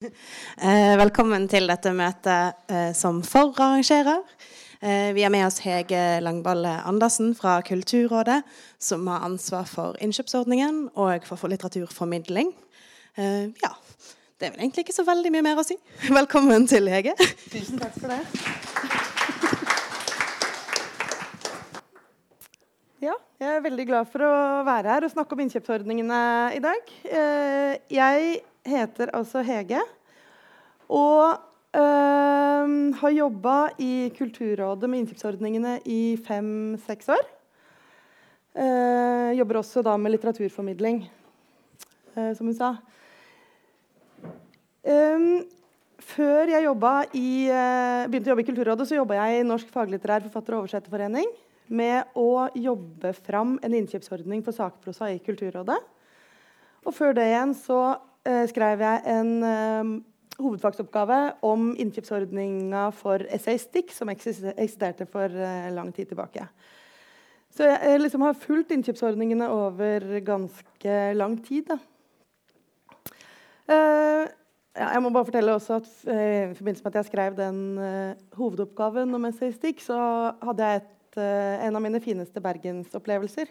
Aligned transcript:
Eh, 0.60 0.94
velkommen 0.96 1.46
til 1.48 1.66
dette 1.68 1.90
møtet 1.96 2.72
eh, 2.72 2.90
som 2.96 3.18
forarrangerer. 3.24 4.22
Eh, 4.80 5.10
vi 5.16 5.24
har 5.24 5.32
med 5.32 5.44
oss 5.44 5.60
Hege 5.64 6.20
Langballe 6.24 6.72
Andersen 6.88 7.34
fra 7.36 7.58
Kulturrådet, 7.64 8.38
som 8.80 9.06
har 9.12 9.26
ansvar 9.28 9.68
for 9.68 9.98
innkjøpsordningen 10.00 10.86
og 10.96 11.28
for 11.28 11.52
litteraturformidling. 11.52 12.52
Ja, 13.20 13.72
det 14.40 14.46
er 14.46 14.52
vel 14.54 14.62
egentlig 14.62 14.86
ikke 14.86 14.96
så 14.96 15.04
veldig 15.04 15.32
mye 15.34 15.44
mer 15.44 15.60
å 15.60 15.64
si. 15.66 15.76
Velkommen 16.20 16.64
til 16.70 16.88
Hege. 16.88 17.16
Tusen 17.52 17.80
takk 17.82 17.96
for 18.00 18.12
det. 18.14 18.20
Ja, 23.00 23.14
jeg 23.40 23.48
er 23.56 23.62
veldig 23.64 23.84
glad 23.88 24.08
for 24.12 24.20
å 24.28 24.32
være 24.66 24.92
her 24.92 25.04
og 25.06 25.12
snakke 25.14 25.32
om 25.32 25.40
innkjøpsordningene 25.40 26.18
i 26.52 26.58
dag. 26.60 26.90
Jeg 27.88 28.34
heter 28.66 29.12
altså 29.16 29.42
Hege. 29.46 29.80
Og 30.90 31.38
øh, 31.76 32.94
har 33.00 33.16
jobba 33.16 33.58
i 33.78 34.10
Kulturrådet 34.18 34.90
med 34.90 35.04
innkjøpsordningene 35.04 35.78
i 35.84 36.16
fem-seks 36.26 37.08
år. 37.08 37.28
Uh, 38.50 39.30
jobber 39.38 39.60
også 39.60 39.82
da 39.86 39.92
med 39.96 40.10
litteraturformidling, 40.10 41.04
uh, 42.16 42.32
som 42.34 42.48
hun 42.48 42.56
sa. 42.58 42.70
Um, 44.82 45.44
før 46.02 46.50
jeg 46.50 46.66
i, 46.66 47.30
uh, 47.46 48.08
begynte 48.10 48.26
å 48.26 48.32
jobbe 48.32 48.42
i 48.42 48.48
Kulturrådet, 48.48 48.88
så 48.90 48.98
jobba 48.98 49.20
jeg 49.20 49.38
i 49.38 49.46
Norsk 49.46 49.70
faglitterær 49.70 50.26
forfatter- 50.26 50.56
og 50.56 50.64
oversetterforening 50.64 51.30
med 51.70 52.10
å 52.18 52.50
jobbe 52.58 53.14
fram 53.14 53.54
en 53.62 53.76
innkjøpsordning 53.78 54.42
for 54.42 54.56
sakprosa 54.56 55.12
i 55.14 55.22
Kulturrådet. 55.22 55.78
Og 56.82 56.96
før 56.96 57.14
det 57.14 57.28
igjen 57.30 57.54
så 57.54 57.80
Eh, 58.28 58.42
skrev 58.50 58.82
jeg 58.84 59.00
en 59.08 59.28
uh, 59.40 59.92
hovedfagsoppgave 60.36 61.18
om 61.46 61.70
innkjøpsordninga 61.80 62.90
for 62.92 63.22
Essaystikk, 63.32 63.94
som 63.96 64.10
eksisterte 64.12 65.06
for 65.08 65.32
uh, 65.32 65.70
lang 65.72 65.88
tid 65.96 66.10
tilbake. 66.10 66.44
Så 67.56 67.64
jeg, 67.64 67.78
jeg 67.80 68.02
liksom 68.02 68.26
har 68.26 68.36
fulgt 68.36 68.74
innkjøpsordningene 68.76 69.48
over 69.48 70.04
ganske 70.26 70.98
lang 71.16 71.38
tid. 71.46 71.72
Uh, 73.70 74.28
ja, 74.76 74.90
jeg 74.92 75.00
må 75.00 75.10
bare 75.14 75.26
fortelle 75.30 75.54
også 75.56 75.78
at 75.80 75.88
I 76.04 76.52
forbindelse 76.58 76.84
med 76.84 76.92
at 76.92 76.98
jeg 77.00 77.08
skrev 77.08 77.38
den 77.38 77.62
hovedoppgaven 78.36 79.16
om 79.16 79.24
Essaystikk, 79.30 79.80
så 79.82 79.96
hadde 80.44 80.68
jeg 80.68 80.82
et, 80.82 81.18
en 81.66 81.74
av 81.74 81.82
mine 81.82 82.02
fineste 82.04 82.40
bergensopplevelser. 82.44 83.50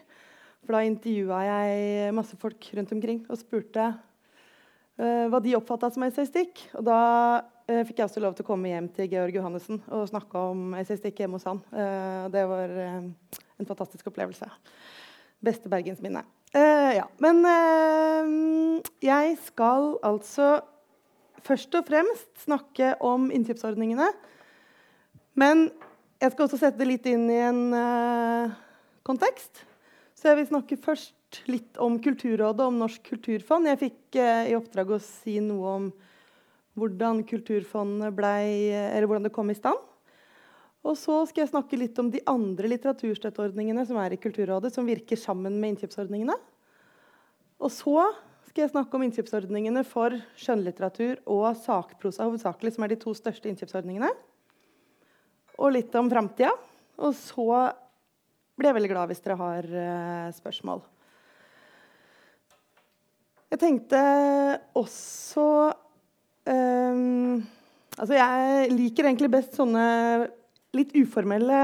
For 0.63 0.77
da 0.77 0.85
intervjua 0.85 1.41
jeg 1.47 2.13
masse 2.15 2.37
folk 2.39 2.69
rundt 2.77 2.93
omkring 2.95 3.25
og 3.27 3.41
spurte 3.41 3.89
hva 4.99 5.39
de 5.43 5.55
oppfatta 5.55 5.89
som 5.93 6.03
essaystikk. 6.03 6.61
Og 6.75 6.83
da 6.87 6.99
uh, 7.39 7.83
fikk 7.87 8.01
jeg 8.01 8.07
også 8.09 8.23
lov 8.23 8.35
til 8.35 8.45
å 8.45 8.49
komme 8.49 8.71
hjem 8.71 8.89
til 8.95 9.07
Georg 9.11 9.37
Johannessen 9.37 9.79
og 9.87 10.09
snakke 10.09 10.41
om 10.51 10.73
essaystikk 10.79 11.21
hjemme 11.23 11.39
hos 11.39 11.47
han. 11.47 11.61
Uh, 11.71 12.27
det 12.33 12.43
var 12.49 12.73
en 12.75 13.69
fantastisk 13.69 14.09
opplevelse. 14.11 14.49
Beste 15.39 15.71
bergensminne. 15.71 16.25
ja. 16.51 17.05
Men 17.23 17.45
jeg 18.99 19.37
skal 19.45 19.93
altså 20.03 20.57
først 21.45 21.77
og 21.79 21.87
fremst 21.87 22.43
snakke 22.43 22.91
om 22.99 23.29
innkjøpsordningene. 23.31 24.09
Men 25.39 25.69
jeg 26.19 26.33
skal 26.33 26.49
også 26.49 26.59
sette 26.59 26.81
det 26.81 26.89
litt 26.89 27.07
inn 27.07 27.23
i 27.31 27.39
en 27.39 27.61
kontekst. 29.07 29.63
Så 30.19 30.33
jeg 30.33 30.41
vil 30.41 30.49
snakke 30.51 30.81
først 30.83 31.15
litt 31.49 31.77
om 31.81 31.97
Kulturrådet, 32.01 32.65
om 32.65 32.79
Norsk 32.81 33.03
kulturfond. 33.11 33.69
Jeg 33.69 33.81
fikk 33.83 34.17
eh, 34.19 34.51
i 34.51 34.55
oppdrag 34.57 34.95
å 34.95 35.01
si 35.03 35.37
noe 35.43 35.75
om 35.75 35.89
hvordan 36.79 37.23
Kulturfondet 37.27 38.15
ble, 38.15 38.33
eller 38.71 39.07
hvordan 39.09 39.27
det 39.27 39.35
kom 39.35 39.51
i 39.51 39.57
stand. 39.57 39.79
Og 40.87 40.95
så 40.95 41.17
skal 41.27 41.43
jeg 41.43 41.51
snakke 41.51 41.79
litt 41.79 41.97
om 41.99 42.07
de 42.11 42.21
andre 42.29 42.71
litteraturstøtteordningene 42.71 43.83
som 43.87 43.99
er 43.99 44.15
i 44.15 44.21
Kulturrådet, 44.21 44.71
som 44.73 44.87
virker 44.87 45.19
sammen 45.19 45.59
med 45.59 45.73
innkjøpsordningene. 45.73 46.37
Og 47.59 47.73
så 47.75 48.07
skal 48.47 48.63
jeg 48.63 48.71
snakke 48.71 48.95
om 48.95 49.03
innkjøpsordningene 49.05 49.83
for 49.87 50.15
skjønnlitteratur 50.39 51.19
og 51.29 51.51
sakprosa, 51.59 52.25
hovedsakelig, 52.25 52.73
som 52.75 52.85
er 52.85 52.93
de 52.93 53.01
to 53.03 53.13
største 53.17 53.51
innkjøpsordningene. 53.51 54.09
Og 55.59 55.75
litt 55.75 55.95
om 55.99 56.09
framtida. 56.11 56.53
Og 57.03 57.11
så 57.15 57.49
blir 58.59 58.71
jeg 58.71 58.79
veldig 58.79 58.91
glad 58.91 59.11
hvis 59.11 59.21
dere 59.23 59.37
har 59.39 59.67
uh, 59.67 60.31
spørsmål. 60.35 60.81
Jeg 63.49 63.61
tenkte 63.61 64.01
også 64.77 65.45
um, 66.45 67.39
Altså, 67.99 68.13
jeg 68.15 68.69
liker 68.71 69.09
egentlig 69.09 69.31
best 69.33 69.57
sånne 69.57 69.85
litt 70.77 70.93
uformelle 70.95 71.57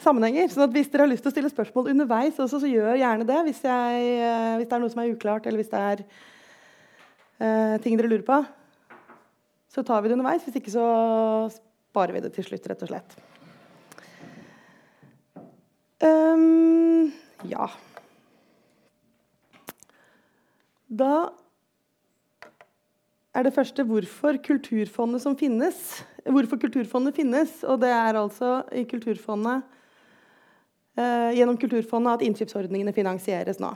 sammenhenger. 0.00 0.48
sånn 0.50 0.64
at 0.64 0.72
Hvis 0.74 0.88
dere 0.90 1.04
har 1.04 1.10
lyst 1.12 1.22
til 1.22 1.30
å 1.30 1.34
stille 1.34 1.52
spørsmål 1.52 1.92
underveis, 1.92 2.40
også, 2.40 2.58
så 2.64 2.70
gjør 2.70 2.98
gjerne 2.98 3.26
det. 3.28 3.36
Hvis, 3.46 3.60
jeg, 3.68 4.08
uh, 4.24 4.56
hvis, 4.58 4.66
det 4.66 4.74
er 4.74 4.82
noe 4.82 4.90
som 4.90 5.02
er 5.04 5.12
uklart, 5.12 5.46
eller 5.46 5.62
hvis 5.62 5.70
det 5.70 5.82
er 5.92 6.02
uh, 6.08 7.76
ting 7.84 8.00
dere 8.00 8.10
lurer 8.10 8.26
på, 8.26 8.40
så 9.70 9.84
tar 9.86 10.02
vi 10.02 10.10
det 10.10 10.16
underveis. 10.16 10.42
Hvis 10.48 10.58
ikke 10.58 10.74
så 10.74 10.88
sparer 11.52 12.16
vi 12.16 12.24
det 12.24 12.32
til 12.34 12.48
slutt, 12.48 12.66
rett 12.72 12.82
og 12.88 12.90
slett. 12.90 13.14
Um, 16.00 17.12
ja. 17.46 17.68
Da 20.90 21.30
er 23.30 23.46
det 23.46 23.54
første 23.54 23.84
hvorfor 23.86 24.40
Kulturfondet 24.42 25.22
som 25.22 25.36
finnes. 25.38 25.76
Hvorfor 26.26 26.58
Kulturfondet 26.58 27.14
finnes. 27.14 27.60
Og 27.62 27.78
det 27.82 27.92
er 27.94 28.18
altså 28.18 28.64
i 28.74 28.82
Kulturfondet 28.90 29.62
eh, 30.98 31.30
gjennom 31.38 31.58
Kulturfondet 31.60 32.18
at 32.18 32.24
innkjøpsordningene 32.26 32.94
finansieres 32.96 33.62
nå. 33.62 33.70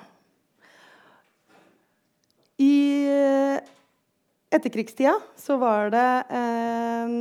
I 2.58 2.74
eh, 3.10 3.62
etterkrigstida 4.54 5.14
så 5.38 5.58
var 5.62 5.94
det 5.94 6.08
en 6.34 7.14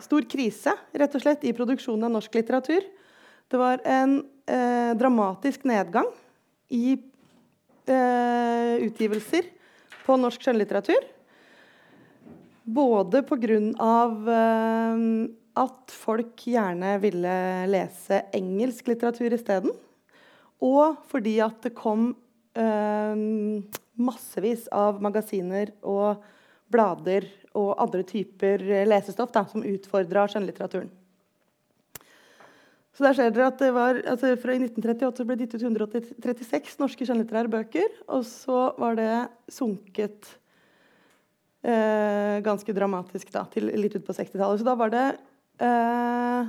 stor 0.00 0.24
krise 0.30 0.72
rett 0.96 1.14
og 1.16 1.24
slett 1.24 1.44
i 1.44 1.52
produksjonen 1.56 2.08
av 2.08 2.16
norsk 2.16 2.40
litteratur. 2.40 2.84
Det 3.48 3.60
var 3.60 3.84
en 3.84 4.22
eh, 4.48 4.96
dramatisk 4.96 5.68
nedgang 5.68 6.08
i 6.72 6.96
eh, 7.92 8.74
utgivelser 8.86 9.48
på 10.06 10.16
norsk 10.20 10.44
skjønnlitteratur. 10.44 11.06
Både 12.68 13.22
pga. 13.26 13.58
Eh, 14.38 15.04
at 15.58 15.90
folk 15.90 16.44
gjerne 16.46 16.92
ville 17.02 17.34
lese 17.66 18.20
engelsk 18.36 18.92
litteratur 18.92 19.34
isteden. 19.34 19.72
Og 20.62 21.00
fordi 21.10 21.38
at 21.42 21.58
det 21.66 21.74
kom 21.78 22.12
eh, 22.58 23.24
massevis 23.98 24.68
av 24.74 25.02
magasiner 25.02 25.72
og 25.82 26.22
blader 26.70 27.26
og 27.58 27.74
andre 27.80 28.04
typer 28.06 28.62
lesestoff 28.86 29.32
da, 29.34 29.44
som 29.50 29.66
utfordra 29.66 30.26
skjønnlitteraturen. 30.30 30.90
Så 32.98 33.04
der 33.06 33.14
ser 33.14 33.30
dere 33.30 33.52
at 33.52 33.60
det 33.62 33.68
var, 33.70 34.00
altså 34.10 34.32
Fra 34.42 34.56
1938 34.56 35.22
ble 35.22 35.36
det 35.38 35.46
gitt 35.46 35.60
ut 35.60 35.66
136 35.68 36.80
norske 36.80 37.06
skjønnlitterære 37.06 37.50
bøker. 37.52 37.92
Og 38.10 38.24
så 38.26 38.72
var 38.74 38.96
det 38.98 39.12
sunket 39.54 40.26
eh, 41.62 42.42
ganske 42.42 42.74
dramatisk 42.74 43.30
da, 43.30 43.44
til 43.52 43.70
litt 43.70 43.94
ut 43.94 44.02
på 44.02 44.16
60-tallet. 44.16 44.58
Så 44.58 44.66
da 44.66 44.74
var 44.80 44.90
det 44.90 45.04
eh, 45.62 46.48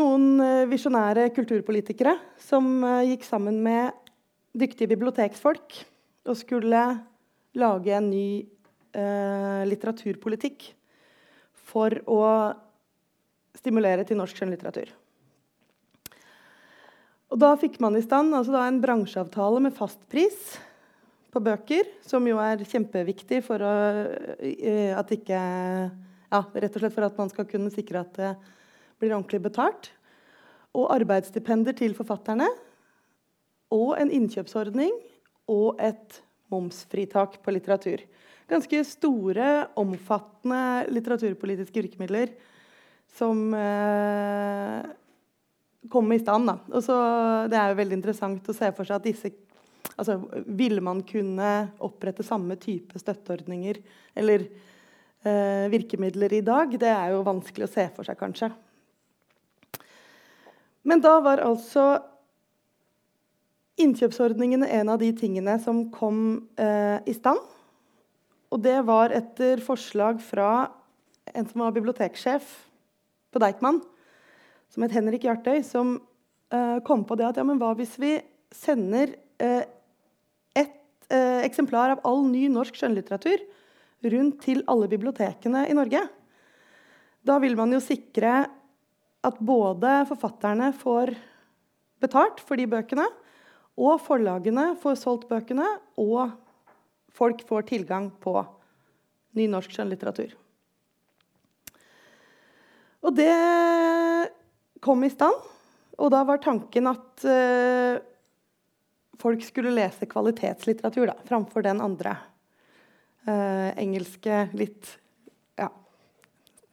noen 0.00 0.24
eh, 0.40 0.64
visjonære 0.70 1.26
kulturpolitikere 1.36 2.14
som 2.40 2.78
eh, 2.88 3.10
gikk 3.10 3.28
sammen 3.28 3.60
med 3.66 3.92
dyktige 4.56 4.88
biblioteksfolk 4.94 5.76
og 6.24 6.40
skulle 6.40 6.86
lage 7.60 7.92
en 8.00 8.08
ny 8.08 8.30
eh, 8.96 9.60
litteraturpolitikk 9.68 10.70
for 11.68 12.00
å 12.08 12.24
stimulere 13.58 14.06
til 14.06 14.18
norsk 14.20 14.38
skjønnlitteratur. 14.38 14.90
Og 17.28 17.40
da 17.42 17.52
fikk 17.60 17.76
man 17.84 17.98
i 17.98 18.04
stand 18.04 18.32
altså 18.36 18.56
en 18.62 18.80
bransjeavtale 18.80 19.60
med 19.66 19.76
fastpris 19.76 20.56
på 21.28 21.42
bøker, 21.44 21.88
som 22.08 22.24
jo 22.24 22.38
er 22.40 22.64
kjempeviktig 22.64 23.42
for 23.44 23.60
å, 23.60 23.72
at 24.96 25.12
ikke 25.12 25.40
ja, 26.28 26.42
Rett 26.52 26.74
og 26.76 26.82
slett 26.82 26.92
for 26.92 27.06
at 27.06 27.18
man 27.20 27.30
skal 27.32 27.46
kunne 27.48 27.72
sikre 27.72 28.02
at 28.04 28.16
det 28.18 28.32
blir 29.00 29.14
ordentlig 29.14 29.40
betalt. 29.46 29.90
Og 30.76 30.90
arbeidsstipender 30.92 31.76
til 31.76 31.94
forfatterne. 31.96 32.48
Og 33.72 33.94
en 33.96 34.12
innkjøpsordning 34.12 34.92
og 35.48 35.80
et 35.80 36.20
momsfritak 36.52 37.38
på 37.44 37.54
litteratur. 37.56 38.04
Ganske 38.48 38.82
store, 38.88 39.48
omfattende 39.80 40.88
litteraturpolitiske 40.92 41.84
virkemidler 41.84 42.32
som 43.16 43.54
eh, 43.54 44.86
kom 45.90 46.12
i 46.12 46.18
stand. 46.18 46.50
Da. 46.50 46.80
Så, 46.80 46.96
det 47.50 47.58
er 47.58 47.72
jo 47.72 47.80
veldig 47.80 47.98
interessant 47.98 48.50
å 48.50 48.56
se 48.56 48.70
for 48.76 48.88
seg 48.88 49.00
at 49.00 49.06
disse 49.10 49.34
Altså, 49.98 50.14
ville 50.46 50.82
man 50.84 51.00
kunne 51.06 51.48
opprette 51.82 52.22
samme 52.22 52.54
type 52.60 53.00
støtteordninger 53.00 53.80
eller 54.20 54.44
eh, 55.26 55.64
virkemidler 55.72 56.36
i 56.36 56.42
dag? 56.46 56.74
Det 56.78 56.90
er 56.92 57.14
jo 57.14 57.24
vanskelig 57.26 57.66
å 57.66 57.70
se 57.72 57.86
for 57.96 58.06
seg, 58.06 58.18
kanskje. 58.20 58.50
Men 60.86 61.02
da 61.02 61.16
var 61.24 61.42
altså 61.42 61.86
innkjøpsordningene 63.82 64.68
en 64.78 64.92
av 64.92 65.02
de 65.02 65.10
tingene 65.18 65.56
som 65.62 65.86
kom 65.94 66.44
eh, 66.60 66.98
i 67.02 67.16
stand. 67.16 67.42
Og 68.54 68.62
det 68.62 68.78
var 68.86 69.14
etter 69.14 69.62
forslag 69.64 70.22
fra 70.22 70.68
en 71.34 71.48
som 71.48 71.64
var 71.64 71.74
biblioteksjef 71.74 72.54
på 73.32 73.42
Deichman, 73.42 73.80
som 74.72 74.84
het 74.84 74.94
Henrik 74.96 75.24
Hjartøy, 75.26 75.62
som 75.66 75.96
uh, 75.98 76.78
kom 76.86 77.04
på 77.08 77.16
det 77.18 77.28
at 77.28 77.40
ja, 77.40 77.46
men 77.46 77.60
hva 77.60 77.74
hvis 77.78 77.96
vi 78.00 78.16
sender 78.54 79.14
uh, 79.42 79.64
ett 80.56 80.76
uh, 81.12 81.40
eksemplar 81.44 81.96
av 81.96 82.04
all 82.08 82.24
ny 82.28 82.46
norsk 82.52 82.78
skjønnlitteratur 82.78 83.44
rundt 84.12 84.40
til 84.44 84.62
alle 84.70 84.88
bibliotekene 84.90 85.66
i 85.68 85.76
Norge? 85.76 86.04
Da 87.26 87.38
vil 87.42 87.56
man 87.58 87.74
jo 87.74 87.82
sikre 87.82 88.46
at 89.26 89.40
både 89.42 90.02
forfatterne 90.08 90.70
får 90.76 91.12
betalt 92.02 92.40
for 92.44 92.60
de 92.60 92.68
bøkene, 92.70 93.06
og 93.78 94.00
forlagene 94.02 94.72
får 94.82 94.98
solgt 94.98 95.28
bøkene, 95.30 95.66
og 95.98 96.34
folk 97.14 97.42
får 97.46 97.66
tilgang 97.70 98.08
på 98.22 98.34
ny 99.38 99.46
norsk 99.50 99.74
skjønnlitteratur. 99.74 100.34
Og 103.06 103.14
det 103.14 103.32
kom 104.84 105.04
i 105.06 105.12
stand. 105.12 105.36
Og 105.98 106.12
da 106.14 106.22
var 106.26 106.40
tanken 106.42 106.86
at 106.90 107.26
uh, 107.26 107.98
folk 109.18 109.42
skulle 109.46 109.74
lese 109.74 110.06
kvalitetslitteratur 110.10 111.10
da, 111.10 111.16
framfor 111.26 111.66
den 111.66 111.82
andre 111.82 112.14
uh, 113.26 113.74
engelske, 113.74 114.44
litt 114.58 114.92
ja, 115.58 115.66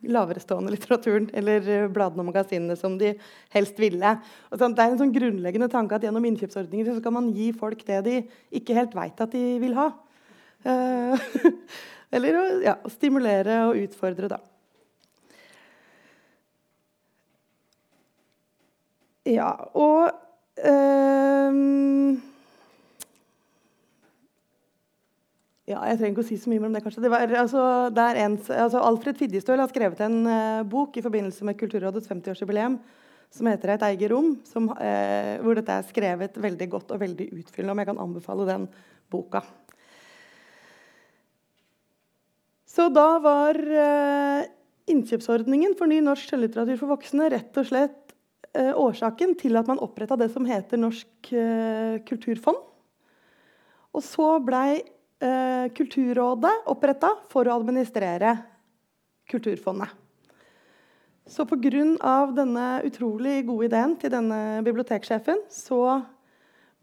laverestående 0.05 0.75
litteraturen 0.75 1.31
eller 1.33 1.89
bladene 1.93 2.21
og 2.21 2.29
magasinene 2.29 2.77
som 2.77 2.99
de 3.01 3.15
helst 3.55 3.81
ville. 3.81 4.13
Og 4.51 4.61
sånn, 4.61 4.77
det 4.77 4.85
er 4.85 4.93
en 4.93 5.01
sånn 5.01 5.15
grunnleggende 5.15 5.71
tanke 5.73 5.97
at 5.97 6.05
gjennom 6.05 6.29
innkjøpsordninger 6.29 6.91
så 6.91 6.99
skal 7.01 7.17
man 7.17 7.33
gi 7.33 7.49
folk 7.57 7.81
det 7.87 8.03
de 8.05 8.19
ikke 8.61 8.77
helt 8.77 8.93
veit 8.97 9.25
at 9.25 9.33
de 9.33 9.45
vil 9.63 9.77
ha. 9.77 9.89
eller 12.15 12.37
å 12.37 12.43
ja, 12.63 12.77
stimulere 12.89 13.63
og 13.69 13.81
utfordre, 13.83 14.29
da. 14.31 14.39
Ja, 19.25 19.49
og 19.73 20.11
um, 20.61 22.21
Ja, 25.65 25.79
jeg 25.89 25.97
trenger 25.97 26.11
ikke 26.13 26.21
å 26.21 26.27
si 26.27 26.35
så 26.37 26.51
mye 26.51 26.61
om 26.61 26.75
det. 26.75 26.83
kanskje. 26.85 27.01
Det 27.01 27.09
var, 27.09 27.31
altså, 27.41 27.61
det 27.89 28.03
en, 28.21 28.35
altså, 28.37 28.83
Alfred 28.85 29.17
Fidjestøl 29.17 29.63
har 29.63 29.71
skrevet 29.71 30.03
en 30.05 30.19
uh, 30.29 30.61
bok 30.69 30.99
i 30.99 31.01
forbindelse 31.01 31.47
med 31.47 31.57
Kulturrådets 31.57 32.11
50-årsjubileum 32.11 32.77
som 33.33 33.49
heter 33.49 33.73
'Et 33.73 33.87
eget 33.89 34.11
rom', 34.11 34.37
som, 34.45 34.69
uh, 34.69 35.41
hvor 35.41 35.57
dette 35.57 35.73
er 35.73 35.89
skrevet 35.89 36.37
veldig 36.37 36.69
godt 36.69 36.91
og 36.91 37.01
veldig 37.01 37.31
utfyllende. 37.41 37.71
om 37.71 37.79
Jeg 37.79 37.87
kan 37.87 38.03
anbefale 38.05 38.45
den 38.45 38.69
boka. 39.09 39.41
Så 42.69 42.93
da 42.93 43.17
var 43.17 43.57
uh, 43.57 44.45
innkjøpsordningen 44.85 45.73
for 45.75 45.89
ny 45.89 45.99
norsk 45.99 46.29
skjønnlitteratur 46.29 46.77
for 46.77 46.93
voksne 46.93 47.31
rett 47.33 47.57
og 47.57 47.65
slett 47.65 48.04
årsaken 48.55 49.35
til 49.39 49.57
at 49.59 49.67
man 49.69 49.81
oppretta 49.83 50.17
det 50.19 50.29
som 50.33 50.45
heter 50.47 50.79
Norsk 50.79 51.31
eh, 51.33 51.99
kulturfond. 52.07 52.59
Og 53.95 54.03
så 54.03 54.35
blei 54.43 54.79
eh, 54.79 55.67
Kulturrådet 55.75 56.53
oppretta 56.71 57.13
for 57.31 57.47
å 57.47 57.59
administrere 57.59 58.35
Kulturfondet. 59.31 59.89
Så 61.25 61.41
pga. 61.49 62.27
denne 62.37 62.65
utrolig 62.85 63.39
gode 63.47 63.65
ideen 63.65 63.95
til 63.97 64.11
denne 64.13 64.61
biblioteksjefen 64.61 65.39
så 65.49 66.03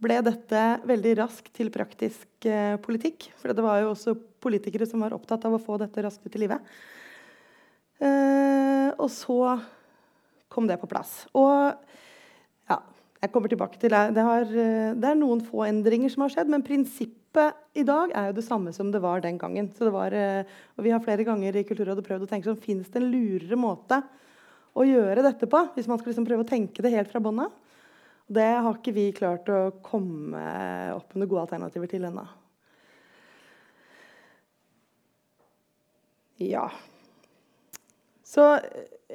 ble 0.02 0.16
dette 0.26 0.62
veldig 0.82 1.12
raskt 1.20 1.52
til 1.54 1.70
praktisk 1.70 2.48
eh, 2.48 2.74
politikk. 2.82 3.30
For 3.38 3.54
det 3.54 3.62
var 3.62 3.84
jo 3.84 3.92
også 3.92 4.16
politikere 4.42 4.88
som 4.88 5.04
var 5.04 5.14
opptatt 5.14 5.44
av 5.46 5.54
å 5.54 5.62
få 5.62 5.78
dette 5.78 6.02
raskt 6.02 6.26
ut 6.26 6.34
i 6.34 6.42
livet. 6.42 6.74
Eh, 8.02 8.90
og 8.98 9.06
så 9.14 9.38
kom 10.52 10.68
det 10.68 10.78
på 10.80 10.90
plass. 10.90 11.24
Og 11.32 11.72
ja, 12.70 12.78
jeg 13.22 13.32
kommer 13.32 13.52
tilbake 13.52 13.80
til 13.80 13.92
det. 13.94 14.04
Det, 14.16 14.24
har, 14.28 14.46
det, 14.46 15.08
er 15.08 15.18
noen 15.18 15.42
få 15.44 15.64
endringer 15.66 16.12
som 16.12 16.26
har 16.26 16.34
skjedd, 16.34 16.52
men 16.52 16.64
prinsippet 16.66 17.80
i 17.80 17.84
dag 17.88 18.12
er 18.12 18.28
jo 18.28 18.36
det 18.36 18.44
samme 18.44 18.74
som 18.76 18.90
det 18.92 19.00
var 19.00 19.24
den 19.24 19.40
gangen. 19.40 19.70
Så 19.72 19.88
det 19.88 19.94
var, 19.94 20.16
og 20.76 20.84
Vi 20.84 20.92
har 20.92 21.04
flere 21.04 21.24
ganger 21.24 21.56
i 21.56 21.64
Kulturrådet 21.64 22.04
prøvd 22.04 22.26
å 22.26 22.30
tenke 22.30 22.50
sånn, 22.50 22.60
finnes 22.60 22.92
det 22.92 23.00
en 23.00 23.08
lurere 23.08 23.56
måte 23.56 24.02
å 24.72 24.84
gjøre 24.86 25.24
dette 25.24 25.48
på, 25.50 25.60
hvis 25.74 25.88
man 25.88 26.00
skal 26.00 26.12
liksom 26.12 26.26
prøve 26.28 26.44
å 26.46 26.48
tenke 26.48 26.84
det 26.84 26.92
helt 26.94 27.10
fra 27.12 27.20
bånn 27.24 27.42
av. 27.44 27.52
Det 28.32 28.48
har 28.64 28.78
ikke 28.78 28.94
vi 28.96 29.10
klart 29.12 29.48
å 29.52 29.74
komme 29.84 30.40
opp 30.94 31.12
med 31.18 31.28
gode 31.28 31.44
alternativer 31.44 31.90
til 31.90 32.06
ennå. 32.08 32.24
Ja. 36.42 36.64
Så 38.24 38.46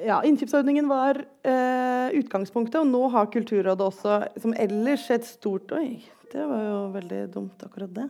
ja, 0.06 0.18
Innkjøpsordningen 0.26 0.88
var 0.90 1.18
eh, 1.46 2.14
utgangspunktet, 2.18 2.80
og 2.80 2.86
nå 2.90 3.08
har 3.14 3.30
Kulturrådet 3.32 3.86
også, 3.88 4.20
som 4.42 4.54
ellers 4.58 5.08
et 5.14 5.26
stort 5.26 5.72
Oi, 5.76 6.00
det 6.32 6.44
var 6.46 6.62
jo 6.64 6.78
veldig 6.94 7.22
dumt, 7.34 7.64
akkurat 7.64 7.92
det. 7.96 8.06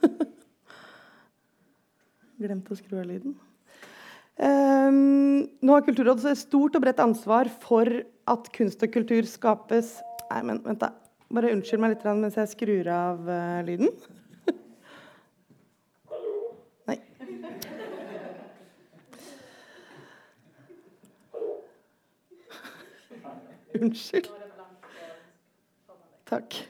Glemte 2.40 2.74
å 2.74 2.78
skru 2.78 2.98
av 3.02 3.08
lyden. 3.08 3.36
Um, 4.40 5.44
nå 5.60 5.74
har 5.76 5.84
Kulturrådet 5.84 6.30
et 6.32 6.40
stort 6.40 6.78
og 6.78 6.84
bredt 6.86 7.02
ansvar 7.04 7.50
for 7.62 7.90
at 8.30 8.48
kunst 8.54 8.80
og 8.86 8.94
kultur 8.94 9.26
skapes 9.28 9.98
Nei, 10.30 10.44
men 10.46 10.60
vent, 10.62 10.78
da. 10.78 10.94
Bare 11.34 11.50
unnskyld 11.50 11.82
meg 11.82 11.96
litt 11.96 12.04
mens 12.06 12.36
jeg 12.38 12.52
skrur 12.52 12.86
av 12.94 13.26
uh, 13.26 13.58
lyden. 13.66 13.90
Unnskyld. 23.80 24.28
Takk. 26.28 26.68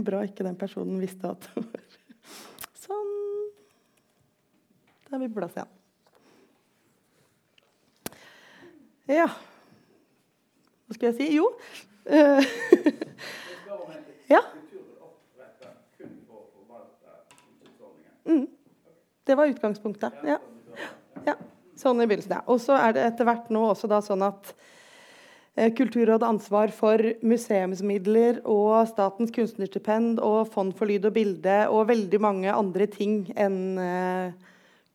Bra 0.00 0.24
ikke 0.24 0.40
den 0.46 0.56
personen 0.56 0.96
visste 1.02 1.28
at 1.34 1.44
det 1.50 1.64
var 1.66 1.82
Sånn. 2.80 3.12
Da 5.10 5.18
vi 5.20 5.28
på 5.28 5.36
plass 5.36 5.56
igjen. 5.58 5.72
Ja 9.10 9.26
Hva 10.86 10.94
skulle 10.94 11.10
jeg 11.10 11.18
si? 11.18 11.26
Jo. 11.36 11.46
ja. 14.34 14.42
Mm. 18.24 18.48
Det 19.30 19.36
var 19.38 19.46
utgangspunktet. 19.46 20.12
Ja. 20.26 20.40
ja. 21.22 21.36
Sånn 21.78 22.00
i 22.02 22.06
begynnelsen, 22.10 22.32
ja. 22.34 22.40
Og 22.50 22.58
så 22.58 22.74
er 22.74 22.96
det 22.96 23.04
etter 23.12 23.28
hvert 23.28 23.52
nå 23.54 23.60
også 23.68 23.86
da 23.86 24.00
sånn 24.02 24.24
at 24.26 24.48
eh, 25.54 25.68
Kulturrådet 25.78 26.26
ansvar 26.26 26.72
for 26.74 26.98
museumsmidler 27.22 28.40
og 28.42 28.88
Statens 28.90 29.30
kunstnerstipend 29.36 30.18
og 30.18 30.50
Fond 30.50 30.74
for 30.74 30.90
lyd 30.90 31.06
og 31.06 31.14
bilde 31.14 31.60
og 31.70 31.86
veldig 31.92 32.20
mange 32.26 32.50
andre 32.50 32.90
ting 32.90 33.20
enn 33.38 33.78
eh, 33.78 34.34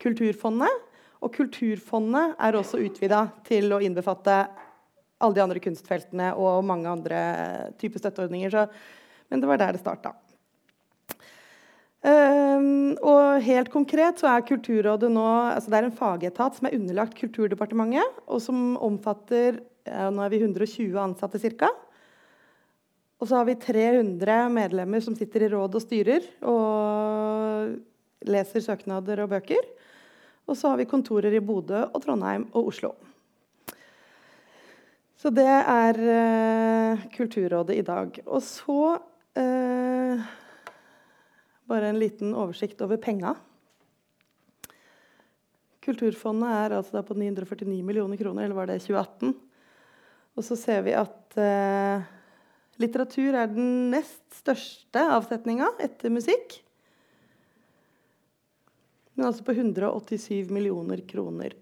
Kulturfondet. 0.04 0.84
Og 1.24 1.32
Kulturfondet 1.40 2.36
er 2.36 2.60
også 2.60 2.84
utvida 2.84 3.24
til 3.48 3.72
å 3.72 3.80
innbefatte 3.88 4.42
alle 5.24 5.40
de 5.40 5.46
andre 5.46 5.64
kunstfeltene 5.64 6.34
og 6.36 6.60
mange 6.68 6.92
andre 6.92 7.24
typer 7.80 8.04
støtteordninger. 8.04 8.52
Så, 8.52 8.68
men 9.32 9.40
det 9.40 9.54
var 9.54 9.64
der 9.64 9.80
det 9.80 9.86
starta. 9.86 10.18
Um, 12.06 12.94
og 13.02 13.42
helt 13.42 13.72
konkret 13.74 14.20
så 14.22 14.28
er 14.30 14.44
Kulturrådet 14.46 15.08
nå 15.10 15.24
altså 15.26 15.72
Det 15.72 15.78
er 15.80 15.88
en 15.88 15.96
fagetat 15.96 16.54
som 16.54 16.68
er 16.68 16.76
underlagt 16.78 17.16
Kulturdepartementet, 17.18 18.20
og 18.30 18.44
som 18.46 18.76
omfatter 18.78 19.58
Nå 19.86 20.22
er 20.26 20.32
vi 20.34 20.40
120 20.42 20.98
ansatte 20.98 21.38
ca. 21.42 21.70
Og 23.22 23.30
så 23.30 23.38
har 23.38 23.46
vi 23.46 23.54
300 23.62 24.48
medlemmer 24.54 25.02
som 25.02 25.14
sitter 25.18 25.46
i 25.46 25.50
råd 25.54 25.78
og 25.78 25.84
styrer 25.84 26.26
og 26.50 27.76
leser 28.26 28.64
søknader 28.66 29.22
og 29.24 29.30
bøker. 29.36 29.62
Og 30.50 30.58
så 30.58 30.72
har 30.72 30.82
vi 30.82 30.88
kontorer 30.90 31.34
i 31.38 31.42
Bodø 31.42 31.84
og 31.86 32.02
Trondheim 32.02 32.48
og 32.54 32.72
Oslo. 32.74 32.96
Så 35.22 35.32
det 35.34 35.46
er 35.46 36.02
uh, 36.02 37.06
Kulturrådet 37.14 37.78
i 37.78 37.86
dag. 37.86 38.20
Og 38.26 38.42
så 38.46 38.98
uh, 38.98 40.26
bare 41.70 41.90
en 41.90 42.00
liten 42.00 42.36
oversikt 42.38 42.82
over 42.86 43.00
penga. 43.02 43.36
Kulturfondet 45.86 46.50
er 46.50 46.78
altså 46.80 47.02
på 47.06 47.18
949 47.18 47.82
millioner 47.86 48.18
kroner, 48.18 48.46
eller 48.46 48.58
var 48.58 48.70
det 48.70 48.80
2018? 48.82 49.36
Og 50.36 50.44
så 50.44 50.58
ser 50.60 50.82
vi 50.86 50.96
at 50.98 51.38
eh, 51.40 52.06
litteratur 52.82 53.38
er 53.38 53.52
den 53.52 53.92
nest 53.94 54.24
største 54.42 55.04
avsetninga 55.16 55.70
etter 55.84 56.14
musikk. 56.14 56.58
Men 59.16 59.30
altså 59.30 59.46
på 59.48 59.56
187 59.56 60.52
millioner 60.52 61.06
kroner 61.08 61.56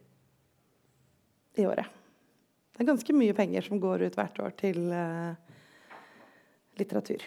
i 1.54 1.68
året. 1.70 1.86
Det 2.74 2.82
er 2.82 2.90
ganske 2.90 3.14
mye 3.14 3.36
penger 3.38 3.62
som 3.68 3.78
går 3.82 4.08
ut 4.08 4.16
hvert 4.18 4.40
år 4.42 4.56
til 4.58 4.88
eh, 4.90 5.36
litteratur. 6.80 7.22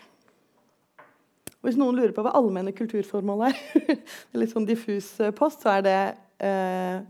Og 1.66 1.72
hvis 1.72 1.80
noen 1.80 1.96
lurer 1.98 2.12
på 2.14 2.22
hva 2.22 2.30
allmenne 2.38 2.70
kulturformål 2.70 3.40
er, 3.48 3.56
en 4.30 4.38
litt 4.38 4.52
sånn 4.52 4.68
diffus 4.68 5.08
eh, 5.18 5.32
post, 5.34 5.64
så 5.64 5.72
er 5.72 5.80
det 5.82 5.96
eh, 6.46 7.00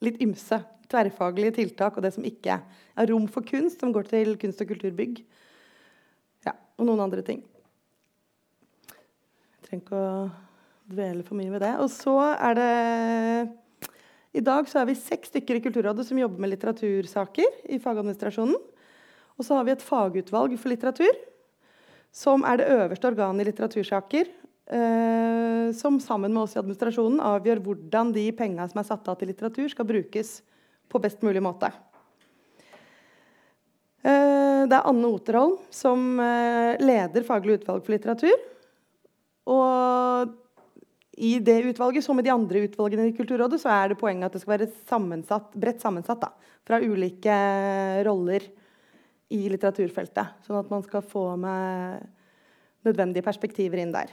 litt 0.00 0.16
ymse. 0.24 0.56
Tverrfaglige 0.88 1.58
tiltak 1.58 1.98
og 2.00 2.06
det 2.06 2.14
som 2.14 2.24
ikke 2.24 2.56
er 2.56 3.10
rom 3.10 3.26
for 3.28 3.44
kunst, 3.44 3.84
som 3.84 3.92
går 3.92 4.08
til 4.08 4.32
kunst- 4.40 4.64
og 4.64 4.72
kulturbygg. 4.72 5.20
Ja, 6.48 6.56
og 6.80 6.88
noen 6.88 7.04
andre 7.04 7.20
ting. 7.26 7.44
Jeg 8.88 9.68
trenger 9.68 9.84
ikke 9.84 10.00
å 10.00 10.16
dvele 10.88 11.28
for 11.28 11.36
mye 11.36 11.52
ved 11.52 11.66
det. 11.66 11.76
Og 11.84 11.92
så 11.92 12.16
er 12.32 12.56
det 12.56 12.72
I 14.40 14.46
dag 14.48 14.72
så 14.72 14.80
er 14.80 14.88
vi 14.88 14.96
seks 14.96 15.34
stykker 15.34 15.60
i 15.60 15.66
Kulturrådet 15.68 16.08
som 16.08 16.24
jobber 16.24 16.40
med 16.40 16.56
litteratursaker 16.56 17.68
i 17.68 17.76
fagadministrasjonen. 17.84 18.56
Og 19.36 19.44
så 19.44 19.60
har 19.60 19.68
vi 19.68 19.76
et 19.76 19.84
fagutvalg 19.84 20.56
for 20.56 20.72
litteratur, 20.72 21.12
som 22.14 22.44
er 22.48 22.60
det 22.60 22.68
øverste 22.72 23.10
organet 23.10 23.44
i 23.44 23.50
litteratursaker. 23.50 24.30
Eh, 24.68 25.72
som 25.72 25.96
sammen 26.00 26.34
med 26.34 26.42
oss 26.42 26.56
i 26.56 26.60
administrasjonen 26.60 27.22
avgjør 27.24 27.62
hvordan 27.64 28.10
de 28.12 28.26
penga 28.36 28.66
som 28.68 28.82
er 28.82 28.88
satt 28.88 29.08
av 29.08 29.16
til 29.16 29.30
litteratur, 29.32 29.68
skal 29.72 29.88
brukes 29.88 30.40
på 30.88 31.00
best 31.00 31.24
mulig 31.24 31.40
måte. 31.44 31.70
Eh, 34.04 34.66
det 34.68 34.76
er 34.76 34.88
Anne 34.88 35.08
Oterholm 35.08 35.56
som 35.72 36.20
eh, 36.20 36.76
leder 36.82 37.24
Faglig 37.24 37.62
utvalg 37.62 37.86
for 37.86 37.96
litteratur. 37.96 38.36
Og 39.48 40.36
i 41.18 41.38
det 41.42 41.56
utvalget, 41.72 42.04
som 42.04 42.20
i 42.20 42.22
de 42.22 42.30
andre 42.30 42.62
utvalgene 42.68 43.08
i 43.08 43.16
Kulturrådet, 43.16 43.58
så 43.62 43.72
er 43.74 43.90
det 43.90 43.98
poenget 43.98 44.28
at 44.28 44.36
det 44.36 44.42
skal 44.44 44.54
være 44.54 44.70
sammensatt, 44.90 45.48
bredt 45.58 45.82
sammensatt 45.82 46.20
da, 46.22 46.30
fra 46.68 46.78
ulike 46.84 47.38
roller 48.06 48.44
i 49.34 49.44
litteraturfeltet. 49.52 50.40
Sånn 50.46 50.60
at 50.60 50.70
man 50.72 50.84
skal 50.86 51.04
få 51.04 51.30
med 51.40 52.06
nødvendige 52.86 53.26
perspektiver 53.26 53.82
inn 53.82 53.92
der. 53.94 54.12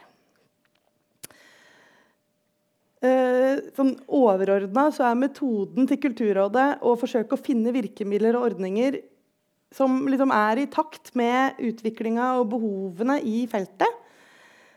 Eh, 3.06 3.60
sånn 3.76 3.94
Overordna 4.08 4.88
så 4.96 5.06
er 5.10 5.20
metoden 5.20 5.88
til 5.90 6.00
Kulturrådet 6.02 6.70
å 6.86 6.96
forsøke 7.00 7.38
å 7.38 7.42
finne 7.42 7.74
virkemidler 7.76 8.38
og 8.38 8.50
ordninger 8.50 9.02
som 9.76 10.06
liksom 10.08 10.32
er 10.34 10.62
i 10.62 10.70
takt 10.72 11.12
med 11.18 11.60
utviklinga 11.64 12.36
og 12.40 12.50
behovene 12.54 13.20
i 13.28 13.44
feltet. 13.52 14.02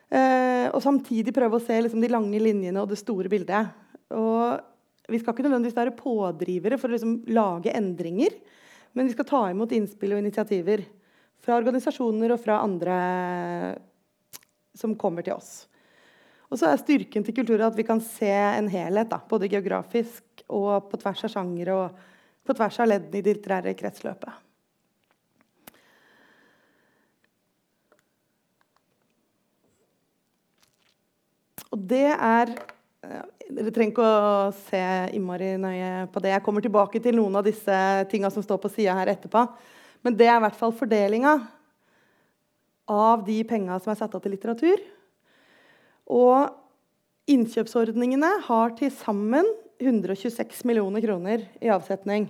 Uh, 0.09 0.73
og 0.73 0.80
samtidig 0.80 1.35
prøve 1.37 1.59
å 1.59 1.61
se 1.61 1.76
liksom, 1.85 2.00
de 2.00 2.09
lange 2.09 2.38
linjene 2.40 2.80
og 2.80 2.88
det 2.88 2.97
store 2.97 3.28
bildet. 3.28 3.68
Og 4.16 4.57
vi 5.12 5.21
skal 5.21 5.35
ikke 5.35 5.45
nødvendigvis 5.45 5.76
være 5.76 5.97
pådrivere 5.99 6.78
for 6.80 6.88
å 6.88 6.97
liksom, 6.97 7.18
lage 7.37 7.75
endringer, 7.76 8.33
men 8.98 9.06
vi 9.06 9.14
skal 9.14 9.28
ta 9.28 9.44
imot 9.46 9.70
innspill 9.76 10.16
og 10.16 10.18
initiativer 10.18 10.80
fra 11.38 11.54
organisasjoner 11.54 12.32
og 12.34 12.40
fra 12.42 12.56
andre 12.64 12.96
som 14.74 14.96
kommer 14.98 15.22
til 15.22 15.36
oss. 15.36 15.68
Og 16.50 16.58
så 16.58 16.66
er 16.66 16.80
styrken 16.80 17.22
til 17.22 17.36
kulturen 17.36 17.68
at 17.68 17.76
vi 17.78 17.84
kan 17.86 18.02
se 18.02 18.26
en 18.32 18.66
helhet, 18.72 19.06
da, 19.06 19.20
både 19.22 19.50
geografisk 19.52 20.42
og 20.48 20.88
på 20.90 20.98
tvers 20.98 21.22
av 21.28 21.30
sjanger 21.30 21.70
og 21.76 22.02
på 22.42 22.56
tvers 22.58 22.80
av 22.82 22.90
leddene 22.90 23.20
i 23.20 23.22
det 23.22 23.36
litterære 23.36 23.76
kretsløpet. 23.78 24.44
Og 31.70 31.86
det 31.86 32.08
er 32.16 32.56
Dere 33.08 33.72
trenger 33.72 33.94
ikke 33.94 34.04
å 34.04 34.48
se 34.68 34.80
innmari 35.16 35.54
nøye 35.60 36.08
på 36.12 36.20
det. 36.20 36.34
Jeg 36.34 36.44
kommer 36.44 36.64
tilbake 36.64 37.00
til 37.00 37.16
noen 37.16 37.38
av 37.40 37.46
disse 37.46 37.76
tinga 38.10 38.28
som 38.32 38.44
står 38.44 38.60
på 38.60 38.70
sida 38.74 38.96
her 38.98 39.08
etterpå. 39.14 39.46
Men 40.04 40.16
det 40.18 40.28
er 40.28 40.36
i 40.36 40.42
hvert 40.44 40.58
fall 40.58 40.74
fordelinga 40.76 41.38
av 42.88 43.24
de 43.24 43.38
penga 43.48 43.78
som 43.80 43.92
er 43.92 44.00
satt 44.00 44.16
av 44.16 44.24
til 44.24 44.34
litteratur. 44.36 44.82
Og 46.12 46.52
innkjøpsordningene 47.32 48.34
har 48.44 48.76
til 48.76 48.92
sammen 49.00 49.48
126 49.80 50.64
millioner 50.68 51.04
kroner 51.04 51.46
i 51.64 51.72
avsetning. 51.72 52.28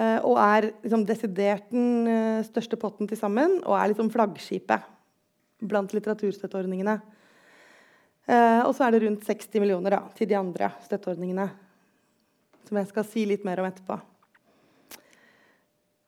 Eh, 0.00 0.18
og 0.24 0.36
er 0.40 0.70
liksom 0.82 1.06
desidert 1.08 1.68
den 1.72 2.08
eh, 2.08 2.44
største 2.48 2.78
potten 2.80 3.08
til 3.08 3.20
sammen, 3.20 3.60
og 3.64 3.76
er 3.78 3.92
liksom 3.92 4.12
flaggskipet 4.12 4.88
blant 5.62 5.92
litteraturstøtteordningene. 5.94 6.98
Eh, 8.30 8.62
og 8.62 8.72
så 8.76 8.86
er 8.86 8.94
det 8.94 9.02
rundt 9.04 9.26
60 9.26 9.60
millioner 9.62 9.96
da, 9.96 10.00
til 10.16 10.30
de 10.30 10.38
andre 10.38 10.70
støtteordningene. 10.84 11.48
Som 12.68 12.78
jeg 12.78 12.90
skal 12.92 13.06
si 13.08 13.26
litt 13.28 13.46
mer 13.46 13.62
om 13.62 13.68
etterpå. 13.68 13.98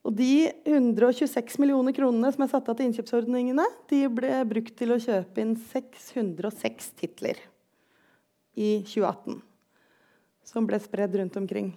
Og 0.05 0.13
de 0.13 0.51
126 0.69 1.57
millioner 1.63 1.95
kronene 1.97 2.29
som 2.33 2.45
er 2.45 2.51
satt 2.53 2.69
av 2.69 2.77
til 2.77 2.91
innkjøpsordningene, 2.91 3.65
de 3.89 4.03
ble 4.13 4.37
brukt 4.51 4.75
til 4.77 4.93
å 4.93 5.01
kjøpe 5.01 5.41
inn 5.41 5.55
606 5.73 6.91
titler 7.01 7.41
i 8.55 8.77
2018. 8.85 9.41
Som 10.45 10.69
ble 10.69 10.79
spredd 10.83 11.17
rundt 11.17 11.41
omkring 11.41 11.73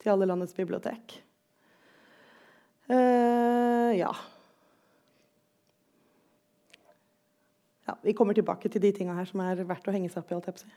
til 0.00 0.14
alle 0.14 0.26
landets 0.30 0.56
bibliotek. 0.56 1.18
Uh, 2.88 3.92
ja. 3.94 4.10
Ja. 7.88 7.98
Vi 8.02 8.14
kommer 8.14 8.36
tilbake 8.36 8.70
til 8.70 8.82
de 8.82 8.92
tinga 8.94 9.16
her 9.16 9.28
som 9.28 9.42
er 9.44 9.62
verdt 9.66 9.88
å 9.88 9.94
henge 9.94 10.10
seg 10.12 10.22
opp 10.36 10.50
i. 10.50 10.72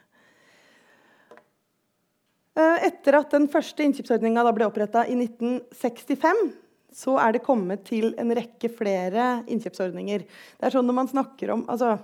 Uh, 2.56 2.78
etter 2.88 3.18
at 3.20 3.34
den 3.36 3.50
første 3.52 3.84
innkjøpsordninga 3.84 4.46
ble 4.56 4.70
oppretta 4.70 5.04
i 5.12 5.18
1965, 5.20 6.54
så 6.96 7.18
er 7.20 7.36
det 7.36 7.44
kommet 7.44 7.84
til 7.88 8.14
en 8.22 8.32
rekke 8.36 8.70
flere 8.72 9.42
innkjøpsordninger. 9.52 10.24
Det 10.56 10.68
er 10.68 10.76
sånn 10.76 10.88
Når 10.88 10.98
man 11.02 11.12
snakker 11.12 11.52
om, 11.52 11.66
altså, 11.68 11.98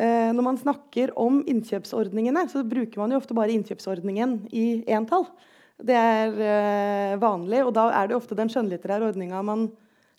eh, 0.00 0.32
når 0.34 0.42
man 0.42 0.58
snakker 0.58 1.12
om 1.14 1.38
innkjøpsordningene, 1.46 2.48
så 2.50 2.64
bruker 2.66 2.98
man 2.98 3.14
jo 3.14 3.20
ofte 3.20 3.36
bare 3.38 3.54
innkjøpsordningen 3.54 4.48
i 4.50 4.82
entall. 4.90 5.28
Det 5.78 5.94
er 5.94 6.42
eh, 6.42 7.20
vanlig, 7.22 7.62
og 7.64 7.72
da 7.78 7.86
er 8.00 8.10
det 8.10 8.18
ofte 8.18 8.34
den 8.34 8.50
skjønnlitterære 8.50 9.12
ordninga 9.12 9.44
man 9.46 9.68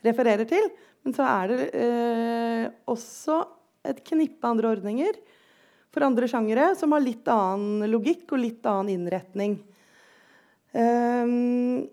refererer 0.05 0.47
til. 0.47 0.71
Men 1.03 1.17
så 1.17 1.27
er 1.27 1.51
det 1.51 1.67
eh, 1.75 2.65
også 2.89 3.41
et 3.87 4.01
knippe 4.07 4.47
andre 4.47 4.73
ordninger 4.75 5.17
for 5.91 6.05
andre 6.07 6.29
sjangere 6.31 6.71
som 6.79 6.93
har 6.95 7.03
litt 7.03 7.27
annen 7.31 7.89
logikk 7.91 8.29
og 8.31 8.43
litt 8.43 8.67
annen 8.69 8.93
innretning. 8.95 9.57
Um, 10.71 11.89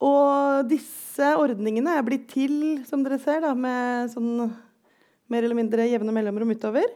og 0.00 0.68
disse 0.70 1.32
ordningene 1.36 1.96
er 1.98 2.04
blitt 2.06 2.28
til 2.30 2.54
som 2.88 3.02
dere 3.04 3.18
ser, 3.20 3.42
da, 3.44 3.52
med 3.52 4.12
sånn 4.14 4.46
mer 5.30 5.44
eller 5.44 5.58
mindre 5.58 5.88
jevne 5.90 6.14
mellomrom 6.14 6.54
utover. 6.54 6.86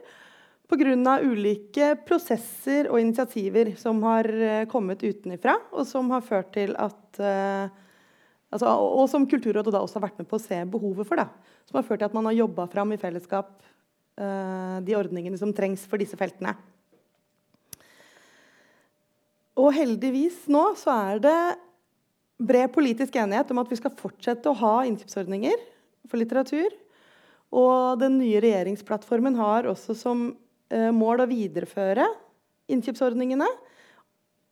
Pga. 0.65 1.19
ulike 1.21 1.91
prosesser 2.07 2.87
og 2.89 2.97
initiativer 2.97 3.75
som 3.77 3.99
har 4.07 4.25
eh, 4.25 4.63
kommet 4.65 5.03
utenfra, 5.03 5.59
og 5.71 5.85
som 5.85 6.09
har 6.09 6.23
ført 6.25 6.55
til 6.55 6.73
at 6.81 7.19
uh, 7.21 7.69
altså, 8.53 8.69
Og 8.69 9.07
som 9.11 9.25
Kulturrådet 9.29 9.73
da 9.73 9.81
også 9.83 9.99
har 9.99 10.07
vært 10.09 10.21
med 10.21 10.29
på 10.29 10.39
å 10.39 10.43
se 10.43 10.59
behovet 10.69 11.07
for. 11.07 11.19
Da, 11.19 11.29
som 11.69 11.79
har 11.79 11.87
ført 11.87 12.01
til 12.03 12.09
at 12.09 12.15
man 12.17 12.29
har 12.29 12.37
jobba 12.37 12.67
fram 12.71 12.93
i 12.93 12.99
fellesskap 13.01 13.51
uh, 14.21 14.77
de 14.85 14.97
ordningene 14.97 15.39
som 15.39 15.53
trengs 15.55 15.85
for 15.89 16.01
disse 16.01 16.17
feltene. 16.19 16.55
Og 19.55 19.71
heldigvis 19.75 20.43
nå 20.51 20.65
så 20.79 20.93
er 21.11 21.21
det 21.23 21.37
bred 22.35 22.73
politisk 22.75 23.15
enighet 23.15 23.51
om 23.53 23.61
at 23.61 23.69
vi 23.71 23.77
skal 23.79 23.93
fortsette 23.95 24.51
å 24.51 24.59
ha 24.59 24.73
innkjøpsordninger 24.89 25.61
for 26.09 26.19
litteratur. 26.19 26.73
Og 27.55 28.01
den 28.01 28.17
nye 28.19 28.41
regjeringsplattformen 28.43 29.37
har 29.39 29.69
også 29.71 29.95
som 29.97 30.27
uh, 30.33 30.91
mål 30.95 31.23
å 31.23 31.29
videreføre 31.31 32.09
innkjøpsordningene. 32.71 33.47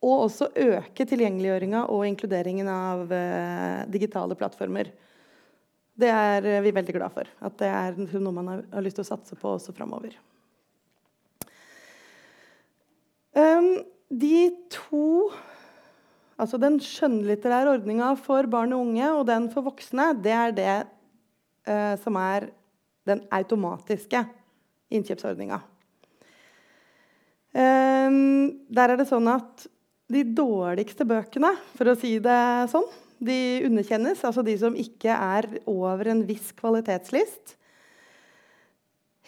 Og 0.04 0.26
også 0.26 0.50
øke 0.60 1.06
tilgjengeliggjøringa 1.08 1.86
og 1.92 2.04
inkluderingen 2.08 2.68
av 2.68 3.12
eh, 3.14 3.80
digitale 3.88 4.36
plattformer. 4.36 4.90
Det 5.94 6.10
er 6.10 6.46
vi 6.64 6.74
veldig 6.74 6.94
glad 6.96 7.14
for. 7.14 7.30
At 7.46 7.56
det 7.62 7.70
er 7.70 7.98
noe 8.18 8.34
man 8.34 8.50
har, 8.50 8.62
lyst 8.84 8.98
til 8.98 9.06
å 9.06 9.10
satse 9.14 9.38
på 9.38 9.54
også 9.56 9.74
framover. 9.76 10.16
Um, 13.34 13.82
de 14.12 14.46
to 14.70 15.32
Altså 16.34 16.58
Den 16.58 16.80
skjønnlitterære 16.82 17.76
ordninga 17.76 18.08
for 18.18 18.48
barn 18.50 18.72
og 18.74 18.88
unge 18.88 19.06
og 19.14 19.20
den 19.28 19.44
for 19.52 19.62
voksne, 19.68 20.08
det 20.18 20.32
er 20.34 20.54
det 20.56 20.72
eh, 21.70 21.94
som 22.02 22.18
er 22.18 22.48
den 23.06 23.20
automatiske 23.30 24.24
innkjøpsordninga. 24.98 25.60
Um, 27.54 28.66
der 28.66 28.90
er 28.90 28.98
det 28.98 29.06
sånn 29.06 29.30
at 29.30 29.68
de 30.12 30.22
dårligste 30.36 31.06
bøkene, 31.08 31.54
for 31.76 31.90
å 31.90 31.96
si 31.98 32.16
det 32.22 32.40
sånn, 32.72 32.86
de 33.24 33.38
underkjennes. 33.68 34.20
Altså 34.26 34.44
de 34.44 34.56
som 34.60 34.76
ikke 34.76 35.14
er 35.14 35.48
over 35.70 36.10
en 36.12 36.24
viss 36.28 36.52
kvalitetslist. 36.58 37.56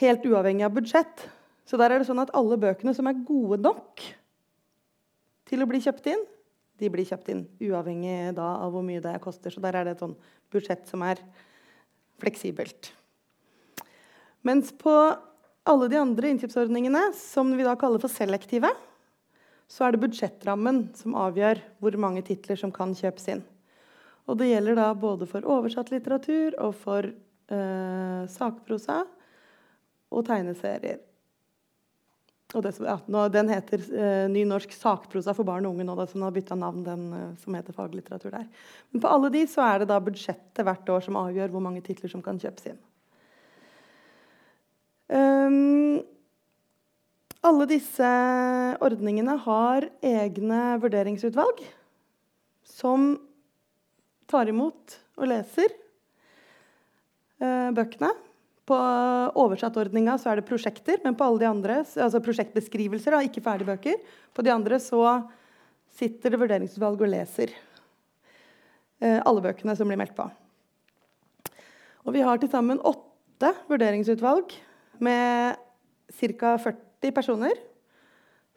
Helt 0.03 0.27
uavhengig 0.29 0.67
av 0.67 0.75
budsjett. 0.77 1.27
Så 1.67 1.81
der 1.81 1.95
er 1.95 2.03
det 2.03 2.09
sånn 2.09 2.23
at 2.23 2.33
alle 2.37 2.59
bøkene 2.61 2.95
som 2.95 3.09
er 3.09 3.25
gode 3.27 3.59
nok 3.65 4.05
til 5.47 5.63
å 5.63 5.69
bli 5.71 5.81
kjøpt 5.83 6.11
inn, 6.13 6.25
de 6.77 6.91
blir 6.93 7.09
kjøpt 7.09 7.31
inn. 7.33 7.47
Uavhengig 7.63 8.35
da 8.37 8.51
av 8.61 8.75
hvor 8.75 8.85
mye 8.85 9.01
det 9.03 9.17
koster. 9.25 9.55
Så 9.55 9.63
der 9.65 9.79
er 9.79 9.87
det 9.87 9.97
et 9.97 10.05
sånn 10.05 10.17
budsjett 10.53 10.85
som 10.91 11.03
er 11.07 11.23
fleksibelt. 12.21 12.93
Mens 14.47 14.71
på 14.77 14.93
alle 15.67 15.89
de 15.91 15.99
andre 15.99 16.31
innkjøpsordningene, 16.31 17.09
som 17.19 17.49
vi 17.57 17.65
da 17.67 17.75
kaller 17.81 18.03
for 18.03 18.13
selektive, 18.13 18.71
så 19.67 19.87
er 19.87 19.95
det 19.95 20.03
budsjettrammen 20.05 20.85
som 20.99 21.17
avgjør 21.19 21.61
hvor 21.83 21.99
mange 22.01 22.23
titler 22.27 22.59
som 22.61 22.73
kan 22.75 22.95
kjøpes 22.97 23.27
inn. 23.35 23.43
Og 24.27 24.39
det 24.41 24.51
gjelder 24.51 24.79
da 24.79 24.91
både 24.99 25.27
for 25.31 25.47
oversatt 25.47 25.93
litteratur 25.95 26.57
og 26.63 26.73
for 26.79 27.07
eh, 27.07 28.23
sakprosa 28.31 29.03
og 30.11 30.27
tegneserier. 30.27 31.03
Og 32.55 32.63
det, 32.63 32.73
ja, 32.79 32.97
den 33.35 33.49
heter 33.51 33.83
eh, 33.91 34.25
Ny 34.31 34.45
norsk 34.47 34.75
sakprosa 34.75 35.35
for 35.35 35.47
barn 35.47 35.67
og 35.67 35.75
unge 35.75 35.87
nå, 35.87 35.97
da, 35.99 36.07
så 36.07 36.15
den 36.15 36.27
har 36.29 36.35
bytta 36.35 36.59
navn, 36.59 36.85
den 36.87 37.07
eh, 37.13 37.31
som 37.43 37.57
heter 37.59 37.75
faglitteratur 37.75 38.31
der. 38.35 38.47
Men 38.95 39.03
på 39.03 39.11
alle 39.11 39.33
de 39.35 39.43
så 39.51 39.65
er 39.67 39.83
det 39.83 39.91
da 39.91 39.99
budsjettet 40.03 40.67
hvert 40.67 40.93
år 40.95 41.03
som 41.07 41.19
avgjør 41.21 41.51
hvor 41.55 41.65
mange 41.65 41.83
titler 41.87 42.13
som 42.13 42.23
kan 42.25 42.39
kjøpes 42.43 42.71
inn. 42.71 42.79
Um, 45.07 46.01
alle 47.45 47.67
disse 47.69 48.11
ordningene 48.85 49.37
har 49.45 49.89
egne 50.05 50.61
vurderingsutvalg 50.83 51.63
som 52.67 53.15
tar 54.31 54.51
imot 54.51 54.97
og 55.17 55.29
leser 55.31 55.73
uh, 57.43 57.73
bøkene. 57.77 58.13
På 58.67 58.77
oversattordninga 59.39 60.17
så 60.19 60.33
er 60.33 60.41
det 60.41 60.49
prosjekter, 60.49 60.99
men 61.05 61.15
på 61.15 61.27
alle 61.27 61.45
de 61.45 61.49
andre, 61.49 61.77
altså 61.87 62.23
prosjektbeskrivelser, 62.25 63.15
da, 63.15 63.21
ikke 63.23 63.45
ferdige 63.45 63.71
bøker. 63.71 64.01
På 64.35 64.43
de 64.43 64.51
andre 64.51 64.81
så 64.83 65.03
sitter 65.97 66.35
det 66.35 66.41
vurderingsutvalg 66.43 67.05
og 67.07 67.13
leser 67.13 67.53
uh, 69.05 69.21
alle 69.21 69.45
bøkene 69.45 69.77
som 69.79 69.89
blir 69.89 70.01
meldt 70.01 70.17
på. 70.19 70.27
Og 72.07 72.15
vi 72.15 72.23
har 72.27 72.39
til 72.39 72.51
sammen 72.51 72.83
åtte 72.87 73.53
vurderingsutvalg 73.71 74.53
med 75.03 75.63
ca. 76.17 76.57
40 76.63 76.86
personer 77.01 77.59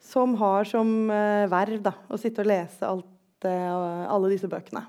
som 0.00 0.34
har 0.40 0.64
som 0.64 0.88
uh, 1.10 1.46
verv 1.50 1.82
da, 1.84 1.92
å 2.08 2.18
sitte 2.18 2.42
og 2.42 2.48
lese 2.48 2.88
alt, 2.88 3.44
uh, 3.44 4.08
alle 4.08 4.32
disse 4.32 4.48
bøkene. 4.50 4.82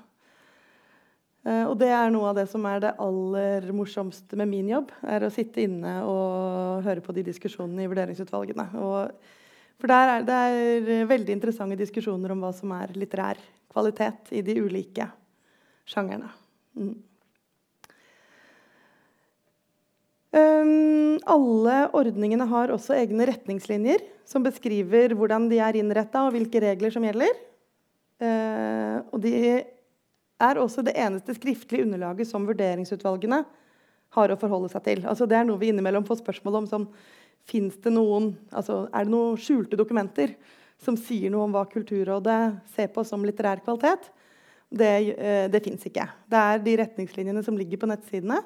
Uh, 1.42 1.66
og 1.66 1.76
det 1.80 1.90
er 1.92 2.10
noe 2.14 2.30
av 2.30 2.38
det 2.38 2.46
som 2.50 2.64
er 2.70 2.80
det 2.84 2.94
aller 3.02 3.68
morsomste 3.76 4.38
med 4.40 4.48
min 4.50 4.72
jobb. 4.72 4.92
er 5.04 5.26
Å 5.26 5.32
sitte 5.32 5.64
inne 5.66 5.98
og 6.08 6.86
høre 6.86 7.04
på 7.04 7.14
de 7.16 7.26
diskusjonene 7.28 7.84
i 7.84 7.90
vurderingsutvalgene. 7.92 8.68
Og, 8.80 9.30
for 9.82 9.92
der 9.92 10.16
er 10.16 10.26
det 10.26 10.42
er 10.48 11.08
veldig 11.10 11.36
interessante 11.36 11.78
diskusjoner 11.78 12.32
om 12.32 12.44
hva 12.44 12.52
som 12.56 12.72
er 12.78 12.94
litterær 12.96 13.40
kvalitet 13.72 14.32
i 14.32 14.44
de 14.46 14.60
ulike 14.62 15.08
sjangerne. 15.88 16.30
Mm. 16.78 16.92
Um, 16.92 17.00
alle 20.32 21.76
ordningene 21.92 22.46
har 22.48 22.70
også 22.72 22.94
egne 22.96 23.26
retningslinjer 23.28 24.00
som 24.28 24.44
beskriver 24.44 25.12
hvordan 25.16 25.48
de 25.50 25.58
er 25.60 25.76
innretta, 25.76 26.24
og 26.24 26.36
hvilke 26.36 26.62
regler 26.62 26.92
som 26.94 27.04
gjelder. 27.04 27.34
Uh, 28.22 29.02
og 29.10 29.18
de 29.24 29.34
er 30.42 30.60
også 30.60 30.84
det 30.86 30.94
eneste 30.98 31.34
skriftlige 31.36 31.86
underlaget 31.86 32.28
som 32.28 32.46
vurderingsutvalgene 32.46 33.42
har 34.16 34.32
å 34.32 34.38
forholde 34.38 34.70
seg 34.72 34.84
til. 34.86 35.04
Altså, 35.08 35.26
det 35.26 35.38
er 35.38 35.46
noe 35.48 35.60
vi 35.60 35.72
innimellom 35.72 36.06
får 36.06 36.20
spørsmål 36.20 36.62
om. 36.62 36.70
Sånn, 36.70 36.88
det 37.50 37.92
noen, 37.92 38.32
altså, 38.54 38.84
er 38.94 39.06
det 39.06 39.14
noen 39.14 39.38
skjulte 39.40 39.78
dokumenter 39.78 40.36
som 40.82 40.98
sier 40.98 41.32
noe 41.32 41.48
om 41.48 41.54
hva 41.54 41.64
Kulturrådet 41.70 42.40
ser 42.74 42.90
på 42.94 43.04
som 43.06 43.24
litterær 43.26 43.64
kvalitet? 43.64 44.10
Det, 44.72 44.92
uh, 45.18 45.46
det 45.52 45.64
fins 45.64 45.88
ikke. 45.88 46.06
Det 46.30 46.44
er 46.52 46.62
de 46.62 46.76
retningslinjene 46.84 47.42
som 47.44 47.58
ligger 47.58 47.82
på 47.82 47.90
nettsidene, 47.90 48.38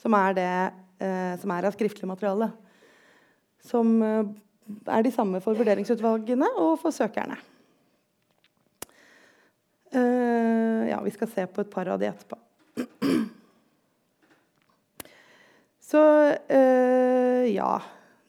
som 0.00 0.16
er 0.16 0.38
det 0.38 0.48
eh, 0.48 0.78
som 1.00 1.52
er 1.54 1.64
av 1.64 1.72
skriftlig 1.72 2.08
materiale. 2.08 2.50
Som 3.64 4.02
eh, 4.04 4.24
er 4.86 5.04
de 5.04 5.12
samme 5.14 5.40
for 5.44 5.58
vurderingsutvalgene 5.58 6.48
og 6.60 6.78
for 6.82 6.94
søkerne. 6.94 7.38
Eh, 9.90 10.88
ja, 10.90 11.00
vi 11.02 11.12
skal 11.14 11.30
se 11.32 11.46
på 11.50 11.64
et 11.64 11.70
par 11.72 11.90
av 11.90 12.00
de 12.00 12.08
etterpå. 12.10 12.38
Så 15.90 16.02
eh, 16.46 17.50
ja. 17.50 17.78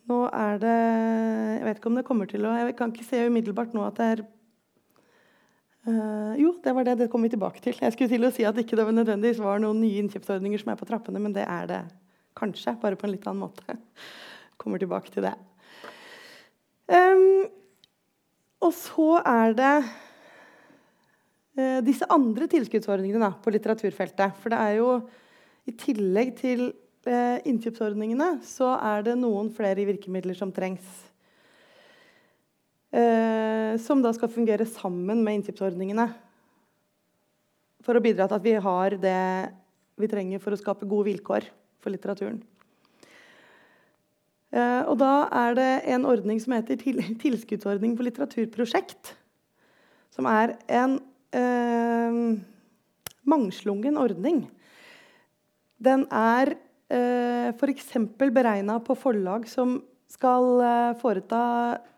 Nå 0.10 0.24
er 0.34 0.58
det 0.60 0.78
Jeg 0.78 1.66
vet 1.68 1.78
ikke 1.78 1.90
om 1.92 1.98
det 2.00 2.04
kommer 2.08 2.28
til 2.28 2.44
å 2.50 2.52
Jeg 2.58 2.74
kan 2.76 2.90
ikke 2.92 3.06
se 3.06 3.20
umiddelbart 3.30 3.76
nå 3.78 3.86
at 3.88 4.00
det 4.00 4.14
er 4.16 4.24
Uh, 5.82 6.38
jo, 6.38 6.52
det 6.62 6.76
var 6.78 6.86
det. 6.86 6.94
Det 7.00 7.08
kommer 7.10 7.26
vi 7.26 7.34
tilbake 7.34 7.58
til. 7.58 7.74
Jeg 7.82 7.94
skulle 7.96 8.12
til 8.12 8.28
å 8.28 8.30
si 8.30 8.44
at 8.46 8.58
ikke 8.62 8.78
det 8.78 8.84
nødvendigvis 8.94 9.40
var 9.42 9.58
noen 9.58 9.80
nye 9.82 10.04
innkjøpsordninger 10.04 10.62
som 10.62 10.70
er 10.70 10.78
på 10.78 10.86
trappene, 10.86 11.18
men 11.18 11.34
det 11.34 11.42
er 11.42 11.66
det 11.72 11.80
Kanskje, 12.38 12.78
bare 12.80 12.98
på 13.00 13.08
en 13.08 13.14
litt 13.16 13.26
annen 13.28 13.44
måte. 13.44 13.76
Kommer 14.62 14.82
tilbake 14.82 15.12
til 15.14 15.26
det. 15.26 15.36
Um, 16.92 17.48
og 18.62 18.74
så 18.76 19.10
er 19.24 19.56
det 19.58 19.76
uh, 21.60 21.80
disse 21.86 22.08
andre 22.12 22.48
tilskuddsordningene 22.52 23.32
på 23.44 23.54
litteraturfeltet. 23.56 24.38
For 24.42 24.54
det 24.54 24.60
er 24.60 24.80
jo 24.80 24.90
i 25.68 25.76
tillegg 25.78 26.34
til 26.40 26.66
uh, 27.08 27.38
innkjøpsordningene 27.48 28.34
så 28.48 28.74
er 28.80 29.08
det 29.08 29.20
noen 29.20 29.52
flere 29.56 29.88
virkemidler 29.88 30.38
som 30.38 30.54
trengs. 30.56 30.84
Uh, 32.92 33.80
som 33.80 34.04
da 34.04 34.12
skal 34.16 34.32
fungere 34.32 34.68
sammen 34.68 35.24
med 35.24 35.40
innkjøpsordningene. 35.40 36.10
For 37.82 37.98
å 37.98 38.04
bidra 38.04 38.28
til 38.28 38.38
at 38.38 38.46
vi 38.46 38.60
har 38.62 39.00
det 39.02 39.22
vi 40.02 40.10
trenger 40.10 40.42
for 40.42 40.54
å 40.54 40.60
skape 40.60 40.88
gode 40.90 41.12
vilkår 41.12 41.48
for 41.82 41.94
litteraturen. 41.94 42.40
Eh, 44.52 44.84
og 44.84 44.98
da 45.00 45.28
er 45.46 45.56
det 45.56 45.72
en 45.94 46.08
ordning 46.10 46.40
som 46.44 46.56
heter 46.56 46.80
Tilskuddsordning 47.24 47.96
for 47.98 48.08
litteraturprosjekt. 48.08 49.14
Som 50.12 50.28
er 50.28 50.58
en 50.68 50.98
eh, 51.32 52.18
mangslungen 53.24 54.00
ordning. 54.02 54.44
Den 55.82 56.04
er 56.14 56.56
eh, 56.92 57.54
f.eks. 57.56 57.94
beregna 58.20 58.78
på 58.84 58.98
forlag 59.00 59.48
som 59.50 59.80
skal 60.12 60.60
eh, 60.66 60.92
foreta 61.02 61.44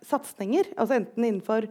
satsinger. 0.06 0.70
Altså 0.78 1.00
enten 1.00 1.26
innenfor 1.26 1.68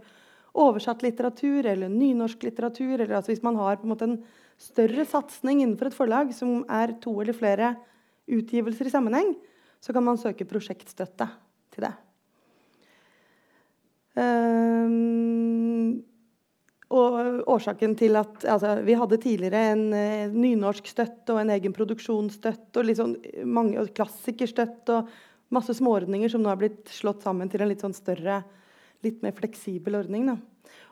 oversatt 0.52 1.04
litteratur 1.04 1.64
eller 1.64 1.92
nynorsk 1.92 2.42
litteratur. 2.48 2.98
Eller 2.98 3.16
altså 3.16 3.32
hvis 3.32 3.44
man 3.46 3.56
har 3.60 3.78
en, 3.78 3.94
en 3.94 4.18
større 4.60 5.06
satsing 5.08 5.62
innenfor 5.62 5.92
et 5.92 5.96
forlag 5.96 6.34
som 6.36 6.62
er 6.70 6.96
to 7.02 7.14
eller 7.22 7.36
flere 7.36 7.74
utgivelser 8.30 8.88
i 8.88 8.92
sammenheng, 8.92 9.34
så 9.82 9.94
kan 9.94 10.04
man 10.06 10.20
søke 10.20 10.46
prosjektstøtte 10.48 11.26
til 11.74 11.86
det. 11.86 11.92
Um, 14.12 16.02
og 16.92 17.14
årsaken 17.48 17.94
til 17.96 18.18
at 18.20 18.42
altså, 18.44 18.74
Vi 18.84 18.92
hadde 18.92 19.16
tidligere 19.22 19.62
en 19.72 19.86
uh, 19.96 20.34
nynorsk 20.36 20.90
støtte 20.92 21.32
og 21.32 21.40
en 21.40 21.52
egen 21.54 21.72
produksjonsstøtte 21.72 22.82
og, 22.82 22.88
liksom 22.90 23.14
mange, 23.48 23.78
og 23.80 23.94
klassikerstøtte 23.96 24.98
og 24.98 25.08
masse 25.52 25.76
småordninger 25.78 26.32
som 26.32 26.44
nå 26.44 26.52
har 26.52 26.60
blitt 26.60 26.92
slått 26.92 27.24
sammen 27.24 27.48
til 27.52 27.64
en 27.64 27.72
litt 27.72 27.82
sånn 27.84 27.96
større, 27.96 28.42
litt 29.04 29.24
mer 29.24 29.34
fleksibel 29.36 29.96
ordning. 29.98 30.28
Da. 30.28 30.36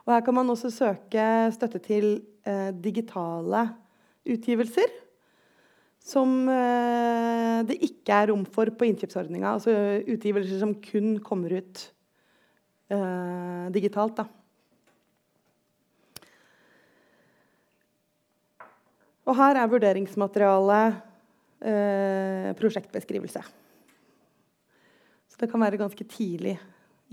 Og 0.05 0.13
her 0.15 0.25
kan 0.25 0.37
man 0.37 0.49
også 0.53 0.69
søke 0.73 1.23
støtte 1.53 1.81
til 1.85 2.11
eh, 2.45 2.69
digitale 2.73 3.67
utgivelser 4.29 4.89
som 6.11 6.33
eh, 6.51 7.61
det 7.67 7.77
ikke 7.87 8.17
er 8.17 8.29
rom 8.31 8.43
for 8.49 8.71
på 8.75 8.87
innkjøpsordninga. 8.89 9.55
Altså 9.55 9.73
utgivelser 10.03 10.59
som 10.61 10.75
kun 10.83 11.15
kommer 11.23 11.55
ut 11.61 11.85
eh, 12.91 13.65
digitalt. 13.75 14.19
Da. 14.19 14.27
Og 19.29 19.37
her 19.37 19.61
er 19.61 19.71
vurderingsmaterialet 19.71 20.99
eh, 21.61 22.51
prosjektbeskrivelse. 22.59 23.43
Så 25.31 25.39
det 25.39 25.49
kan 25.51 25.63
være 25.63 25.79
ganske 25.79 26.07
tidlig 26.11 26.57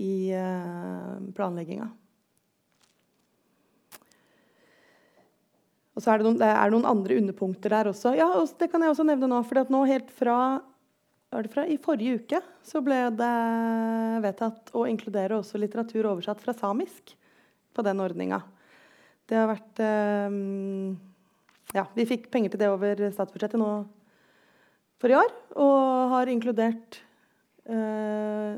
i 0.01 0.33
eh, 0.35 1.15
planlegginga. 1.37 1.87
Og 5.99 6.03
så 6.03 6.13
er 6.13 6.21
det, 6.21 6.29
noen, 6.29 6.39
det 6.39 6.47
er 6.47 6.71
noen 6.71 6.87
andre 6.87 7.19
underpunkter 7.19 7.73
der 7.75 7.89
også. 7.91 8.13
Ja, 8.15 8.29
og 8.39 8.47
Det 8.55 8.69
kan 8.71 8.79
jeg 8.79 8.93
også 8.93 9.03
nevne 9.03 9.27
nå. 9.27 9.41
For 9.43 9.67
nå 9.67 9.81
helt 9.89 10.13
fra 10.15 10.37
fra, 11.29 11.65
I 11.67 11.77
forrige 11.77 12.23
uke 12.23 12.39
så 12.65 12.81
ble 12.81 13.03
det 13.13 13.33
vedtatt 14.23 14.71
å 14.73 14.85
inkludere 14.89 15.37
også 15.37 15.59
litteratur 15.61 16.07
oversatt 16.09 16.41
fra 16.41 16.55
samisk 16.57 17.13
på 17.75 17.85
den 17.85 18.01
ordninga. 18.01 18.41
Det 19.29 19.37
har 19.37 19.49
vært 19.51 19.83
eh, 19.83 20.39
Ja, 21.77 21.85
vi 21.93 22.07
fikk 22.09 22.31
penger 22.33 22.55
til 22.55 22.63
det 22.63 22.71
over 22.71 23.03
statsbudsjettet 23.13 23.61
nå 23.61 23.69
for 24.99 25.13
i 25.13 25.19
år. 25.19 25.29
Og 25.61 26.15
har 26.15 26.33
inkludert 26.33 26.97
eh, 27.69 28.57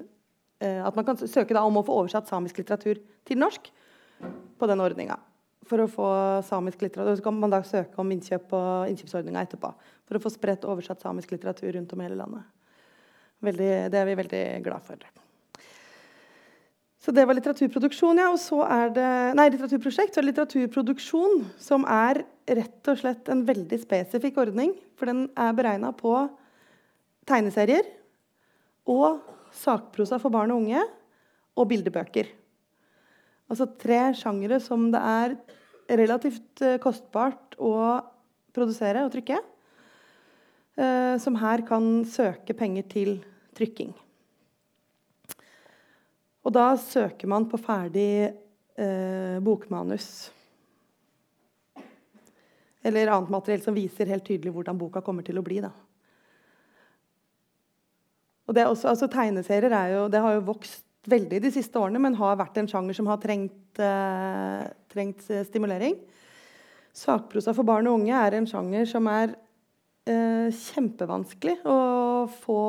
eh 0.62 0.80
at 0.86 0.96
man 0.96 1.06
kan 1.06 1.18
søke 1.18 1.58
om 1.60 1.82
å 1.82 1.84
få 1.84 1.98
oversatt 2.04 2.30
samisk 2.30 2.62
litteratur 2.62 3.02
til 3.26 3.42
norsk 3.42 3.68
på 4.58 4.70
den 4.70 4.80
ordninga. 4.80 5.18
For 5.70 5.84
å 5.84 5.90
få 5.90 6.08
samisk 6.48 6.82
litteratur, 6.82 7.16
Så 7.16 7.24
kan 7.24 7.38
man 7.38 7.52
da 7.54 7.62
søke 7.62 8.00
om 8.02 8.12
innkjøp 8.12 8.48
på 8.50 8.62
innkjøpsordninga 8.92 9.46
etterpå. 9.46 9.74
For 10.08 10.18
å 10.18 10.24
få 10.24 10.32
spredt 10.34 10.66
oversatt 10.66 11.02
samisk 11.02 11.32
litteratur 11.32 11.74
rundt 11.74 11.94
om 11.94 12.02
i 12.02 12.08
hele 12.08 12.18
landet. 12.18 12.44
Veldig, 13.42 13.72
det 13.92 14.00
er 14.00 14.06
vi 14.06 14.16
veldig 14.16 14.46
glad 14.66 14.84
for. 14.86 14.98
Så 17.02 17.10
det 17.12 17.24
var 17.26 17.34
litteraturproduksjon, 17.34 18.20
ja. 18.22 18.30
Og 18.30 18.38
så 18.42 18.60
er 18.66 18.92
det 18.94 19.08
Nei, 19.38 19.48
litteraturprosjekt. 19.50 20.14
Så 20.14 20.22
er 20.22 20.26
det 20.26 20.34
litteraturproduksjon, 20.34 21.46
som 21.58 21.86
er 21.90 22.24
rett 22.46 22.92
og 22.92 23.00
slett 23.00 23.32
en 23.34 23.46
veldig 23.48 23.80
spesifikk 23.82 24.38
ordning. 24.44 24.76
For 25.00 25.10
den 25.10 25.26
er 25.34 25.56
beregna 25.58 25.94
på 25.98 26.14
tegneserier 27.30 27.88
og 28.90 29.22
sakprosa 29.54 30.20
for 30.22 30.34
barn 30.34 30.54
og 30.54 30.64
unge 30.64 30.84
og 31.58 31.68
bildebøker. 31.70 32.30
Altså 33.52 33.68
tre 33.76 34.00
sjangere 34.16 34.62
som 34.64 34.88
det 34.94 35.00
er 35.04 35.36
relativt 36.00 36.62
eh, 36.64 36.78
kostbart 36.80 37.58
å 37.60 37.74
produsere 38.56 39.04
og 39.04 39.12
trykke. 39.12 39.42
Eh, 40.80 41.16
som 41.20 41.36
her 41.36 41.66
kan 41.68 42.06
søke 42.08 42.56
penger 42.56 42.88
til 42.94 43.18
trykking. 43.58 43.92
Og 46.42 46.54
da 46.56 46.72
søker 46.80 47.30
man 47.30 47.46
på 47.52 47.60
ferdig 47.62 48.32
eh, 48.32 49.38
bokmanus. 49.44 50.32
Eller 52.82 53.12
annet 53.12 53.30
materiell 53.30 53.62
som 53.62 53.76
viser 53.76 54.10
helt 54.10 54.26
tydelig 54.26 54.56
hvordan 54.56 54.80
boka 54.80 55.04
kommer 55.06 55.28
til 55.28 55.38
å 55.38 55.44
bli. 55.46 55.60
Da. 55.62 55.74
Og 58.48 58.56
det, 58.58 58.66
også, 58.66 58.88
altså, 58.96 59.12
tegneserier 59.12 59.92
jo, 59.94 60.08
det 60.10 60.24
har 60.24 60.40
jo 60.40 60.48
vokst 60.48 60.88
veldig 61.10 61.40
de 61.42 61.52
siste 61.54 61.80
årene, 61.80 62.02
men 62.02 62.18
har 62.20 62.38
vært 62.40 62.60
en 62.62 62.70
sjanger 62.70 62.98
som 62.98 63.08
har 63.10 63.22
trengt, 63.22 63.80
eh, 63.80 64.68
trengt 64.92 65.24
stimulering. 65.48 65.96
Sakprosa 66.94 67.56
for 67.56 67.64
barn 67.64 67.88
og 67.88 68.02
unge 68.02 68.14
er 68.14 68.36
en 68.36 68.46
sjanger 68.46 68.86
som 68.90 69.08
er 69.08 69.36
eh, 70.06 70.52
kjempevanskelig 70.52 71.62
å 71.66 71.80
få 72.44 72.62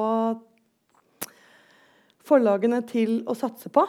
forlagene 2.22 2.80
til 2.86 3.22
å 3.26 3.34
satse 3.36 3.68
på. 3.72 3.84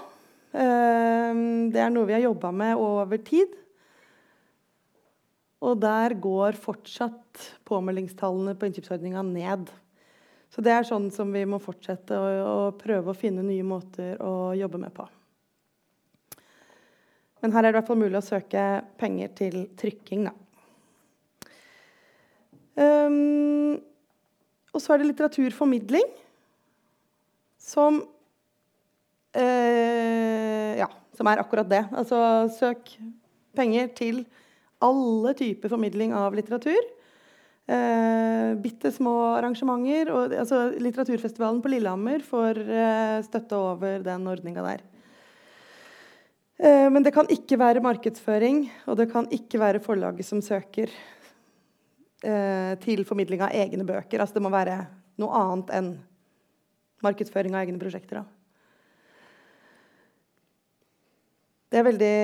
Eh, 0.53 1.33
det 1.73 1.83
er 1.83 1.93
noe 1.93 2.09
vi 2.09 2.17
har 2.17 2.25
jobba 2.25 2.51
med 2.51 2.81
over 2.81 3.21
tid. 3.23 3.59
Og 5.63 5.79
der 5.79 6.17
går 6.19 6.57
fortsatt 6.59 7.45
påmeldingstallene 7.69 8.57
på 8.59 8.67
innkjøpsordninga 8.67 9.23
ned. 9.23 9.69
Så 10.53 10.61
det 10.61 10.69
er 10.69 10.85
sånn 10.85 11.07
som 11.09 11.31
vi 11.33 11.41
må 11.49 11.57
fortsette 11.61 12.13
å, 12.13 12.25
å, 12.45 12.71
prøve 12.77 13.09
å 13.09 13.17
finne 13.17 13.41
nye 13.45 13.65
måter 13.65 14.19
å 14.21 14.53
jobbe 14.53 14.77
med 14.83 14.93
på. 14.93 15.07
Men 17.41 17.55
her 17.55 17.65
er 17.65 17.71
det 17.71 17.73
i 17.73 17.77
hvert 17.79 17.89
fall 17.89 18.03
mulig 18.03 18.19
å 18.19 18.25
søke 18.25 18.65
penger 19.01 19.33
til 19.39 19.55
trykking, 19.79 20.29
da. 20.29 20.33
Um, 22.73 23.81
og 24.73 24.81
så 24.81 24.93
er 24.93 25.01
det 25.01 25.09
litteraturformidling, 25.09 26.07
som 27.61 27.99
uh, 29.37 30.71
ja, 30.77 30.87
som 31.17 31.29
er 31.29 31.41
akkurat 31.41 31.69
det. 31.69 31.83
Altså 31.97 32.17
søk 32.53 32.95
penger 33.57 33.89
til 33.97 34.23
alle 34.83 35.33
typer 35.37 35.71
formidling 35.73 36.13
av 36.17 36.33
litteratur. 36.37 36.81
Eh, 37.63 38.55
bitte 38.59 38.91
små 38.91 39.13
arrangementer. 39.37 40.11
Og, 40.11 40.33
altså, 40.35 40.65
litteraturfestivalen 40.83 41.61
på 41.63 41.71
Lillehammer 41.71 42.25
får 42.27 42.59
eh, 42.63 43.19
støtte 43.27 43.59
over 43.59 44.03
den 44.03 44.27
ordninga 44.27 44.65
der. 44.65 44.83
Eh, 46.59 46.89
men 46.91 47.05
det 47.05 47.13
kan 47.15 47.29
ikke 47.31 47.59
være 47.59 47.83
markedsføring, 47.83 48.65
og 48.87 48.99
det 48.99 49.09
kan 49.13 49.29
ikke 49.31 49.61
være 49.61 49.83
forlaget 49.83 50.27
som 50.27 50.43
søker 50.43 50.91
eh, 52.23 52.73
til 52.83 53.05
formidling 53.07 53.41
av 53.45 53.55
egne 53.55 53.87
bøker. 53.87 54.19
Altså, 54.19 54.37
det 54.37 54.45
må 54.45 54.53
være 54.53 54.81
noe 55.21 55.41
annet 55.41 55.75
enn 55.77 55.91
markedsføring 57.03 57.55
av 57.55 57.63
egne 57.65 57.79
prosjekter. 57.79 58.23
Da. 58.23 58.25
det 61.73 61.79
er 61.79 61.85
veldig 61.87 62.17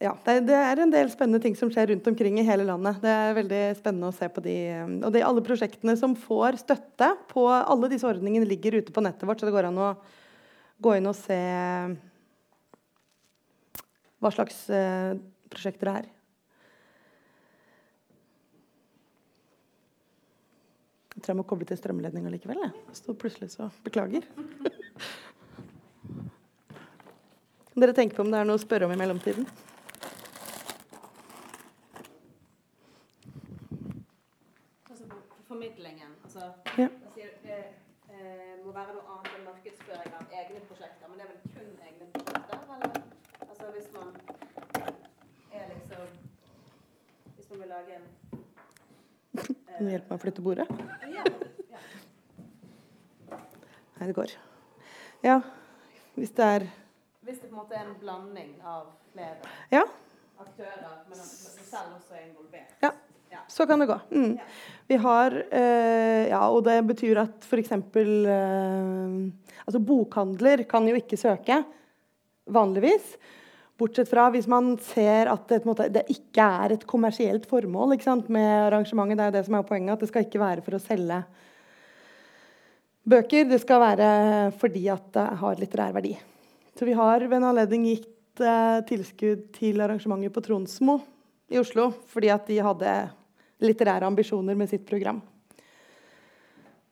ja, 0.00 0.14
det 0.24 0.56
er 0.56 0.80
en 0.80 0.92
del 0.92 1.10
spennende 1.12 1.42
ting 1.44 1.56
som 1.58 1.70
skjer 1.72 1.90
rundt 1.92 2.06
omkring 2.08 2.38
i 2.40 2.46
hele 2.46 2.64
landet. 2.64 3.02
Det 3.02 3.10
er 3.12 3.36
veldig 3.36 3.62
spennende 3.78 4.08
å 4.08 4.16
se 4.16 4.30
på 4.32 4.42
de. 4.44 4.56
Og 5.04 5.10
det 5.12 5.20
er 5.20 5.28
alle 5.28 5.44
prosjektene 5.44 5.96
som 6.00 6.16
får 6.16 6.62
støtte 6.62 7.10
på 7.28 7.44
alle 7.50 7.90
disse 7.92 8.08
ordningene, 8.08 8.48
ligger 8.48 8.78
ute 8.80 8.94
på 8.96 9.04
nettet 9.04 9.28
vårt, 9.28 9.42
så 9.42 9.48
det 9.48 9.56
går 9.56 9.68
an 9.68 9.82
å 9.84 9.90
gå 10.80 10.96
inn 10.96 11.10
og 11.10 11.18
se 11.18 11.36
hva 14.20 14.32
slags 14.32 14.62
eh, 14.72 15.14
prosjekter 15.52 15.88
det 15.88 15.94
er. 16.00 16.08
Jeg 21.16 21.24
tror 21.24 21.34
jeg 21.34 21.40
må 21.42 21.48
koble 21.48 21.66
til 21.68 21.76
strømledninga 21.76 22.30
likevel. 22.32 22.60
Jeg. 22.64 22.72
Sto 22.96 23.12
plutselig 23.12 23.50
så 23.52 23.68
Beklager. 23.84 24.24
Dere 27.80 27.92
tenke 27.96 28.16
på 28.16 28.24
om 28.24 28.30
det 28.32 28.40
er 28.40 28.48
noe 28.48 28.56
å 28.58 28.60
spørre 28.60 28.88
om 28.88 28.92
i 28.92 28.98
mellomtiden? 28.98 29.44
Altså 34.88 35.04
formidlingen 35.48 36.12
altså, 36.24 36.50
ja. 36.80 36.88
sier, 37.14 37.30
det 37.44 37.60
eh, 38.70 38.74
må 38.74 38.78
være 38.78 38.94
noe 38.94 39.14
annet 39.14 39.32
enn 39.36 39.46
markedsføring 39.48 40.12
av 40.14 40.34
egne 40.40 40.60
prosjekter. 40.68 41.08
Men 41.08 41.18
det 41.18 41.24
er 41.24 41.30
vel 41.30 41.40
kun 41.54 41.70
egne 41.86 42.04
prosjekter? 42.14 42.58
Eller 42.74 42.90
altså, 43.48 43.70
hvis 43.74 43.88
man 43.94 44.08
er 45.52 45.64
liksom 45.74 46.04
Hvis 47.36 47.50
man 47.50 47.60
vil 47.60 47.68
lage 47.68 47.96
en 47.96 48.06
eh, 49.32 49.74
Kan 49.76 49.86
du 49.86 49.90
hjelpe 49.90 50.08
meg 50.10 50.18
å 50.18 50.22
flytte 50.22 50.42
bordet? 50.42 50.68
Ja. 51.10 51.24
ja. 51.70 51.80
Nei, 53.98 54.06
det 54.06 54.14
går. 54.14 54.36
Ja, 55.22 55.40
hvis 56.14 56.30
det 56.36 56.44
er 56.44 56.70
hvis 57.20 57.38
det 57.38 57.50
på 57.50 57.54
en 57.54 57.58
måte 57.60 57.74
er 57.76 57.84
en 57.84 57.98
blanding 58.00 58.54
av 58.64 58.86
flere 59.12 59.50
ja. 59.70 59.82
aktører, 60.40 61.02
men 61.08 61.18
du 61.18 61.64
selv 61.68 61.98
også 61.98 62.16
er 62.16 62.22
involvert. 62.30 62.72
Ja. 62.82 62.94
Så 63.50 63.66
kan 63.66 63.82
det 63.82 63.86
gå. 63.90 63.98
Mm. 64.10 64.38
Vi 64.90 64.96
har 64.96 65.34
eh, 65.50 66.28
Ja, 66.30 66.44
og 66.50 66.64
det 66.66 66.78
betyr 66.88 67.22
at 67.22 67.46
f.eks. 67.46 67.72
Eh, 67.72 69.18
altså 69.66 69.82
bokhandler 69.82 70.64
kan 70.70 70.88
jo 70.88 70.96
ikke 70.98 71.18
søke 71.20 71.60
vanligvis. 72.50 73.14
Bortsett 73.80 74.10
fra 74.10 74.26
hvis 74.34 74.48
man 74.50 74.74
ser 74.84 75.30
at 75.32 75.46
det, 75.48 75.62
måte, 75.68 75.88
det 75.92 76.04
ikke 76.12 76.44
er 76.64 76.74
et 76.74 76.86
kommersielt 76.88 77.46
formål 77.48 77.94
med 78.28 78.50
arrangementet. 78.66 79.16
Det 79.16 79.24
er 79.24 79.30
jo 79.30 79.36
det 79.38 79.46
som 79.46 79.58
er 79.58 79.68
poenget, 79.68 79.94
at 79.94 80.02
det 80.02 80.10
skal 80.10 80.26
ikke 80.26 80.42
være 80.42 80.64
for 80.66 80.76
å 80.76 80.82
selge 80.82 81.20
bøker. 83.08 83.48
Det 83.48 83.60
skal 83.62 83.80
være 83.80 84.10
fordi 84.60 84.84
at 84.92 85.06
det 85.16 85.28
har 85.40 85.62
litterær 85.62 85.96
verdi. 85.96 86.12
Så 86.76 86.86
vi 86.88 86.96
har 86.96 87.24
ved 87.24 87.38
en 87.38 87.50
anledning 87.50 87.86
gitt 87.88 88.42
eh, 88.42 88.82
tilskudd 88.88 89.48
til 89.56 89.80
arrangementet 89.80 90.34
på 90.34 90.44
Tronsmo 90.44 91.00
i 91.50 91.58
Oslo 91.60 91.90
fordi 92.12 92.30
at 92.32 92.46
de 92.48 92.60
hadde 92.62 92.92
litterære 93.64 94.08
ambisjoner 94.08 94.56
med 94.58 94.70
sitt 94.70 94.86
program. 94.88 95.20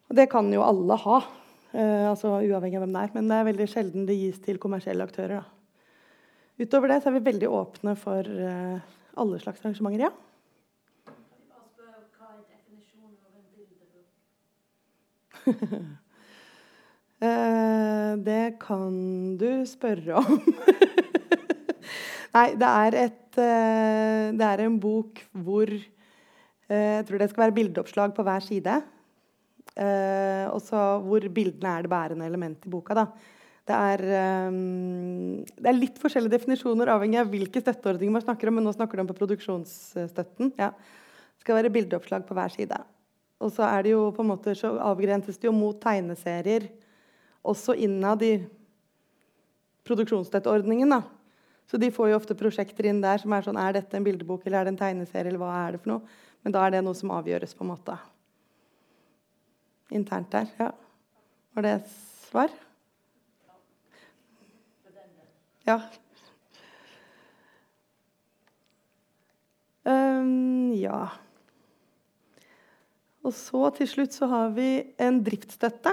Og 0.09 0.17
det 0.17 0.29
kan 0.33 0.49
jo 0.53 0.65
alle 0.65 0.97
ha, 1.05 1.19
uh, 1.75 2.07
altså 2.11 2.39
uavhengig 2.39 2.79
av 2.79 2.85
hvem 2.85 2.95
det 2.97 3.03
er. 3.05 3.15
Men 3.17 3.29
det 3.29 3.37
er 3.39 3.49
veldig 3.51 3.69
sjelden 3.71 4.09
det 4.09 4.17
gis 4.19 4.41
til 4.45 4.61
kommersielle 4.61 5.05
aktører. 5.05 5.43
Da. 5.43 5.45
Utover 6.59 6.91
det 6.91 7.03
så 7.03 7.11
er 7.11 7.19
vi 7.19 7.29
veldig 7.29 7.51
åpne 7.55 7.95
for 7.99 8.23
uh, 8.25 8.79
alle 9.19 9.41
slags 9.43 9.63
arrangementer. 9.65 10.09
ja. 10.09 10.15
Eh, 17.19 18.13
det 18.23 18.61
kan 18.63 18.93
du 19.41 19.65
spørre 19.67 20.21
om. 20.21 20.37
Nei, 22.37 22.45
det 22.55 22.69
er, 22.69 22.97
et, 23.09 23.35
det 23.35 24.47
er 24.47 24.63
en 24.63 24.77
bok 24.79 25.19
hvor 25.33 25.73
Jeg 26.69 27.07
tror 27.09 27.21
det 27.21 27.31
skal 27.31 27.47
være 27.47 27.57
bildeoppslag 27.57 28.15
på 28.17 28.25
hver 28.27 28.45
side. 28.45 28.77
og 30.53 30.61
så 30.61 30.81
hvor 31.01 31.25
bildene 31.33 31.71
er 31.79 31.83
det 31.83 31.91
bærende 31.91 32.27
elementet 32.27 32.67
i 32.67 32.73
boka. 32.73 32.95
Da. 32.95 33.07
Det 33.69 33.77
er, 33.77 34.03
um, 34.49 35.43
det 35.45 35.69
er, 35.69 35.77
litt 35.77 35.99
forskjellige 36.01 36.39
definisjoner 36.39 36.89
avhengig 36.89 37.19
av 37.21 37.29
hvilke 37.29 37.61
støtteordninger 37.61 38.15
man 38.15 38.25
snakker 38.25 38.49
om. 38.49 38.57
Men 38.57 38.65
nå 38.65 38.73
snakker 38.73 38.97
du 38.97 39.05
om 39.05 39.11
på 39.11 39.17
produksjonsstøtten. 39.19 40.55
Ja. 40.57 40.71
Det 40.73 41.45
skal 41.45 41.59
være 41.59 41.73
bildeoppslag 41.75 42.25
på 42.27 42.37
hver 42.39 42.55
side. 42.55 42.79
Og 43.45 43.53
så 43.55 43.67
er 43.69 43.85
det 43.85 43.93
jo 43.93 44.07
på 44.15 44.25
en 44.25 44.31
måte 44.33 44.55
så 44.57 44.73
avgrenses 44.83 45.37
det 45.39 45.51
jo 45.51 45.55
mot 45.55 45.77
tegneserier 45.83 46.71
også 47.49 47.77
innad 47.77 48.25
i 48.25 48.33
produksjonsstøtteordningen. 49.87 50.97
da. 50.97 51.03
Så 51.69 51.77
de 51.77 51.93
får 51.93 52.11
jo 52.11 52.17
ofte 52.17 52.39
prosjekter 52.39 52.89
inn 52.89 53.05
der 53.05 53.21
som 53.21 53.33
er 53.37 53.45
sånn 53.45 53.61
Er 53.61 53.77
dette 53.77 53.97
en 53.97 54.05
bildebok 54.05 54.47
eller 54.47 54.63
er 54.63 54.65
det 54.65 54.73
en 54.73 54.81
tegneserie? 54.81 55.29
eller 55.29 55.43
hva 55.45 55.53
er 55.67 55.77
det 55.77 55.83
for 55.85 55.93
noe? 55.93 56.17
Men 56.45 56.55
da 56.55 56.65
er 56.65 56.77
det 56.77 56.85
noe 56.87 56.97
som 56.97 57.13
avgjøres 57.15 57.55
på 57.57 57.67
en 57.67 57.73
måte 57.73 57.97
internt 59.95 60.31
der. 60.33 60.51
Ja. 60.61 60.73
Var 61.57 61.65
det 61.65 61.75
et 61.79 61.95
svar? 62.29 62.53
Ja. 65.69 65.79
Um, 69.89 70.73
ja. 70.77 71.09
Og 73.25 73.35
så 73.37 73.69
til 73.77 73.89
slutt 73.91 74.17
så 74.17 74.29
har 74.31 74.53
vi 74.57 74.69
en 75.01 75.21
driftsstøtte. 75.25 75.93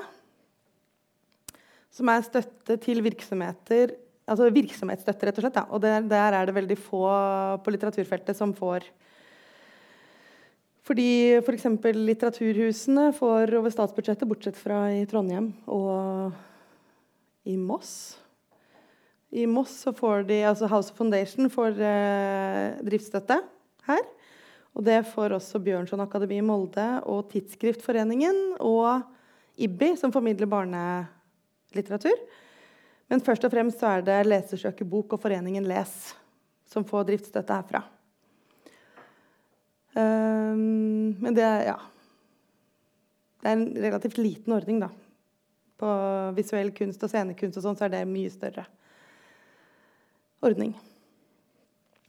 Som 1.95 2.11
er 2.11 2.27
støtte 2.27 2.79
til 2.83 3.03
virksomheter 3.03 3.95
Altså 4.25 4.47
virksomhetsstøtte, 4.49 5.27
rett 5.27 5.37
og 5.37 5.43
slett. 5.45 5.57
Ja. 5.59 5.63
Og 5.69 5.81
der, 5.83 6.05
der, 6.09 6.33
er 6.33 6.47
det 6.49 6.55
veldig 6.55 6.77
få 6.81 7.03
på 7.61 7.73
litteraturfeltet 7.75 8.33
som 8.33 8.55
får 8.57 8.87
Fordi 10.85 11.07
f.eks. 11.41 11.65
For 11.81 11.97
litteraturhusene 11.97 13.07
får 13.17 13.55
over 13.57 13.73
statsbudsjettet, 13.73 14.27
bortsett 14.29 14.59
fra 14.59 14.85
i 14.93 15.05
Trondheim 15.09 15.49
og 15.71 16.35
i 17.49 17.55
Moss. 17.57 18.19
I 19.35 19.47
Moss 19.49 19.73
så 19.83 19.93
får 19.95 20.27
de, 20.29 20.43
altså 20.45 20.69
House 20.69 20.93
of 20.93 20.99
Foundation 20.99 21.49
får 21.51 21.81
eh, 21.81 22.77
driftsstøtte 22.85 23.39
her. 23.89 24.05
Og 24.75 24.85
det 24.85 24.99
får 25.09 25.33
også 25.37 25.61
Bjørnson 25.63 26.03
Akademi 26.03 26.37
i 26.41 26.45
Molde 26.45 26.85
og 27.09 27.29
Tidsskriftforeningen 27.31 28.57
og 28.59 29.05
IBBI, 29.55 29.93
som 29.97 30.13
formidler 30.13 30.51
barnelitteratur. 30.51 32.19
Men 33.09 33.23
først 33.23 33.45
og 33.47 33.53
fremst 33.53 33.81
så 33.81 33.95
er 33.95 34.05
det 34.05 34.21
Lesersøker 34.27 34.87
Bok 34.89 35.15
og 35.15 35.23
Foreningen 35.23 35.67
Les 35.69 35.97
som 36.69 36.85
får 36.87 37.09
driftsstøtte 37.09 37.55
herfra. 37.55 37.85
Um, 39.95 41.15
men 41.23 41.35
det 41.35 41.45
ja. 41.69 41.77
Det 43.39 43.51
er 43.51 43.59
en 43.59 43.67
relativt 43.77 44.17
liten 44.17 44.55
ordning, 44.55 44.81
da. 44.81 44.89
På 45.79 45.89
visuell 46.35 46.71
kunst 46.75 47.03
og 47.05 47.11
scenekunst 47.11 47.59
og 47.59 47.63
sånn, 47.63 47.77
så 47.77 47.85
er 47.87 47.93
det 47.93 48.01
mye 48.09 48.31
større 48.33 48.65
ordning. 50.45 50.73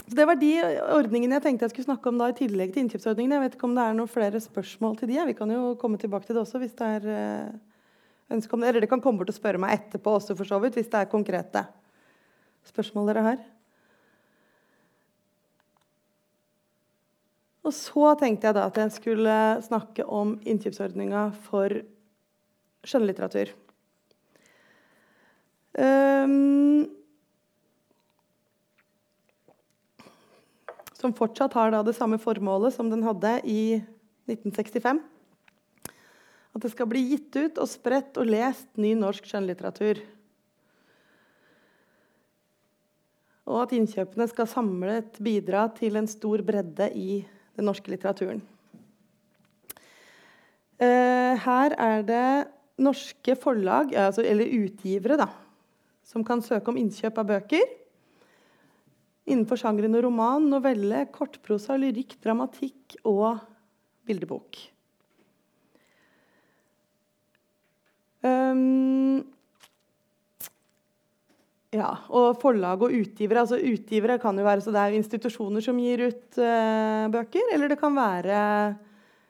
Så 0.07 0.14
Det 0.16 0.27
var 0.27 0.38
de 0.38 0.51
ordningene 0.94 1.37
jeg 1.37 1.44
tenkte 1.44 1.66
jeg 1.66 1.75
skulle 1.75 1.88
snakke 1.90 2.11
om 2.11 2.18
da, 2.20 2.31
i 2.31 2.38
tillegg 2.38 2.72
til 2.72 2.85
innkjøpsordningene. 2.85 3.38
Jeg 3.38 3.44
vet 3.44 3.57
ikke 3.59 3.68
om 3.68 3.75
det 3.77 3.85
er 3.85 3.96
noen 3.99 4.11
flere 4.11 4.40
spørsmål 4.42 4.99
til 5.01 5.11
de. 5.11 5.18
Vi 5.31 5.37
kan 5.38 5.51
jo 5.51 5.75
komme 5.81 5.99
tilbake 5.99 6.29
til 6.29 6.38
det 6.38 6.44
også 6.44 6.62
hvis 6.62 6.77
det 6.79 6.90
er 6.99 7.09
uh, 7.11 8.37
ønske 8.37 8.55
om 8.55 8.62
det. 8.62 8.70
Eller 8.70 8.85
dere 8.85 8.92
kan 8.94 9.03
komme 9.03 9.22
bort 9.22 9.35
og 9.35 9.38
spørre 9.38 9.61
meg 9.62 9.75
etterpå 9.75 10.14
også, 10.18 10.38
for 10.38 10.49
så 10.49 10.61
vidt, 10.62 10.79
hvis 10.79 10.90
det 10.92 11.03
er 11.03 11.11
konkrete 11.11 11.66
spørsmål 12.70 13.11
dere 13.11 13.27
har. 13.27 13.44
Og 17.66 17.74
så 17.74 18.12
tenkte 18.20 18.46
jeg 18.46 18.55
da 18.55 18.68
at 18.68 18.76
jeg 18.79 18.94
skulle 18.94 19.37
snakke 19.66 20.07
om 20.07 20.37
innkjøpsordninga 20.46 21.29
for 21.48 21.72
skjønnlitteratur. 22.87 23.50
Um, 25.76 26.87
som 30.94 31.12
fortsatt 31.18 31.59
har 31.59 31.74
det 31.85 31.96
samme 31.98 32.20
formålet 32.22 32.76
som 32.76 32.88
den 32.92 33.02
hadde 33.05 33.35
i 33.44 33.83
1965. 34.31 35.02
At 36.57 36.64
det 36.64 36.72
skal 36.72 36.88
bli 36.88 37.02
gitt 37.11 37.35
ut 37.37 37.59
og 37.61 37.68
spredt 37.68 38.16
og 38.16 38.31
lest 38.31 38.70
ny 38.81 38.94
norsk 38.96 39.26
skjønnlitteratur. 39.26 40.00
Og 43.46 43.64
at 43.66 43.74
innkjøpene 43.76 44.26
skal 44.31 44.48
samlet 44.50 45.18
bidra 45.22 45.66
til 45.74 45.98
en 45.98 46.09
stor 46.11 46.42
bredde 46.46 46.88
i 46.94 47.24
den 47.57 47.69
norske 47.69 47.90
litteraturen. 47.92 48.42
Eh, 50.77 51.33
her 51.40 51.75
er 51.81 52.05
det 52.05 52.29
norske 52.77 53.37
forlag, 53.40 53.95
altså, 53.97 54.23
eller 54.23 54.53
utgivere, 54.61 55.16
da, 55.16 55.31
som 56.05 56.25
kan 56.25 56.45
søke 56.45 56.69
om 56.71 56.79
innkjøp 56.81 57.19
av 57.23 57.33
bøker 57.33 57.66
innenfor 59.27 59.59
sjangrene 59.59 60.01
roman, 60.05 60.47
novelle, 60.51 61.03
kortprosa, 61.14 61.77
lyrikk, 61.81 62.14
dramatikk 62.23 62.99
og 63.09 63.40
bildebok. 64.07 64.61
Um, 68.27 69.23
ja, 71.77 71.91
og 72.09 72.41
forlag 72.41 72.83
og 72.83 72.95
utgivere. 72.97 73.45
altså 73.45 73.61
Utgivere 73.61 74.19
kan 74.23 74.39
jo 74.39 74.47
være 74.47 74.65
så 74.65 74.73
det 74.75 74.83
er 74.83 74.97
institusjoner 74.99 75.65
som 75.65 75.79
gir 75.81 76.07
ut 76.09 76.41
uh, 76.41 77.07
bøker, 77.12 77.53
eller 77.55 77.73
det 77.73 77.81
kan 77.81 77.95
være 77.97 78.41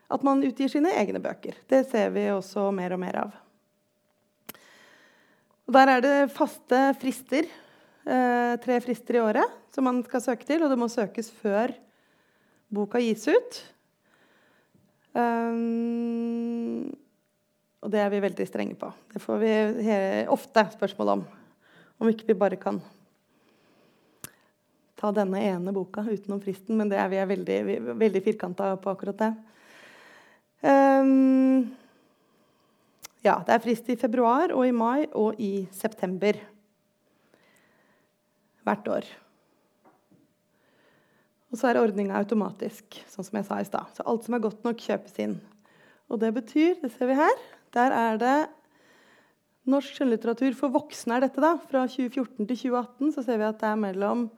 at 0.07 0.23
man 0.27 0.45
utgir 0.47 0.71
sine 0.71 0.93
egne 0.95 1.21
bøker. 1.23 1.59
Det 1.67 1.83
ser 1.91 2.13
vi 2.15 2.29
også 2.31 2.69
mer 2.75 2.95
og 2.95 3.03
mer 3.03 3.21
av. 3.25 3.37
Og 5.67 5.75
der 5.75 5.97
er 5.97 6.05
det 6.05 6.19
faste 6.31 6.83
frister 7.01 7.49
eh, 8.07 8.53
tre 8.63 8.79
frister 8.85 9.19
i 9.19 9.23
året 9.23 9.57
som 9.75 9.87
man 9.89 10.03
skal 10.07 10.23
søke 10.23 10.47
til, 10.47 10.63
og 10.63 10.71
det 10.71 10.79
må 10.79 10.89
søkes 10.91 11.33
før 11.43 11.75
boka 12.73 13.01
gis 13.03 13.27
ut. 13.29 13.59
Um, 15.17 16.87
og 17.83 17.93
det 17.93 18.01
er 18.03 18.11
vi 18.13 18.23
veldig 18.25 18.47
strenge 18.49 18.77
på. 18.79 18.91
Det 19.13 19.23
får 19.23 19.43
vi 19.43 19.53
ofte 20.33 20.65
spørsmål 20.77 21.13
om. 21.17 21.27
Om 21.99 22.11
ikke 22.13 22.29
vi 22.29 22.39
bare 22.39 22.59
kan 22.61 22.81
ta 24.97 25.13
denne 25.13 25.41
ene 25.45 25.75
boka 25.77 26.05
utenom 26.05 26.41
fristen. 26.43 26.77
Men 26.79 26.91
det 26.93 27.01
er 27.01 27.11
vi 27.13 27.21
er 27.21 27.31
veldig, 27.31 27.59
veldig 28.01 28.23
firkanta 28.25 28.73
på 28.81 28.93
akkurat 28.93 29.21
det. 29.23 29.33
Um, 30.67 31.69
ja, 33.25 33.37
det 33.45 33.55
er 33.55 33.63
frist 33.65 33.89
i 33.93 33.99
februar 34.01 34.55
og 34.55 34.65
i 34.67 34.75
mai 34.75 35.07
og 35.13 35.41
i 35.43 35.67
september 35.75 36.39
hvert 38.67 38.89
år. 38.91 39.09
Og 41.53 41.61
så 41.61 41.71
er 41.71 41.79
ordninga 41.81 42.19
automatisk, 42.19 42.99
sånn 43.09 43.27
som 43.27 43.39
jeg 43.39 43.47
sa 43.47 43.61
i 43.63 43.69
stad. 43.69 43.93
Så 43.95 44.05
alt 44.05 44.27
som 44.27 44.35
er 44.37 44.43
godt 44.43 44.65
nok, 44.67 44.81
kjøpes 44.83 45.21
inn. 45.23 45.37
Og 46.11 46.19
det 46.23 46.33
betyr, 46.35 46.75
det 46.83 46.91
ser 46.95 47.11
vi 47.11 47.19
her, 47.19 47.37
der 47.75 47.95
er 47.95 48.19
det 48.21 48.37
norsk 49.71 49.99
skjønnlitteratur 49.99 50.55
for 50.59 50.75
voksne 50.75 51.17
er 51.17 51.27
dette, 51.27 51.43
da. 51.43 51.57
Fra 51.69 51.85
2014 51.91 52.47
til 52.47 52.59
2018 52.71 53.15
så 53.17 53.25
ser 53.27 53.41
vi 53.41 53.49
at 53.49 53.61
det 53.63 53.71
er 53.71 53.81
mellom 53.83 54.29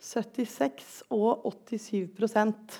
76 0.00 0.90
og 1.12 1.46
87% 1.70 2.78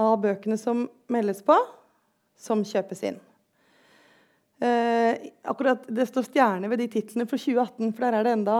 av 0.00 0.14
bøkene 0.22 0.58
som 0.58 0.86
meldes 1.10 1.42
på, 1.46 1.56
som 2.38 2.64
kjøpes 2.66 3.04
inn. 3.10 3.18
Eh, 4.60 5.30
akkurat 5.48 5.86
Det 5.88 6.06
står 6.08 6.26
stjerne 6.28 6.68
ved 6.68 6.82
de 6.82 6.88
titlene 6.92 7.26
for 7.28 7.40
2018, 7.40 7.94
for 7.94 8.04
der 8.04 8.18
er 8.18 8.26
det 8.26 8.34
enda 8.36 8.58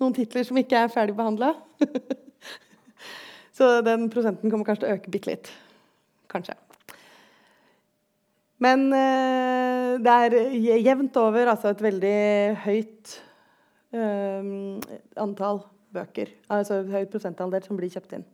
noen 0.00 0.16
titler 0.16 0.44
som 0.44 0.58
ikke 0.60 0.84
er 0.84 0.92
ferdig 0.92 1.16
behandla. 1.16 1.54
Så 3.56 3.80
den 3.80 4.10
prosenten 4.12 4.52
kommer 4.52 4.68
kanskje 4.68 4.84
til 4.84 4.92
å 4.92 4.98
øke 4.98 5.12
bitte 5.14 5.32
litt. 5.32 5.52
Kanskje. 6.28 6.58
Men 8.62 8.86
eh, 8.96 9.96
det 10.00 10.12
er 10.12 10.36
jevnt 10.86 11.16
over 11.20 11.52
altså 11.52 11.72
et 11.72 11.82
veldig 11.84 12.20
høyt 12.64 13.16
eh, 13.92 14.48
antall 15.20 15.60
bøker. 15.96 16.32
Altså 16.52 16.80
et 16.80 16.94
høyt 16.94 17.12
prosentandel 17.12 17.64
som 17.66 17.78
blir 17.78 17.92
kjøpt 17.92 18.16
inn. 18.18 18.26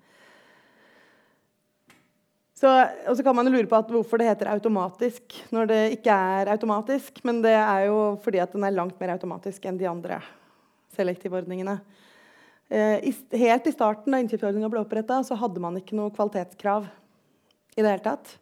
Så, 2.62 2.70
og 3.10 3.16
så 3.18 3.24
kan 3.26 3.34
man 3.34 3.50
lure 3.50 3.66
på 3.66 3.80
hvorfor 3.90 4.20
det 4.20 4.28
heter 4.28 4.52
automatisk 4.52 5.34
når 5.50 5.66
det 5.66 5.80
ikke 5.96 6.14
er 6.14 6.52
automatisk. 6.52 7.18
Men 7.26 7.40
det 7.42 7.56
er 7.58 7.88
jo 7.88 7.98
fordi 8.22 8.38
at 8.44 8.54
den 8.54 8.68
er 8.68 8.76
langt 8.76 9.00
mer 9.02 9.16
automatisk 9.16 9.66
enn 9.66 9.80
de 9.80 9.90
andre 9.90 10.20
selektivordningene. 10.94 11.80
Eh, 12.72 13.10
helt 13.36 13.66
i 13.66 13.74
starten 13.74 14.14
da 14.14 14.20
innkjøpsordninga 14.22 14.70
ble 14.70 14.84
oppretta, 14.84 15.18
hadde 15.36 15.64
man 15.64 15.80
ikke 15.80 15.98
noe 15.98 16.14
kvalitetskrav 16.14 16.86
i 17.74 17.82
det 17.82 17.90
hele 17.90 18.04
tatt. 18.06 18.36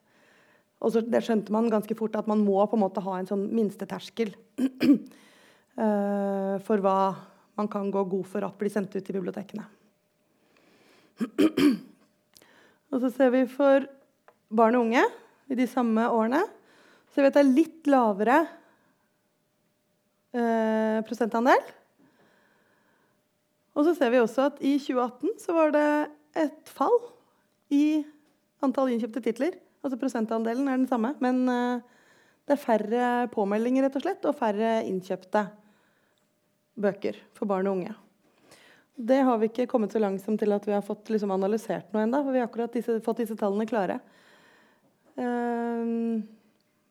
Og 0.80 0.92
så 0.92 1.02
det 1.04 1.20
skjønte 1.26 1.52
man 1.52 1.68
ganske 1.72 1.96
fort 1.96 2.16
at 2.16 2.28
man 2.30 2.40
må 2.44 2.56
på 2.64 2.78
en 2.78 2.84
måte 2.84 3.02
ha 3.04 3.18
en 3.18 3.28
sånn 3.28 3.44
minsteterskel 3.52 4.32
uh, 4.60 6.56
for 6.66 6.80
hva 6.80 6.98
man 7.60 7.68
kan 7.68 7.90
gå 7.92 8.04
god 8.08 8.26
for 8.30 8.46
at 8.46 8.56
blir 8.56 8.72
sendt 8.72 8.94
ut 8.96 9.04
til 9.04 9.18
bibliotekene. 9.18 9.66
og 12.90 12.96
så 13.02 13.10
ser 13.12 13.34
vi 13.34 13.44
for 13.50 13.84
barn 14.48 14.78
og 14.78 14.88
unge 14.88 15.04
i 15.50 15.58
de 15.58 15.66
samme 15.68 16.06
årene 16.08 16.40
så 17.10 17.26
det 17.26 17.40
er 17.40 17.48
litt 17.48 17.88
lavere 17.90 18.38
uh, 20.36 20.98
prosentandel. 21.06 21.58
Og 23.74 23.86
så 23.86 23.94
ser 23.98 24.12
vi 24.14 24.20
også 24.22 24.46
at 24.50 24.60
i 24.62 24.76
2018 24.78 25.34
så 25.42 25.56
var 25.56 25.74
det 25.74 25.88
et 26.38 26.70
fall 26.70 26.98
i 27.74 28.02
antall 28.62 28.92
innkjøpte 28.92 29.24
titler. 29.24 29.58
Altså 29.80 29.96
prosentandelen 30.00 30.68
er 30.68 30.76
den 30.80 30.88
samme, 30.90 31.14
men 31.24 31.42
uh, 31.48 31.80
det 32.44 32.56
er 32.56 32.60
færre 32.60 33.08
påmeldinger 33.32 33.86
rett 33.86 33.96
og 33.96 34.04
slett, 34.04 34.28
og 34.28 34.36
færre 34.36 34.80
innkjøpte 34.88 35.46
bøker 36.80 37.20
for 37.36 37.48
barn 37.48 37.68
og 37.70 37.78
unge. 37.78 37.94
Det 39.00 39.22
har 39.24 39.38
vi 39.40 39.48
ikke 39.48 39.68
kommet 39.70 39.94
så 39.94 40.00
langt 40.02 40.20
som 40.20 40.36
til 40.36 40.52
at 40.52 40.66
vi 40.68 40.74
har 40.74 40.84
fått 40.84 41.08
liksom, 41.08 41.32
analysert 41.32 41.88
noe 41.94 42.04
ennå. 42.04 42.20
For 42.20 42.36
vi 42.36 42.42
har 42.42 42.50
akkurat 42.50 42.74
disse, 42.76 42.98
fått 43.04 43.22
disse 43.22 43.36
tallene 43.40 43.68
klare. 43.68 43.96
Uh, 45.16 46.20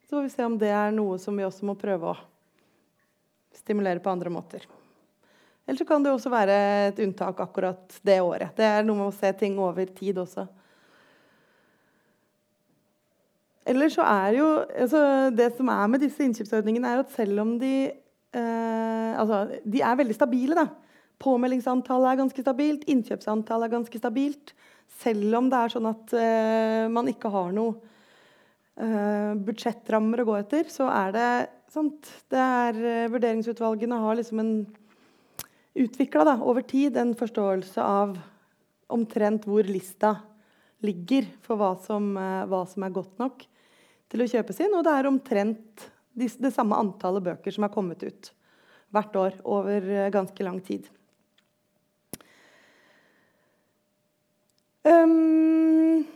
så 0.10 0.18
får 0.18 0.26
vi 0.26 0.34
se 0.34 0.46
om 0.48 0.58
det 0.58 0.74
er 0.74 0.96
noe 0.96 1.20
som 1.22 1.38
vi 1.38 1.46
også 1.46 1.68
må 1.70 1.78
prøve 1.78 2.16
å 2.16 2.18
stimulere 3.54 4.02
på 4.02 4.10
andre 4.10 4.34
måter. 4.34 4.66
Eller 5.68 5.78
så 5.78 5.86
kan 5.86 6.02
det 6.02 6.10
også 6.10 6.32
være 6.34 6.56
et 6.88 7.00
unntak 7.04 7.44
akkurat 7.44 8.00
det 8.02 8.18
året. 8.26 8.56
Det 8.58 8.66
er 8.66 8.88
noe 8.88 9.04
med 9.04 9.12
å 9.12 9.14
se 9.14 9.30
ting 9.38 9.60
over 9.62 9.92
tid 9.94 10.18
også. 10.18 10.48
Eller 13.70 13.92
så 13.94 14.06
er 14.08 14.38
jo 14.40 14.48
altså 14.66 15.02
Det 15.36 15.52
som 15.58 15.70
er 15.74 15.90
med 15.92 16.02
disse 16.04 16.24
innkjøpsordningene, 16.26 16.90
er 16.90 17.04
at 17.04 17.14
selv 17.14 17.44
om 17.44 17.58
de 17.62 17.74
eh, 17.90 19.14
Altså, 19.20 19.60
de 19.66 19.82
er 19.84 20.00
veldig 20.00 20.16
stabile, 20.16 20.56
da. 20.56 20.68
Påmeldingsantallet 21.20 22.14
er 22.14 22.20
ganske 22.22 22.44
stabilt, 22.44 22.86
innkjøpsantallet 22.88 23.68
er 23.68 23.74
ganske 23.74 24.00
stabilt. 24.00 24.54
Selv 25.02 25.36
om 25.36 25.50
det 25.52 25.60
er 25.60 25.74
sånn 25.74 25.90
at 25.90 26.14
eh, 26.16 26.86
man 26.92 27.10
ikke 27.12 27.32
har 27.34 27.50
noe 27.56 27.76
eh, 28.80 29.34
budsjettrammer 29.44 30.24
å 30.24 30.28
gå 30.30 30.38
etter, 30.40 30.70
så 30.72 30.88
er 30.94 31.12
det 31.18 31.32
sant 31.74 32.08
det 32.32 32.40
er, 32.40 32.80
eh, 32.80 33.10
Vurderingsutvalgene 33.12 34.00
har 34.06 34.18
liksom 34.22 34.42
en 34.46 34.54
utvikla 35.80 36.40
over 36.40 36.64
tid 36.68 36.98
en 36.98 37.14
forståelse 37.18 37.84
av 37.84 38.16
omtrent 38.90 39.46
hvor 39.50 39.68
lista 39.68 40.16
ligger 40.86 41.28
for 41.44 41.60
hva 41.60 41.74
som, 41.84 42.16
eh, 42.18 42.46
hva 42.48 42.64
som 42.68 42.88
er 42.88 42.96
godt 42.96 43.20
nok 43.20 43.46
til 44.10 44.24
å 44.24 44.30
kjøpes 44.30 44.62
inn. 44.66 44.76
Og 44.78 44.86
det 44.86 44.94
er 44.96 45.10
omtrent 45.10 45.90
det, 46.18 46.52
samme 46.54 46.78
antallet 46.80 47.26
bøker 47.26 47.56
som 47.56 47.68
er 47.68 47.74
kommet 47.74 48.04
ut 48.04 48.32
hvert 48.94 49.20
år 49.22 49.36
over 49.46 49.86
eh, 49.94 50.10
ganske 50.14 50.46
lang 50.46 50.58
tid. 50.66 50.88
Um, 54.90 56.08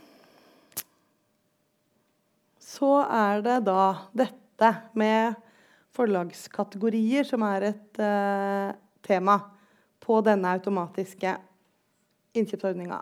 så 2.58 2.96
er 3.04 3.44
det 3.44 3.58
da 3.68 3.84
dette 4.16 4.70
med 4.98 5.36
forlagskategorier 5.94 7.28
som 7.28 7.44
er 7.46 7.68
et 7.70 8.00
uh, 8.02 8.72
tema 9.04 9.38
på 10.02 10.18
denne 10.26 10.56
automatiske 10.56 11.36
innkjøpsordninga. 12.34 12.98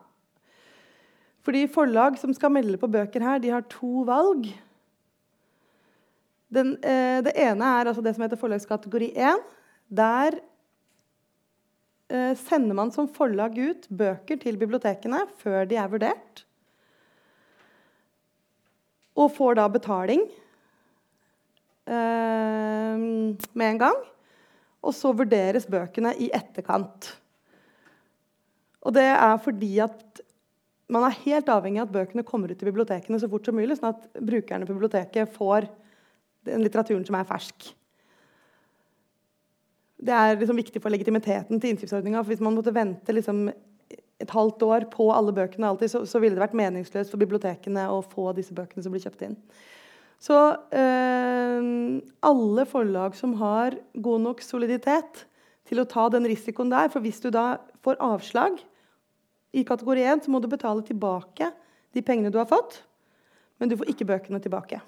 Fordi 1.43 1.65
forlag 1.73 2.19
som 2.21 2.35
skal 2.37 2.53
melde 2.55 2.79
på 2.79 2.91
bøker 2.91 3.25
her, 3.25 3.41
de 3.43 3.51
har 3.55 3.65
to 3.71 4.05
valg. 4.07 4.51
Den, 6.53 6.75
eh, 6.85 7.23
det 7.25 7.33
ene 7.41 7.65
er 7.65 7.89
altså 7.89 8.03
det 8.05 8.13
som 8.17 8.27
heter 8.27 8.41
forlagskategori 8.41 9.13
1. 9.17 9.45
Der 9.89 10.37
eh, 12.13 12.35
sender 12.37 12.77
man 12.77 12.93
som 12.93 13.09
forlag 13.09 13.57
ut 13.57 13.89
bøker 13.89 14.41
til 14.43 14.59
bibliotekene 14.61 15.25
før 15.41 15.65
de 15.69 15.81
er 15.81 15.89
vurdert. 15.93 16.45
Og 19.17 19.33
får 19.33 19.57
da 19.61 19.67
betaling 19.73 20.27
eh, 21.89 23.01
med 23.01 23.67
en 23.71 23.83
gang. 23.87 23.99
Og 24.83 24.93
så 24.99 25.13
vurderes 25.17 25.69
bøkene 25.71 26.13
i 26.21 26.29
etterkant. 26.35 27.15
Og 28.83 28.93
det 28.97 29.09
er 29.09 29.37
fordi 29.41 29.77
at 29.85 30.21
man 30.93 31.07
er 31.07 31.21
helt 31.23 31.49
avhengig 31.49 31.81
av 31.81 31.89
at 31.89 31.95
bøkene 31.95 32.27
kommer 32.29 32.51
ut 32.51 32.59
til 32.61 32.69
bibliotekene 32.69 33.21
så 33.21 33.31
fort 33.31 33.47
som 33.49 33.57
mulig, 33.57 33.79
sånn 33.79 33.95
at 33.95 34.21
brukerne 34.21 34.67
på 34.69 34.75
biblioteket 34.75 35.33
får 35.33 35.71
den 36.49 36.65
litteraturen 36.65 37.07
som 37.07 37.17
er 37.19 37.29
fersk 37.29 37.73
det 40.03 40.15
er 40.15 40.39
liksom 40.39 40.59
viktig 40.59 40.83
for 40.83 40.93
legitimiteten 40.93 41.61
til 41.61 41.73
innkjøpsordninga. 41.73 42.25
Hvis 42.27 42.43
man 42.43 42.57
måtte 42.57 42.75
vente 42.75 43.15
liksom 43.15 43.47
et 44.23 44.35
halvt 44.35 44.65
år 44.67 44.87
på 44.91 45.09
alle 45.15 45.35
bøkene, 45.35 45.69
alltid, 45.69 45.91
så, 45.93 46.03
så, 46.07 46.21
ville 46.23 46.37
det 46.37 46.43
vært 46.43 46.59
meningsløst 46.59 47.11
for 47.11 47.23
bibliotekene 47.23 47.89
å 47.91 48.01
få 48.07 48.31
disse 48.37 48.55
bøkene 48.55 48.85
som 48.85 48.95
blir 48.95 49.03
kjøpt 49.03 49.25
inn. 49.27 49.37
Så 50.23 50.39
øh, 50.79 51.71
alle 52.31 52.67
forlag 52.71 53.17
som 53.19 53.35
har 53.41 53.75
god 53.95 54.27
nok 54.27 54.43
soliditet 54.47 55.25
til 55.67 55.83
å 55.83 55.89
ta 55.89 56.07
den 56.13 56.27
risikoen 56.31 56.71
der 56.71 56.91
For 56.93 57.03
hvis 57.03 57.19
du 57.23 57.31
da 57.35 57.57
får 57.83 57.99
avslag 58.03 58.61
i 59.55 59.65
kategori 59.67 60.07
1, 60.15 60.25
så 60.27 60.35
må 60.35 60.39
du 60.43 60.51
betale 60.51 60.87
tilbake 60.87 61.51
de 61.93 62.03
pengene 62.07 62.31
du 62.33 62.39
har 62.41 62.49
fått, 62.51 62.81
men 63.61 63.71
du 63.71 63.77
får 63.79 63.91
ikke 63.93 64.07
bøkene 64.09 64.41
tilbake. 64.43 64.79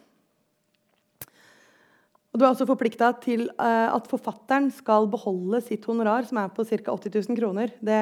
Og 2.34 2.40
du 2.40 2.42
er 2.42 2.50
også 2.50 2.66
forplikta 2.66 3.12
til 3.22 3.44
uh, 3.62 3.94
at 3.94 4.08
forfatteren 4.10 4.66
skal 4.74 5.06
beholde 5.06 5.60
sitt 5.62 5.84
honorar, 5.86 6.26
som 6.26 6.40
er 6.42 6.50
på 6.50 6.64
ca. 6.66 6.90
80 6.90 7.30
000 7.30 7.38
kroner. 7.38 7.70
Det 7.78 8.00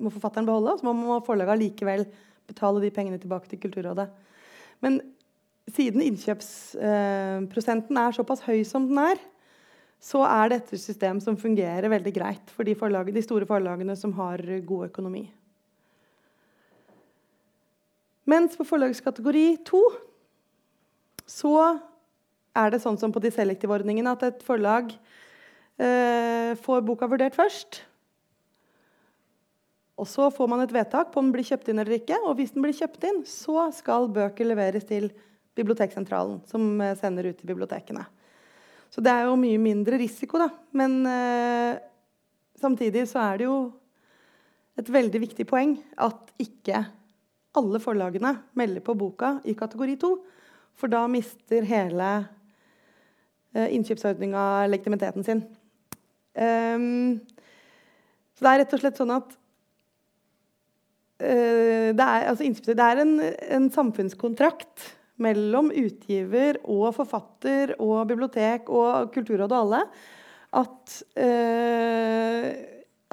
må 0.00 0.08
forfatteren 0.14 0.48
beholde, 0.48 0.72
og 0.72 0.80
så 0.80 0.94
må 0.96 1.18
forlaget 1.26 1.60
likevel 1.60 2.06
betale 2.48 2.80
de 2.80 2.92
pengene 2.96 3.20
tilbake 3.20 3.50
til 3.50 3.60
Kulturrådet. 3.60 4.08
Men 4.80 4.96
siden 5.76 6.00
innkjøpsprosenten 6.06 8.00
uh, 8.00 8.06
er 8.06 8.16
såpass 8.16 8.46
høy 8.48 8.64
som 8.64 8.88
den 8.88 9.04
er, 9.04 9.20
så 10.00 10.24
er 10.24 10.56
dette 10.56 10.72
et 10.76 10.80
system 10.80 11.20
som 11.20 11.36
fungerer 11.36 11.92
veldig 11.92 12.16
greit 12.16 12.50
for 12.52 12.64
de, 12.64 12.72
forlag, 12.76 13.12
de 13.12 13.22
store 13.24 13.48
forlagene 13.48 13.96
som 13.96 14.16
har 14.16 14.40
god 14.64 14.88
økonomi. 14.88 15.26
Mens 18.24 18.56
for 18.56 18.64
forlagskategori 18.68 19.48
2 19.68 19.80
så 21.28 21.56
er 22.54 22.70
det 22.70 22.80
sånn 22.82 22.98
som 23.00 23.12
på 23.12 23.22
de 23.22 23.32
selektive 23.34 23.74
ordningene 23.74 24.14
at 24.14 24.22
et 24.28 24.44
forlag 24.46 24.92
eh, 24.94 26.54
får 26.62 26.84
boka 26.86 27.08
vurdert 27.10 27.36
først. 27.36 27.82
Og 29.94 30.08
Så 30.10 30.26
får 30.34 30.50
man 30.50 30.64
et 30.64 30.74
vedtak 30.74 31.12
på 31.12 31.20
om 31.22 31.28
den 31.28 31.36
blir 31.36 31.46
kjøpt 31.46 31.70
inn 31.70 31.78
eller 31.78 32.00
ikke. 32.00 32.18
Og 32.26 32.38
hvis 32.38 32.54
den 32.54 32.64
blir 32.64 32.74
kjøpt 32.74 33.06
inn, 33.06 33.22
så 33.28 33.68
skal 33.74 34.10
bøker 34.10 34.48
leveres 34.48 34.86
til 34.88 35.10
Biblioteksentralen, 35.54 36.40
som 36.50 36.80
eh, 36.82 36.96
sender 36.98 37.30
ut 37.30 37.38
til 37.38 37.46
bibliotekene. 37.52 38.02
Så 38.90 39.02
det 39.02 39.10
er 39.10 39.28
jo 39.28 39.38
mye 39.38 39.58
mindre 39.58 39.98
risiko, 39.98 40.38
da. 40.42 40.48
Men 40.74 41.00
eh, 41.06 41.78
samtidig 42.58 43.06
så 43.10 43.22
er 43.22 43.38
det 43.38 43.46
jo 43.46 43.58
et 44.78 44.90
veldig 44.90 45.20
viktig 45.22 45.46
poeng 45.46 45.76
at 46.02 46.32
ikke 46.42 46.82
alle 47.54 47.78
forlagene 47.82 48.32
melder 48.58 48.82
på 48.82 48.96
boka 48.98 49.36
i 49.46 49.54
kategori 49.54 49.94
2. 50.02 50.10
For 50.74 50.90
da 50.90 51.04
mister 51.10 51.66
hele 51.66 52.10
innkjøpsordninga 53.54 54.66
legitimiteten 54.72 55.26
sin. 55.26 55.44
Um, 56.34 57.20
så 58.34 58.42
det 58.42 58.50
er 58.50 58.60
rett 58.64 58.74
og 58.74 58.82
slett 58.82 58.98
sånn 58.98 59.14
at 59.14 59.36
uh, 61.22 61.88
det 61.94 62.06
er, 62.08 62.26
altså, 62.32 62.74
det 62.74 62.86
er 62.88 63.02
en, 63.04 63.14
en, 63.22 63.68
samfunnskontrakt 63.74 64.88
mellom 65.22 65.70
utgiver 65.70 66.58
og 66.66 66.88
forfatter 66.96 67.76
og 67.78 68.08
bibliotek 68.10 68.66
og 68.66 69.14
Kulturrådet 69.14 69.54
og 69.54 69.60
alle 69.62 69.82
at, 70.58 70.96
uh, 71.22 72.48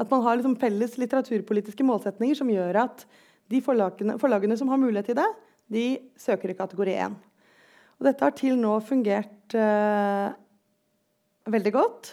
at 0.01 0.09
man 0.09 0.25
har 0.25 0.39
liksom 0.39 0.57
felles 0.61 0.97
litteraturpolitiske 0.97 1.85
målsetninger 1.85 2.41
som 2.41 2.49
gjør 2.49 2.81
at 2.87 3.05
de 3.53 3.61
forlagene, 3.61 4.17
forlagene 4.21 4.57
som 4.57 4.71
har 4.71 4.81
mulighet 4.81 5.11
til 5.11 5.19
det, 5.19 5.29
de 5.71 5.85
søker 6.19 6.49
i 6.53 6.57
kategori 6.57 6.97
1. 7.05 7.21
Og 8.01 8.07
dette 8.09 8.25
har 8.25 8.33
til 8.33 8.57
nå 8.57 8.73
fungert 8.81 9.53
uh, 9.53 10.33
veldig 11.53 11.73
godt. 11.75 12.09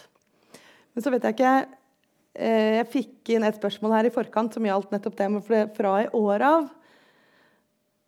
Men 0.93 1.01
så 1.01 1.09
vet 1.09 1.25
jeg 1.25 1.33
ikke 1.33 1.53
uh, 1.65 2.69
Jeg 2.77 2.89
fikk 2.93 3.31
inn 3.33 3.47
et 3.47 3.57
spørsmål 3.57 3.95
her 3.97 4.09
i 4.11 4.13
forkant 4.13 4.53
som 4.53 4.67
gjaldt 4.69 4.93
nettopp 4.93 5.17
det. 5.17 5.31
Men 5.33 5.41
fra 5.73 5.95
i 6.05 6.11
år 6.13 6.45
av 6.45 6.69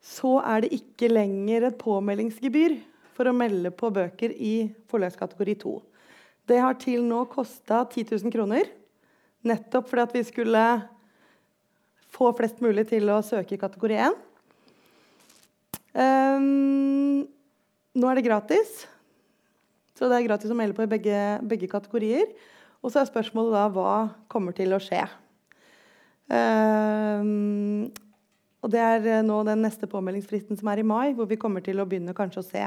så 0.01 0.37
er 0.45 0.63
det 0.63 0.75
ikke 0.77 1.09
lenger 1.09 1.67
et 1.67 1.81
påmeldingsgebyr 1.81 2.77
for 3.17 3.29
å 3.29 3.35
melde 3.37 3.73
på 3.73 3.89
bøker 3.93 4.33
i 4.33 4.69
forlagskategori 4.89 5.57
2. 5.65 5.75
Det 6.49 6.61
har 6.61 6.77
til 6.81 7.03
nå 7.05 7.25
kosta 7.33 7.83
10 7.89 8.13
000 8.13 8.33
kroner. 8.33 8.69
Nettopp 9.45 9.89
fordi 9.89 10.05
at 10.05 10.15
vi 10.17 10.23
skulle 10.29 10.65
få 12.13 12.29
flest 12.37 12.61
mulig 12.61 12.85
til 12.93 13.09
å 13.09 13.21
søke 13.25 13.57
i 13.57 13.61
kategori 13.61 14.01
1. 14.05 14.17
Um, 15.91 17.25
nå 17.97 18.09
er 18.09 18.19
det 18.19 18.27
gratis. 18.27 18.85
Så 19.97 20.07
det 20.09 20.17
er 20.17 20.27
gratis 20.29 20.51
å 20.51 20.57
melde 20.57 20.77
på 20.77 20.85
i 20.85 20.91
begge, 20.91 21.17
begge 21.45 21.69
kategorier. 21.71 22.29
Og 22.81 22.93
så 22.93 23.01
er 23.01 23.09
spørsmålet 23.09 23.53
da 23.53 23.65
hva 23.73 23.95
kommer 24.31 24.55
til 24.57 24.73
å 24.73 24.79
skje. 24.81 25.03
Um, 26.31 27.91
og 28.63 28.71
det 28.71 28.81
er 28.81 29.25
nå 29.25 29.41
den 29.45 29.61
neste 29.65 29.89
påmeldingsfristen 29.91 30.57
som 30.57 30.69
er 30.71 30.81
i 30.81 30.87
mai, 30.87 31.11
hvor 31.17 31.27
vi 31.29 31.37
kommer 31.41 31.63
til 31.65 31.81
å 31.81 31.85
begynne 31.89 32.15
kanskje 32.17 32.41
å 32.41 32.47
se 32.47 32.63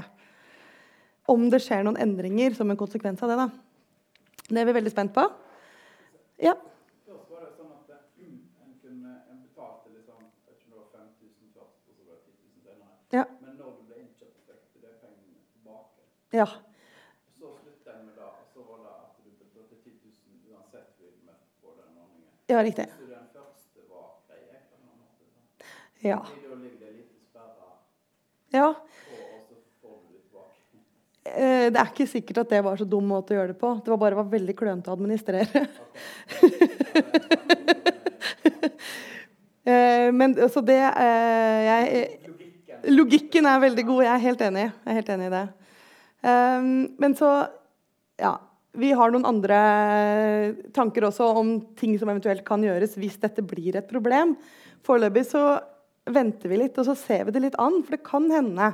om 1.33 1.47
det 1.51 1.62
skjer 1.64 1.87
noen 1.87 1.99
endringer 2.03 2.55
som 2.57 2.70
en 2.70 2.79
konsekvens 2.79 3.22
av 3.25 3.33
det. 3.33 3.39
da. 3.41 3.49
Det 4.51 4.61
er 4.61 4.68
vi 4.68 4.77
veldig 4.77 4.93
spent 4.93 5.14
på. 5.16 5.25
Ja. 6.45 6.53
Ja. 13.14 13.43
Du 16.35 16.39
Ja. 16.39 16.47
Så 17.39 17.47
slutta 17.62 17.93
jeg 17.95 18.01
med 18.03 18.14
det, 18.18 18.26
og 18.26 18.47
så 18.51 18.62
var 18.66 18.78
det 18.82 18.91
at 18.91 19.11
du 19.22 19.30
betalte 19.39 19.76
10 19.85 19.91
000 20.03 20.51
uansett 20.51 20.89
vil 20.99 21.12
møtt 21.22 21.45
på 21.62 21.70
den 21.78 21.93
ordningen. 21.95 22.32
Ja, 22.51 22.59
riktig. 22.66 22.87
Så 22.91 23.07
den 23.07 23.28
første 23.30 23.85
var 23.87 24.09
grei, 24.26 24.59
på 24.66 24.74
en 24.74 24.82
måte. 24.99 25.22
Ja. 26.03 26.18
Da 26.18 26.59
ligger 26.59 26.80
det 26.82 26.91
litt 26.97 27.14
sperra 27.30 27.70
ja. 28.51 28.66
på, 28.74 29.14
og 29.14 29.47
så 29.47 29.55
får 29.78 29.95
du 29.95 30.11
det 30.11 30.22
tilbake. 30.26 30.82
Eh, 31.39 31.70
Det 31.70 31.80
er 31.85 31.95
ikke 31.95 32.11
sikkert 32.16 32.43
at 32.43 32.51
det 32.57 32.64
var 32.66 32.82
så 32.82 32.91
dum 32.97 33.07
måte 33.14 33.30
å 33.30 33.39
gjøre 33.39 33.55
det 33.55 33.61
på. 33.62 33.70
Det 33.78 33.95
var 33.95 34.03
bare 34.09 34.18
var 34.24 34.35
veldig 34.35 34.59
klønete 34.59 34.91
å 34.91 34.99
administrere. 34.99 35.66
Eh, 39.64 40.11
Men 40.12 40.35
så 40.53 40.61
det 40.61 40.76
eh, 40.76 41.61
jeg, 41.64 42.09
Logikken. 42.28 42.80
Logikken 42.99 43.47
er 43.49 43.62
veldig 43.62 43.85
god. 43.89 44.03
Jeg 44.05 44.12
er 44.12 44.24
helt 44.26 44.43
enig. 44.45 44.64
Jeg 44.68 44.91
er 44.93 44.99
helt 44.99 45.12
enig 45.14 45.28
i 45.30 45.32
det. 45.32 45.47
Um, 46.25 46.97
men 46.99 47.16
så 47.18 47.37
Ja. 48.20 48.39
Vi 48.75 48.89
har 48.91 49.12
noen 49.14 49.27
andre 49.29 49.57
tanker 50.75 51.05
også 51.07 51.29
om 51.39 51.51
ting 51.79 51.93
som 51.95 52.09
eventuelt 52.11 52.43
kan 52.43 52.59
gjøres 52.59 52.97
hvis 52.99 53.20
dette 53.22 53.45
blir 53.47 53.77
et 53.79 53.87
problem. 53.87 54.33
Foreløpig 54.83 55.22
så 55.29 55.43
venter 56.11 56.51
vi 56.51 56.59
litt, 56.59 56.81
og 56.83 56.89
så 56.89 56.97
ser 56.99 57.22
vi 57.29 57.35
det 57.37 57.43
litt 57.45 57.59
an. 57.62 57.85
For 57.85 57.95
det 57.95 58.03
kan 58.03 58.27
hende 58.33 58.72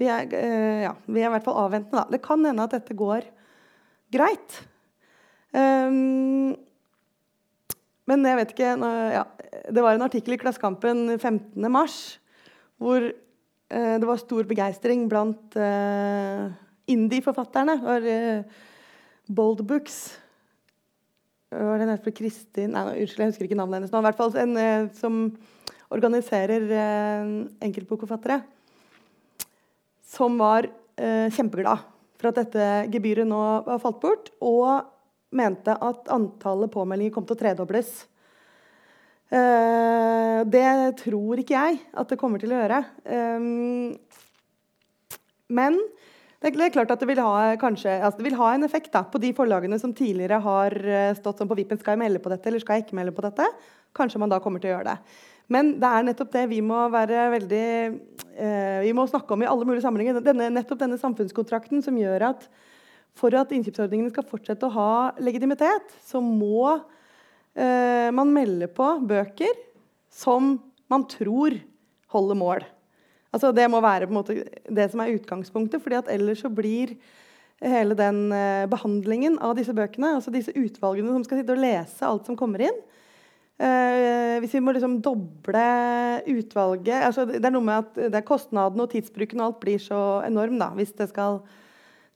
Vi 0.00 0.08
er, 0.08 0.24
eh, 0.32 0.82
ja, 0.86 0.94
vi 1.06 1.20
er 1.20 1.28
i 1.28 1.32
hvert 1.34 1.44
fall 1.44 1.60
avventende, 1.60 2.00
da. 2.00 2.06
Det 2.10 2.22
kan 2.24 2.42
hende 2.42 2.64
at 2.64 2.72
dette 2.72 2.96
går 2.96 3.28
greit. 4.10 4.62
Um, 5.52 6.56
men 8.08 8.24
jeg 8.24 8.38
vet 8.38 8.52
ikke 8.54 8.70
ja, 9.12 9.24
Det 9.68 9.82
var 9.84 9.92
en 9.92 10.06
artikkel 10.06 10.32
i 10.32 10.38
Klassekampen 10.40 11.18
15. 11.18 11.68
mars 11.70 11.98
hvor 12.80 13.12
det 13.72 14.04
var 14.08 14.20
stor 14.20 14.44
begeistring 14.44 15.06
blant 15.08 15.56
uh, 15.56 16.50
indie-forfatterne. 16.90 17.78
Var 17.82 18.08
eh, 18.08 18.42
Bold 19.26 19.62
Books. 19.66 20.18
Var 21.52 21.78
det 21.78 21.88
nettopp 21.88 22.16
Kristin 22.16 22.72
Nei, 22.72 23.02
unnskyld, 23.02 23.26
jeg 23.26 23.34
husker 23.34 23.48
ikke 23.48 23.58
navnet 23.60 23.80
hennes 23.80 23.92
nå. 23.92 24.02
Hvert 24.06 24.18
fall 24.18 24.36
en 24.40 24.56
eh, 24.60 24.88
som 24.96 25.24
organiserer 25.92 26.68
eh, 26.72 27.32
enkeltbokforfattere. 27.68 28.40
Som 30.12 30.38
var 30.40 30.68
eh, 30.68 31.28
kjempeglad 31.32 31.88
for 32.20 32.30
at 32.30 32.38
dette 32.38 32.70
gebyret 32.92 33.28
nå 33.28 33.42
var 33.66 33.82
falt 33.82 34.00
bort. 34.02 34.32
Og 34.44 34.88
mente 35.32 35.74
at 35.74 36.10
antallet 36.12 36.72
påmeldinger 36.72 37.14
kom 37.14 37.28
til 37.28 37.38
å 37.38 37.42
tredobles. 37.44 38.02
Eh, 39.32 40.38
det 40.52 40.68
tror 41.00 41.40
ikke 41.40 41.56
jeg 41.56 41.80
at 41.96 42.10
det 42.12 42.20
kommer 42.20 42.42
til 42.42 42.52
å 42.52 42.58
gjøre. 42.60 42.82
Um, 43.08 43.94
men 45.52 45.78
det 46.42 46.50
det 46.58 46.64
er 46.66 46.74
klart 46.74 46.90
at 46.90 47.00
det 47.00 47.06
vil 47.06 47.20
ha, 47.22 47.54
kanskje, 47.54 48.00
altså 48.02 48.18
det 48.18 48.26
vil 48.26 48.40
ha 48.40 48.48
en 48.52 48.66
effekt 48.66 48.90
da, 48.92 49.04
på 49.06 49.20
de 49.22 49.30
forlagene 49.36 49.78
som 49.78 49.92
tidligere 49.94 50.40
har 50.42 50.74
eh, 50.74 51.12
stått 51.14 51.38
sånn 51.38 51.48
på 51.48 51.56
vippen. 51.56 51.78
Skal 51.78 51.94
jeg 51.94 52.02
melde 52.02 52.20
på 52.22 52.32
dette, 52.32 52.50
eller 52.50 52.60
skal 52.60 52.80
jeg 52.80 52.88
ikke 52.88 52.98
melde 52.98 53.14
på 53.14 53.22
dette? 53.24 53.46
Kanskje 53.94 54.18
man 54.18 54.32
da 54.32 54.40
kommer 54.42 54.60
til 54.60 54.72
å 54.72 54.74
gjøre 54.74 54.90
det. 54.90 55.20
Men 55.52 55.76
det 55.80 55.88
er 55.88 56.06
nettopp 56.08 56.32
det 56.34 56.42
vi 56.50 56.58
må 56.64 56.80
være 56.90 57.28
veldig 57.36 57.66
eh, 57.68 58.80
Vi 58.84 58.92
må 58.96 59.06
snakke 59.06 59.36
om 59.36 59.44
i 59.44 59.48
alle 59.48 59.68
mulige 59.68 59.84
sammenhenger. 59.84 60.20
Denne, 60.24 60.50
nettopp 60.52 60.82
denne 60.82 60.98
samfunnskontrakten 61.00 61.84
som 61.84 61.98
gjør 61.98 62.26
at 62.32 62.48
for 63.16 63.34
at 63.36 63.52
innkjøpsordningene 63.52 64.10
skal 64.10 64.26
fortsette 64.26 64.66
å 64.66 64.74
ha 64.74 64.92
legitimitet, 65.22 65.94
så 66.04 66.20
må 66.24 66.80
eh, 67.56 68.08
man 68.14 68.32
melder 68.34 68.70
på 68.72 68.88
bøker 69.08 69.56
som 70.12 70.56
man 70.92 71.06
tror 71.08 71.56
holder 72.12 72.38
mål. 72.38 72.64
Altså 73.32 73.52
Det 73.56 73.64
må 73.72 73.80
være 73.80 74.10
måte 74.12 74.42
det 74.68 74.90
som 74.92 75.00
er 75.00 75.14
utgangspunktet, 75.16 75.84
at 75.96 76.10
ellers 76.12 76.42
så 76.44 76.50
blir 76.52 76.96
hele 77.62 77.96
den 77.96 78.32
eh, 78.34 78.66
behandlingen 78.68 79.38
av 79.40 79.54
disse 79.56 79.72
bøkene, 79.72 80.16
altså 80.18 80.32
disse 80.34 80.52
utvalgene 80.52 81.14
som 81.14 81.24
skal 81.24 81.40
sitte 81.40 81.54
og 81.54 81.62
lese 81.62 82.06
alt 82.06 82.26
som 82.26 82.36
kommer 82.36 82.64
inn 82.66 82.78
eh, 83.62 84.40
Hvis 84.42 84.56
vi 84.56 84.62
må 84.64 84.74
liksom 84.74 84.98
doble 85.04 85.62
utvalget 86.26 87.06
altså 87.06 87.24
Det 87.30 87.44
er 87.44 87.54
noe 87.54 87.68
med 87.68 88.02
at 88.02 88.18
kostnaden 88.26 88.82
og 88.82 88.90
tidsbruken 88.90 89.40
og 89.40 89.46
alt 89.46 89.60
blir 89.62 89.78
så 89.82 90.00
enorm 90.26 90.58
da, 90.58 90.72
hvis 90.74 90.90
det 90.98 91.12
skal 91.12 91.38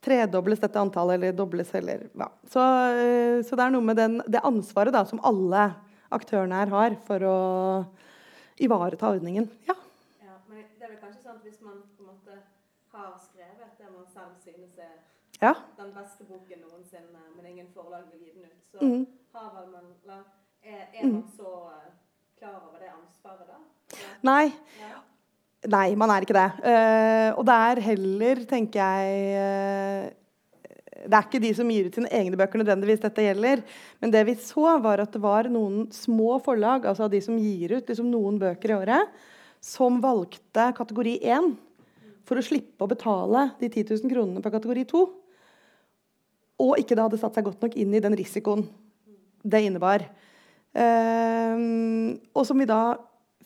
tredobles 0.06 0.62
dette 0.62 0.80
antallet 0.80 1.18
eller 1.18 1.34
dobles 1.36 1.72
eller 1.74 2.06
ja. 2.14 2.28
så, 2.46 2.62
eh, 2.94 3.40
så 3.46 3.58
det 3.58 3.64
er 3.64 3.74
noe 3.74 3.84
med 3.84 3.98
den, 3.98 4.20
det 4.30 4.44
ansvaret 4.46 4.94
da, 4.94 5.02
som 5.08 5.22
alle 5.26 5.68
aktørene 6.14 6.60
her 6.62 6.72
har 6.74 6.96
for 7.08 7.26
å 7.26 7.38
ivareta 8.62 9.10
ordningen. 9.10 9.48
Ja. 9.66 9.74
Ja, 10.22 10.38
men 10.46 10.62
det 10.78 10.86
er 10.86 10.94
vel 10.94 11.00
kanskje 11.02 11.24
sånn 11.24 11.40
at 11.40 11.44
hvis 11.48 11.58
man 11.64 11.82
på 11.96 12.06
en 12.06 12.12
måte 12.12 12.38
har 12.94 13.12
skrevet 13.24 13.74
det 13.80 13.90
man 13.90 14.06
selv 14.14 14.38
synes 14.44 14.78
er 14.78 14.94
ja. 15.42 15.52
den 15.76 15.92
beste 15.96 16.28
boken 16.30 16.62
noensinne, 16.64 17.26
men 17.34 17.50
ingen 17.50 17.68
forlag 17.74 18.06
vil 18.12 18.28
gi 18.28 18.32
den 18.38 18.48
ut, 18.48 18.62
så 18.70 18.84
mm. 18.84 19.04
har 19.36 19.52
vel 19.58 19.72
man 19.74 19.92
er, 20.66 20.86
er 20.94 21.06
man 21.06 21.26
så 21.36 21.50
eh, 21.74 21.90
klar 22.38 22.62
over 22.62 22.78
det 22.82 22.90
ansvaret 22.94 23.50
da? 23.50 23.58
Nei. 24.26 24.50
Ja. 24.80 25.02
Nei, 25.66 25.96
man 25.98 26.12
er 26.14 26.22
ikke 26.22 26.36
det. 26.36 26.46
Uh, 26.62 27.30
og 27.40 27.42
det 27.48 27.56
er 27.70 27.82
heller, 27.88 28.42
tenker 28.46 28.78
jeg 28.78 29.34
eh, 29.40 30.04
Det 31.02 31.16
er 31.18 31.26
ikke 31.26 31.40
de 31.42 31.50
som 31.58 31.70
gir 31.70 31.88
ut 31.88 31.96
sine 31.98 32.10
egne 32.14 32.38
bøker 32.38 32.60
nødvendigvis 32.60 33.02
dette 33.02 33.24
gjelder. 33.24 33.62
Men 34.02 34.14
det 34.14 34.22
vi 34.28 34.36
så, 34.42 34.76
var 34.82 35.02
at 35.02 35.14
det 35.14 35.22
var 35.22 35.50
noen 35.52 35.88
små 35.94 36.38
forlag, 36.44 36.86
altså 36.86 37.10
de 37.10 37.20
som 37.24 37.38
gir 37.40 37.76
ut 37.76 37.90
liksom 37.90 38.08
noen 38.10 38.38
bøker 38.42 38.72
i 38.72 38.76
året, 38.78 39.16
som 39.62 39.98
valgte 40.02 40.68
kategori 40.76 41.16
1 41.24 41.50
for 42.26 42.38
å 42.38 42.44
slippe 42.44 42.82
å 42.82 42.90
betale 42.90 43.48
de 43.60 43.70
10 43.70 43.96
000 44.02 44.12
kronene 44.12 44.42
på 44.42 44.52
kategori 44.54 44.86
2. 44.92 45.02
Og 46.66 46.78
ikke 46.80 46.96
da 46.96 47.06
hadde 47.06 47.20
satt 47.20 47.36
seg 47.36 47.46
godt 47.46 47.66
nok 47.66 47.76
inn 47.78 47.94
i 47.94 48.02
den 48.02 48.16
risikoen 48.18 48.64
det 49.46 49.62
innebar. 49.66 50.06
Eh, 50.76 51.58
og 52.34 52.46
som 52.46 52.58
vi 52.58 52.70
da 52.70 52.96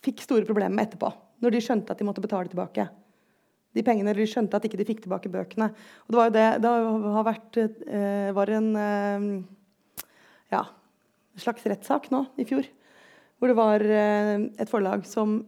fikk 0.04 0.24
store 0.24 0.48
problemer 0.48 0.76
med 0.76 0.88
etterpå, 0.88 1.10
når 1.40 1.54
de 1.54 1.62
skjønte 1.64 1.94
at 1.94 2.00
de 2.00 2.06
måtte 2.08 2.22
betale 2.24 2.50
tilbake 2.50 2.88
de 3.76 3.84
pengene. 3.86 4.10
Eller 4.10 4.24
de 4.24 4.30
skjønte 4.30 4.58
at 4.58 4.66
ikke 4.66 4.80
de 4.80 4.86
fikk 4.88 5.04
tilbake 5.04 5.30
bøkene. 5.32 5.70
Og 6.06 6.12
det 6.12 6.18
var 6.18 6.30
jo 6.30 6.36
det 6.36 6.46
det 6.64 6.74
har 7.16 7.26
vært 7.28 7.60
eh, 7.62 8.30
var 8.36 8.54
en 8.56 8.70
eh, 8.80 9.28
ja, 10.54 10.64
slags 11.40 11.66
rettssak 11.70 12.10
nå 12.14 12.24
i 12.40 12.46
fjor, 12.48 12.66
hvor 13.38 13.50
det 13.50 13.58
var 13.58 13.84
eh, 13.84 14.34
et 14.60 14.70
forlag 14.72 15.06
som 15.08 15.40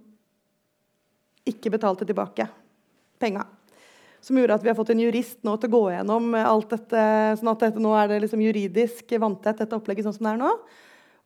ikke 1.49 1.73
betalte 1.75 2.07
tilbake 2.07 2.47
penga. 3.23 3.45
Som 4.23 4.39
gjorde 4.39 4.55
at 4.55 4.63
vi 4.63 4.71
har 4.71 4.79
fått 4.79 4.93
en 4.95 5.03
jurist 5.03 5.41
nå 5.43 5.57
til 5.59 5.73
å 5.73 5.75
gå 5.75 5.83
gjennom 5.97 6.37
alt 6.39 6.71
dette. 6.71 7.03
sånn 7.41 7.51
at 7.51 7.65
dette 7.65 7.83
nå 7.83 7.91
er 7.99 8.07
det 8.07 8.21
liksom 8.23 8.45
juridisk 8.45 9.11
vanntett, 9.19 9.59
dette 9.59 9.75
opplegget 9.75 10.07
sånn 10.07 10.15
som 10.15 10.29
det 10.29 10.35
er 10.37 10.43
nå. 10.45 10.51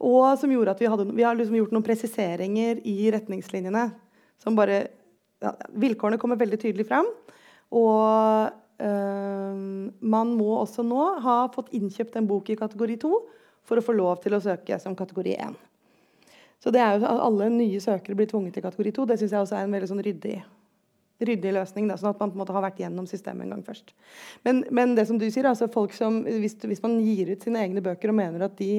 Og 0.09 0.25
som 0.41 0.53
gjorde 0.53 0.73
at 0.73 0.81
vi, 0.81 0.89
hadde, 0.89 1.05
vi 1.13 1.25
har 1.25 1.37
liksom 1.37 1.59
gjort 1.59 1.75
noen 1.77 1.85
presiseringer 1.85 2.81
i 2.89 3.11
retningslinjene. 3.13 3.85
Som 4.43 4.57
bare, 4.59 4.87
ja, 5.43 5.53
Vilkårene 5.77 6.21
kommer 6.21 6.39
veldig 6.41 6.59
tydelig 6.63 6.87
fram. 6.89 7.09
Og 7.75 8.51
øh, 8.83 9.63
man 10.01 10.35
må 10.39 10.51
også 10.61 10.85
nå 10.87 11.07
ha 11.25 11.39
fått 11.55 11.73
innkjøpt 11.77 12.19
en 12.21 12.29
bok 12.29 12.51
i 12.53 12.59
kategori 12.59 12.99
2 13.03 13.15
for 13.67 13.79
å 13.81 13.85
få 13.85 13.97
lov 13.97 14.21
til 14.23 14.37
å 14.37 14.43
søke 14.43 14.79
som 14.83 14.95
kategori 14.99 15.35
1. 15.49 15.57
Så 16.63 16.73
det 16.73 16.81
er 16.81 16.97
jo 16.97 17.05
at 17.05 17.23
alle 17.23 17.49
nye 17.53 17.81
søkere 17.83 18.17
blir 18.17 18.29
tvunget 18.31 18.57
til 18.57 18.65
kategori 18.65 18.93
2. 18.97 19.09
Det 19.11 19.19
syns 19.21 19.35
jeg 19.35 19.43
også 19.45 19.59
er 19.59 19.67
en 19.67 19.75
veldig 19.77 19.89
sånn 19.91 20.05
ryddig, 20.07 20.37
ryddig 21.29 21.53
løsning. 21.57 21.89
Da, 21.91 21.99
sånn 22.01 22.15
at 22.15 22.23
man 22.23 22.33
på 22.33 22.39
en 22.39 22.43
måte 22.45 22.55
har 22.57 22.65
vært 22.65 22.81
gjennom 22.81 23.09
systemet 23.11 23.47
en 23.47 23.57
gang 23.57 23.65
først. 23.67 23.93
Men, 24.47 24.63
men 24.75 24.95
det 24.97 25.07
som 25.11 25.19
du 25.21 25.27
sier, 25.29 25.49
altså 25.51 25.69
folk 25.73 25.95
som, 25.97 26.23
hvis, 26.25 26.57
hvis 26.63 26.85
man 26.85 26.97
gir 27.05 27.35
ut 27.35 27.45
sine 27.45 27.61
egne 27.67 27.85
bøker 27.85 28.13
og 28.13 28.19
mener 28.19 28.47
at 28.49 28.57
de 28.61 28.71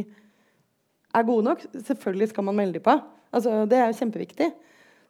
er 1.15 1.27
gode 1.27 1.45
nok, 1.47 1.67
selvfølgelig 1.75 2.31
skal 2.31 2.47
man 2.47 2.57
melde 2.57 2.79
dem 2.79 2.87
på. 2.87 2.97
Altså, 3.35 3.59
det 3.69 3.77
er 3.77 3.91
jo 3.91 3.99
kjempeviktig. 3.99 4.49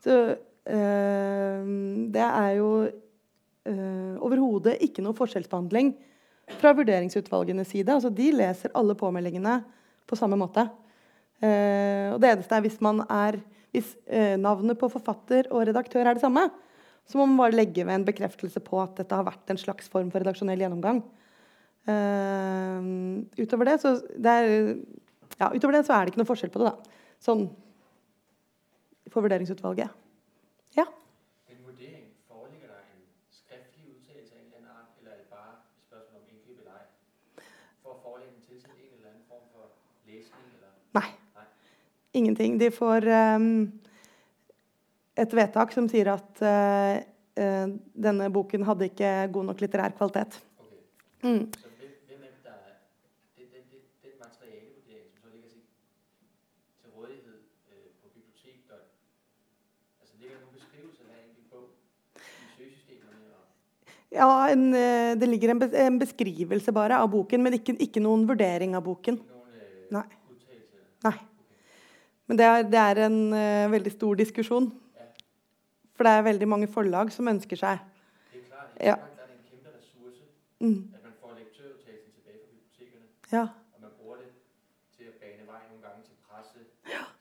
Så 0.04 0.18
øh, 0.36 1.72
det 2.14 2.26
er 2.26 2.52
jo 2.58 2.70
øh, 2.86 4.16
overhodet 4.24 4.78
ikke 4.86 5.06
noe 5.06 5.18
forskjellsbehandling 5.18 5.96
fra 6.60 6.74
vurderingsutvalgenes 6.78 7.74
side. 7.74 7.92
Altså, 7.92 8.12
de 8.14 8.32
leser 8.36 8.74
alle 8.78 8.96
påmeldingene 8.96 9.60
på 10.08 10.20
samme 10.20 10.40
måte. 10.40 10.68
Eh, 11.44 12.14
og 12.14 12.22
det 12.24 12.32
eneste 12.32 12.56
er 12.58 12.64
hvis 12.66 12.80
man 12.82 13.04
er 13.06 13.38
Hvis 13.76 13.92
eh, 14.08 14.40
navnet 14.40 14.78
på 14.80 14.88
forfatter 14.90 15.50
og 15.52 15.68
redaktør 15.68 16.08
er 16.08 16.16
det 16.16 16.24
samme, 16.24 16.48
så 17.06 17.18
må 17.20 17.26
man 17.28 17.38
bare 17.38 17.58
legge 17.60 17.84
ved 17.86 17.94
en 17.94 18.06
bekreftelse 18.08 18.62
på 18.64 18.80
at 18.82 18.96
dette 18.98 19.14
har 19.14 19.26
vært 19.28 19.52
en 19.52 19.60
slags 19.60 19.92
form 19.92 20.08
for 20.10 20.24
redaksjonell 20.24 20.64
gjennomgang. 20.64 21.02
Eh, 21.86 22.88
utover, 23.38 23.68
det, 23.68 23.92
det 24.24 24.34
er, 24.34 24.48
ja, 25.36 25.52
utover 25.52 25.78
det 25.78 25.84
så 25.86 25.98
er 25.98 26.08
det 26.08 26.14
ikke 26.14 26.24
noe 26.24 26.32
forskjell 26.32 26.54
på 26.56 26.64
det, 26.64 26.72
da. 26.72 27.04
Sånn 27.28 27.44
for 29.12 29.22
vurderingsutvalget. 29.22 29.90
Ja. 30.78 30.86
En 31.50 31.60
vurdering, 31.66 32.06
foreligger 32.28 32.68
der 32.68 32.82
en 32.94 33.04
skriftlig 33.40 33.86
uttalelse 33.96 34.36
av 34.36 34.40
en 34.40 34.46
eller 34.46 34.58
annen 34.60 34.78
art, 34.82 34.92
eller 35.00 35.12
er 35.12 35.18
det 35.18 35.30
bare 35.32 35.52
et 35.56 35.66
spørsmål 35.88 36.22
om 36.22 36.28
innkjøp 36.34 36.60
eller 36.60 36.76
ei? 36.80 36.86
For 37.82 38.00
forelæggen 38.04 38.42
tilsendt 38.50 38.80
en 38.84 38.94
eller 38.98 39.10
annen 39.10 39.26
form 39.32 39.46
for 39.54 39.66
lesning, 40.06 40.48
eller? 40.56 40.72
Nei. 41.00 41.10
Ingenting. 42.14 42.60
De 42.60 42.72
får 42.72 43.06
um, 43.36 43.52
et 45.18 45.34
vedtak 45.34 45.74
som 45.74 45.88
sier 45.90 46.10
at 46.14 46.42
eh, 46.46 46.98
denne 48.08 48.30
boken 48.34 48.66
hadde 48.68 48.90
ikke 48.90 49.12
god 49.34 49.46
nok 49.50 49.62
litterær 49.62 49.96
kvalitet. 49.98 50.40
Okay. 50.62 50.82
Mm. 51.26 51.44
Så 51.54 51.70
hvem, 51.78 51.94
hvem 52.10 52.22
er 52.26 52.32
det, 52.34 52.44
der 52.46 52.58
er 52.70 52.74
den, 53.38 53.46
den, 53.54 53.64
den, 53.72 53.82
den 54.06 54.16
materialevurdering, 54.22 55.10
som 55.14 55.20
så 55.24 55.30
ligger 55.34 55.50
til, 55.50 55.62
til 56.82 56.90
rådighed 56.98 57.40
øh, 57.72 57.90
på 58.02 58.08
bibliotek, 58.16 58.58
der, 58.70 58.80
altså 60.02 60.14
ligger 60.20 60.34
der 60.38 60.42
nogle 60.46 60.58
beskrivelser 60.60 61.04
af 61.10 61.18
en 61.22 61.30
enkelt 61.30 61.50
bog 61.54 61.68
i 62.18 62.48
søgesystemerne? 62.58 63.26
Og, 63.40 63.46
Ja, 64.12 64.48
en, 64.50 64.74
eh, 64.74 65.16
det 65.20 65.28
ligger 65.28 65.52
en, 65.52 65.62
en 65.64 66.00
beskrivelse 66.00 66.72
bare 66.72 66.96
av 67.04 67.10
boken, 67.12 67.44
men 67.44 67.58
ikke, 67.58 67.76
ikke 67.84 68.00
noen 68.04 68.24
vurdering 68.30 68.76
av 68.76 68.84
boken. 68.86 69.20
udtalelse? 69.20 70.80
Nei. 71.04 71.18
Men 72.28 72.38
det 72.40 72.46
er, 72.46 72.64
det 72.68 72.80
er 72.80 73.00
en 73.06 73.20
uh, 73.32 73.72
veldig 73.72 73.92
stor 73.92 74.16
diskusjon. 74.20 74.72
For 75.96 76.04
det 76.06 76.12
er 76.14 76.26
veldig 76.28 76.48
mange 76.48 76.68
forlag 76.70 77.12
som 77.12 77.28
ønsker 77.32 77.58
seg 77.58 77.80
Ja. 78.80 78.92
ja. 78.92 78.96
mm, 80.60 80.94
at 80.94 81.04
man 81.04 81.14
får 81.22 81.32
lektørudtagelsen 81.40 82.12
tilbage 82.14 82.40
fra 82.44 82.50
bibliotekerne, 82.52 83.08
Ja. 83.32 83.46
og 83.74 83.80
man 83.82 83.92
bruger 84.00 84.18
det 84.22 84.30
til 84.98 85.04
at 85.10 85.16
bane 85.22 85.48
vej 85.48 85.62
nogle 85.72 85.82
gange 85.88 86.04
til 86.06 86.16
presse, 86.28 86.60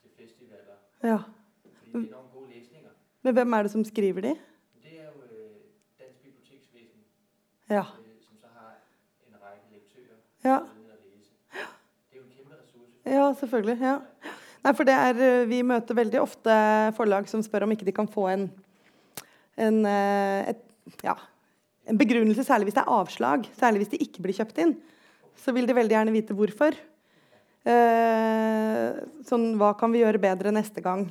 til 0.03 0.11
festivaler, 0.19 0.77
ja. 1.03 1.17
fordi 1.17 1.93
det 1.93 1.95
er 1.95 2.09
enormt 2.09 2.33
gode 2.35 2.49
læsninger. 2.53 2.91
Men 3.23 3.35
hvem 3.35 3.53
er 3.53 3.63
det 3.63 3.71
som 3.71 3.85
skriver 3.85 4.21
de? 4.21 4.35
Det 4.85 4.93
er 5.01 5.05
jo 5.09 5.17
øh, 5.25 5.57
Dansk 6.01 6.19
Biblioteksvæsen, 6.27 7.01
Ja. 7.71 7.83
øh, 7.83 7.87
som 8.23 8.37
så 8.41 8.49
har 8.55 8.75
en 9.27 9.35
række 9.43 9.67
lektører, 9.75 10.19
Ja. 10.45 10.59
Det 11.53 12.13
er 12.13 12.17
jo 12.17 12.23
en 12.23 12.31
kæmpe 12.37 12.55
ressource. 12.55 12.93
Ja, 13.07 13.33
selvfølgelig. 13.41 13.79
ja. 13.81 13.99
Nei, 14.65 14.75
for 14.75 14.85
det 14.85 14.95
er, 14.95 15.15
eh, 15.23 15.49
Vi 15.49 15.63
møter 15.63 15.95
veldig 15.95 16.21
ofte 16.21 16.51
forlag 16.97 17.29
som 17.29 17.43
spør 17.43 17.63
om 17.63 17.71
ikke 17.73 17.87
de 17.87 17.93
kan 17.93 18.09
få 18.09 18.29
en, 18.33 18.51
en, 19.57 19.85
eh, 19.87 20.49
et, 20.51 20.63
ja, 21.05 21.15
en 21.87 21.99
begrunnelse, 21.99 22.45
særlig 22.45 22.65
hvis 22.67 22.75
det 22.75 22.83
er 22.83 22.91
avslag. 22.91 23.47
Særlig 23.59 23.79
hvis 23.85 23.93
de 23.95 24.03
ikke 24.03 24.23
blir 24.23 24.35
kjøpt 24.35 24.59
inn. 24.59 24.77
Så 25.37 25.53
vil 25.55 25.67
de 25.67 25.75
veldig 25.75 25.95
gjerne 25.95 26.13
vite 26.13 26.35
hvorfor. 26.35 26.75
Eh, 27.67 28.99
sånn, 29.27 29.57
Hva 29.59 29.73
kan 29.79 29.93
vi 29.93 30.03
gjøre 30.03 30.21
bedre 30.23 30.51
neste 30.55 30.83
gang? 30.83 31.09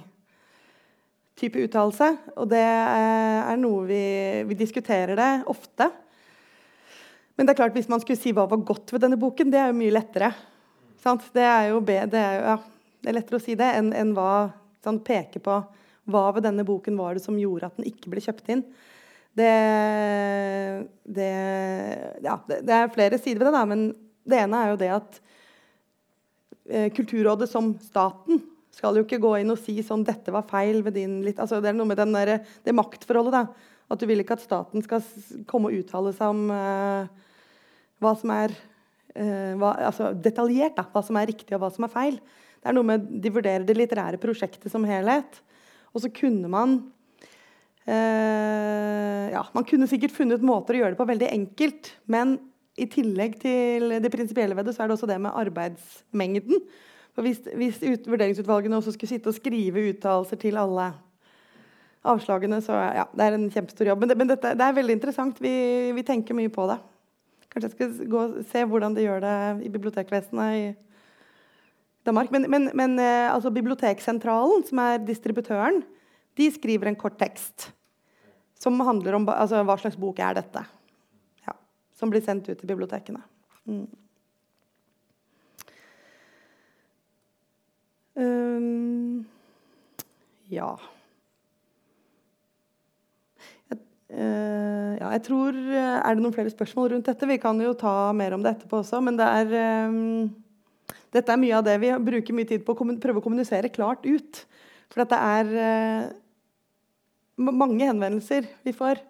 Type 1.36 1.60
uttalelse. 1.60 2.18
Og 2.36 2.50
det 2.50 2.64
er 2.64 3.56
noe 3.58 3.86
vi, 3.88 4.44
vi 4.48 4.56
diskuterer 4.56 5.16
det 5.16 5.46
ofte. 5.48 5.92
Men 7.36 7.48
det 7.48 7.54
er 7.54 7.60
klart, 7.60 7.76
hvis 7.76 7.90
man 7.92 8.02
skulle 8.04 8.20
si 8.20 8.32
hva 8.36 8.46
var 8.48 8.64
godt 8.64 8.94
ved 8.96 9.04
denne 9.04 9.20
boken, 9.20 9.52
det 9.52 9.60
er 9.60 9.72
jo 9.72 9.80
mye 9.80 9.94
lettere. 9.94 10.32
Sant? 11.04 11.26
Det 11.36 11.44
er 11.44 11.70
jo 11.74 11.82
det 11.84 11.98
er, 12.00 12.40
ja, 12.40 12.58
det 13.04 13.12
er 13.12 13.18
lettere 13.18 13.40
å 13.42 13.44
si 13.44 13.58
det 13.60 13.68
enn 13.78 13.92
enn 13.94 14.14
hva 14.16 14.48
sånn, 14.86 15.02
peke 15.06 15.42
på 15.44 15.60
hva 16.12 16.26
ved 16.36 16.46
denne 16.46 16.66
boken 16.66 16.98
var 16.98 17.18
det 17.18 17.24
som 17.26 17.38
gjorde 17.40 17.70
at 17.70 17.80
den 17.80 17.90
ikke 17.90 18.12
ble 18.14 18.22
kjøpt 18.24 18.52
inn. 18.54 18.64
Det, 19.36 19.52
det, 21.18 21.32
ja, 22.24 22.38
det, 22.48 22.72
er 22.72 22.94
flere 22.94 23.20
sider 23.20 23.42
ved 23.42 23.50
det, 23.50 23.56
da, 23.58 23.64
men 23.68 23.88
det 24.24 24.38
ene 24.46 24.62
er 24.62 24.72
jo 24.72 24.78
det 24.80 24.92
at 24.96 25.18
eh, 26.70 26.88
Kulturrådet 26.96 27.50
som 27.52 27.74
staten 27.84 28.40
skal 28.76 28.96
jo 28.96 29.04
ikke 29.04 29.20
gå 29.24 29.34
inn 29.42 29.52
og 29.52 29.60
si 29.60 29.76
sånn 29.84 30.06
'Dette 30.08 30.32
var 30.36 30.48
feil 30.48 30.82
ved 30.86 30.96
din 30.96 31.20
litt 31.26 31.40
altså, 31.40 31.60
Det 31.64 31.72
er 31.72 31.78
noe 31.78 31.90
med 31.90 32.00
der, 32.00 32.38
det 32.64 32.76
maktforholdet. 32.76 33.34
da, 33.34 33.76
At 33.92 34.00
du 34.00 34.08
vil 34.08 34.24
ikke 34.24 34.38
at 34.40 34.46
staten 34.46 34.84
skal 34.84 35.04
komme 35.48 35.72
og 35.72 35.84
uttale 35.84 36.16
seg 36.16 36.32
om 36.32 36.50
eh, 36.52 37.25
hva 38.04 38.14
som 38.20 38.34
er 38.36 38.54
eh, 39.16 39.54
hva, 39.60 39.76
altså 39.90 40.12
detaljert, 40.14 40.76
da, 40.78 40.86
hva 40.92 41.04
som 41.06 41.20
er 41.20 41.30
riktig 41.32 41.56
og 41.56 41.64
hva 41.64 41.72
som 41.74 41.88
er 41.88 41.94
feil. 41.94 42.20
Det 42.60 42.72
er 42.72 42.78
noe 42.78 42.88
med 42.88 43.06
De 43.22 43.32
vurderer 43.32 43.66
det 43.68 43.78
litterære 43.78 44.20
prosjektet 44.22 44.72
som 44.74 44.86
helhet. 44.88 45.40
Og 45.94 46.04
så 46.04 46.12
kunne 46.12 46.50
man 46.52 46.80
eh, 47.88 49.32
ja, 49.32 49.46
Man 49.54 49.68
kunne 49.68 49.88
sikkert 49.92 50.16
funnet 50.16 50.44
måter 50.44 50.76
å 50.76 50.84
gjøre 50.84 50.96
det 50.96 51.02
på 51.02 51.10
veldig 51.12 51.32
enkelt. 51.32 51.94
Men 52.12 52.38
i 52.76 52.90
tillegg 52.92 53.38
til 53.40 53.96
det 54.04 54.12
prinsipielle 54.12 54.58
ved 54.58 54.68
det, 54.68 54.76
så 54.76 54.84
er 54.84 54.90
det 54.90 54.98
også 54.98 55.08
det 55.08 55.22
med 55.24 55.38
arbeidsmengden. 55.38 56.66
For 57.16 57.24
hvis, 57.24 57.40
hvis 57.56 57.80
ut, 57.86 58.10
vurderingsutvalgene 58.12 58.76
også 58.82 58.92
skulle 58.96 59.14
sitte 59.14 59.32
og 59.32 59.38
skrive 59.38 59.86
uttalelser 59.94 60.42
til 60.42 60.60
alle 60.60 60.90
avslagene, 62.06 62.60
så 62.62 62.76
ja, 62.98 63.06
det 63.16 63.24
er 63.24 63.38
en 63.38 63.48
kjempestor 63.54 63.88
jobb. 63.88 64.04
Men, 64.04 64.12
det, 64.12 64.18
men 64.20 64.34
dette, 64.34 64.52
det 64.60 64.66
er 64.66 64.76
veldig 64.76 64.98
interessant. 64.98 65.40
Vi, 65.42 65.54
vi 65.96 66.04
tenker 66.06 66.38
mye 66.38 66.52
på 66.54 66.68
det. 66.70 66.78
Kanskje 67.56 67.70
jeg 67.72 67.94
skal 67.96 68.10
gå 68.12 68.20
og 68.20 68.40
se 68.52 68.66
hvordan 68.68 68.96
de 68.98 69.06
gjør 69.06 69.22
det 69.24 69.36
i 69.64 69.70
bibliotekvesenet 69.72 70.58
i 70.60 70.66
Danmark. 72.04 72.28
Men, 72.36 72.50
men, 72.52 72.68
men 72.76 73.00
eh, 73.00 73.32
altså 73.32 73.54
Biblioteksentralen, 73.56 74.66
som 74.68 74.82
er 74.84 75.00
distributøren, 75.08 75.80
de 76.36 76.50
skriver 76.52 76.92
en 76.92 77.00
kort 77.00 77.16
tekst 77.16 77.70
som 78.60 78.80
handler 78.84 79.16
om 79.16 79.30
altså, 79.32 79.64
hva 79.64 79.78
slags 79.80 79.96
bok 80.00 80.20
er 80.20 80.36
dette. 80.36 80.66
Ja, 81.48 81.56
som 81.96 82.12
blir 82.12 82.24
sendt 82.26 82.50
ut 82.50 82.60
til 82.60 82.68
bibliotekene. 82.68 83.24
Mm. 83.64 83.88
Um, 88.16 89.26
ja. 90.52 90.76
Jeg, 93.70 93.80
eh, 93.80 93.82
ja, 94.10 95.08
jeg 95.16 95.22
tror 95.26 95.56
eh, 95.56 95.96
Er 95.98 96.16
det 96.16 96.22
noen 96.22 96.34
flere 96.36 96.52
spørsmål 96.54 96.92
rundt 96.94 97.08
dette? 97.10 97.30
Vi 97.30 97.40
kan 97.42 97.58
jo 97.62 97.74
ta 97.78 98.12
mer 98.14 98.36
om 98.36 98.44
det 98.44 98.54
etterpå 98.54 98.84
også, 98.84 99.02
men 99.02 99.18
det 99.18 99.26
er 99.26 99.88
um, 99.90 100.28
dette 101.16 101.32
er 101.32 101.40
mye 101.40 101.56
av 101.56 101.64
det 101.66 101.78
vi 101.80 101.94
bruker 102.10 102.36
mye 102.36 102.48
tid 102.50 102.66
på 102.66 102.76
å 102.76 102.88
prøve 103.00 103.22
å 103.22 103.24
kommunisere 103.24 103.72
klart 103.74 104.06
ut. 104.06 104.42
For 104.92 105.04
at 105.06 105.12
det 105.14 105.20
er 105.20 105.54
eh, 105.64 106.10
mange 107.40 107.88
henvendelser 107.88 108.50
vi 108.66 108.74
får 108.76 109.02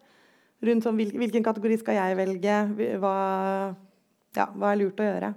rundt 0.65 0.85
sånn, 0.85 0.97
hvil, 0.97 1.11
hvilken 1.17 1.45
kategori 1.45 1.79
skal 1.81 1.97
jeg 1.97 2.17
velge, 2.17 2.59
hva, 3.01 3.15
ja, 4.37 4.47
hva 4.53 4.71
er 4.71 4.79
lurt 4.79 5.01
å 5.01 5.07
gjøre. 5.09 5.33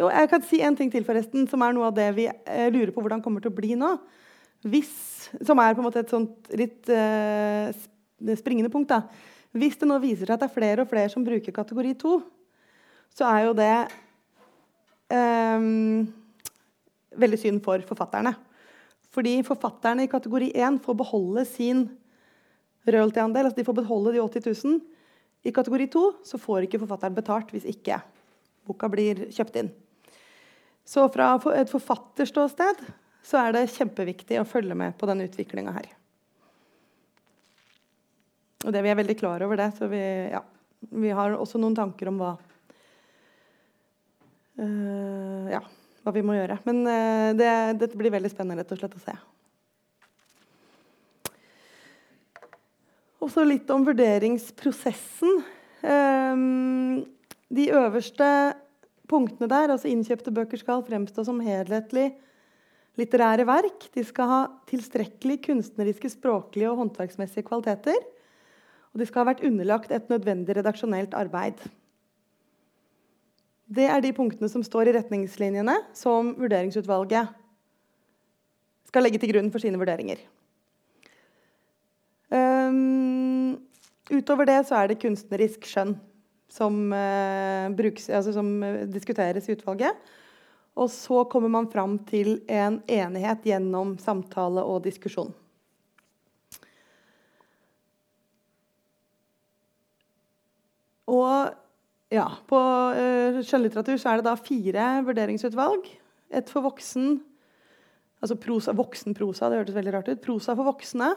Jo, 0.00 0.08
jeg 0.14 0.30
kan 0.32 0.46
si 0.46 0.62
en 0.64 0.78
ting 0.78 0.90
til, 0.92 1.06
forresten, 1.06 1.46
som 1.50 1.62
er 1.66 1.76
noe 1.76 1.90
av 1.90 1.98
det 1.98 2.08
vi 2.16 2.28
eh, 2.30 2.68
lurer 2.72 2.94
på 2.94 3.04
hvordan 3.04 3.22
kommer 3.24 3.44
til 3.44 3.52
å 3.52 3.58
bli 3.58 3.76
nå. 3.78 3.94
Hvis, 4.62 4.94
som 5.42 5.58
er 5.58 5.74
på 5.74 5.82
en 5.82 5.88
måte 5.88 6.04
et 6.04 6.12
sånt 6.12 6.52
litt 6.54 6.90
eh, 6.92 7.74
sp- 8.22 8.38
springende 8.38 8.70
punkt. 8.72 8.88
Da. 8.92 9.02
Hvis 9.52 9.76
det 9.80 9.88
nå 9.90 9.98
viser 10.02 10.26
seg 10.26 10.36
at 10.36 10.44
det 10.44 10.48
er 10.50 10.54
flere 10.54 10.84
og 10.84 10.90
flere 10.90 11.10
som 11.12 11.24
bruker 11.26 11.52
kategori 11.52 11.92
2, 12.00 12.14
så 13.12 13.28
er 13.28 13.48
jo 13.48 13.56
det 13.58 13.74
um, 15.12 16.06
veldig 17.20 17.40
synd 17.40 17.60
for 17.64 17.82
forfatterne. 17.84 18.32
Fordi 19.12 19.34
forfatterne 19.44 20.06
i 20.06 20.10
kategori 20.10 20.54
1 20.56 20.80
får 20.84 20.96
beholde 21.02 21.44
sin 21.44 21.84
royalty-andel. 22.88 23.50
Altså 23.50 23.60
de 23.60 23.66
får 23.68 23.76
beholde 23.82 24.14
de 24.14 24.24
80 24.24 24.64
000. 24.64 24.80
I 25.44 25.52
kategori 25.52 25.90
2 25.92 26.04
så 26.24 26.40
får 26.40 26.64
ikke 26.64 26.80
forfatteren 26.80 27.16
betalt 27.18 27.52
hvis 27.52 27.68
ikke 27.68 28.00
boka 28.64 28.88
blir 28.88 29.26
kjøpt 29.34 29.58
inn. 29.60 29.72
Så 30.86 31.04
fra 31.12 31.34
et 31.58 31.70
forfatterståsted 31.70 32.86
så 33.22 33.38
er 33.38 33.54
det 33.54 33.68
kjempeviktig 33.74 34.40
å 34.40 34.48
følge 34.48 34.74
med 34.78 34.96
på 34.98 35.06
denne 35.10 35.28
utviklinga 35.28 35.74
her. 35.76 35.90
Og 38.62 38.70
det, 38.70 38.82
vi 38.84 38.92
er 38.92 38.98
veldig 38.98 39.18
klar 39.18 39.42
over 39.42 39.58
det, 39.58 39.68
så 39.78 39.88
vi, 39.90 40.00
ja, 40.30 40.42
vi 40.90 41.10
har 41.14 41.34
også 41.34 41.58
noen 41.62 41.74
tanker 41.76 42.10
om 42.12 42.20
hva 42.22 42.32
uh, 44.62 45.46
ja, 45.50 45.62
hva 46.02 46.14
vi 46.14 46.24
må 46.26 46.36
gjøre. 46.36 46.60
Men 46.68 46.82
uh, 46.86 47.30
det, 47.38 47.52
dette 47.82 47.98
blir 47.98 48.14
veldig 48.14 48.30
spennende 48.32 48.62
rett 48.62 48.74
og 48.74 48.82
slett 48.82 48.98
å 48.98 49.02
se. 49.02 49.16
Og 53.22 53.30
så 53.30 53.44
litt 53.46 53.70
om 53.70 53.84
vurderingsprosessen. 53.86 55.42
Um, 55.82 57.02
de 57.52 57.68
øverste 57.74 58.26
punktene 59.10 59.48
der, 59.50 59.74
altså 59.74 59.90
innkjøpte 59.90 60.32
bøker 60.34 60.60
skal 60.60 60.84
fremstå 60.86 61.24
som 61.26 61.42
helhetlig 61.42 62.12
litterære 63.00 63.46
verk. 63.48 63.86
De 63.94 64.04
skal 64.06 64.30
ha 64.30 64.40
tilstrekkelig 64.70 65.38
kunstneriske, 65.46 66.10
språklige 66.12 66.70
og 66.70 66.82
håndverksmessige 66.82 67.46
kvaliteter. 67.46 67.98
Og 68.92 69.00
de 69.00 69.08
skal 69.08 69.24
ha 69.24 69.30
vært 69.32 69.44
underlagt 69.46 69.92
et 69.94 70.10
nødvendig 70.12 70.56
redaksjonelt 70.58 71.14
arbeid. 71.16 71.60
Det 73.72 73.86
er 73.88 74.02
de 74.04 74.12
punktene 74.12 74.50
som 74.52 74.64
står 74.64 74.90
i 74.90 74.96
retningslinjene 74.98 75.78
som 75.96 76.34
vurderingsutvalget 76.36 77.32
skal 78.92 79.06
legge 79.06 79.20
til 79.22 79.32
grunn 79.32 79.48
for 79.52 79.64
sine 79.64 79.80
vurderinger. 79.80 80.20
Um, 82.32 83.56
utover 84.12 84.48
det 84.48 84.58
så 84.68 84.82
er 84.82 84.90
det 84.90 85.00
kunstnerisk 85.00 85.64
skjønn 85.68 85.94
som, 86.52 86.76
uh, 86.92 87.72
brukes, 87.72 88.10
altså 88.12 88.34
som 88.36 88.50
eh, 88.64 88.82
diskuteres 88.92 89.48
i 89.48 89.56
utvalget. 89.56 89.96
Og 90.76 90.88
så 90.92 91.24
kommer 91.32 91.52
man 91.52 91.68
fram 91.72 91.98
til 92.08 92.42
en 92.48 92.80
enighet 92.88 93.48
gjennom 93.48 93.96
samtale 94.00 94.64
og 94.64 94.84
diskusjon. 94.84 95.32
Og 101.12 101.52
ja, 102.12 102.28
på 102.48 102.60
eh, 102.96 103.42
skjønnlitteratur 103.44 104.00
så 104.00 104.12
er 104.12 104.20
det 104.20 104.28
da 104.28 104.38
fire 104.40 104.88
vurderingsutvalg. 105.06 105.90
Et 106.32 106.48
for 106.48 106.64
voksen 106.64 107.20
Altså 108.22 108.36
prosa, 108.38 108.70
voksenprosa, 108.78 109.48
det 109.50 109.56
hørtes 109.58 109.74
veldig 109.74 109.92
rart 109.96 110.08
ut. 110.12 110.20
Prosa 110.22 110.54
for 110.54 110.68
voksne. 110.68 111.08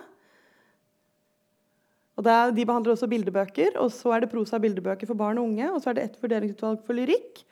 Og 2.18 2.30
er, 2.32 2.54
de 2.56 2.64
behandler 2.66 2.96
også 2.96 3.10
bildebøker, 3.12 3.76
og 3.78 3.92
så 3.94 4.16
er 4.16 4.24
det 4.24 4.32
prosa 4.32 4.58
bildebøker 4.64 5.10
for 5.10 5.20
barn 5.20 5.38
og 5.38 5.52
unge. 5.52 5.68
Og 5.70 5.84
så 5.84 5.92
er 5.92 6.00
det 6.00 6.06
ett 6.08 6.16
vurderingsutvalg 6.24 6.82
for 6.88 6.98
lyrikk 6.98 7.44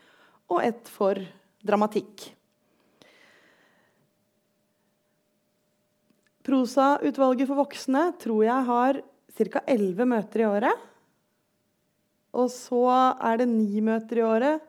og 0.50 0.64
ett 0.64 0.90
for 0.90 1.22
dramatikk. 1.62 2.32
Prosautvalget 6.44 7.48
for 7.52 7.62
voksne 7.62 8.08
tror 8.24 8.42
jeg 8.48 8.70
har 8.72 9.04
ca. 9.38 9.64
11 9.70 10.10
møter 10.10 10.44
i 10.44 10.50
året. 10.50 10.90
Og 12.34 12.50
så 12.50 12.84
er 13.22 13.40
det 13.42 13.50
ni 13.52 13.82
møter 13.86 14.20
i 14.20 14.26
året 14.26 14.64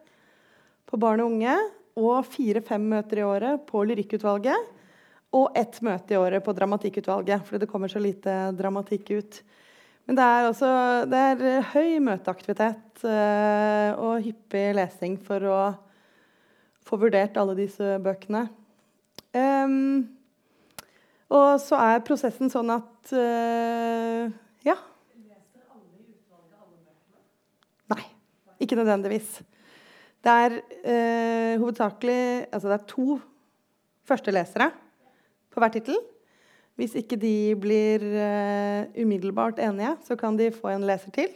på 0.88 1.00
barn 1.00 1.22
og 1.24 1.32
unge. 1.32 1.56
Og 1.94 2.26
fire-fem 2.26 2.84
møter 2.90 3.22
i 3.22 3.26
året 3.26 3.64
på 3.68 3.84
lyrikkutvalget. 3.86 4.70
Og 5.34 5.56
ett 5.58 5.80
møte 5.82 6.14
i 6.14 6.18
året 6.20 6.44
på 6.44 6.54
dramatikkutvalget, 6.54 7.42
fordi 7.46 7.64
det 7.64 7.70
kommer 7.70 7.90
så 7.90 8.02
lite 8.02 8.34
dramatikk 8.58 9.14
ut. 9.16 9.40
Men 10.04 10.18
det 10.18 10.24
er, 10.24 10.46
også, 10.50 10.70
det 11.08 11.20
er 11.30 11.68
høy 11.72 11.96
møteaktivitet 12.04 13.06
uh, 13.08 13.90
og 13.96 14.26
hyppig 14.26 14.66
lesing 14.76 15.16
for 15.24 15.46
å 15.48 15.60
få 16.84 16.98
vurdert 17.00 17.38
alle 17.40 17.56
disse 17.56 17.96
bøkene. 18.04 18.44
Um, 19.34 20.04
og 21.32 21.56
så 21.62 21.80
er 21.80 22.04
prosessen 22.06 22.52
sånn 22.52 22.74
at 22.76 23.14
uh, 23.16 24.28
Ja. 24.66 24.76
Nei, 27.90 28.04
ikke 28.64 28.80
nødvendigvis. 28.80 29.38
Det 30.24 30.32
er 30.32 30.58
eh, 30.84 31.60
hovedsakelig 31.60 32.48
Altså 32.48 32.70
det 32.70 32.76
er 32.78 32.90
to 32.90 33.20
førstelesere 34.08 34.70
på 35.52 35.60
hver 35.62 35.72
tittel. 35.72 35.96
Hvis 36.74 36.96
ikke 36.98 37.16
de 37.20 37.54
blir 37.60 38.02
eh, 38.02 39.02
umiddelbart 39.02 39.60
enige, 39.62 39.94
så 40.02 40.16
kan 40.18 40.38
de 40.38 40.50
få 40.52 40.72
en 40.72 40.86
leser 40.88 41.12
til. 41.14 41.28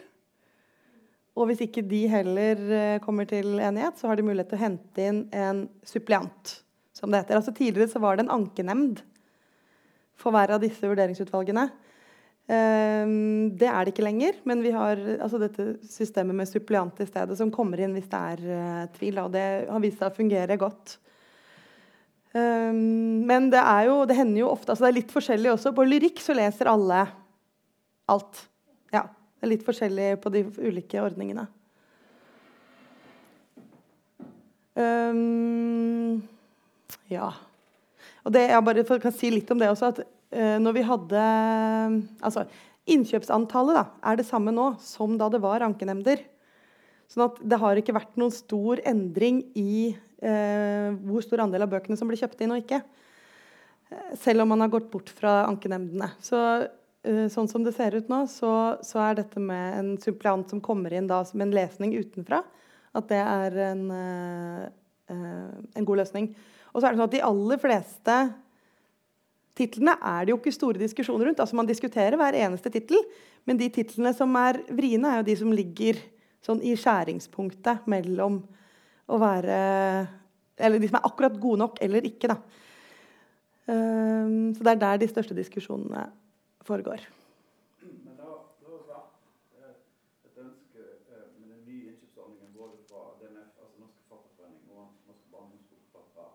Og 1.39 1.47
hvis 1.47 1.63
ikke 1.63 1.85
de 1.87 2.01
heller 2.11 2.63
eh, 2.75 3.01
kommer 3.05 3.29
til 3.31 3.61
enighet, 3.63 4.01
så 4.01 4.11
har 4.11 4.19
de 4.19 4.27
mulighet 4.27 4.51
til 4.51 4.59
å 4.59 4.65
hente 4.65 5.05
inn 5.05 5.21
en 5.31 5.69
suppliant. 5.87 6.57
som 6.99 7.13
det 7.13 7.21
heter. 7.21 7.37
Altså 7.39 7.53
Tidligere 7.55 7.93
så 7.93 8.01
var 8.03 8.17
det 8.17 8.25
en 8.25 8.35
ankenemnd 8.35 9.05
for 10.19 10.35
hver 10.35 10.51
av 10.51 10.59
disse 10.65 10.83
vurderingsutvalgene. 10.83 11.69
Um, 12.49 13.51
det 13.61 13.69
er 13.69 13.85
det 13.85 13.93
ikke 13.93 14.07
lenger, 14.07 14.39
men 14.49 14.63
vi 14.65 14.71
har 14.73 14.97
altså 15.19 15.37
dette 15.43 15.75
systemet 15.85 16.33
med 16.39 16.49
suppliant 16.49 17.03
i 17.05 17.07
stedet, 17.09 17.37
som 17.37 17.53
kommer 17.53 17.83
inn 17.85 17.93
hvis 17.93 18.09
det 18.09 18.21
er 18.33 18.41
uh, 18.49 18.87
tvil. 18.95 19.21
Og 19.21 19.35
det 19.35 19.45
har 19.69 19.83
vist 19.85 20.01
seg 20.01 20.09
å 20.09 20.17
fungere 20.17 20.57
godt. 20.61 20.97
Um, 22.33 23.27
men 23.29 23.51
det 23.53 23.61
er 23.61 23.91
jo, 23.91 24.01
det 24.09 24.17
hender 24.17 24.43
jo 24.43 24.51
ofte 24.53 24.73
altså 24.73 24.85
Det 24.85 24.89
er 24.91 24.99
litt 25.03 25.13
forskjellig 25.13 25.53
også. 25.53 25.75
På 25.77 25.85
lyrikk 25.85 26.25
så 26.25 26.37
leser 26.37 26.73
alle 26.73 27.05
alt. 28.09 28.43
Ja, 28.97 29.05
Det 29.37 29.45
er 29.45 29.53
litt 29.53 29.69
forskjellig 29.69 30.11
på 30.25 30.33
de 30.33 30.47
ulike 30.57 31.05
ordningene. 31.05 31.51
Um, 34.79 36.23
ja. 37.13 37.35
Og 38.25 38.33
det, 38.33 38.49
jeg 38.49 38.65
bare 38.65 39.03
kan 39.03 39.21
si 39.21 39.37
litt 39.37 39.51
om 39.53 39.61
det 39.61 39.69
også. 39.69 39.93
at 39.93 40.18
når 40.31 40.75
vi 40.77 40.83
hadde 40.85 41.21
altså 42.21 42.43
Innkjøpsantallet 42.89 43.77
da, 43.77 43.85
er 44.09 44.19
det 44.19 44.27
samme 44.29 44.53
nå 44.55 44.71
som 44.81 45.17
da 45.21 45.29
det 45.33 45.41
var 45.45 45.65
ankenemnder. 45.65 46.23
Sånn 47.09 47.27
at 47.27 47.41
det 47.41 47.59
har 47.61 47.81
ikke 47.81 47.97
vært 47.97 48.17
noen 48.21 48.33
stor 48.33 48.81
endring 48.89 49.43
i 49.57 49.91
eh, 50.21 50.89
hvor 51.09 51.25
stor 51.25 51.45
andel 51.45 51.65
av 51.65 51.73
bøkene 51.73 51.97
som 52.01 52.09
blir 52.09 52.21
kjøpt 52.21 52.43
inn 52.45 52.53
og 52.53 52.63
ikke. 52.63 52.83
Eh, 53.89 54.11
selv 54.21 54.45
om 54.45 54.53
man 54.53 54.65
har 54.65 54.73
gått 54.73 54.91
bort 54.93 55.13
fra 55.17 55.43
ankenemndene. 55.47 56.11
Så, 56.25 56.41
eh, 57.05 57.27
sånn 57.33 57.49
som 57.49 57.65
det 57.65 57.75
ser 57.77 57.97
ut 57.97 58.09
nå, 58.13 58.23
så, 58.33 58.53
så, 58.85 59.01
er 59.07 59.21
dette 59.23 59.41
med 59.41 59.79
en 59.79 59.95
suppleant 60.03 60.49
som 60.53 60.65
kommer 60.65 60.97
inn 60.97 61.09
da, 61.09 61.23
som 61.29 61.45
en 61.45 61.55
lesning 61.55 61.97
utenfra, 61.97 62.43
at 62.97 63.09
det 63.13 63.23
er 63.23 63.57
en, 63.71 63.87
eh, 63.95 64.67
eh, 65.13 65.57
en 65.81 65.89
god 65.89 66.05
løsning. 66.05 66.33
Og 66.75 66.81
så 66.81 66.89
er 66.89 66.93
det 66.93 67.01
sånn 67.01 67.09
at 67.09 67.17
de 67.17 67.25
aller 67.25 67.65
fleste 67.65 68.21
titlene 69.59 69.97
er 69.99 70.27
det 70.27 70.33
jo 70.33 70.39
ikke 70.39 70.55
store 70.55 70.81
diskusjoner 70.81 71.29
rundt. 71.29 71.43
Altså 71.43 71.59
Man 71.59 71.69
diskuterer 71.69 72.17
hver 72.19 72.39
eneste 72.39 72.71
tittel, 72.73 73.03
men 73.49 73.59
de 73.61 73.69
titlene 73.75 74.15
som 74.17 74.33
er 74.39 74.63
vriene, 74.71 75.11
er 75.11 75.21
jo 75.21 75.29
de 75.29 75.37
som 75.41 75.53
ligger 75.55 75.99
sånn 76.45 76.63
i 76.63 76.77
skjæringspunktet 76.79 77.89
mellom 77.91 78.41
å 79.09 79.19
være 79.21 79.59
Eller 80.59 80.83
de 80.83 80.89
som 80.91 80.99
er 80.99 81.07
akkurat 81.07 81.37
gode 81.39 81.61
nok 81.63 81.77
eller 81.87 82.03
ikke. 82.03 82.33
Da. 82.33 82.41
Um, 83.69 84.55
så 84.57 84.65
det 84.65 84.73
er 84.73 84.81
der 84.81 84.97
de 84.99 85.07
største 85.07 85.37
diskusjonene 85.37 86.09
foregår. 86.67 87.05
Men 87.85 88.17
har, 88.19 88.39
det 88.59 88.67
har 88.89 89.05
eh, 89.61 89.75
et 90.27 90.41
ønske 90.41 90.83
eh, 91.13 91.27
med 91.39 91.53
den 91.53 91.61
nye 91.69 91.93
innkjøpsordningen 91.93 92.51
både 92.57 92.81
fra 92.89 93.13
DNF, 93.21 93.53
altså 93.61 93.77
Norsk 93.83 93.99
Forfatterforening 94.09 94.73
og 94.73 94.89
Norske 95.07 95.29
barndomsbokforfattere 95.35 96.31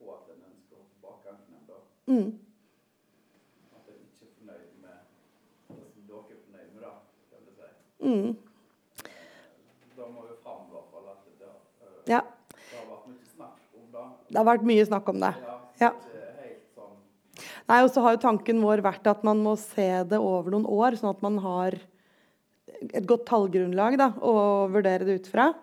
på 0.00 0.10
at 0.16 0.32
en 0.34 0.42
ønsker 0.50 0.80
å 0.80 0.88
tilbake 0.94 1.34
ankenemnda. 1.34 1.78
Mm. 2.08 2.30
At 3.76 3.92
en 3.92 4.02
ikke 4.08 4.26
er 4.26 4.34
fornøyd 4.40 4.74
med 4.82 4.98
det 5.76 5.88
som 5.94 6.10
dere 6.10 6.36
er 6.36 6.44
fornøyd 6.46 6.74
med, 6.74 6.82
da, 6.88 6.94
kan 7.30 7.44
du 7.44 7.52
si. 7.60 7.70
Mm. 8.00 8.36
Da 9.96 10.06
må 10.08 10.24
jo 10.24 10.36
fram 10.42 10.62
i 10.64 10.72
hvert 10.72 11.10
at 11.12 11.24
det, 11.40 11.50
eh, 11.50 12.12
Ja. 12.14 12.20
det 12.22 12.78
har 12.78 12.86
vært 12.88 13.06
mye 13.08 13.26
snakk 13.34 13.56
om 13.76 13.86
det. 13.92 14.04
Det 14.30 14.38
har 14.38 14.48
vært 14.48 14.68
mye 14.72 14.86
snakk 14.86 15.08
om 15.08 15.20
det. 15.20 15.34
Ja, 15.80 15.92
sånn 16.74 16.96
Nei, 17.68 17.82
og 17.84 17.90
så 17.90 18.02
har 18.02 18.16
jo 18.16 18.24
tanken 18.24 18.62
vår 18.62 18.82
vært 18.82 19.06
at 19.06 19.22
man 19.22 19.42
må 19.44 19.56
se 19.58 20.04
det 20.04 20.18
over 20.18 20.50
noen 20.50 20.66
år, 20.66 20.96
sånn 20.98 21.14
at 21.14 21.22
man 21.22 21.38
har 21.38 21.78
et 22.80 23.06
godt 23.06 23.26
tallgrunnlag 23.26 23.98
da, 24.00 24.10
å 24.20 24.68
vurdere 24.72 25.04
det 25.04 25.20
ut 25.20 25.26
fra. 25.30 25.54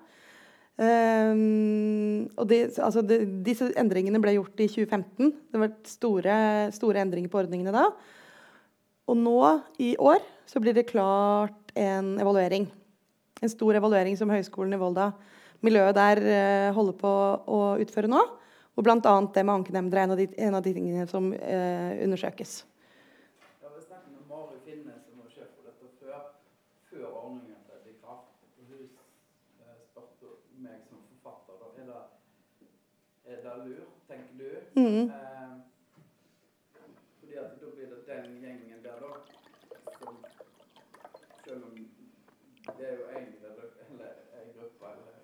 Um, 0.77 2.29
og 2.37 2.45
de, 2.51 2.59
altså 2.69 3.01
de, 3.01 3.23
disse 3.41 3.71
endringene 3.81 4.21
ble 4.21 4.35
gjort 4.35 4.61
i 4.61 4.67
2015. 4.69 5.31
Det 5.49 5.61
var 5.63 5.73
store, 5.89 6.35
store 6.75 7.01
endringer 7.01 7.31
på 7.33 7.41
ordningene 7.41 7.73
da. 7.73 7.87
Og 9.07 9.17
nå 9.17 9.39
i 9.81 9.95
år 9.97 10.21
så 10.47 10.61
blir 10.61 10.75
det 10.77 10.89
klart 10.91 11.66
en 11.77 12.15
evaluering. 12.21 12.67
En 13.41 13.53
stor 13.53 13.77
evaluering 13.77 14.17
som 14.17 14.31
Høgskolen 14.33 14.73
i 14.73 14.81
Volda, 14.81 15.11
miljøet 15.65 15.95
der, 15.97 16.21
eh, 16.25 16.73
holder 16.73 16.97
på 16.97 17.13
å 17.45 17.61
utføre 17.81 18.09
nå. 18.09 18.23
Og 18.77 18.83
bl.a. 18.85 18.95
det 19.33 19.43
med 19.45 19.55
ankenemnder 19.55 19.97
er 19.97 20.03
en 20.03 20.11
av 20.13 20.19
de, 20.19 20.27
en 20.37 20.55
av 20.55 20.61
de 20.61 20.71
tingene 20.73 21.07
som 21.09 21.31
eh, 21.33 21.97
undersøkes. 22.05 22.51
Jeg 23.63 23.71
har 23.71 23.81
snakket 23.81 24.11
med 24.13 24.27
Mari 24.29 24.59
Finne, 24.67 24.93
som 25.01 25.17
var 25.17 25.31
sjef 25.33 25.49
for 25.55 25.65
dette 25.65 25.89
før, 25.97 26.27
før 26.91 27.07
ordningen 27.07 27.57
trådte 27.65 27.89
i 27.89 27.97
kraft. 27.97 28.37
Hun 28.69 28.83
eh, 29.65 29.81
spurte 29.87 30.29
meg 30.61 30.85
som 30.85 31.01
forfatter 31.09 31.57
da, 31.57 31.71
er 31.73 31.89
det, 31.89 32.03
er 33.33 33.43
det 33.49 33.57
lurt, 33.65 33.97
tenker 34.13 34.37
du? 34.43 34.49
Mhm. 34.77 35.09
Eh, 35.09 35.57
fordi 37.17 37.41
at 37.41 37.57
da 37.57 37.73
blir 37.73 37.93
det 37.95 38.01
den 38.13 38.41
gjengen 38.45 38.85
der, 38.85 39.01
da, 39.01 39.11
som 39.97 40.21
selv 41.41 41.65
om 41.65 41.73
det 42.77 42.91
er 42.91 42.99
jo 43.01 43.09
en, 43.09 43.33
eller, 43.41 43.73
eller 43.89 44.11
en 44.37 44.53
gruppe 44.53 44.93
eller 44.93 45.17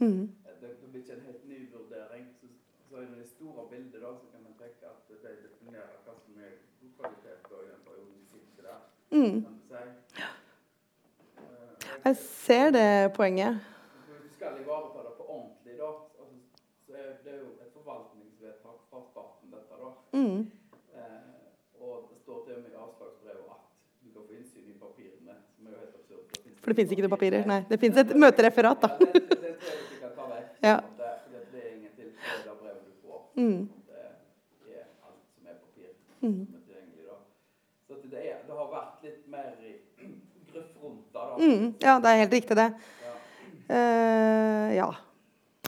Mhm. 0.00 0.22
eh, 0.48 0.54
det, 0.60 0.68
det 0.80 0.88
blir 0.90 1.00
ikke 1.02 1.12
en 1.18 1.26
helt 1.28 1.44
ny 1.48 1.58
vurdering. 1.72 2.24
Så, 2.40 2.46
så 2.88 3.02
i 3.04 3.08
det 3.18 3.26
store 3.28 3.62
bildet 3.70 4.00
da, 4.02 4.10
så 4.20 4.26
kan 4.32 4.40
man 4.46 4.54
tenke 4.62 4.84
at 4.92 4.98
de 5.08 5.32
definerer 5.46 5.96
hva 6.04 6.14
som 6.24 6.38
er 6.46 6.52
god 6.80 6.92
kvalitet 6.98 7.40
i 7.52 7.66
den 7.70 7.82
perioden 7.86 8.14
vi 8.20 8.24
sitter 8.32 8.62
der. 8.68 8.78
Mm. 9.10 9.42
Kan 9.44 9.52
du 9.58 9.62
si. 9.68 9.82
Eh, 11.38 11.98
Jeg 12.04 12.16
ser 12.16 12.70
det 12.70 13.12
poenget. 13.18 13.60
du 14.24 14.28
skal 14.36 14.60
ivareta 14.62 14.98
det 15.08 15.14
på 15.20 15.24
ordentlig, 15.36 15.74
da, 15.82 15.90
altså, 16.20 16.36
så 16.86 16.92
er 17.02 17.12
det 17.24 17.34
jo 17.42 17.48
et 17.64 17.70
forvaltningsvedtak 17.76 18.78
fra 18.90 18.98
staten, 19.12 19.46
dette, 19.54 19.74
da. 19.84 19.90
Mm. 20.18 20.40
Eh, 20.96 21.82
og 21.84 21.92
det 22.10 22.18
står 22.24 22.38
til 22.44 22.54
og 22.56 22.62
med 22.64 22.70
i 22.70 22.80
avslagsbrevet 22.84 23.46
at 23.56 23.62
du 24.02 24.08
kan 24.14 24.22
få 24.28 24.32
innsyn 24.40 24.66
i 24.72 24.78
papirene, 24.84 25.36
er. 25.76 25.88
For 26.60 26.68
det 26.72 26.76
fins 26.76 26.90
ikke 26.92 27.02
noen 27.06 27.16
papirer. 27.16 27.46
Nei, 27.48 27.60
det 27.70 27.78
fins 27.80 27.96
et 27.96 28.10
møtereferat, 28.20 28.82
da. 28.82 28.88
Ja, 29.00 29.06
det, 29.12 29.22
det, 29.30 29.38
det 29.40 29.89
Ja. 30.60 30.76
Det, 30.98 31.10
det, 31.32 31.42
det 31.52 31.60
er 31.64 31.70
ingen 31.76 31.92
tilfelle 31.96 32.52
av 32.52 32.56
brevet 32.60 32.82
du 32.84 32.92
får. 33.04 33.20
Mm. 33.40 33.60
Det 33.88 34.74
er 34.76 34.86
alt 35.06 35.22
som 35.34 35.52
er 35.52 35.60
papir 35.60 35.92
Mm. 36.20 36.46
som 36.46 36.56
er 36.56 36.64
tilgjengelig. 36.68 37.04
da. 37.08 37.18
Så 37.88 38.00
det, 38.10 38.24
er, 38.28 38.40
det 38.46 38.56
har 38.58 38.72
vært 38.74 39.04
litt 39.06 39.22
mer 39.32 39.54
gruff 40.50 40.72
rundt 40.82 41.06
det. 41.06 41.20
da. 41.20 41.36
Mhm. 41.40 41.68
Ja, 41.80 41.94
det 42.00 42.10
er 42.10 42.20
helt 42.24 42.36
riktig, 42.36 42.56
det. 42.58 42.68
Ja. 43.06 43.14
Uh, 43.70 44.68
ja. 44.76 44.90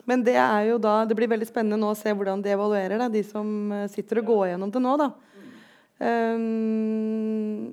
Men 0.05 0.25
det 0.27 0.35
er 0.35 0.65
jo 0.67 0.79
da 0.83 1.05
Det 1.07 1.15
blir 1.15 1.31
veldig 1.31 1.47
spennende 1.47 1.79
nå 1.79 1.93
å 1.93 1.99
se 1.99 2.11
hvordan 2.11 2.43
de 2.43 2.51
evaluerer, 2.51 2.99
det, 2.99 3.13
de 3.15 3.23
som 3.23 3.47
eh, 3.73 3.89
sitter 3.93 4.19
og 4.19 4.27
går 4.33 4.47
gjennom 4.51 4.73
det 4.75 4.83
nå, 4.83 4.97
da. 4.99 5.11
Um, 6.03 7.69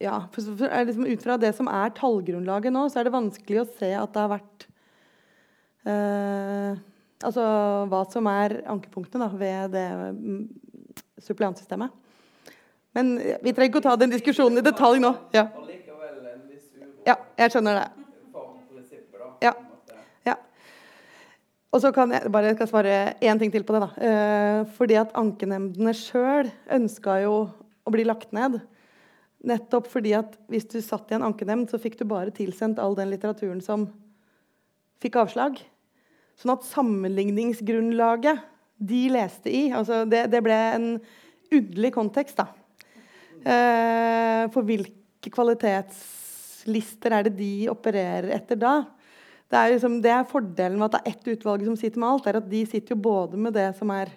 ja, 0.00 0.22
for, 0.32 0.56
for, 0.56 0.72
liksom 0.88 1.04
ut 1.04 1.22
fra 1.22 1.36
det 1.36 1.52
som 1.58 1.68
er 1.68 1.92
tallgrunnlaget 1.92 2.72
nå, 2.72 2.86
så 2.88 3.02
er 3.02 3.08
det 3.08 3.12
vanskelig 3.12 3.60
å 3.60 3.68
se 3.76 3.90
at 3.92 4.14
det 4.14 4.22
har 4.22 4.32
vært 4.32 4.64
Altså 5.88 7.44
hva 7.90 8.00
som 8.08 8.28
er 8.30 8.58
ankepunktene 8.68 9.26
da, 9.26 9.36
ved 9.36 9.74
det 9.74 9.86
mm, 10.16 10.42
suppleantsystemet. 11.20 11.92
Men 12.96 13.12
vi 13.44 13.52
trenger 13.52 13.70
ikke 13.70 13.82
å 13.82 13.86
ta 13.90 13.96
den 14.00 14.12
diskusjonen 14.12 14.60
i 14.60 14.66
detalj 14.66 15.02
nå. 15.02 15.12
Ja, 15.36 15.46
ja 17.06 17.16
jeg 17.38 17.52
skjønner 17.52 17.78
det. 17.78 17.88
Ja. 19.44 19.52
Ja. 20.26 20.36
Og 21.70 21.84
så 21.84 21.92
kan 21.94 22.12
jeg 22.16 22.32
bare 22.32 22.50
jeg 22.50 22.58
skal 22.58 22.72
svare 22.72 22.98
én 23.20 23.40
ting 23.40 23.52
til 23.52 23.64
på 23.68 23.76
det. 23.76 23.84
da. 23.84 24.08
Eh, 24.08 24.60
fordi 24.76 24.98
at 25.00 25.14
ankenemndene 25.18 25.94
sjøl 25.96 26.50
ønska 26.72 27.20
jo 27.24 27.34
å 27.84 27.94
bli 27.94 28.04
lagt 28.08 28.34
ned. 28.36 28.58
Nettopp 29.46 29.88
fordi 29.88 30.16
at 30.18 30.34
hvis 30.52 30.68
du 30.68 30.80
satt 30.84 31.12
i 31.12 31.16
en 31.16 31.24
ankenemnd, 31.30 31.70
så 31.70 31.80
fikk 31.80 32.00
du 32.00 32.04
bare 32.08 32.34
tilsendt 32.34 32.80
all 32.82 32.96
den 32.98 33.12
litteraturen 33.12 33.62
som 33.64 33.86
fikk 35.00 35.18
avslag. 35.22 35.58
Sånn 36.40 36.54
at 36.54 36.68
sammenligningsgrunnlaget 36.68 38.46
de 38.80 39.02
leste 39.12 39.52
i 39.52 39.66
altså 39.76 40.06
det, 40.08 40.24
det 40.32 40.40
ble 40.44 40.56
en 40.56 40.86
underlig 41.50 41.90
kontekst, 41.92 42.38
da. 42.40 42.46
Eh, 43.40 44.46
for 44.52 44.64
hvilke 44.68 45.32
kvalitetslister 45.32 47.16
er 47.16 47.28
det 47.28 47.34
de 47.38 47.52
opererer 47.72 48.30
etter 48.36 48.60
da? 48.60 48.74
Det 49.50 49.58
er, 49.58 49.72
liksom, 49.74 49.98
det 50.04 50.12
er 50.14 50.28
fordelen 50.30 50.78
med 50.78 50.86
at 50.88 50.96
det 50.96 51.00
er 51.02 51.14
ett 51.16 51.30
utvalg 51.34 51.64
som 51.66 51.76
sitter 51.78 52.00
med 52.00 52.08
alt. 52.12 52.28
er 52.30 52.38
at 52.38 52.50
De 52.50 52.60
sitter 52.70 52.94
jo 52.94 53.02
både 53.02 53.40
med 53.40 53.56
det 53.56 53.72
som 53.80 53.90
er 53.92 54.12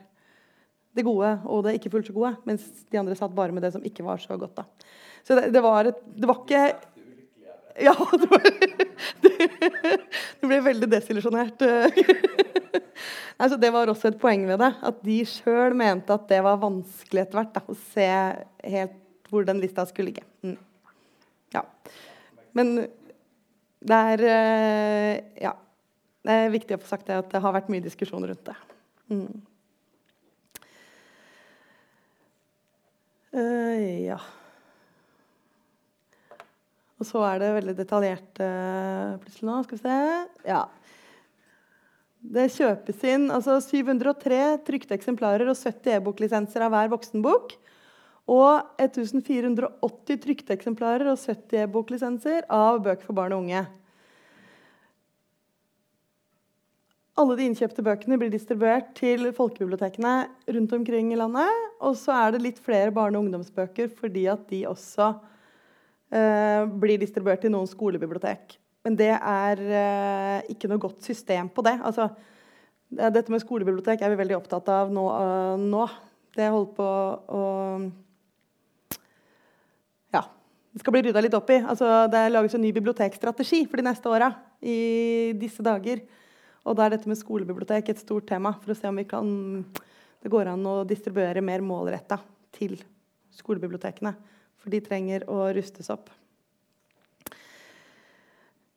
det 0.94 1.06
gode 1.08 1.32
og 1.50 1.64
det 1.66 1.80
ikke 1.80 1.90
fullt 1.96 2.12
så 2.12 2.14
gode, 2.14 2.36
mens 2.46 2.68
de 2.86 3.00
andre 3.02 3.16
satt 3.18 3.34
bare 3.34 3.56
med 3.56 3.66
det 3.66 3.72
som 3.74 3.84
ikke 3.84 4.06
var 4.06 4.22
så 4.22 4.38
godt. 4.38 4.60
da. 4.60 4.68
Så 5.26 5.36
det, 5.40 5.48
det, 5.56 5.64
var, 5.66 5.90
et, 5.90 6.04
det 6.06 6.30
var 6.30 6.44
ikke 6.44 6.64
Ja, 7.82 7.94
det, 9.24 9.32
det 10.42 10.50
ble 10.50 10.60
veldig 10.62 10.90
desillusjonert. 10.92 11.64
altså, 13.42 13.58
det 13.58 13.72
var 13.74 13.90
også 13.90 14.12
et 14.12 14.20
poeng 14.22 14.46
ved 14.50 14.62
det. 14.62 14.72
At 14.86 15.00
de 15.06 15.18
sjøl 15.30 15.74
mente 15.78 16.14
at 16.14 16.28
det 16.30 16.44
var 16.46 16.62
vanskelig 16.62 17.24
etter 17.24 17.40
hvert 17.40 17.56
da, 17.56 17.64
å 17.66 17.78
se 17.94 18.10
helt 18.76 19.00
hvor 19.34 19.48
den 19.48 19.64
lista 19.64 19.86
skulle 19.90 20.12
ligge. 20.12 20.26
Mm. 20.46 20.60
Ja. 21.56 21.64
Men 22.54 22.76
det 23.82 24.04
er 24.14 24.28
eh, 24.30 25.16
Ja. 25.48 25.58
Det 26.24 26.32
er 26.32 26.54
viktig 26.54 26.78
å 26.78 26.80
få 26.80 26.88
sagt 26.88 27.10
det 27.10 27.18
at 27.20 27.34
det 27.34 27.42
har 27.44 27.52
vært 27.52 27.68
mye 27.68 27.84
diskusjon 27.84 28.24
rundt 28.24 28.46
det. 28.48 28.54
Eh, 33.34 34.06
ja. 34.06 34.20
Og 37.04 37.10
så 37.10 37.20
er 37.28 37.42
det 37.42 37.50
veldig 37.58 37.74
detaljert 37.76 38.40
uh, 38.40 39.20
plutselig 39.20 39.50
nå. 39.50 39.58
Skal 39.66 39.80
vi 39.80 39.84
se. 39.84 39.98
Ja. 40.48 40.62
Det 42.24 42.46
kjøpes 42.56 43.02
inn 43.12 43.28
altså 43.36 43.58
703 43.60 44.40
trykte 44.64 44.96
eksemplarer 44.96 45.50
og 45.52 45.58
70 45.60 45.98
e-boklisenser 45.98 46.64
av 46.64 46.72
hver 46.72 46.94
voksenbok. 46.94 47.58
Og 48.32 48.80
1480 48.80 50.22
trykte 50.24 50.56
eksemplarer 50.56 51.10
og 51.12 51.20
70 51.20 51.66
e-boklisenser 51.66 52.48
av 52.48 52.80
bøker 52.86 53.04
for 53.04 53.18
barn 53.18 53.36
og 53.36 53.44
unge. 53.44 53.66
Alle 57.20 57.36
de 57.38 57.50
innkjøpte 57.50 57.84
bøkene 57.86 58.16
blir 58.18 58.32
distribuert 58.32 58.96
til 58.98 59.28
folkebibliotekene 59.36 60.16
rundt 60.56 60.80
omkring 60.80 61.12
i 61.12 61.20
landet. 61.20 61.68
Og 61.84 62.00
så 62.00 62.16
er 62.16 62.32
det 62.32 62.46
litt 62.48 62.64
flere 62.64 62.96
barne- 62.96 63.20
og 63.20 63.28
ungdomsbøker 63.28 63.92
fordi 64.00 64.30
at 64.32 64.48
de 64.48 64.64
også 64.72 65.12
eh, 65.12 65.33
blir 66.14 67.00
distribuert 67.02 67.42
til 67.42 67.50
noen 67.54 67.66
skolebibliotek. 67.66 68.58
Men 68.84 68.98
det 69.00 69.14
er 69.16 69.60
eh, 69.64 70.52
ikke 70.52 70.68
noe 70.68 70.82
godt 70.82 71.06
system 71.06 71.48
på 71.54 71.64
det. 71.64 71.78
Altså, 71.88 72.10
dette 72.92 73.32
med 73.32 73.42
skolebibliotek 73.42 74.04
er 74.04 74.12
vi 74.12 74.20
veldig 74.20 74.36
opptatt 74.38 74.72
av 74.74 74.92
nå. 74.94 75.06
eh, 75.16 75.62
nå. 75.64 75.86
Det 76.34 76.50
holder 76.50 76.74
på 76.76 76.88
å 77.38 77.44
Ja. 80.14 80.26
Det 80.74 80.82
skal 80.82 80.96
bli 80.96 81.04
rydda 81.06 81.22
litt 81.24 81.38
opp 81.38 81.54
i. 81.54 81.62
Altså, 81.62 82.08
det 82.12 82.26
lages 82.34 82.58
en 82.58 82.64
ny 82.66 82.74
bibliotekstrategi 82.76 83.64
for 83.70 83.80
de 83.80 83.88
neste 83.88 84.10
åra 84.10 84.34
i 84.60 85.32
disse 85.38 85.64
dager. 85.64 86.02
Og 86.66 86.76
da 86.76 86.86
er 86.86 86.96
dette 86.96 87.08
med 87.12 87.20
skolebibliotek 87.20 87.92
et 87.92 88.02
stort 88.02 88.28
tema 88.28 88.56
for 88.60 88.74
å 88.74 88.78
se 88.78 88.90
om 88.90 89.00
vi 89.00 89.06
kan, 89.08 89.28
det 90.24 90.32
går 90.32 90.50
an 90.52 90.66
å 90.66 90.76
distribuere 90.88 91.44
mer 91.44 91.64
målretta 91.64 92.18
til 92.56 92.80
skolebibliotekene. 93.38 94.16
For 94.64 94.72
de 94.72 94.80
trenger 94.84 95.26
å 95.28 95.50
rustes 95.56 95.92
opp. 95.92 96.12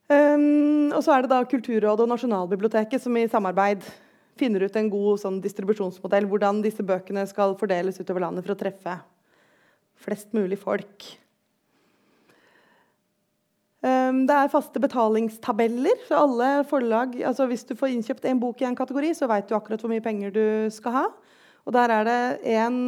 Um, 0.07 0.93
og 0.95 1.03
så 1.03 1.17
er 1.17 1.25
det 1.25 1.33
da 1.33 1.41
Kulturrådet 1.47 2.05
og 2.05 2.11
Nasjonalbiblioteket 2.13 3.03
som 3.03 3.17
i 3.19 3.27
samarbeid 3.31 3.83
finner 4.39 4.67
ut 4.67 4.77
en 4.79 4.91
god 4.93 5.23
sånn, 5.23 5.41
distribusjonsmodell. 5.43 6.29
Hvordan 6.31 6.61
disse 6.63 6.85
bøkene 6.87 7.25
skal 7.31 7.57
fordeles 7.59 7.99
utover 7.99 8.27
landet 8.27 8.47
for 8.47 8.55
å 8.55 8.61
treffe 8.61 8.99
flest 10.07 10.35
mulig 10.37 10.59
folk. 10.61 11.07
Um, 13.87 14.25
det 14.27 14.35
er 14.35 14.51
faste 14.51 14.81
betalingstabeller. 14.83 16.01
så 16.09 16.23
alle 16.25 16.51
forlag, 16.69 17.15
altså 17.23 17.47
Hvis 17.47 17.65
du 17.65 17.75
får 17.77 17.95
innkjøpt 17.95 18.25
en 18.25 18.41
bok 18.41 18.63
i 18.63 18.67
en 18.69 18.77
kategori, 18.77 19.15
så 19.15 19.29
vet 19.31 19.49
du 19.49 19.55
akkurat 19.55 19.81
hvor 19.81 19.93
mye 19.93 20.05
penger 20.05 20.35
du 20.35 20.71
skal 20.71 20.93
ha. 20.93 21.07
Og 21.67 21.75
der 21.75 21.91
er 21.91 22.05
det 22.07 22.21
en, 22.57 22.79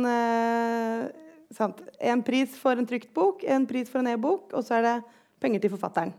eh, 1.56 2.10
en 2.12 2.22
pris 2.26 2.56
for 2.60 2.78
en 2.78 2.88
trykt 2.88 3.12
bok, 3.14 3.44
en 3.44 3.66
pris 3.68 3.90
for 3.90 4.02
en 4.02 4.12
e-bok, 4.12 4.52
og 4.52 4.64
så 4.64 4.78
er 4.78 4.86
det 4.86 4.96
penger 5.42 5.64
til 5.64 5.74
forfatteren. 5.74 6.14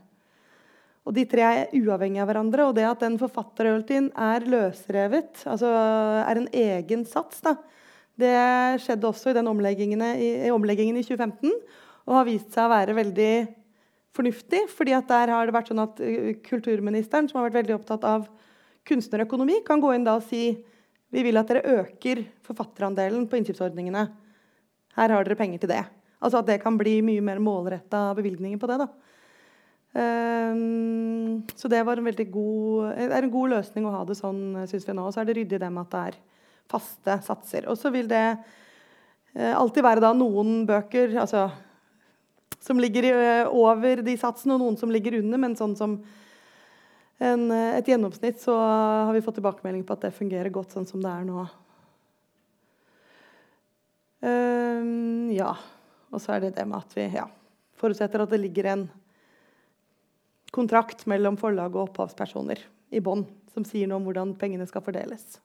Og 1.07 1.15
De 1.15 1.25
tre 1.25 1.41
er 1.41 1.71
uavhengige 1.73 2.21
av 2.21 2.29
hverandre. 2.29 2.65
Og 2.69 2.75
det 2.77 2.85
at 2.85 3.01
den 3.01 3.15
forfatterøltien 3.17 4.11
er 4.13 4.45
løsrevet, 4.45 5.41
altså 5.49 5.71
er 6.21 6.41
en 6.41 6.49
egen 6.53 7.05
sats, 7.07 7.41
da, 7.45 7.55
det 8.19 8.35
skjedde 8.83 9.07
også 9.07 9.31
i 9.31 9.37
den 9.37 9.47
omleggingen 9.47 10.03
i, 10.03 10.33
i 10.49 10.51
omleggingen 10.51 10.97
i 10.99 11.05
2015 11.07 11.53
og 12.09 12.17
har 12.17 12.27
vist 12.27 12.51
seg 12.51 12.65
å 12.65 12.73
være 12.73 12.95
veldig 12.97 13.33
fornuftig. 14.17 14.65
fordi 14.73 14.95
at 14.97 15.07
der 15.07 15.31
har 15.31 15.45
det 15.45 15.55
vært 15.55 15.69
sånn 15.71 15.83
at 15.83 16.01
uh, 16.01 16.31
Kulturministeren, 16.43 17.29
som 17.29 17.39
har 17.39 17.47
vært 17.47 17.61
veldig 17.61 17.77
opptatt 17.77 18.07
av 18.07 18.25
kunstnerøkonomi, 18.89 19.61
kan 19.65 19.79
gå 19.79 19.93
inn 19.93 20.07
da 20.07 20.17
og 20.17 20.25
si 20.25 20.57
vi 21.09 21.23
vil 21.25 21.39
at 21.39 21.49
dere 21.49 21.79
øker 21.79 22.25
forfatterandelen 22.45 23.25
på 23.29 23.39
innkjøpsordningene. 23.39 24.03
Her 24.99 25.15
har 25.15 25.23
dere 25.23 25.39
penger 25.39 25.63
til 25.63 25.71
det. 25.71 25.83
Altså 26.19 26.41
at 26.41 26.49
det 26.49 26.59
kan 26.63 26.77
bli 26.79 26.99
mye 27.05 27.23
mer 27.23 27.39
målretta 27.39 28.09
bevilgninger 28.17 28.59
på 28.59 28.67
det. 28.67 28.81
da. 28.83 28.89
Um, 29.89 31.41
så 31.55 31.67
det 31.67 31.81
var 31.85 31.97
en 31.97 32.05
veldig 32.05 32.27
god, 32.31 32.91
er 32.93 33.23
en 33.23 33.31
god 33.33 33.55
løsning 33.55 33.87
å 33.87 33.93
ha 33.95 34.03
det 34.05 34.19
sånn, 34.19 34.67
syns 34.69 34.85
vi 34.85 34.95
nå. 34.95 35.07
Så 35.09 35.21
er 35.21 35.29
det 35.29 35.37
ryddig 35.39 35.61
det 35.61 35.71
med 35.71 35.87
at 35.87 35.95
det 35.95 36.03
er 36.09 36.19
faste 36.69 37.15
satser. 37.25 37.69
Og 37.71 37.79
så 37.79 37.91
vil 37.93 38.09
det 38.11 38.25
uh, 38.35 39.53
alltid 39.55 39.85
være 39.85 40.03
da 40.03 40.13
noen 40.17 40.65
bøker 40.69 41.15
altså, 41.23 41.47
som 42.61 42.81
ligger 42.81 43.09
uh, 43.15 43.55
over 43.55 44.03
de 44.05 44.17
satsene, 44.19 44.57
og 44.57 44.65
noen 44.65 44.77
som 44.81 44.93
ligger 44.93 45.21
under. 45.21 45.41
Men 45.41 45.57
sånn 45.57 45.77
som 45.79 45.97
en, 47.17 47.47
uh, 47.49 47.71
et 47.79 47.89
gjennomsnitt 47.89 48.43
så 48.43 48.59
har 48.59 49.15
vi 49.15 49.23
fått 49.25 49.39
tilbakemelding 49.39 49.87
på 49.87 49.97
at 49.97 50.05
det 50.05 50.17
fungerer 50.19 50.53
godt 50.53 50.75
sånn 50.75 50.87
som 50.89 51.01
det 51.01 51.15
er 51.15 51.25
nå. 51.25 51.47
Um, 54.19 55.29
ja. 55.31 55.53
Og 56.09 56.21
så 56.23 56.35
er 56.35 56.47
det 56.47 56.55
det 56.57 56.65
med 56.67 56.81
at 56.81 56.95
vi 56.97 57.05
ja, 57.13 57.27
forutsetter 57.79 58.23
at 58.23 58.31
det 58.33 58.41
ligger 58.41 58.71
en 58.71 58.87
kontrakt 60.53 61.05
mellom 61.09 61.37
forlag 61.37 61.75
og 61.75 61.89
opphavspersoner 61.89 62.63
i 62.89 63.01
bånn 63.03 63.27
som 63.53 63.65
sier 63.67 63.89
noe 63.89 63.99
om 63.99 64.07
hvordan 64.07 64.33
pengene 64.39 64.65
skal 64.69 64.83
fordeles. 64.85 65.37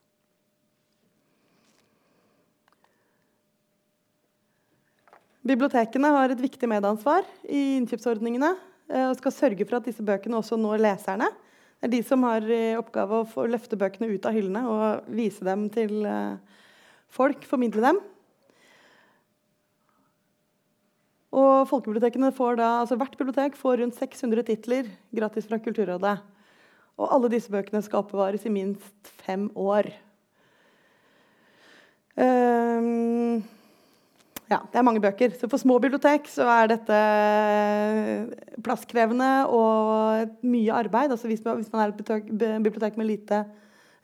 Bibliotekene 5.45 6.09
har 6.09 6.33
et 6.33 6.41
viktig 6.41 6.69
medansvar 6.71 7.27
i 7.45 7.77
innkjøpsordningene 7.77 8.55
eh, 8.55 9.11
og 9.11 9.19
skal 9.19 9.35
sørge 9.37 9.67
for 9.69 9.77
at 9.77 9.91
disse 9.91 10.05
bøkene 10.05 10.39
også 10.39 10.57
når 10.57 10.81
leserne. 10.81 11.29
Det 11.77 11.91
er 11.91 11.93
de 11.93 12.01
som 12.09 12.25
har 12.25 12.47
i 12.49 12.63
oppgave 12.81 13.21
å 13.29 13.45
løfte 13.53 13.77
bøkene 13.77 14.09
ut 14.09 14.25
av 14.25 14.33
hyllene 14.33 14.63
og 14.73 15.11
vise 15.13 15.45
dem 15.45 15.67
til 15.75 16.07
eh, 16.09 16.41
folk, 17.13 17.45
formidle 17.45 17.85
dem. 17.85 18.01
Og 21.35 21.67
folkebibliotekene 21.67 22.31
får 22.35 22.61
da, 22.61 22.69
altså 22.85 22.99
Hvert 23.01 23.17
bibliotek 23.19 23.59
får 23.59 23.81
rundt 23.83 23.99
600 23.99 24.47
titler 24.47 24.89
gratis 25.15 25.49
fra 25.51 25.59
Kulturrådet. 25.63 26.15
Og 26.95 27.11
alle 27.11 27.31
disse 27.33 27.51
bøkene 27.51 27.83
skal 27.83 28.05
oppbevares 28.05 28.45
i 28.47 28.53
minst 28.55 29.11
fem 29.25 29.49
år. 29.59 29.89
Um, 32.15 33.43
ja, 34.47 34.61
det 34.71 34.79
er 34.79 34.87
mange 34.87 35.03
bøker. 35.03 35.35
Så 35.35 35.51
for 35.51 35.59
små 35.59 35.81
bibliotek 35.83 36.31
så 36.31 36.47
er 36.53 36.71
dette 36.71 37.01
plasskrevende 38.63 39.33
og 39.51 40.39
mye 40.47 40.79
arbeid. 40.85 41.11
Altså 41.11 41.27
hvis 41.31 41.43
man, 41.43 41.59
hvis 41.59 41.73
man 41.75 41.83
er 41.83 41.91
et 41.91 42.63
bibliotek 42.63 43.01
med 43.01 43.11
lite 43.11 43.43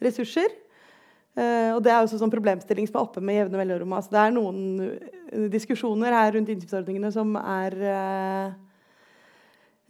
ressurser. 0.03 0.51
Uh, 1.41 1.73
og 1.73 1.83
Det 1.85 1.93
er 1.93 2.03
også 2.03 2.19
sånn 2.21 2.33
problemstilling 2.33 2.89
som 2.89 2.99
er 3.01 3.07
oppe 3.07 3.23
med 3.25 3.39
jevne 3.39 3.61
mellomrom. 3.63 3.95
Altså, 3.97 4.13
det 4.13 4.23
er 4.23 4.35
noen 4.37 5.49
diskusjoner 5.53 6.13
her 6.13 6.35
rundt 6.37 6.51
innkjøpsordningene 6.53 7.13
som 7.15 7.33
er 7.41 7.77
uh, 7.81 8.49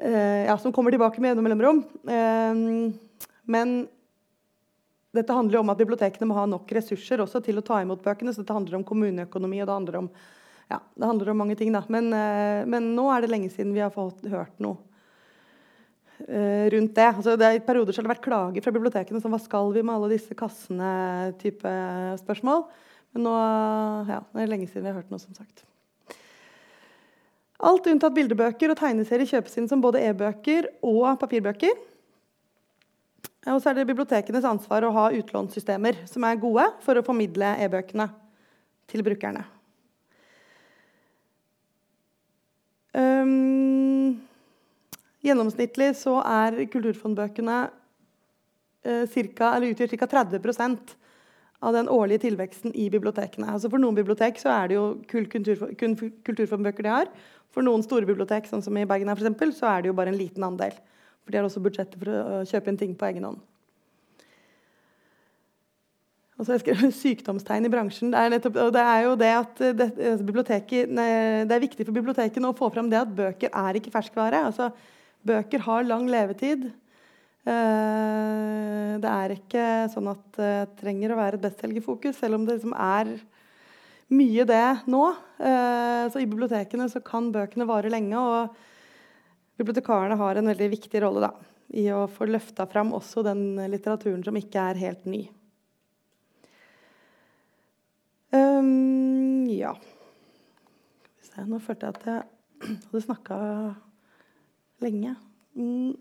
uh, 0.04 0.42
ja, 0.46 0.58
som 0.62 0.74
kommer 0.76 0.94
tilbake 0.94 1.18
med 1.18 1.34
jevne 1.34 1.46
mellomrom. 1.48 1.82
men 3.50 3.80
dette 5.10 5.34
handler 5.34 5.58
jo 5.58 5.62
om 5.64 5.72
at 5.72 5.80
bibliotekene 5.80 6.28
må 6.30 6.36
ha 6.38 6.44
nok 6.46 6.70
ressurser 6.70 7.22
også 7.22 7.40
til 7.42 7.58
å 7.58 7.64
ta 7.66 7.80
imot 7.82 8.02
bøkene. 8.04 8.30
Så 8.30 8.44
dette 8.44 8.54
handler 8.54 8.78
om 8.78 8.86
kommuneøkonomi, 8.86 9.58
og 9.62 9.66
det 9.66 9.74
handler 9.74 9.98
om 10.04 10.12
ja, 10.70 10.78
det 10.94 11.06
handler 11.08 11.32
om 11.32 11.40
mange 11.42 11.56
ting, 11.58 11.72
da. 11.74 11.82
Men, 11.90 12.12
eh, 12.14 12.62
men 12.70 12.92
nå 12.94 13.08
er 13.10 13.24
det 13.24 13.32
lenge 13.32 13.50
siden 13.50 13.74
vi 13.74 13.82
har 13.82 13.90
fått 13.90 14.22
hørt 14.30 14.54
noe 14.62 14.78
eh, 14.78 14.89
rundt 16.74 16.94
det. 16.96 17.08
Altså, 17.08 17.36
det 17.40 17.48
I 17.56 17.62
perioder 17.64 17.96
har 17.96 18.06
det 18.06 18.12
vært 18.12 18.24
klager 18.24 18.64
fra 18.64 18.74
bibliotekene 18.74 19.22
som 19.22 19.32
hva 19.32 19.40
skal 19.42 19.72
vi 19.74 19.82
med 19.82 19.94
alle 19.94 20.12
disse 20.12 20.36
kassene-type 20.36 21.72
spørsmål. 22.22 22.64
Men 23.14 23.26
nå 23.26 23.34
ja, 24.10 24.20
det 24.34 24.44
er 24.44 24.52
lenge 24.52 24.68
siden 24.70 24.86
vi 24.86 24.92
har 24.92 25.00
hørt 25.00 25.10
noe, 25.12 25.22
som 25.22 25.34
sagt. 25.34 25.64
Alt 27.60 27.88
unntatt 27.92 28.16
bildebøker 28.16 28.72
og 28.72 28.78
tegneserier 28.80 29.28
kjøpes 29.28 29.58
inn 29.60 29.68
som 29.68 29.82
både 29.84 30.00
e-bøker 30.06 30.70
og 30.86 31.18
papirbøker. 31.20 31.74
Og 33.50 33.60
så 33.60 33.70
er 33.70 33.80
det 33.80 33.88
bibliotekenes 33.88 34.46
ansvar 34.48 34.84
å 34.84 34.92
ha 34.96 35.06
utlånssystemer 35.16 36.02
som 36.08 36.24
er 36.28 36.40
gode 36.40 36.66
for 36.84 36.96
å 36.96 37.04
formidle 37.04 37.54
e-bøkene 37.64 38.08
til 38.90 39.04
brukerne. 39.06 39.44
Um, 42.90 43.89
gjennomsnittlig 45.24 45.92
så 45.98 46.18
er 46.22 46.62
kulturfondbøkene 46.72 47.58
uh, 47.68 49.04
cirka, 49.12 49.52
utgjør 49.60 49.96
ca. 49.96 50.10
30% 50.16 50.96
av 51.60 51.76
den 51.76 51.90
årlige 51.92 52.24
tilveksten 52.24 52.72
i 52.72 52.88
bibliotekene. 52.92 53.50
Altså 53.52 53.68
for 53.68 53.82
noen 53.82 53.98
bibliotek 53.98 54.40
så 54.40 54.52
er 54.54 54.70
det 54.70 54.78
jo 54.78 54.86
kun, 55.10 55.28
kulturfondbøker 56.24 56.86
de 56.86 56.94
har. 56.94 57.12
For 57.52 57.66
noen 57.66 57.84
store 57.84 58.08
bibliotek, 58.08 58.48
sånn 58.48 58.64
som 58.64 58.76
i 58.78 58.86
Bergen 58.88 59.10
her 59.10 59.18
eksempel, 59.18 59.52
så 59.52 59.68
er 59.74 59.82
det 59.82 59.90
jo 59.90 59.98
bare 59.98 60.12
en 60.14 60.18
liten 60.18 60.46
andel. 60.46 60.76
For 61.20 61.32
de 61.32 61.40
har 61.40 61.48
også 61.48 61.62
budsjettet 61.62 61.98
for 62.00 62.12
å 62.14 62.42
kjøpe 62.48 62.72
inn 62.72 62.80
ting 62.80 62.94
på 62.96 63.08
egen 63.10 63.26
hånd. 63.28 63.40
Og 66.40 66.46
så 66.46 66.54
har 66.54 66.56
jeg 66.56 66.62
skrevet 66.64 66.94
'sykdomstegn 66.96 67.66
i 67.68 67.72
bransjen'. 67.72 68.14
Det 68.14 68.20
er, 68.20 68.30
nettopp, 68.32 68.54
det 68.72 68.80
er 68.80 69.00
jo 69.04 69.16
det 69.20 69.32
at 69.36 69.58
det, 69.60 69.88
altså 69.92 70.24
det, 70.24 71.52
er 71.52 71.66
viktig 71.66 71.84
for 71.84 71.92
bibliotekene 71.92 72.48
å 72.48 72.56
få 72.56 72.70
fram 72.72 72.88
det 72.88 72.96
at 72.96 73.12
bøker 73.12 73.52
er 73.52 73.76
ikke 73.76 73.92
ferskvare. 73.92 74.40
Altså, 74.48 74.70
bøker 75.26 75.64
har 75.66 75.86
lang 75.86 76.06
levetid. 76.10 76.70
Eh, 77.48 78.94
det 79.00 79.10
er 79.10 79.34
ikke 79.34 79.66
sånn 79.92 80.10
at 80.12 80.24
det 80.36 80.54
trenger 80.80 81.14
å 81.14 81.20
være 81.20 81.38
et 81.38 81.44
bestselgerfokus, 81.44 82.18
selv 82.20 82.38
om 82.38 82.46
det 82.46 82.58
liksom 82.58 82.74
er 82.76 83.14
mye 84.10 84.46
det 84.48 84.66
nå. 84.90 85.04
Eh, 85.38 86.04
så 86.12 86.20
I 86.20 86.28
bibliotekene 86.28 86.88
så 86.92 87.02
kan 87.04 87.30
bøkene 87.34 87.68
vare 87.68 87.92
lenge. 87.92 88.18
og 88.18 89.60
Bibliotekarene 89.60 90.16
har 90.16 90.40
en 90.40 90.50
veldig 90.52 90.70
viktig 90.72 91.04
rolle 91.04 91.28
da, 91.28 91.34
i 91.76 91.90
å 91.92 92.06
få 92.10 92.28
løfta 92.28 92.66
fram 92.70 92.94
også 92.96 93.24
den 93.26 93.44
litteraturen 93.70 94.24
som 94.24 94.36
ikke 94.40 94.70
er 94.72 94.80
helt 94.80 95.04
ny. 95.08 95.26
Um, 98.30 99.48
ja 99.50 99.72
Nå 101.50 101.58
følte 101.64 101.88
jeg 101.88 101.96
at 101.96 102.04
jeg 102.06 102.76
hadde 102.84 103.00
snakka 103.02 103.36
lenge. 104.84 105.14
Mm. 105.58 105.92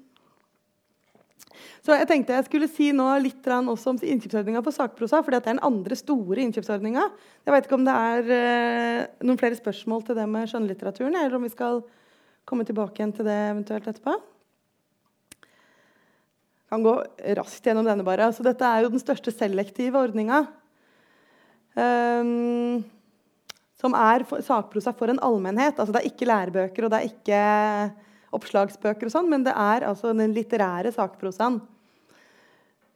Så 1.84 1.96
jeg 1.96 2.08
tenkte 2.10 2.36
jeg 2.36 2.48
skulle 2.48 2.70
si 2.72 2.90
nå 2.96 3.06
litt 3.24 3.48
også 3.50 3.94
om 3.94 4.00
innkjøpsordninga 4.00 4.62
for 4.66 4.76
sakprosa. 4.76 5.22
For 5.24 5.34
det 5.34 5.40
er 5.42 5.48
den 5.54 5.64
andre 5.66 5.98
store 5.98 6.44
innkjøpsordninga. 6.46 7.06
Jeg 7.48 7.56
vet 7.56 7.68
ikke 7.68 7.80
om 7.80 7.88
det 7.88 7.96
er 7.96 8.34
eh, 8.36 9.06
noen 9.26 9.40
flere 9.40 9.58
spørsmål 9.58 10.04
til 10.08 10.20
det 10.20 10.28
med 10.30 10.52
skjønnlitteraturen, 10.52 11.16
eller 11.16 11.38
om 11.40 11.48
vi 11.48 11.54
skal 11.54 11.82
komme 12.50 12.66
tilbake 12.68 13.02
igjen 13.02 13.16
til 13.16 13.28
det 13.28 13.40
eventuelt 13.50 13.90
etterpå. 13.90 14.16
Jeg 16.70 16.76
kan 16.76 16.86
gå 16.86 16.96
raskt 17.40 17.66
gjennom 17.66 17.88
denne. 17.88 18.06
bare. 18.06 18.30
Så 18.36 18.46
dette 18.46 18.66
er 18.66 18.84
jo 18.86 18.94
den 18.94 19.02
største 19.02 19.34
selektive 19.34 19.98
ordninga. 19.98 20.44
Um, 21.80 22.84
som 23.80 23.96
er 23.96 24.26
for, 24.28 24.44
sakprosa 24.44 24.94
for 24.94 25.10
en 25.10 25.22
allmennhet. 25.24 25.80
Altså, 25.80 25.96
det 25.96 26.04
er 26.04 26.12
ikke 26.12 26.28
lærebøker 26.30 26.86
og 26.86 26.94
det 26.94 27.00
er 27.00 27.10
ikke 27.10 27.42
oppslagsbøker, 28.36 29.08
og 29.08 29.14
sånn, 29.14 29.30
men 29.32 29.46
det 29.46 29.56
er 29.58 29.86
altså 29.88 30.14
den 30.18 30.36
litterære 30.36 30.92
sakprosaen. 30.96 31.60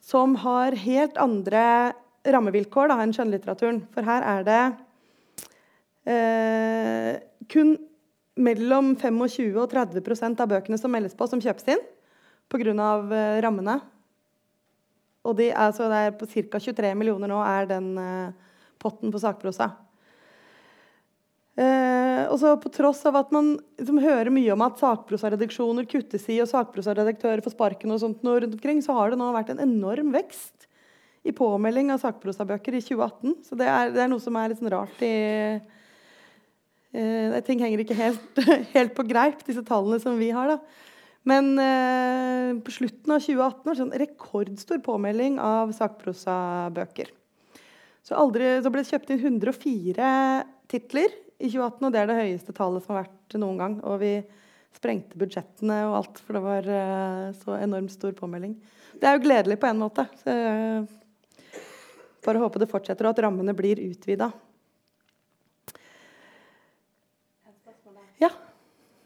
Som 0.03 0.35
har 0.43 0.75
helt 0.77 1.17
andre 1.21 1.93
rammevilkår 2.27 2.91
da, 2.91 2.99
enn 3.03 3.13
skjønnlitteraturen. 3.15 3.81
For 3.95 4.07
her 4.07 4.25
er 4.33 4.45
det 4.47 4.61
eh, 6.11 7.11
kun 7.51 7.75
mellom 8.39 8.93
25 8.99 9.57
og 9.61 9.71
30% 9.71 10.43
av 10.43 10.51
bøkene 10.51 10.79
som 10.79 10.93
meldes 10.93 11.15
på, 11.17 11.27
som 11.29 11.41
kjøpes 11.43 11.75
inn 11.75 11.83
pga. 12.51 12.73
Eh, 12.73 13.41
rammene. 13.43 13.79
Og 15.23 15.37
de, 15.39 15.49
altså 15.55 15.87
det 15.91 16.01
er 16.03 16.17
på 16.19 16.27
ca. 16.27 16.59
23 16.59 16.93
millioner 16.99 17.31
nå 17.31 17.39
er 17.47 17.69
den 17.69 17.93
eh, 17.97 18.33
potten 18.81 19.11
på 19.11 19.21
sakprosa. 19.21 19.71
Eh, 21.53 22.23
og 22.33 22.39
så 22.41 22.55
På 22.57 22.71
tross 22.73 23.03
av 23.05 23.19
at 23.19 23.33
man 23.35 23.53
liksom, 23.77 23.99
hører 24.01 24.31
mye 24.33 24.55
om 24.55 24.63
at 24.65 24.79
sakprosaredaksjoner 24.81 25.85
kuttes 25.89 26.25
i, 26.33 26.39
og 26.41 26.49
sakprosaredaktører 26.49 27.43
får 27.45 27.53
sparken, 27.53 27.93
og 27.93 28.01
sånt 28.01 28.25
noe 28.25 28.41
rundt 28.41 28.57
omkring, 28.57 28.81
så 28.81 28.95
har 28.97 29.13
det 29.13 29.21
nå 29.21 29.29
vært 29.35 29.53
en 29.53 29.61
enorm 29.63 30.13
vekst 30.15 30.67
i 31.23 31.31
påmelding 31.35 31.93
av 31.93 32.01
sakprosabøker 32.01 32.75
i 32.75 32.81
2018. 32.83 33.37
Så 33.45 33.57
det 33.59 33.69
er, 33.69 33.93
det 33.93 34.01
er 34.03 34.11
noe 34.11 34.23
som 34.23 34.35
er 34.35 34.51
litt 34.51 34.59
sånn 34.59 34.73
rart 34.73 35.05
i 35.05 35.13
Eh, 36.93 37.39
ting 37.41 37.61
henger 37.63 37.81
ikke 37.81 37.97
helt, 37.97 38.41
helt, 38.75 38.93
på 38.93 39.05
greip, 39.09 39.41
disse 39.47 39.63
tallene 39.65 39.97
som 40.01 40.19
vi 40.19 40.29
har. 40.33 40.51
da. 40.53 40.59
Men 41.25 41.53
eh, 41.57 42.51
på 42.61 42.73
slutten 42.75 43.15
av 43.15 43.23
2018 43.23 43.65
var 43.65 43.73
det 43.73 43.81
sånn 43.81 43.99
rekordstor 44.03 44.83
påmelding 44.85 45.39
av 45.41 45.73
sakprosabøker. 45.73 47.09
Så, 48.03 48.17
aldri, 48.19 48.57
så 48.61 48.69
ble 48.69 48.83
det 48.83 48.91
kjøpt 48.91 49.13
inn 49.15 49.23
104 49.23 50.07
titler 50.69 51.13
i 51.43 51.49
2018, 51.51 51.83
og 51.83 51.91
det 51.91 51.99
er 51.99 52.07
det 52.07 52.21
høyeste 52.21 52.55
tallet 52.55 52.85
som 52.85 52.95
har 52.95 53.03
vært 53.03 53.35
noen 53.41 53.59
gang. 53.59 53.75
Og 53.83 53.99
vi 53.99 54.13
sprengte 54.73 55.19
budsjettene 55.19 55.81
og 55.89 55.97
alt, 55.99 56.21
for 56.23 56.37
det 56.37 56.41
var 56.45 56.69
uh, 56.71 57.27
så 57.35 57.57
enormt 57.59 57.91
stor 57.93 58.15
påmelding. 58.17 58.55
Det 58.95 59.09
er 59.09 59.17
jo 59.17 59.25
gledelig 59.25 59.59
på 59.59 59.67
en 59.67 59.81
måte. 59.81 60.05
Så, 60.21 60.31
uh, 60.31 61.59
bare 62.23 62.39
håpe 62.39 62.61
det 62.61 62.69
fortsetter, 62.71 63.05
og 63.05 63.17
at 63.17 63.23
rammene 63.25 63.55
blir 63.57 63.81
utvida. 63.83 64.31
Ja. 68.21 68.29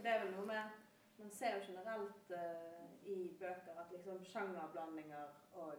Det 0.04 0.12
er 0.12 0.20
vel 0.22 0.34
noe 0.36 0.46
med 0.46 0.76
Man 1.18 1.32
ser 1.34 1.56
jo 1.58 1.64
generelt 1.66 2.30
uh, 2.30 2.84
i 3.10 3.32
bøker 3.40 3.80
at 3.82 3.90
liksom 3.96 4.22
sjangerblandinger 4.30 5.32
og 5.58 5.74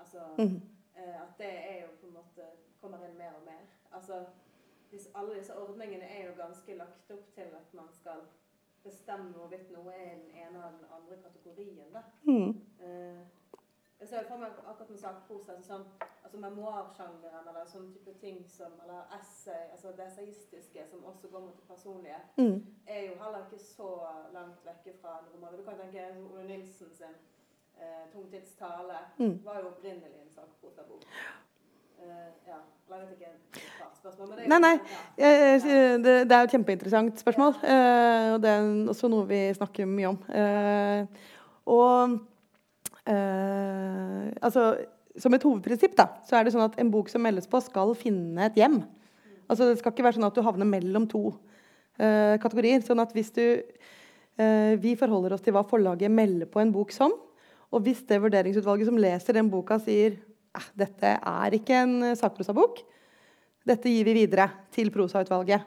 Altså 0.00 0.22
mm. 0.38 0.54
uh, 0.96 1.16
At 1.24 1.34
det 1.40 1.50
er 1.50 1.82
jo 1.82 1.90
på 1.98 2.06
en 2.06 2.14
måte 2.20 2.46
kommer 2.80 3.02
inn 3.04 3.18
mer 3.18 3.34
og 3.36 3.42
mer. 3.44 3.66
Altså 3.92 4.22
Alle 5.14 5.38
disse 5.38 5.54
ordningene 5.54 6.04
er 6.04 6.26
jo 6.26 6.36
ganske 6.38 6.74
lagt 6.76 7.10
opp 7.14 7.26
til 7.34 7.52
at 7.54 7.74
man 7.74 7.90
skal 7.92 8.24
bestemme 8.82 9.32
hvorvidt 9.36 9.70
noe 9.74 9.92
er 9.92 10.16
den 10.16 10.30
ene 10.30 10.56
eller 10.58 10.78
den 10.78 10.88
andre 10.96 11.16
kategorien. 11.22 11.92
da. 11.94 12.02
Mm. 12.24 12.48
Uh, 12.80 13.20
jeg 14.00 14.08
ser 14.08 14.28
for 14.28 14.40
meg 14.40 14.54
akkurat 14.64 14.90
med 14.90 14.98
sakprosa 14.98 15.58
sånn, 15.60 15.82
altså 16.24 16.38
memoarsjangeren 16.40 17.48
eller 17.50 17.66
sånne 17.68 17.92
type 17.92 18.14
ting 18.22 18.38
som 18.48 18.78
Eller 18.84 19.10
essay, 19.18 19.66
altså 19.74 19.92
det 19.96 20.06
essayistiske 20.06 20.86
som 20.88 21.04
også 21.04 21.28
går 21.28 21.44
mot 21.44 21.58
det 21.58 21.66
personlige, 21.68 22.20
mm. 22.38 22.56
er 22.86 23.02
jo 23.10 23.18
heller 23.20 23.44
ikke 23.44 23.60
så 23.64 23.90
langt 24.32 24.64
vekke 24.64 24.96
fra 25.02 25.18
en 25.18 25.28
roman. 25.34 25.58
Du 25.58 25.64
kan 25.68 25.76
tenke 25.82 26.06
Ole 26.30 26.46
Nilsen 26.48 26.94
sin 26.96 27.20
uh, 27.76 28.40
tale' 28.58 29.04
mm. 29.18 29.44
var 29.44 29.60
jo 29.60 29.68
opprinnelig 29.74 30.22
en 30.22 30.32
sakprosabok. 30.32 31.04
Nei, 34.48 34.58
nei. 34.58 34.72
Ja. 35.20 35.30
Det, 36.00 36.14
det, 36.26 36.34
er 36.34 36.40
jo 36.40 36.48
et 36.48 36.54
kjempeinteressant 36.54 37.20
spørsmål. 37.20 37.58
Uh, 37.62 38.34
og 38.34 38.38
det 38.42 38.52
er 38.52 38.70
også 38.92 39.10
noe 39.12 39.26
vi 39.28 39.40
snakker 39.56 39.88
mye 39.90 40.14
om. 40.14 40.18
Og 41.70 42.16
altså, 43.10 44.64
som 45.18 45.34
et 45.34 45.44
hovedprinsipp 45.44 45.94
da, 45.98 46.08
så 46.26 46.38
er 46.38 46.46
det 46.46 46.54
sånn 46.54 46.66
at 46.66 46.78
en 46.80 46.90
bok 46.92 47.10
som 47.12 47.22
meldes 47.24 47.48
på, 47.50 47.60
skal 47.64 47.92
finne 47.98 48.46
et 48.46 48.58
hjem. 48.58 48.80
Altså, 49.50 49.68
det 49.68 49.80
skal 49.80 49.94
ikke 49.94 50.06
være 50.06 50.18
sånn 50.18 50.28
at 50.28 50.36
du 50.36 50.44
havner 50.46 50.68
mellom 50.68 51.08
to 51.10 51.24
kategorier. 51.98 52.80
sånn 52.86 53.02
at 53.02 53.12
hvis 53.16 53.34
du 53.36 53.44
Vi 54.80 54.94
forholder 54.96 55.34
oss 55.34 55.42
til 55.44 55.52
hva 55.52 55.60
forlaget 55.68 56.08
melder 56.08 56.48
på 56.48 56.62
en 56.62 56.70
bok 56.72 56.94
som. 56.96 57.12
Og 57.70 57.84
hvis 57.86 58.00
det 58.08 58.22
vurderingsutvalget 58.22 58.88
som 58.88 58.98
leser 58.98 59.36
den 59.36 59.50
boka, 59.50 59.78
sier 59.82 60.16
eh, 60.56 60.70
dette 60.84 61.16
er 61.18 61.58
ikke 61.58 61.82
en 61.84 62.16
sakprosabok, 62.18 62.80
dette 63.68 63.92
gir 63.92 64.08
vi 64.08 64.16
videre 64.22 64.48
til 64.74 64.90
prosautvalget. 64.94 65.66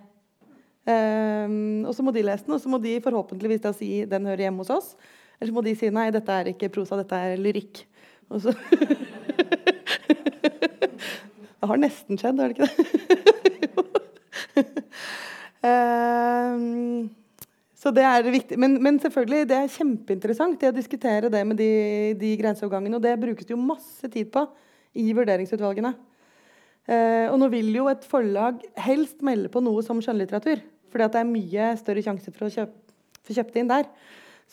Um, 0.83 1.85
og 1.87 1.93
så 1.95 2.03
må 2.03 2.11
de 2.11 2.25
lese 2.27 2.43
den, 2.43 2.57
og 2.57 2.59
så 2.59 2.67
må 2.67 2.77
de 2.83 2.97
forhåpentligvis 3.03 3.61
da 3.63 3.71
si 3.75 4.03
den 4.09 4.25
hører 4.27 4.49
hjemme 4.49 4.65
hos 4.65 4.73
oss. 4.73 4.89
Eller 5.39 5.51
så 5.51 5.55
må 5.55 5.63
de 5.63 5.75
si 5.79 5.91
nei, 5.93 6.09
dette 6.11 6.35
er 6.35 6.51
ikke 6.51 6.71
prosa, 6.73 6.97
dette 6.99 7.15
er 7.15 7.39
lyrikk. 7.39 7.85
Og 8.31 8.43
så 8.43 8.55
Det 11.63 11.69
har 11.69 11.79
nesten 11.79 12.19
skjedd, 12.19 12.39
har 12.43 12.51
det 12.51 12.55
ikke 12.57 12.67
det? 12.67 12.75
um, 15.63 17.07
så 17.79 17.93
det 17.95 18.03
er 18.03 18.27
viktig. 18.27 18.57
Men, 18.59 18.75
men, 18.83 18.99
selvfølgelig, 18.99 19.47
det 19.47 19.57
er 19.61 19.71
kjempeinteressant 19.71 20.59
det 20.59 20.73
å 20.73 20.75
diskutere 20.75 21.31
det 21.31 21.45
med 21.47 21.61
de, 21.61 21.71
de 22.19 22.33
grenseovergangene. 22.41 22.99
Og 22.99 23.05
det 23.07 23.15
brukes 23.21 23.47
det 23.47 23.55
jo 23.55 23.61
masse 23.63 24.11
tid 24.11 24.27
på 24.35 24.43
i 24.99 25.13
vurderingsutvalgene. 25.15 25.93
Eh, 26.83 27.29
og 27.31 27.37
nå 27.39 27.47
vil 27.53 27.71
jo 27.77 27.87
et 27.91 28.03
forlag 28.07 28.59
helst 28.83 29.23
melde 29.23 29.51
på 29.51 29.61
noe 29.63 29.83
som 29.85 30.01
skjønnlitteratur. 30.03 30.61
Fordi 30.93 31.09
det 31.13 31.21
er 31.21 31.29
mye 31.29 31.69
større 31.79 32.03
sjanse 32.05 32.33
for 32.33 32.47
å 32.47 32.53
kjøpe, 32.53 32.97
få 33.23 33.37
kjøpt 33.37 33.59
inn 33.59 33.71
der. 33.71 33.87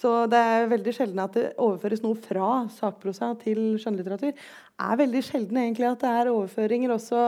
Så 0.01 0.12
det 0.30 0.38
er 0.38 0.68
veldig 0.70 0.93
sjelden 0.95 1.20
at 1.20 1.34
det 1.36 1.49
overføres 1.61 2.01
noe 2.05 2.16
fra 2.16 2.64
sakprosa 2.72 3.32
til 3.43 3.74
skjønnlitteratur. 3.82 4.32
Det 4.32 4.86
er 4.86 5.01
veldig 5.03 5.22
sjelden 5.26 5.59
egentlig 5.61 5.88
at 5.91 6.05
det 6.05 6.12
er 6.20 6.30
overføringer 6.32 6.95
også 6.95 7.24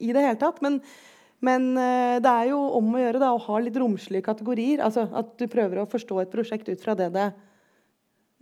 i 0.00 0.12
det 0.14 0.22
hele 0.24 0.38
tatt. 0.40 0.62
Men, 0.64 0.78
men 1.44 1.72
eh, 1.76 2.18
det 2.22 2.32
er 2.32 2.52
jo 2.52 2.60
om 2.78 2.94
å 2.94 3.02
gjøre 3.02 3.20
da, 3.20 3.32
å 3.34 3.42
ha 3.48 3.58
litt 3.60 3.76
romslige 3.82 4.24
kategorier. 4.30 4.84
Altså 4.86 5.08
at 5.10 5.34
du 5.36 5.48
prøver 5.50 5.82
å 5.82 5.90
forstå 5.90 6.22
et 6.22 6.32
prosjekt 6.32 6.70
ut 6.70 6.80
fra 6.80 6.96
det 6.98 7.10
det 7.18 7.28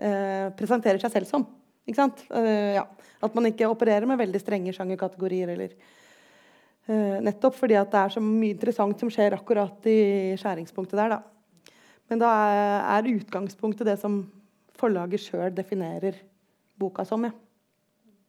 eh, 0.04 0.52
presenterer 0.60 1.00
seg 1.02 1.16
selv 1.16 1.32
som. 1.32 1.48
Ikke 1.88 2.00
sant? 2.00 2.24
Uh, 2.32 2.76
ja. 2.78 2.84
At 3.20 3.34
man 3.36 3.48
ikke 3.50 3.68
opererer 3.68 4.08
med 4.08 4.20
veldig 4.20 4.40
strenge 4.40 4.74
sjangerkategorier. 4.76 5.52
Eller, 5.54 5.74
uh, 6.88 7.18
nettopp 7.24 7.58
fordi 7.58 7.78
det 7.78 8.02
er 8.02 8.14
så 8.16 8.22
mye 8.24 8.54
interessant 8.54 9.02
som 9.02 9.12
skjer 9.12 9.36
akkurat 9.36 9.90
i 9.90 10.00
skjæringspunktet 10.40 10.98
der. 11.00 11.16
Da. 11.16 11.74
Men 12.10 12.22
da 12.22 12.32
er, 12.96 13.12
utgangspunktet 13.14 13.86
det 13.86 13.96
som 14.02 14.22
forlaget 14.80 15.22
sjøl 15.22 15.54
definerer 15.54 16.18
boka 16.80 17.04
som. 17.06 17.28
Ja. 17.28 17.34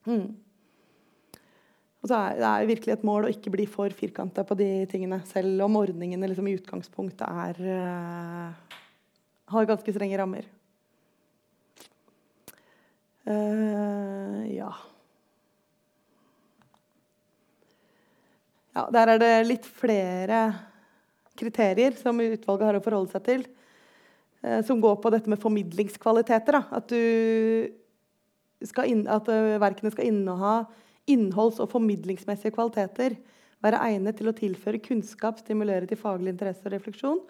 Mm. 0.05 0.31
Og 2.01 2.09
så 2.09 2.17
er 2.17 2.39
det 2.39 2.49
er 2.49 2.69
virkelig 2.69 2.93
et 2.95 3.05
mål 3.05 3.27
å 3.27 3.31
ikke 3.31 3.53
bli 3.53 3.67
for 3.69 3.93
firkanta 3.93 4.43
på 4.47 4.57
de 4.57 4.69
tingene, 4.89 5.21
selv 5.29 5.61
om 5.67 5.77
ordningene 5.77 6.29
liksom 6.29 6.49
i 6.49 6.55
utgangspunktet 6.57 7.27
er, 7.29 7.61
uh, 7.61 8.79
har 9.53 9.69
ganske 9.69 9.93
strenge 9.93 10.17
rammer. 10.17 10.49
Uh, 13.31 14.43
ja. 14.51 14.69
ja. 18.75 18.85
Der 18.95 19.13
er 19.13 19.21
det 19.21 19.31
litt 19.47 19.65
flere 19.65 20.43
kriterier 21.39 21.95
som 21.99 22.19
utvalget 22.21 22.67
har 22.67 22.79
å 22.79 22.83
forholde 22.83 23.13
seg 23.15 23.25
til. 23.27 23.47
Uh, 24.43 24.59
som 24.67 24.81
går 24.83 24.99
på 25.03 25.13
dette 25.13 25.31
med 25.31 25.41
formidlingskvaliteter. 25.41 26.59
At, 26.61 26.95
inn, 28.91 29.03
at 29.07 29.31
uh, 29.31 29.57
verkene 29.63 29.93
skal 29.93 30.09
inneha 30.11 30.55
innholds- 31.11 31.61
og 31.63 31.71
formidlingsmessige 31.71 32.55
kvaliteter. 32.55 33.17
Være 33.61 33.81
egnet 33.91 34.17
til 34.17 34.31
å 34.31 34.35
tilføre 34.35 34.81
kunnskap, 34.81 35.39
stimulere 35.41 35.87
til 35.89 35.99
faglig 35.99 36.33
interesse 36.33 36.65
og 36.65 36.73
refleksjon. 36.75 37.21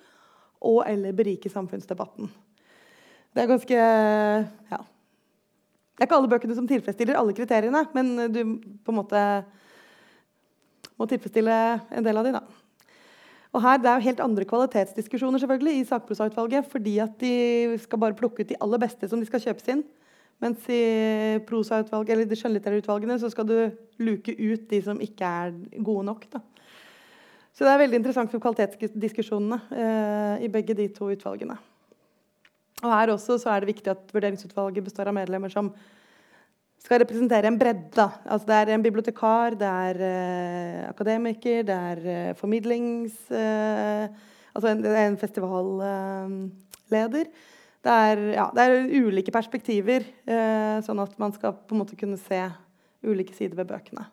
Og 0.72 0.82
eller 0.88 1.16
berike 1.18 1.49
samfunnsdebatten. 1.52 2.30
Det 3.32 3.43
er 3.43 3.49
ganske 3.49 3.76
ja, 3.76 4.80
det 5.96 6.04
er 6.04 6.08
ikke 6.08 6.18
alle 6.18 6.32
bøkene 6.32 6.56
som 6.58 6.68
tilfredsstiller 6.70 7.20
alle 7.20 7.36
kriteriene, 7.38 7.84
men 7.94 8.14
du 8.32 8.42
på 8.82 8.94
en 8.94 9.00
måte 9.02 9.22
må 10.98 11.08
tilfredsstille 11.10 11.58
en 11.92 12.06
del 12.06 12.18
av 12.18 12.28
de. 12.28 12.42
Og 13.52 13.62
her, 13.62 13.78
Det 13.78 13.89
er 13.89 13.98
jo 14.00 14.08
helt 14.08 14.20
andre 14.24 14.46
kvalitetsdiskusjoner 14.48 15.39
selvfølgelig 15.39 15.80
i 15.80 15.88
sakprosautvalget, 15.89 16.70
fordi 16.72 17.00
at 17.00 17.18
de 17.20 17.78
skal 17.84 18.00
bare 18.00 18.16
plukke 18.16 18.42
ut 18.44 18.50
de 18.50 18.60
aller 18.62 18.80
beste 18.80 19.10
som 19.10 19.20
de 19.20 19.28
skal 19.28 19.44
kjøpes 19.44 19.68
inn. 19.68 19.84
Mens 20.42 20.64
i 20.70 21.38
prosautvalget, 21.46 22.16
eller 22.16 22.26
de 22.26 22.38
skjønnlitterære 22.39 22.82
utvalgene 22.82 23.20
så 23.20 23.30
skal 23.30 23.46
du 23.46 23.58
luke 24.02 24.34
ut 24.34 24.64
de 24.72 24.80
som 24.82 25.02
ikke 25.04 25.28
er 25.28 25.52
gode 25.84 26.06
nok. 26.08 26.26
Da. 26.32 26.42
Så 27.54 27.68
det 27.68 27.74
er 27.74 27.84
veldig 27.84 28.00
interessant 28.00 28.32
for 28.32 28.42
kvalitetsdiskusjonene 28.42 29.60
eh, 29.70 30.46
i 30.48 30.50
begge 30.50 30.74
de 30.74 30.88
to 30.96 31.12
utvalgene. 31.12 31.60
Og 32.82 32.91
her 32.91 33.13
også 33.13 33.38
så 33.41 33.53
er 33.53 33.61
det 33.61 33.73
viktig 33.73 33.91
at 33.93 34.13
vurderingsutvalget 34.13 34.86
består 34.86 35.11
av 35.11 35.17
medlemmer 35.17 35.51
som 35.53 35.69
skal 36.82 37.03
representere 37.03 37.47
en 37.47 37.59
bredde. 37.61 38.07
Altså 38.25 38.49
det 38.49 38.57
er 38.57 38.73
en 38.73 38.84
bibliotekar, 38.84 39.49
det 39.59 39.69
er 39.69 39.95
eh, 40.07 40.89
akademiker, 40.89 41.61
det 41.67 41.79
er 41.93 41.97
eh, 42.15 42.36
formidlings... 42.39 43.15
Eh, 43.29 44.29
altså 44.51 44.71
en, 44.71 44.86
en 44.86 45.17
festivalleder. 45.17 47.25
Det 47.82 47.91
er, 47.91 48.19
ja, 48.36 48.45
det 48.53 48.63
er, 48.63 48.89
ulike 49.01 49.34
perspektiver, 49.34 50.03
eh, 50.29 50.77
sånn 50.86 50.99
at 51.01 51.15
man 51.21 51.34
skal 51.34 51.55
på 51.55 51.75
en 51.75 51.82
måte 51.82 51.97
kunne 51.97 52.19
se 52.21 52.43
ulike 53.07 53.34
sider 53.34 53.57
ved 53.57 53.71
bøkene. 53.71 54.05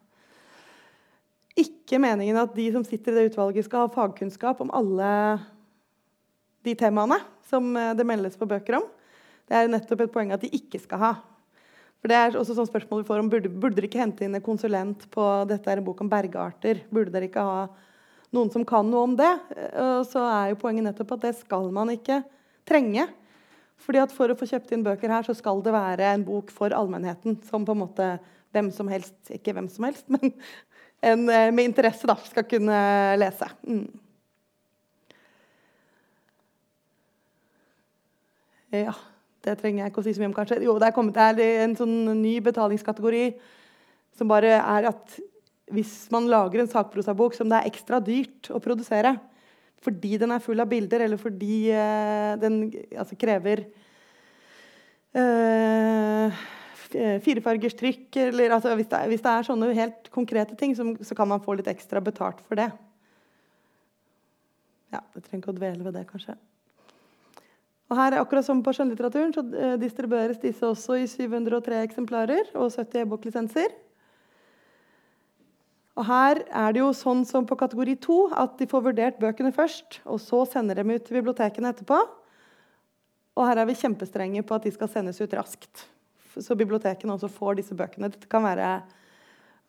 Ikke 1.58 1.98
meningen 2.00 2.38
at 2.38 2.54
de 2.56 2.68
som 2.72 2.86
sitter 2.86 3.12
i 3.12 3.18
det 3.18 3.32
utvalget, 3.32 3.66
skal 3.66 3.84
ha 3.84 3.92
fagkunnskap 3.92 4.62
om 4.64 4.72
alle 4.76 5.10
de 6.66 6.74
temaene 6.78 7.18
som 7.48 7.70
eh, 7.76 7.94
det 7.98 8.06
meldes 8.06 8.38
på 8.38 8.48
bøker 8.48 8.78
om. 8.80 8.86
Det 9.48 9.56
er 9.56 9.70
nettopp 9.72 10.04
et 10.04 10.14
poeng 10.14 10.32
at 10.34 10.44
de 10.44 10.50
ikke 10.54 10.80
skal 10.82 11.02
ha. 11.02 11.12
For 11.98 12.10
det 12.10 12.18
er 12.18 12.38
også 12.38 12.54
sånn 12.54 12.68
spørsmål 12.68 13.02
vi 13.02 13.08
får 13.08 13.22
om 13.22 13.30
Burde, 13.32 13.50
burde 13.50 13.78
dere 13.78 13.88
ikke 13.88 14.02
hente 14.02 14.26
inn 14.26 14.36
en 14.38 14.44
konsulent 14.44 15.08
på 15.14 15.24
dette 15.50 15.70
er 15.70 15.80
en 15.80 15.86
bok 15.86 16.02
om 16.04 16.10
bergarter? 16.10 16.84
Burde 16.94 17.14
dere 17.14 17.26
ikke 17.30 17.42
ha 17.42 17.62
noen 18.34 18.52
som 18.54 18.66
kan 18.68 18.86
noe 18.86 19.06
om 19.08 19.16
det? 19.18 19.30
Eh, 19.56 19.94
og 19.98 20.04
så 20.10 20.22
er 20.26 20.52
jo 20.52 20.60
poenget 20.62 20.86
nettopp 20.86 21.16
at 21.16 21.28
det 21.28 21.34
skal 21.40 21.70
man 21.74 21.94
ikke 21.94 22.22
trenge. 22.68 23.08
Fordi 23.78 24.02
at 24.02 24.14
For 24.14 24.30
å 24.30 24.36
få 24.38 24.48
kjøpt 24.50 24.72
inn 24.74 24.86
bøker 24.86 25.12
her, 25.12 25.26
så 25.26 25.36
skal 25.38 25.62
det 25.62 25.74
være 25.74 26.10
en 26.10 26.26
bok 26.26 26.50
for 26.54 26.74
allmennheten. 26.74 27.38
Som 27.46 27.66
på 27.66 27.76
en 27.76 27.84
måte 27.84 28.08
hvem 28.54 28.72
som 28.74 28.90
helst, 28.90 29.16
ikke 29.30 29.54
hvem 29.54 29.68
som 29.70 29.86
helst, 29.88 30.06
men 30.14 30.34
en 31.04 31.28
eh, 31.30 31.50
med 31.54 31.70
interesse 31.70 32.08
da, 32.10 32.16
skal 32.26 32.46
kunne 32.48 32.78
lese. 33.20 33.48
Mm. 33.66 33.86
Ja, 38.74 38.92
det 39.46 39.56
trenger 39.60 39.84
jeg 39.84 39.92
ikke 39.92 40.02
å 40.02 40.06
si 40.06 40.12
så 40.16 40.22
mye 40.22 40.30
om, 40.30 40.36
kanskje. 40.36 40.60
Jo, 40.66 40.76
det 40.80 40.90
er 40.90 40.96
kommet 40.96 41.18
er 41.22 41.40
en 41.64 41.76
sånn 41.78 41.96
ny 42.20 42.36
betalingskategori 42.44 43.24
som 44.18 44.30
bare 44.30 44.58
er 44.58 44.88
at 44.90 45.18
hvis 45.72 46.08
man 46.12 46.28
lager 46.30 46.62
en 46.62 46.70
sakprosabok 46.70 47.36
som 47.36 47.48
det 47.50 47.60
er 47.60 47.70
ekstra 47.70 48.00
dyrt 48.04 48.50
å 48.52 48.60
produsere 48.62 49.16
fordi 49.84 50.16
den 50.18 50.32
er 50.34 50.42
full 50.42 50.58
av 50.58 50.66
bilder, 50.70 51.04
eller 51.04 51.20
fordi 51.20 51.68
uh, 51.70 52.34
den 52.42 52.64
altså, 52.98 53.14
krever 53.14 53.62
uh, 55.14 56.40
firefargers 57.22 57.76
trykk 57.78 58.18
eller, 58.24 58.56
altså, 58.56 58.74
hvis, 58.74 58.88
det, 58.90 59.04
hvis, 59.12 59.22
det, 59.22 59.34
er 59.36 59.46
sånne 59.46 59.70
helt 59.76 60.10
konkrete 60.14 60.58
ting, 60.58 60.74
så, 60.74 60.88
så, 60.98 61.14
kan 61.14 61.30
man 61.30 61.44
få 61.44 61.54
litt 61.58 61.70
ekstra 61.70 62.02
betalt 62.02 62.42
for 62.48 62.58
det. 62.58 62.72
Ja, 64.90 65.04
Jeg 65.14 65.28
trenger 65.28 65.44
ikke 65.44 65.54
å 65.54 65.58
dvele 65.60 65.86
ved 65.86 65.98
det, 66.00 66.06
kanskje. 66.10 66.34
Og 67.88 67.96
her, 67.96 68.18
akkurat 68.20 68.44
som 68.44 68.60
på 68.64 68.72
skjønnlitteraturen, 68.76 69.32
så 69.32 69.44
eh, 69.56 69.76
distribueres 69.80 70.40
disse 70.42 70.64
også 70.66 70.98
i 71.00 71.06
703 71.08 71.80
eksemplarer 71.86 72.50
og 72.52 72.68
70 72.74 73.04
e-boklisenser. 73.04 73.72
Og 75.98 76.04
her 76.06 76.44
er 76.46 76.74
det 76.74 76.82
jo 76.82 76.92
sånn 76.94 77.24
som 77.26 77.46
på 77.48 77.56
kategori 77.58 77.96
2 78.04 78.18
at 78.38 78.58
de 78.60 78.68
får 78.70 78.84
vurdert 78.84 79.18
bøkene 79.18 79.50
først, 79.54 80.02
og 80.06 80.20
så 80.22 80.44
sender 80.46 80.78
dem 80.78 80.92
ut 80.92 81.02
til 81.06 81.18
bibliotekene 81.18 81.72
etterpå. 81.72 81.98
Og 83.38 83.46
her 83.46 83.62
er 83.62 83.66
vi 83.70 83.78
kjempestrenge 83.78 84.44
på 84.46 84.58
at 84.58 84.66
de 84.66 84.74
skal 84.74 84.90
sendes 84.92 85.18
ut 85.22 85.34
raskt. 85.34 85.86
Så 86.38 86.54
bibliotekene 86.58 87.16
også 87.16 87.30
får 87.32 87.58
disse 87.58 87.74
bøkene. 87.74 88.12
Dette 88.12 88.30
kan 88.30 88.44
være, 88.44 88.68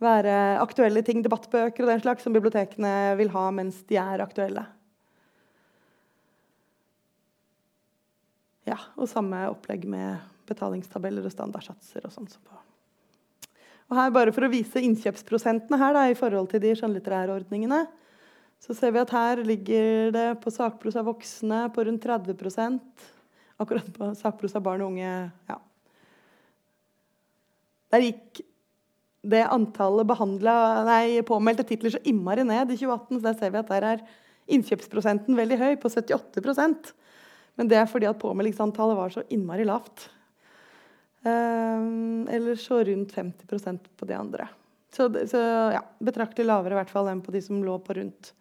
være 0.04 0.36
aktuelle 0.62 1.02
ting, 1.08 1.24
debattbøker 1.26 1.88
og 1.88 1.94
den 1.96 2.04
slags, 2.04 2.26
som 2.26 2.36
bibliotekene 2.36 3.16
vil 3.18 3.32
ha 3.34 3.48
mens 3.56 3.80
de 3.90 3.98
er 4.02 4.22
aktuelle. 4.26 4.68
Ja, 8.70 8.78
og 9.00 9.10
samme 9.10 9.42
opplegg 9.50 9.86
med 9.90 10.20
betalingstabeller 10.50 11.26
og 11.26 11.34
standardsatser 11.34 12.06
og 12.06 12.14
sånn. 12.14 12.30
Og 13.90 13.98
her, 13.98 14.12
bare 14.14 14.34
for 14.34 14.46
å 14.46 14.52
vise 14.52 14.82
innkjøpsprosentene 14.86 15.80
her 15.82 15.96
da, 15.96 16.04
i 16.10 16.18
forhold 16.18 16.52
til 16.52 16.62
de 16.62 16.76
skjønnlitterære 16.78 17.34
ordningene, 17.40 17.88
så 18.62 18.76
ser 18.76 18.92
vi 18.94 19.02
at 19.02 19.14
her 19.16 19.42
ligger 19.48 20.12
det 20.14 20.28
på 20.44 20.52
sakprosa 20.54 21.02
voksne 21.08 21.64
på 21.74 21.86
rundt 21.88 22.06
30% 22.06 23.08
Akkurat 23.60 23.88
på 23.92 24.08
sakprosa 24.16 24.62
barn 24.64 24.86
og 24.86 24.94
unge 24.94 25.08
ja. 25.50 25.56
Der 27.92 28.06
gikk 28.06 28.40
det 29.28 29.42
antallet 29.52 30.08
behandla, 30.08 30.54
nei, 30.88 31.20
påmeldte 31.28 31.66
titler 31.68 31.92
så 31.92 32.00
innmari 32.08 32.46
ned 32.48 32.72
i 32.72 32.78
2018. 32.80 33.18
Så 33.18 33.26
der 33.26 33.36
ser 33.42 33.52
vi 33.52 33.60
at 33.60 33.74
der 33.74 33.88
er 33.90 34.06
innkjøpsprosenten 34.56 35.36
veldig 35.36 35.58
høy, 35.60 35.74
på 35.82 35.92
78 35.92 36.46
men 37.60 37.68
det 37.68 37.76
er 37.76 37.90
fordi 37.92 38.08
at 38.08 38.20
påmeldingsantallet 38.22 38.96
var 38.96 39.12
så 39.12 39.26
innmari 39.36 39.66
lavt. 39.68 40.08
Um, 41.28 42.24
eller 42.32 42.56
så 42.56 42.80
rundt 42.88 43.12
50% 43.12 43.90
på 44.00 44.08
de 44.08 44.16
andre. 44.16 44.46
Så, 44.96 45.10
så 45.28 45.42
ja, 45.76 45.82
betraktelig 46.00 46.48
lavere 46.48 46.78
i 46.78 46.80
hvert 46.80 46.94
fall 46.94 47.10
enn 47.12 47.20
på 47.22 47.34
de 47.36 47.42
som 47.44 47.60
lå 47.64 47.76
på 47.84 48.00
rundt 48.00 48.34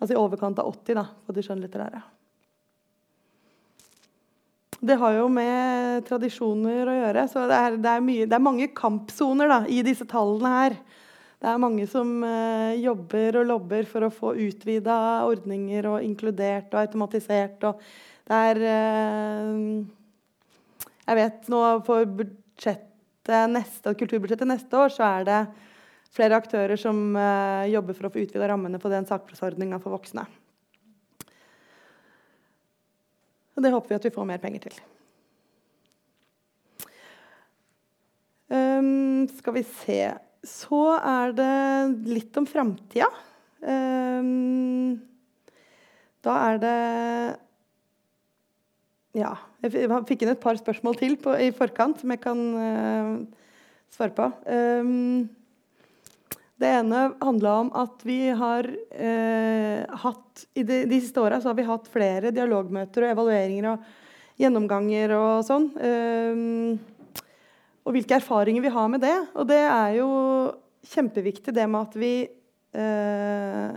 Altså 0.00 0.14
i 0.14 0.16
overkant 0.16 0.56
av 0.56 0.70
80 0.70 0.96
da, 0.96 1.02
på 1.28 1.34
de 1.36 1.42
skjønnlitterære. 1.44 1.98
Det 4.80 4.94
har 4.96 5.18
jo 5.18 5.26
med 5.28 6.06
tradisjoner 6.08 6.88
å 6.88 6.94
gjøre. 6.96 7.24
så 7.28 7.42
Det 7.50 7.58
er, 7.58 7.76
det 7.76 7.90
er, 7.90 8.06
mye, 8.06 8.24
det 8.24 8.38
er 8.38 8.46
mange 8.46 8.70
kampsoner 8.72 9.50
da, 9.52 9.58
i 9.68 9.82
disse 9.84 10.06
tallene 10.08 10.54
her. 10.54 10.78
Det 11.36 11.50
er 11.52 11.60
mange 11.60 11.84
som 11.88 12.14
uh, 12.24 12.72
jobber 12.80 13.42
og 13.42 13.50
lobber 13.52 13.84
for 13.88 14.08
å 14.08 14.12
få 14.12 14.32
utvida 14.40 14.96
ordninger 15.28 15.90
og 15.92 16.06
inkludert 16.08 16.72
og 16.72 16.80
automatisert. 16.80 17.68
og 17.68 17.84
det 18.30 18.38
er 18.38 18.60
eh, 18.62 19.54
Jeg 21.08 21.18
vet 21.18 21.48
nå 21.50 21.62
for 21.86 22.06
budsjettet 22.20 23.50
neste, 23.50 23.94
kulturbudsjettet 23.98 24.46
neste 24.46 24.78
år 24.78 24.94
så 24.94 25.06
er 25.08 25.26
det 25.26 25.40
flere 26.14 26.38
aktører 26.38 26.78
som 26.78 27.16
eh, 27.18 27.70
jobber 27.72 27.98
for 27.98 28.06
å 28.06 28.12
få 28.14 28.22
utvida 28.22 28.46
rammene 28.52 28.78
på 28.82 28.92
den 28.92 29.08
sakprosordninga 29.08 29.80
for 29.82 29.96
voksne. 29.98 30.28
Og 33.58 33.66
det 33.66 33.74
håper 33.74 33.92
vi 33.92 33.98
at 33.98 34.08
vi 34.08 34.14
får 34.14 34.30
mer 34.30 34.40
penger 34.42 34.68
til. 34.68 34.78
Um, 38.50 39.28
skal 39.30 39.54
vi 39.54 39.62
se 39.62 39.98
Så 40.42 40.80
er 40.96 41.34
det 41.38 42.08
litt 42.10 42.38
om 42.40 42.46
framtida. 42.48 43.10
Um, 43.60 44.96
da 46.24 46.38
er 46.48 46.58
det 46.62 46.78
Ja. 49.16 49.34
Jeg 49.64 49.88
fikk 50.06 50.24
inn 50.24 50.32
et 50.32 50.42
par 50.42 50.58
spørsmål 50.58 50.98
til 51.00 51.16
på, 51.20 51.34
i 51.34 51.50
forkant 51.54 51.98
som 52.00 52.12
jeg 52.14 52.22
kan 52.22 52.40
uh, 52.54 53.14
svare 53.90 54.14
på. 54.14 54.28
Um, 54.46 55.26
det 56.60 56.70
ene 56.76 57.06
handla 57.18 57.56
om 57.64 57.72
at 57.80 58.04
vi 58.06 58.20
har 58.36 58.68
uh, 58.68 59.98
hatt 60.04 60.44
I 60.54 60.62
de, 60.68 60.82
de 60.86 61.00
siste 61.00 61.22
åra 61.22 61.40
har 61.42 61.56
vi 61.56 61.66
hatt 61.66 61.88
flere 61.90 62.32
dialogmøter 62.36 63.06
og 63.06 63.14
evalueringer 63.16 63.72
og 63.72 63.90
gjennomganger 64.40 65.16
og 65.16 65.44
sånn. 65.48 65.70
Um, 65.80 66.78
og 67.84 67.96
hvilke 67.96 68.18
erfaringer 68.20 68.62
vi 68.62 68.72
har 68.72 68.90
med 68.92 69.02
det. 69.02 69.16
Og 69.34 69.48
det 69.50 69.62
er 69.64 69.94
jo 69.98 70.10
kjempeviktig 70.86 71.54
det 71.56 71.66
med 71.68 71.88
at 71.88 71.96
vi 71.98 72.12
eh, 72.76 73.72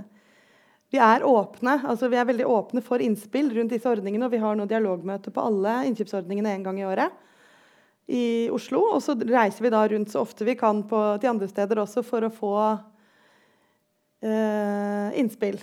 vi 0.93 0.99
er 1.01 1.25
åpne 1.25 1.79
altså 1.89 2.05
vi 2.11 2.19
er 2.21 2.27
veldig 2.29 2.45
åpne 2.45 2.83
for 2.85 3.01
innspill 3.01 3.49
rundt 3.55 3.73
disse 3.73 3.89
ordningene. 3.89 4.27
og 4.27 4.33
Vi 4.33 4.41
har 4.43 4.57
nå 4.57 4.67
dialogmøte 4.69 5.33
på 5.33 5.41
alle 5.41 5.79
innkjøpsordningene 5.89 6.53
en 6.53 6.65
gang 6.67 6.81
i 6.81 6.85
året 6.85 7.21
i 8.13 8.23
Oslo. 8.53 8.83
Og 8.93 9.01
så 9.01 9.15
reiser 9.17 9.65
vi 9.65 9.71
da 9.73 9.83
rundt 9.89 10.13
så 10.13 10.21
ofte 10.21 10.45
vi 10.45 10.57
kan 10.59 10.83
på, 10.85 11.01
til 11.17 11.31
andre 11.31 11.49
steder 11.49 11.81
også 11.81 12.03
for 12.05 12.27
å 12.27 12.33
få 12.33 12.53
eh, 14.21 15.17
innspill. 15.21 15.57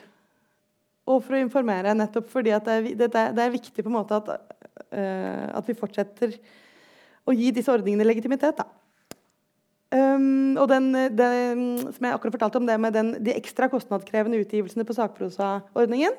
Og 1.11 1.23
for 1.25 1.37
å 1.37 1.43
informere, 1.45 1.95
nettopp 1.95 2.29
fordi 2.31 2.53
det 2.53 2.75
er, 2.75 2.91
det, 2.91 3.11
det, 3.15 3.45
er, 3.45 3.55
viktig 3.55 3.85
på 3.85 3.91
en 3.91 3.99
måte 4.01 4.19
at, 4.19 4.59
eh, 4.91 5.47
at, 5.47 5.67
vi 5.67 5.79
fortsetter 5.79 6.35
å 7.27 7.35
gi 7.35 7.51
disse 7.55 7.71
ordningene 7.71 8.07
legitimitet. 8.07 8.63
Um, 9.91 10.55
og 10.55 10.69
den, 10.71 10.93
det, 11.19 11.29
som 11.97 12.05
jeg 12.07 12.15
akkurat 12.15 12.37
fortalte 12.37 12.61
om 12.61 12.67
det 12.69 12.77
med 12.79 12.95
den, 12.95 13.09
de 13.27 13.35
ekstra 13.35 13.67
kostnadskrevende 13.73 14.39
utgivelsene 14.45 14.87
på 14.87 14.95
sakprosaordningen, 14.95 16.15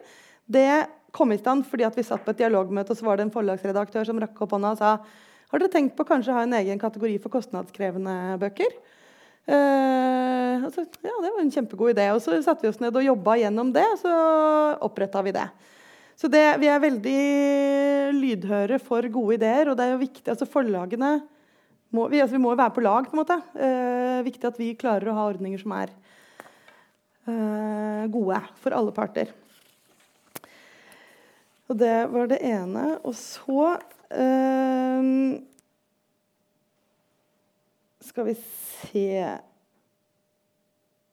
det 0.51 0.67
kom 1.15 1.31
i 1.31 1.39
stand 1.39 1.63
fordi 1.67 1.85
at 1.87 1.95
vi 1.95 2.03
satt 2.03 2.25
på 2.25 2.33
et 2.33 2.41
dialogmøte, 2.41 2.91
og 2.91 2.99
så 2.99 3.07
var 3.07 3.19
det 3.19 3.27
en 3.27 3.33
forlagsredaktør 3.33 4.07
som 4.07 4.19
rakk 4.19 4.43
opp 4.43 4.57
hånda 4.57 4.73
og 4.75 4.81
sa 4.81 4.95
har 5.51 5.59
dere 5.59 5.71
tenkt 5.71 5.97
på 5.97 6.05
kanskje 6.07 6.31
å 6.31 6.37
ha 6.37 6.45
en 6.45 6.55
egen 6.61 6.79
kategori 6.79 7.17
for 7.19 7.33
kostnadskrevende 7.33 8.37
bøker? 8.39 8.71
Uh, 9.49 10.63
altså, 10.63 10.85
ja, 11.03 11.15
det 11.19 11.31
var 11.33 11.41
en 11.41 11.51
kjempegod 11.51 11.91
idé. 11.91 12.05
Og 12.15 12.21
så 12.23 12.37
satte 12.45 12.63
vi 12.63 12.69
oss 12.71 12.79
ned 12.79 12.95
og 12.95 13.03
jobba 13.03 13.35
gjennom 13.41 13.73
det, 13.75 13.83
og 13.83 13.99
så 13.99 14.13
oppretta 14.87 15.23
vi 15.25 15.33
det. 15.35 15.43
Så 16.15 16.29
det, 16.31 16.45
vi 16.61 16.69
er 16.71 16.83
veldig 16.83 17.19
lydhøre 18.15 18.79
for 18.79 19.03
gode 19.11 19.41
ideer, 19.41 19.71
og 19.71 19.75
det 19.75 19.87
er 19.87 19.95
jo 19.95 20.03
viktig 20.05 20.31
altså 20.31 20.47
Forlagene 20.47 21.17
må, 21.91 22.07
vi, 22.07 22.21
altså 22.23 22.37
vi 22.37 22.41
må 22.41 22.53
jo 22.53 22.61
være 22.61 22.75
på 22.75 22.83
lag, 22.85 23.07
på 23.07 23.15
en 23.15 23.21
måte. 23.21 23.37
Eh, 23.59 24.23
viktig 24.23 24.47
at 24.47 24.59
vi 24.59 24.71
klarer 24.79 25.11
å 25.11 25.15
ha 25.17 25.27
ordninger 25.27 25.59
som 25.59 25.73
er 25.75 25.91
eh, 27.27 28.03
gode 28.13 28.39
for 28.63 28.75
alle 28.77 28.93
parter. 28.95 29.33
Og 31.71 31.79
det 31.79 31.95
var 32.11 32.31
det 32.31 32.39
ene. 32.47 32.85
Og 33.07 33.15
så 33.19 33.73
eh, 34.15 35.11
skal 38.07 38.27
vi 38.31 38.37
se 38.39 39.07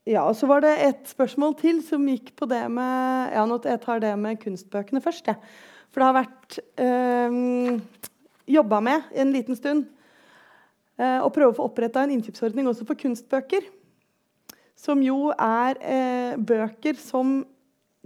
Ja, 0.08 0.22
og 0.24 0.34
så 0.38 0.48
var 0.48 0.62
det 0.64 0.72
et 0.86 1.10
spørsmål 1.10 1.58
til 1.60 1.82
som 1.84 2.06
gikk 2.08 2.32
på 2.38 2.48
det 2.50 2.62
med 2.72 3.34
Ja, 3.34 3.42
nå 3.46 3.58
jeg 3.66 3.82
tar 3.82 4.00
det 4.02 4.14
med 4.18 4.38
kunstbøkene 4.42 5.02
først. 5.04 5.26
Ja. 5.26 5.36
For 5.92 6.00
det 6.00 6.08
har 6.08 6.16
vært 6.16 6.58
ehm, 6.80 7.78
jobba 8.48 8.80
med 8.84 9.14
en 9.18 9.32
liten 9.34 9.56
stund 9.56 9.86
uh, 11.00 11.20
å 11.24 11.30
prøve 11.34 11.52
å 11.52 11.58
få 11.58 11.68
oppretta 11.68 12.04
en 12.04 12.14
innkjøpsordning 12.16 12.68
også 12.70 12.86
for 12.88 12.98
kunstbøker. 12.98 13.66
Som 14.78 15.02
jo 15.02 15.30
er 15.34 15.78
uh, 15.82 16.34
bøker 16.38 16.98
som 17.02 17.40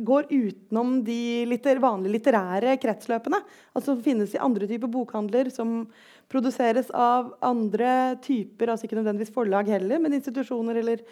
går 0.03 0.27
utenom 0.31 0.97
de 1.05 1.45
litter, 1.47 1.81
vanlige 1.83 2.17
litterære 2.17 2.79
kretsløpene. 2.81 3.43
Altså 3.77 3.99
finnes 4.03 4.33
i 4.35 4.41
andre 4.41 4.67
typer 4.71 4.91
bokhandler, 4.91 5.51
som 5.53 5.85
produseres 6.33 6.89
av 6.97 7.35
andre 7.45 8.17
typer, 8.25 8.73
altså 8.73 8.89
ikke 8.89 8.99
nødvendigvis 8.99 9.35
forlag 9.35 9.69
heller, 9.69 10.01
men 10.03 10.17
institusjoner 10.19 10.83
eller 10.83 11.05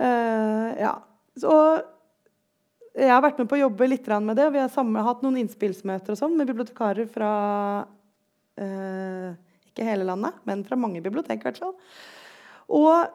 uh, 0.00 0.68
Ja. 0.80 0.98
Så 1.40 1.52
jeg 2.90 3.08
har 3.08 3.22
vært 3.22 3.38
med 3.38 3.48
på 3.48 3.54
å 3.54 3.60
jobbe 3.62 3.86
litt 3.86 4.08
med 4.08 4.36
det. 4.36 4.48
og 4.48 4.52
Vi 4.52 4.58
har 4.58 4.72
sammen, 4.72 5.04
hatt 5.04 5.22
noen 5.22 5.38
innspillsmøter 5.44 6.12
og 6.12 6.18
sånn 6.18 6.34
med 6.36 6.48
bibliotekarer 6.50 7.06
fra 7.08 7.30
uh, 8.60 9.30
ikke 9.80 9.88
hele 9.88 10.06
landet, 10.06 10.36
men 10.46 10.62
fra 10.68 10.78
mange 10.78 11.02
bibliotek. 11.02 11.42
hvert 11.42 11.58
fall. 11.64 11.74
Og 12.70 13.08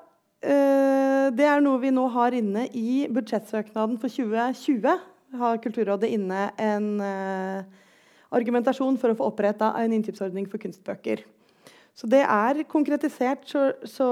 Eh, 0.45 1.27
det 1.33 1.45
er 1.47 1.61
noe 1.63 1.81
vi 1.81 1.91
nå 1.93 2.05
har 2.13 2.35
inne 2.37 2.67
i 2.77 3.05
budsjettsøknaden 3.13 3.97
for 4.01 4.11
2020. 4.11 4.97
Har 5.39 5.61
Kulturrådet 5.63 6.11
inne 6.13 6.49
en 6.61 6.89
eh, 7.03 7.85
argumentasjon 8.35 8.99
for 9.01 9.11
å 9.11 9.17
få 9.17 9.29
oppretta 9.31 9.73
en 9.81 9.95
innkjøpsordning 9.97 10.45
for 10.51 10.61
kunstbøker. 10.61 11.23
Så 11.95 12.09
det 12.11 12.21
er 12.27 12.65
konkretisert 12.69 13.47
så, 13.47 13.69
så 13.87 14.09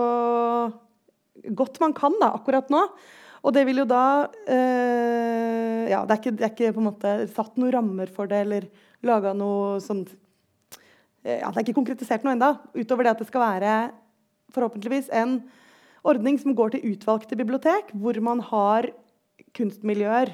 godt 1.54 1.82
man 1.84 1.94
kan 1.96 2.16
da, 2.22 2.32
akkurat 2.40 2.72
nå. 2.74 2.82
Og 3.44 3.52
det 3.54 3.66
vil 3.68 3.84
jo 3.84 3.88
da 3.90 4.06
eh, 4.48 5.92
Ja, 5.92 6.02
det 6.08 6.16
er, 6.16 6.20
ikke, 6.22 6.32
det 6.40 6.46
er, 6.48 6.54
ikke, 6.56 6.74
på 6.74 6.82
en 6.82 6.88
måte 6.88 7.14
satt 7.36 7.58
noen 7.60 7.74
rammer 7.76 8.10
for 8.10 8.32
det 8.32 8.46
eller 8.46 8.68
laga 9.04 9.34
noe 9.36 9.82
sånt 9.84 10.16
ja, 11.24 11.50
Det 11.50 11.58
er 11.58 11.66
ikke 11.66 11.78
konkretisert 11.80 12.26
noe 12.26 12.36
ennå, 12.36 12.52
utover 12.76 13.06
det 13.06 13.14
at 13.14 13.22
det 13.24 13.30
skal 13.30 13.46
være 13.46 13.76
forhåpentligvis 14.54 15.10
en 15.16 15.38
ordning 16.04 16.40
som 16.40 16.56
går 16.56 16.74
til 16.74 16.94
utvalgte 16.94 17.38
bibliotek, 17.40 17.94
hvor 17.96 18.20
man 18.22 18.42
har 18.44 18.90
kunstmiljøer 19.56 20.34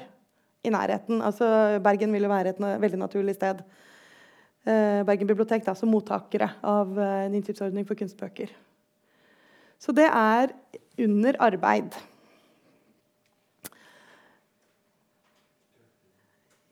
i 0.64 0.72
nærheten. 0.72 1.22
Altså, 1.22 1.78
Bergen 1.84 2.12
vil 2.12 2.26
jo 2.26 2.32
være 2.32 2.54
et 2.54 2.60
veldig 2.82 2.98
naturlig 3.00 3.36
sted. 3.38 3.62
Eh, 4.66 5.00
Bergen 5.06 5.30
bibliotek 5.30 5.64
da, 5.64 5.74
som 5.78 5.92
mottakere 5.92 6.50
av 6.66 6.98
eh, 6.98 7.26
en 7.28 7.38
innkjøpsordning 7.38 7.86
for 7.88 7.96
kunstbøker. 7.96 8.52
Så 9.80 9.94
det 9.96 10.08
er 10.10 10.52
under 11.00 11.38
arbeid. 11.40 11.96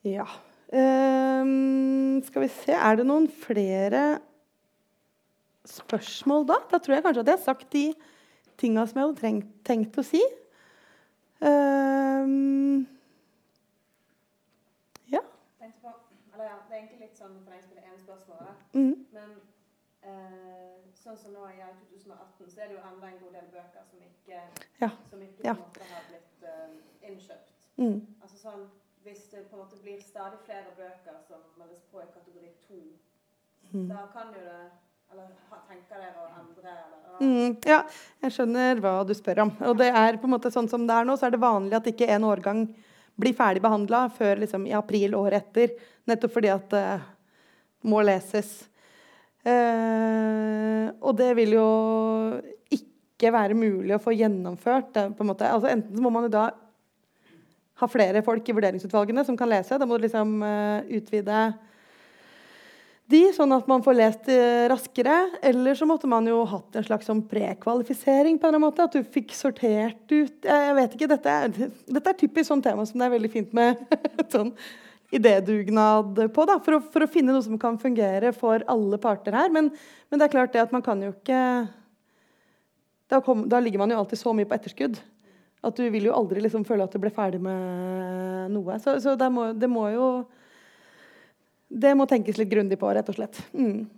Ja. 0.04 0.26
Um, 0.68 2.20
skal 2.26 2.42
vi 2.42 2.48
se 2.52 2.74
Er 2.76 2.98
det 2.98 3.06
noen 3.08 3.24
flere 3.32 4.18
spørsmål 5.64 6.44
da? 6.50 6.58
Da 6.68 6.78
tror 6.78 6.94
jeg 6.94 7.04
kanskje 7.06 7.22
at 7.24 7.30
jeg 7.30 7.38
har 7.38 7.44
sagt 7.44 7.72
de 7.72 7.84
tinga 8.60 8.84
som 8.86 8.98
jeg 8.98 9.06
hadde 9.06 9.20
trengt, 9.20 9.50
tenkt 9.64 9.96
å 10.00 10.04
si. 10.04 10.20
Um, 11.40 12.84
ja. 15.08 15.22
På, 15.80 15.92
eller, 16.34 16.44
ja. 16.50 16.56
Det 16.66 16.74
er 16.74 16.80
egentlig 16.80 17.04
litt 17.06 17.20
sånn 17.20 17.38
for 17.44 17.54
deg 17.54 17.62
som 17.64 17.76
det 17.78 17.84
ene 17.86 18.00
spørsmålet. 18.02 18.64
Mm. 18.74 18.94
Men 19.14 19.36
eh, 20.02 20.74
sånn 20.98 21.20
som 21.20 21.36
nå 21.36 21.46
i 21.52 21.62
2018, 21.94 22.50
så 22.50 22.60
er 22.60 22.72
det 22.72 22.76
jo 22.76 22.82
enda 22.90 23.12
en 23.12 23.22
god 23.22 23.38
del 23.38 23.48
bøker 23.54 23.86
som 23.88 24.02
ikke, 24.04 24.42
ja. 24.82 24.90
som 25.08 25.22
ikke 25.24 25.54
måte 25.62 25.88
har 25.92 26.10
blitt 26.10 26.44
uh, 26.44 26.76
innkjøpt. 27.08 27.54
Mm. 27.78 28.00
Altså 28.18 28.40
sånn, 28.42 28.66
Hvis 29.08 29.30
det 29.32 29.46
på 29.48 29.56
en 29.56 29.62
måte 29.62 29.78
blir 29.80 30.00
stadig 30.04 30.36
flere 30.44 30.74
bøker 30.76 31.16
som 31.24 31.40
meldes 31.56 31.80
på 31.88 32.02
i 32.02 32.10
kategori 32.12 32.50
to, 32.66 32.80
mm. 33.72 33.86
da 33.88 34.04
kan 34.12 34.34
jo 34.36 34.42
det 34.44 34.66
eller 35.08 35.28
tenker 35.68 36.02
dere 36.02 36.20
å 36.20 36.26
endre? 36.36 36.72
Eller, 36.74 37.20
mm, 37.22 37.54
ja, 37.64 37.78
jeg 38.24 38.34
skjønner 38.34 38.82
hva 38.84 38.92
du 39.08 39.14
spør 39.16 39.46
om. 39.46 39.52
Og 39.70 39.78
det 39.80 39.88
er 39.88 40.18
på 40.20 40.28
en 40.28 40.34
måte 40.34 40.52
sånn 40.52 40.68
som 40.68 40.84
det 40.84 40.92
er 40.92 41.08
nå, 41.08 41.16
så 41.16 41.28
er 41.28 41.32
det 41.32 41.40
vanlig 41.40 41.78
at 41.78 41.88
ikke 41.88 42.10
en 42.12 42.26
årgang 42.28 42.66
blir 43.18 43.36
ferdig 43.38 43.62
behandla 43.64 44.04
før 44.14 44.44
liksom, 44.44 44.66
i 44.68 44.76
april 44.76 45.16
året 45.16 45.48
etter. 45.48 45.72
Nettopp 46.08 46.36
fordi 46.36 46.52
at 46.52 46.68
det 46.74 46.84
uh, 47.00 47.08
må 47.88 48.04
leses. 48.04 48.52
Uh, 49.48 50.92
og 51.00 51.16
det 51.16 51.32
vil 51.40 51.56
jo 51.56 51.68
ikke 52.76 53.32
være 53.32 53.56
mulig 53.56 53.96
å 53.96 54.02
få 54.02 54.12
gjennomført. 54.12 54.92
Det, 54.92 55.08
på 55.16 55.24
en 55.24 55.32
måte. 55.32 55.48
Altså, 55.48 55.72
enten 55.72 55.96
så 55.96 56.04
må 56.04 56.12
man 56.12 56.28
jo 56.28 56.34
da 56.36 56.50
ha 57.78 57.88
flere 57.90 58.22
folk 58.26 58.48
i 58.48 58.54
vurderingsutvalgene 58.56 59.24
som 59.26 59.36
kan 59.38 59.50
lese. 59.50 59.78
Da 59.78 59.86
må 59.86 59.98
du 59.98 60.06
liksom 60.06 60.38
uh, 60.42 60.84
utvide 60.98 61.42
de, 63.08 63.22
sånn 63.32 63.54
at 63.56 63.68
man 63.70 63.80
får 63.84 63.96
lest 63.96 64.26
det 64.28 64.68
raskere. 64.68 65.16
Eller 65.46 65.78
så 65.78 65.86
måtte 65.88 66.10
man 66.10 66.26
jo 66.28 66.42
hatt 66.48 66.76
en 66.76 66.84
slags 66.84 67.08
sånn 67.08 67.22
prekvalifisering. 67.30 68.36
på 68.36 68.44
en 68.44 68.50
eller 68.50 68.58
annen 68.58 68.66
måte, 68.66 68.84
At 68.84 68.92
du 68.92 69.02
fikk 69.02 69.32
sortert 69.32 70.12
ut 70.12 70.44
Jeg 70.44 70.74
vet 70.76 70.94
ikke, 70.94 71.08
Dette 71.08 71.30
er, 71.30 71.48
dette 71.48 72.10
er 72.10 72.20
typisk 72.20 72.50
sånn 72.50 72.62
tema 72.62 72.84
som 72.84 73.00
det 73.00 73.08
er 73.08 73.16
veldig 73.16 73.32
fint 73.32 73.56
med 73.56 73.80
sånn 74.34 74.52
idédugnad 75.08 76.20
på. 76.34 76.44
da, 76.44 76.58
for 76.60 76.76
å, 76.76 76.80
for 76.84 77.06
å, 77.06 77.08
finne 77.08 77.32
noe 77.32 77.44
som 77.44 77.56
kan 77.60 77.78
fungere 77.80 78.34
for 78.36 78.60
alle 78.68 78.98
parter 79.00 79.32
her. 79.32 79.48
Men, 79.48 79.70
men, 80.10 80.20
det 80.20 80.28
er 80.28 80.34
klart 80.34 80.52
det 80.52 80.66
at 80.66 80.74
man 80.74 80.84
kan 80.84 81.00
jo 81.00 81.14
ikke 81.14 81.40
da, 83.08 83.22
kom, 83.24 83.46
da 83.48 83.60
ligger 83.64 83.80
man 83.80 83.94
jo 83.94 84.02
alltid 84.02 84.20
så 84.20 84.36
mye 84.36 84.48
på 84.48 84.58
etterskudd. 84.58 85.00
At 85.66 85.78
du 85.78 85.88
vil 85.90 86.06
jo 86.06 86.14
aldri 86.14 86.42
liksom 86.44 86.66
føle 86.66 86.86
at 86.86 86.94
du 86.94 87.00
ble 87.02 87.10
ferdig 87.14 87.40
med 87.42 88.52
noe. 88.54 88.78
Så, 88.82 88.98
så 89.02 89.16
det, 89.18 89.30
må, 89.34 89.50
det 89.58 89.70
må 89.70 89.88
jo 89.90 90.08
Det 91.68 91.90
må 91.98 92.06
tenkes 92.08 92.38
litt 92.38 92.48
grundig 92.52 92.78
på, 92.80 92.88
rett 92.94 93.08
og 93.10 93.18
slett. 93.18 93.40
Mm. 93.52 93.88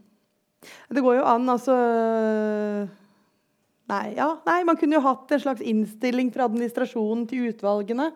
Det 0.90 1.04
går 1.04 1.20
jo 1.20 1.28
an, 1.28 1.46
altså 1.48 1.76
Nei, 3.90 4.12
ja, 4.14 4.28
nei, 4.46 4.60
man 4.66 4.78
kunne 4.78 4.98
jo 4.98 5.02
hatt 5.02 5.32
en 5.34 5.42
slags 5.42 5.62
innstilling 5.66 6.28
fra 6.30 6.46
administrasjonen 6.46 7.24
til 7.30 7.48
utvalgene 7.50 8.10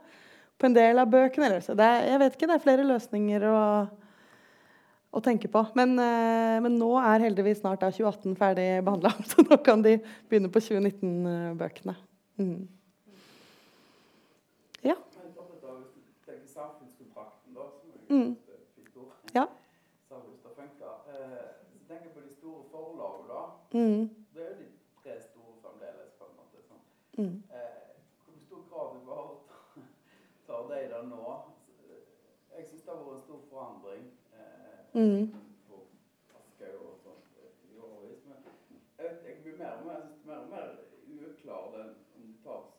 på 0.60 0.68
en 0.68 0.76
del 0.76 1.00
av 1.02 1.10
bøkene. 1.10 1.48
Eller, 1.48 1.78
det, 1.80 1.90
jeg 2.06 2.20
vet 2.22 2.36
ikke, 2.36 2.48
det 2.50 2.56
er 2.56 2.62
flere 2.62 2.86
løsninger 2.86 3.46
å, 3.50 3.62
å 5.10 5.22
tenke 5.24 5.50
på. 5.50 5.64
Men, 5.78 5.96
eh, 5.98 6.60
men, 6.62 6.78
nå 6.78 6.92
er 7.00 7.26
heldigvis 7.26 7.64
snart 7.64 7.82
da 7.82 7.90
2018 7.90 8.38
ferdig 8.38 8.68
behandla, 8.86 9.14
så 9.30 9.42
nå 9.46 9.58
kan 9.66 9.82
de 9.82 9.96
begynne 10.28 10.52
på 10.54 10.62
2019-bøkene. 10.62 11.96
Mm. 12.38 12.62
Ja. 14.86 14.98
Mm. 18.08 18.36
Ja. 19.34 19.46
Mm. 23.74 24.10
Det 24.34 24.42
er 24.42 24.50
jo 24.50 24.56
de 24.58 24.66
tre 25.02 25.22
store 25.22 25.54
fremdeles, 25.62 26.12
på 26.18 26.24
en 26.24 26.36
måte. 26.38 26.62
Sånn. 26.68 26.84
Mm. 27.18 27.42
Eh, 27.50 27.96
hvor 28.26 28.38
stor 28.46 28.62
grad 28.70 28.94
du 28.94 29.00
bare 29.08 29.32
tar 30.46 30.62
de 30.70 30.80
der 30.92 31.02
nå 31.08 31.24
Jeg 32.54 32.66
syns 32.68 32.82
det 32.82 32.92
har 32.92 33.02
vært 33.02 33.16
en 33.16 33.26
stor 33.26 33.40
forandring 33.50 34.04
eh, 34.38 34.78
mm. 34.94 35.34
på 35.68 35.76
de 35.88 35.94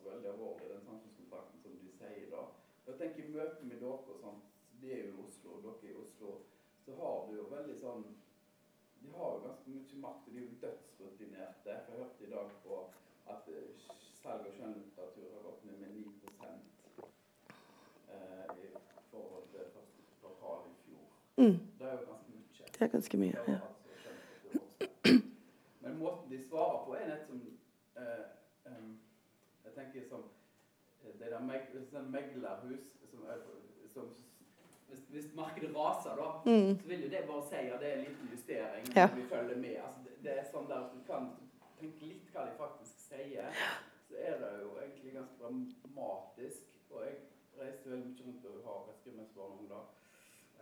veldig 0.06 0.30
alvorlig 0.34 0.72
den 0.72 0.82
samfunnskontrakten 0.88 1.62
som 1.62 1.78
de 1.84 1.92
sier 2.00 2.26
da. 2.32 2.42
Jeg 2.88 2.98
tenker 3.02 3.24
I 3.24 3.36
møte 3.36 3.70
med 3.70 3.80
dere 3.84 4.16
og 4.16 4.20
sånt, 4.24 4.50
de 4.86 4.94
er 4.94 5.06
jo 5.06 5.14
i 5.14 5.24
Oslo, 5.28 5.50
og 5.58 5.64
dere 5.64 5.90
er 5.90 5.94
i 5.96 6.02
Oslo, 6.04 6.32
så 6.86 6.96
har 6.96 7.26
du 7.28 7.36
jo 7.40 7.50
veldig 7.50 7.78
sånn 7.82 8.06
de 9.02 9.12
har 9.18 9.32
jo 9.34 9.40
ganske 9.46 9.70
mye 9.70 9.98
makt, 10.02 10.28
og 10.28 10.34
de 10.34 10.40
er 10.40 10.46
jo 10.46 10.62
dødsrutinerte. 10.62 11.70
Jeg 11.70 11.82
hørte 11.90 12.24
i 12.26 12.30
dag 12.30 12.48
på 12.64 12.78
at 13.34 13.50
eh, 13.54 13.68
salg 14.22 14.48
av 14.48 14.56
skjønnlitteratur 14.58 15.28
har 15.34 15.44
gått 15.46 15.66
ned 15.68 15.78
med 15.82 15.90
9 15.94 16.06
eh, 18.14 18.48
i 18.64 18.72
forhold 19.12 19.46
til 19.52 19.68
første 19.76 20.08
kvartal 20.22 20.66
i 20.70 20.74
fjor. 20.86 21.06
Mm. 21.38 21.58
Det 21.80 21.90
er 21.90 21.94
jo 22.00 22.08
ganske 22.10 22.32
mye. 22.32 22.70
Det 22.72 22.82
er 22.88 22.92
ganske 22.96 23.22
mye, 23.24 23.38
ja. 23.48 23.60
Men 25.86 25.98
måten 26.02 26.32
de 26.32 26.42
svarer 26.48 26.82
på, 26.86 26.98
er 26.98 27.08
nett 27.14 27.28
som 27.30 27.42
eh, 28.02 28.26
um, 28.66 28.98
Jeg 29.66 29.74
tenker 29.78 30.10
som 30.10 30.30
eh, 31.04 31.14
det 31.20 31.30
der 31.30 31.46
meg, 31.46 31.70
sånn 31.94 32.10
meglerhus 32.14 32.95
hvis, 35.16 35.36
markedet 35.36 35.72
raser, 35.76 36.16
da, 36.22 36.30
mm. 36.46 36.72
så 36.80 36.88
vil 36.88 37.04
jo 37.06 37.10
det 37.14 37.22
bare 37.28 37.44
si 37.50 37.62
at 37.74 37.80
det 37.82 37.90
er 37.90 37.98
en 37.98 38.06
liten 38.08 38.28
justering. 38.34 38.88
Ja. 39.00 39.08
Vi 39.16 39.24
følger 39.34 39.58
med. 39.66 39.76
Altså, 39.86 40.00
det, 40.06 40.14
det, 40.24 40.32
er 40.40 40.50
sånn 40.52 40.68
der 40.72 40.82
at 40.86 40.96
du 40.96 41.02
kan 41.12 41.30
tenke 41.80 42.10
litt 42.10 42.32
hva 42.34 42.44
de 42.48 42.58
faktisk 42.60 43.06
sier. 43.08 43.62
Så 44.08 44.18
er 44.30 44.36
det 44.42 44.52
jo 44.64 44.74
egentlig 44.82 45.14
ganske 45.16 45.38
dramatisk. 45.42 46.74
Og 46.92 47.06
jeg 47.06 47.16
reiste 47.60 47.92
veldig 47.94 48.10
mye 48.12 48.26
rundt 48.28 48.50
og 48.50 48.68
har 48.68 48.98
skrivemønnsbarn 49.00 49.56
om 49.62 49.70
da. 49.72 49.82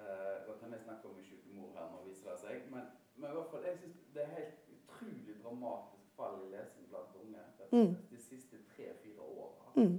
Eh, 0.04 0.36
da 0.48 0.60
kan 0.62 0.76
jeg 0.76 0.86
snakke 0.86 1.10
om 1.10 1.18
en 1.18 1.28
syk 1.32 1.50
mor 1.58 1.74
her 1.80 1.90
nå, 1.90 2.04
viser 2.06 2.30
det 2.30 2.38
seg. 2.46 2.70
Men, 2.76 2.94
men 3.16 3.30
i 3.32 3.36
hvert 3.40 3.52
fall, 3.56 3.68
jeg 3.70 3.82
syns 3.82 4.06
det 4.14 4.24
er 4.26 4.38
helt 4.38 4.72
utrolig 4.78 5.38
dramatisk 5.42 6.14
fall 6.18 6.38
i 6.46 6.52
lesing 6.54 6.90
blant 6.94 7.18
unge 7.24 7.42
mm. 7.74 7.96
de 8.14 8.22
siste 8.22 8.62
tre-fire 8.76 9.26
åra. 9.42 9.74
Mm. 9.82 9.98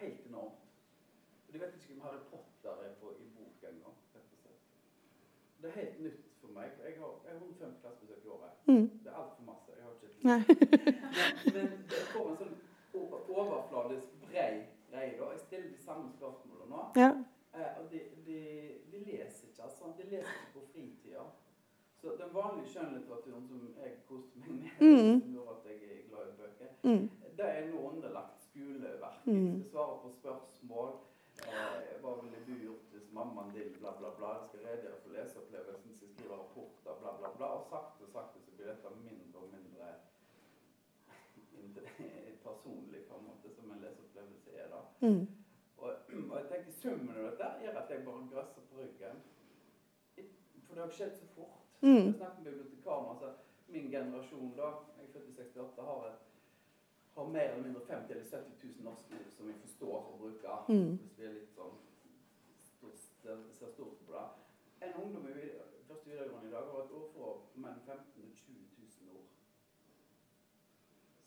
Helt 0.00 0.26
enormt. 0.26 0.64
Og 1.46 1.52
de 1.52 1.60
vet 1.60 1.76
ikke 1.76 1.98
om 1.98 2.04
Harry 2.06 2.22
Potter 2.30 2.84
er 2.88 2.94
på 3.00 3.12
i 3.20 3.32
det 5.62 5.70
er 5.70 5.80
helt 5.80 6.00
nytt 6.06 6.28
for 6.40 6.52
meg. 6.56 6.68
Jeg 6.84 6.98
har, 7.00 7.12
jeg 7.24 7.32
har 7.32 7.40
150 7.40 7.80
klassebesøk 7.82 8.24
i 8.26 8.28
året. 8.34 8.52
Mm. 8.66 8.86
Det 9.04 9.10
er 9.12 9.16
altfor 9.22 9.44
masse. 9.50 9.68
Jeg 9.76 9.84
har 9.86 9.92
ikke 9.96 10.10
men, 11.54 11.64
men 11.70 11.88
det 11.90 12.04
får 12.12 12.30
en 12.30 12.38
sånn 12.42 12.56
overfladisk, 13.40 14.08
brei 14.28 14.52
greie. 14.92 15.18
da. 15.18 15.30
Jeg 15.30 15.40
stiller 15.46 15.68
de 15.70 15.80
samme 15.88 16.10
spørsmålene 16.16 16.70
nå. 16.74 16.80
Ja. 17.02 17.10
Eh, 17.54 17.70
og 17.78 17.84
de, 17.92 17.98
de, 18.26 18.38
de, 18.92 18.98
leser 18.98 19.48
ikke, 19.48 19.62
altså. 19.62 19.84
De 19.98 20.02
leser 20.02 20.34
ikke 20.40 20.52
på 20.54 20.62
fritida. 20.72 21.24
Så 22.00 22.06
den 22.22 22.34
vanlige 22.34 22.68
skjønnlitteraturen 22.72 23.44
som 23.48 23.58
jeg 23.82 23.90
koste 24.08 24.38
meg 24.42 24.50
med, 24.62 24.70
mm. 24.80 25.20
som 25.22 25.34
gjør 25.36 25.50
at 25.54 25.66
jeg 25.68 25.76
er 25.88 26.00
glad 26.10 26.30
i 26.30 26.36
bøker, 26.40 26.70
mm. 26.82 27.04
det 27.38 27.48
er 27.56 27.68
nå 27.70 27.82
underlagt 27.90 28.40
skoleverket. 28.48 29.26
Mm. 29.26 29.62
svarer 29.62 29.70
svare 29.70 29.96
på 30.02 30.08
spørsmål. 30.20 30.90
Eh, 31.46 32.00
hva 32.02 32.16
ville 32.22 32.40
du 32.48 32.54
gjort 32.64 32.81
mammaen 33.16 33.52
din 33.54 33.76
bla, 33.78 33.92
bla, 33.98 34.10
bla? 34.18 34.30
Jeg 34.38 34.48
skal 34.48 34.64
redegjøre 34.66 35.00
for 35.02 35.16
leseopplevelsen, 35.16 35.96
skal 35.96 36.08
skrive 36.14 36.38
rapporter, 36.42 36.94
bla, 37.00 37.12
bla, 37.18 37.28
bla. 37.36 37.48
Og 37.58 37.66
sakte, 37.72 38.08
sakte 38.16 38.40
så 38.44 38.56
blir 38.56 38.72
dette 38.72 38.94
mindre 39.08 39.44
og 39.44 39.52
mindre 39.56 39.88
personlig 42.46 43.04
på 43.08 43.18
en 43.18 43.28
måte 43.30 43.54
som 43.56 43.70
en 43.72 43.84
leseopplevelse 43.84 44.50
er. 44.62 44.66
da. 44.74 44.80
Mm. 45.06 45.26
Og, 45.76 45.88
og, 46.30 46.36
jeg 46.38 46.48
tenker 46.50 46.72
Summen 46.72 47.14
av 47.16 47.30
dette 47.30 47.52
gjør 47.64 47.78
at 47.82 47.90
jeg 47.90 48.04
bare 48.08 48.28
grøsser 48.32 48.66
på 48.70 48.80
ryggen. 48.80 49.22
For 50.66 50.74
det 50.74 50.84
har 50.84 50.92
skjedd 50.98 51.16
så 51.20 51.26
fort. 51.36 51.64
Mm. 51.80 52.04
Jeg 52.06 52.14
snakker 52.14 52.42
med 52.42 52.52
bibliotekaren. 52.52 53.08
altså 53.12 53.32
Min 53.68 53.90
generasjon, 53.90 54.52
da, 54.56 54.68
jeg 54.98 55.08
er 55.08 55.12
født 55.12 55.28
i 55.28 55.34
68, 55.42 55.88
har 55.88 56.06
et 56.10 56.28
har 57.14 57.26
mer 57.28 57.48
eller 57.50 57.62
mindre 57.62 57.80
50 57.86 58.10
eller 58.10 58.24
70 58.24 58.64
000 58.64 58.84
norske 58.84 59.14
ord 59.14 59.32
som 59.36 59.48
vi 59.48 59.54
forstår 59.64 59.96
å 59.96 60.14
bruke. 60.20 60.54
Mm. 60.68 60.94
Hvis 61.02 61.18
vi 61.18 61.26
er 61.28 61.34
litt 61.36 61.50
sånn 61.56 61.74
stort, 62.70 63.02
ser 63.58 63.74
stort 63.74 63.98
på 64.06 64.14
det. 64.14 64.24
En 64.92 65.02
ungdom 65.02 65.24
i 65.28 65.32
første 65.88 66.10
videregående 66.10 66.48
i 66.48 66.52
dag 66.52 66.64
har 66.70 66.80
et 66.84 66.90
ordforråd 66.98 67.36
mellom 67.54 67.80
15 67.86 68.24
og 68.24 68.32
20 68.36 68.56
000 69.08 69.16
ord. 69.16 69.28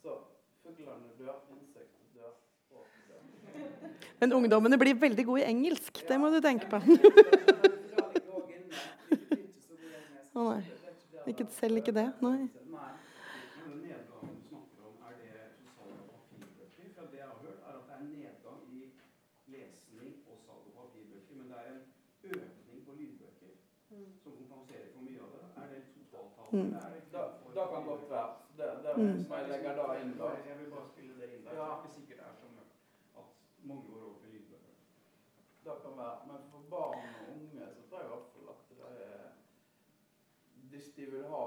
Så 0.02 0.12
fuglene 0.64 1.10
dør, 1.20 1.40
insektene 1.56 2.08
dør, 2.14 2.32
språket 2.66 3.02
dør. 3.10 3.22
Men 4.20 4.34
ungdommene 4.34 4.78
blir 4.78 5.00
veldig 5.02 5.26
gode 5.26 5.42
i 5.42 5.50
engelsk. 5.50 6.04
Ja. 6.04 6.08
Det 6.14 6.20
må 6.22 6.30
du 6.30 6.40
tenke 6.46 6.70
på. 6.70 6.78
Å 10.36 10.40
oh, 10.40 10.52
nei. 10.52 10.64
Ikke, 11.32 11.48
selv 11.58 11.82
ikke 11.82 11.96
det? 11.96 12.10
Nei. 12.22 12.50
Mm. 26.56 26.72
Da, 27.16 27.22
da 27.58 27.64
kan 27.72 27.84
godt 27.92 28.10
være. 28.10 28.32
Det, 28.58 28.68
det 28.84 28.92
mm. 28.98 29.20
jeg 29.32 29.50
legger 29.52 29.74
da 29.80 29.86
inn. 30.02 30.12
Da. 30.20 30.26
Jeg 30.50 30.56
vil 30.60 30.70
bare 30.76 30.88
spille 30.94 31.14
det 31.22 31.28
inn 31.34 31.44
der. 31.46 31.54
Ja. 31.58 31.62
Det 31.62 31.72
er 31.72 31.78
ikke 31.80 31.94
sikkert 31.98 32.18
det 32.20 32.26
er 32.30 32.36
som 32.42 32.52
at 32.62 33.26
mange 33.70 33.84
går 33.90 34.04
over 34.08 34.18
til 34.22 34.30
lydbøker. 34.34 34.76
Det 35.64 35.76
kan 35.84 35.98
være. 36.02 36.18
Men 36.30 36.40
for 36.52 36.62
barn 36.74 37.08
og 37.20 37.26
unge 37.36 37.66
så 37.76 37.82
tror 37.90 38.00
jeg 38.00 38.08
i 38.08 38.14
hvert 38.14 38.30
fall 38.34 38.48
at 38.54 38.62
det 38.70 38.80
er 39.08 39.24
Hvis 40.70 40.88
de 40.96 41.06
vil 41.12 41.26
ha 41.34 41.44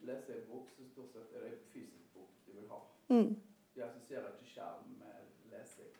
lese 0.00 0.38
en 0.38 0.48
bok, 0.50 0.70
så 0.70 0.88
stort 0.92 1.12
sett 1.12 1.34
er 1.34 1.40
det 1.40 1.52
en 1.52 1.64
fysisk 1.72 2.14
bok 2.14 2.30
de 2.46 2.52
vil 2.52 2.68
ha. 2.72 2.80
Mm. 3.08 3.40
De 3.74 3.84
assosierer 3.84 4.28
ikke 4.32 4.50
skjerm 4.52 4.84
med 4.98 5.16
lesing. 5.52 5.94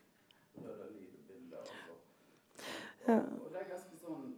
Da 0.55 0.71
er 0.73 0.77
det 0.83 0.91
lyd 0.97 1.15
og 1.19 1.25
bilder. 1.29 1.59
Og, 1.59 1.67
så. 1.67 1.95
og, 3.13 3.19
og 3.45 3.51
det 3.53 3.61
er 3.63 3.73
ganske 3.75 3.97
sånn 4.05 4.29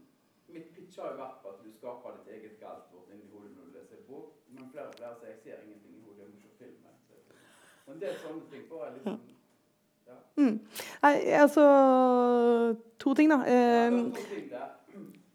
Mitt 0.51 0.73
pitch 0.75 0.99
har 0.99 1.13
jo 1.13 1.19
vært 1.21 1.37
på 1.43 1.51
at 1.53 1.61
du 1.63 1.71
skaper 1.71 2.17
ditt 2.17 2.31
eget 2.35 2.55
galtvort 2.59 3.11
inni 3.15 3.29
hodet 3.31 3.53
når 3.55 3.69
du 3.69 3.77
leser 3.77 3.99
en 4.01 4.07
bok. 4.09 4.33
Men 4.49 4.57
flere 4.73 4.87
og 4.89 4.95
flere 4.99 5.15
sier 5.19 5.31
jeg 5.33 5.39
ser 5.45 5.63
ingenting 5.67 5.99
i 5.99 6.03
hodet, 6.07 6.25
jeg 6.25 6.31
må 6.33 6.39
se 6.43 6.51
filmen. 6.59 6.95
Så 7.85 7.93
en 7.93 8.03
del 8.05 8.17
sånne 8.25 8.49
ting 8.53 8.65
får 8.71 8.85
jeg 8.85 8.93
liksom 8.99 9.21
ja. 10.11 10.17
Mm. 10.43 10.57
Nei, 11.03 11.15
altså 11.45 11.65
To 12.99 13.15
ting, 13.15 13.31
da. 13.31 13.39
ja, 13.47 13.91
to 13.91 14.23
ting 14.35 14.51
der. 14.51 14.69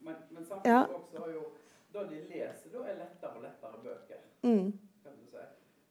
Men, 0.06 0.16
men 0.32 0.46
samtidig 0.46 0.72
ja. 0.72 0.82
også 0.98 1.18
har 1.24 1.30
jo 1.38 1.44
Da 1.94 2.00
de 2.12 2.18
leser, 2.30 2.68
da 2.74 2.80
er 2.92 2.96
lettere 3.04 3.32
og 3.38 3.42
lettere 3.48 3.78
bøker. 3.86 4.20
Mm. 4.44 4.68
Kan 5.04 5.14
du 5.20 5.26
si. 5.32 5.44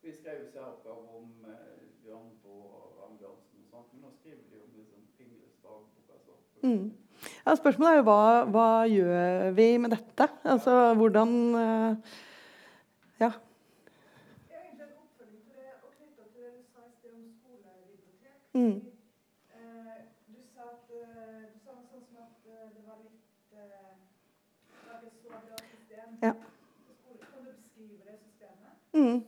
Vi 0.03 0.13
skrev 0.19 0.35
jo 0.43 0.47
særoppgave 0.53 1.03
om 1.19 1.31
eh, 1.49 1.87
Bjørnboe 2.03 2.67
og 2.81 3.07
Ambjørnsen 3.07 3.63
og 3.63 3.71
sånt, 3.71 3.89
men 3.93 4.05
nå 4.05 4.11
skriver 4.19 4.45
de 4.51 4.61
om 4.65 4.71
liksom 4.79 5.01
Pingles 5.17 5.57
dagbok. 5.65 6.05
Altså. 6.15 6.35
Mm. 6.69 6.93
Ja, 7.47 7.55
spørsmålet 7.55 7.93
er 7.93 7.97
jo 8.01 8.07
hva, 8.11 8.21
hva, 8.55 8.69
gjør 8.91 9.51
vi 9.57 9.69
med 9.79 9.97
dette? 9.97 10.29
Altså 10.45 10.77
hvordan 11.01 11.35
uh, 11.55 12.15
Ja. 13.19 13.33
Mm. 18.55 18.81
Du 20.31 20.41
sa 20.55 20.63
at 20.63 20.87
du 20.87 20.99
sa 21.65 21.73
sånt 21.91 22.07
som 22.07 22.19
at 22.23 22.35
det 22.47 22.83
var 22.87 22.99
litt 23.03 23.19
Det 23.51 23.63
var 25.51 25.63
system. 25.71 26.09
Ja. 26.23 26.33
Kan 26.33 27.45
du 27.45 27.51
beskriver 27.51 28.05
det 28.07 28.19
systemet. 28.23 28.73
Mm. 28.95 29.25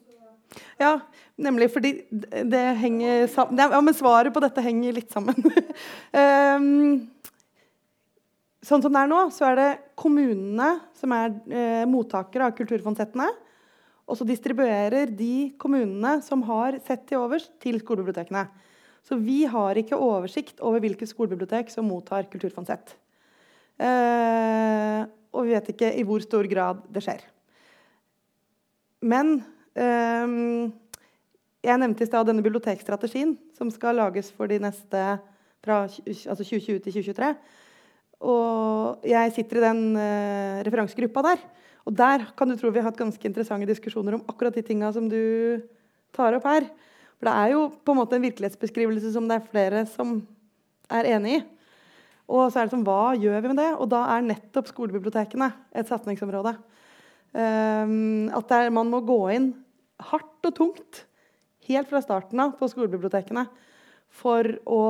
Ja, 0.78 1.00
nemlig 1.36 1.72
fordi 1.72 1.92
det 2.10 2.44
det 2.50 2.64
henger 2.78 3.26
sammen 3.26 3.58
Ja, 3.58 3.80
men 3.80 3.94
svaret 3.94 4.34
på 4.34 4.40
dette 4.40 4.62
henger 4.62 4.92
litt 4.92 5.10
sammen. 5.10 5.34
um, 6.14 7.10
sånn 8.66 8.82
som 8.82 8.92
det 8.94 9.02
er 9.02 9.10
nå, 9.10 9.24
så 9.34 9.50
er 9.50 9.58
det 9.58 9.68
kommunene 9.98 10.70
som 10.98 11.12
er 11.14 11.34
eh, 11.50 11.84
mottakere 11.90 12.46
av 12.46 12.54
kulturfondsettene. 12.58 13.28
Og 14.06 14.18
så 14.18 14.26
distribuerer 14.26 15.10
de 15.10 15.50
kommunene 15.58 16.20
som 16.22 16.44
har 16.46 16.78
sett 16.86 17.08
til 17.08 17.24
overs, 17.24 17.48
til 17.62 17.80
skolebibliotekene. 17.82 18.44
Så 19.06 19.18
vi 19.18 19.44
har 19.50 19.78
ikke 19.78 19.98
oversikt 19.98 20.62
over 20.62 20.82
hvilke 20.82 21.06
skolebibliotek 21.06 21.70
som 21.70 21.86
mottar 21.90 22.26
kulturfondsett. 22.30 22.94
Eh, 23.82 25.02
og 25.36 25.46
vi 25.46 25.54
vet 25.54 25.70
ikke 25.74 25.92
i 25.98 26.04
hvor 26.06 26.22
stor 26.24 26.46
grad 26.50 26.80
det 26.90 27.02
skjer. 27.04 27.22
Men 29.06 29.36
eh, 29.74 30.36
jeg 31.66 31.82
nevnte 31.82 32.06
i 32.06 32.08
stad 32.08 32.30
denne 32.30 32.44
bibliotekstrategien 32.46 33.36
som 33.58 33.70
skal 33.74 33.98
lages 33.98 34.30
for 34.34 34.50
de 34.50 34.60
neste 34.62 35.04
fra 35.66 35.82
altså 35.86 36.42
2020 36.46 36.82
til 36.86 36.98
2023. 37.02 37.30
Og 38.26 39.06
jeg 39.06 39.34
sitter 39.36 39.60
i 39.60 39.66
den 39.66 39.82
eh, 40.00 40.62
referansegruppa 40.66 41.24
der. 41.26 41.42
Og 41.86 41.94
der 41.94 42.26
kan 42.36 42.50
du 42.50 42.56
tro 42.58 42.72
vi 42.74 42.82
har 42.82 42.90
hatt 42.90 42.98
ganske 42.98 43.28
interessante 43.28 43.68
diskusjoner 43.70 44.16
om 44.16 44.24
akkurat 44.26 44.56
de 44.56 44.64
tinga 44.66 44.90
som 44.94 45.06
du 45.10 45.62
tar 46.16 46.34
opp 46.34 46.46
her. 46.48 46.66
For 47.16 47.28
det 47.28 47.34
er 47.34 47.52
jo 47.54 47.66
på 47.70 47.94
en 47.94 48.00
måte 48.00 48.18
en 48.18 48.26
virkelighetsbeskrivelse 48.26 49.12
som 49.14 49.28
det 49.30 49.38
er 49.38 49.50
flere 49.52 49.84
som 49.88 50.18
er 50.92 51.08
enig 51.14 51.38
i. 51.38 51.44
Og 52.26 52.48
så 52.50 52.58
er 52.58 52.66
det 52.66 52.74
sånn, 52.74 52.86
hva 52.86 53.14
gjør 53.14 53.38
vi 53.38 53.52
med 53.52 53.60
det? 53.60 53.68
Og 53.78 53.86
da 53.92 54.02
er 54.16 54.24
nettopp 54.26 54.72
skolebibliotekene 54.72 55.46
et 55.78 55.90
satsingsområde. 55.90 56.56
Um, 57.36 58.32
at 58.34 58.54
er, 58.56 58.72
man 58.74 58.90
må 58.90 59.02
gå 59.06 59.20
inn 59.34 59.52
hardt 60.10 60.48
og 60.48 60.56
tungt 60.56 61.04
helt 61.68 61.90
fra 61.90 62.00
starten 62.02 62.40
av 62.42 62.54
på 62.58 62.68
skolebibliotekene 62.70 63.44
for 64.16 64.48
å 64.70 64.82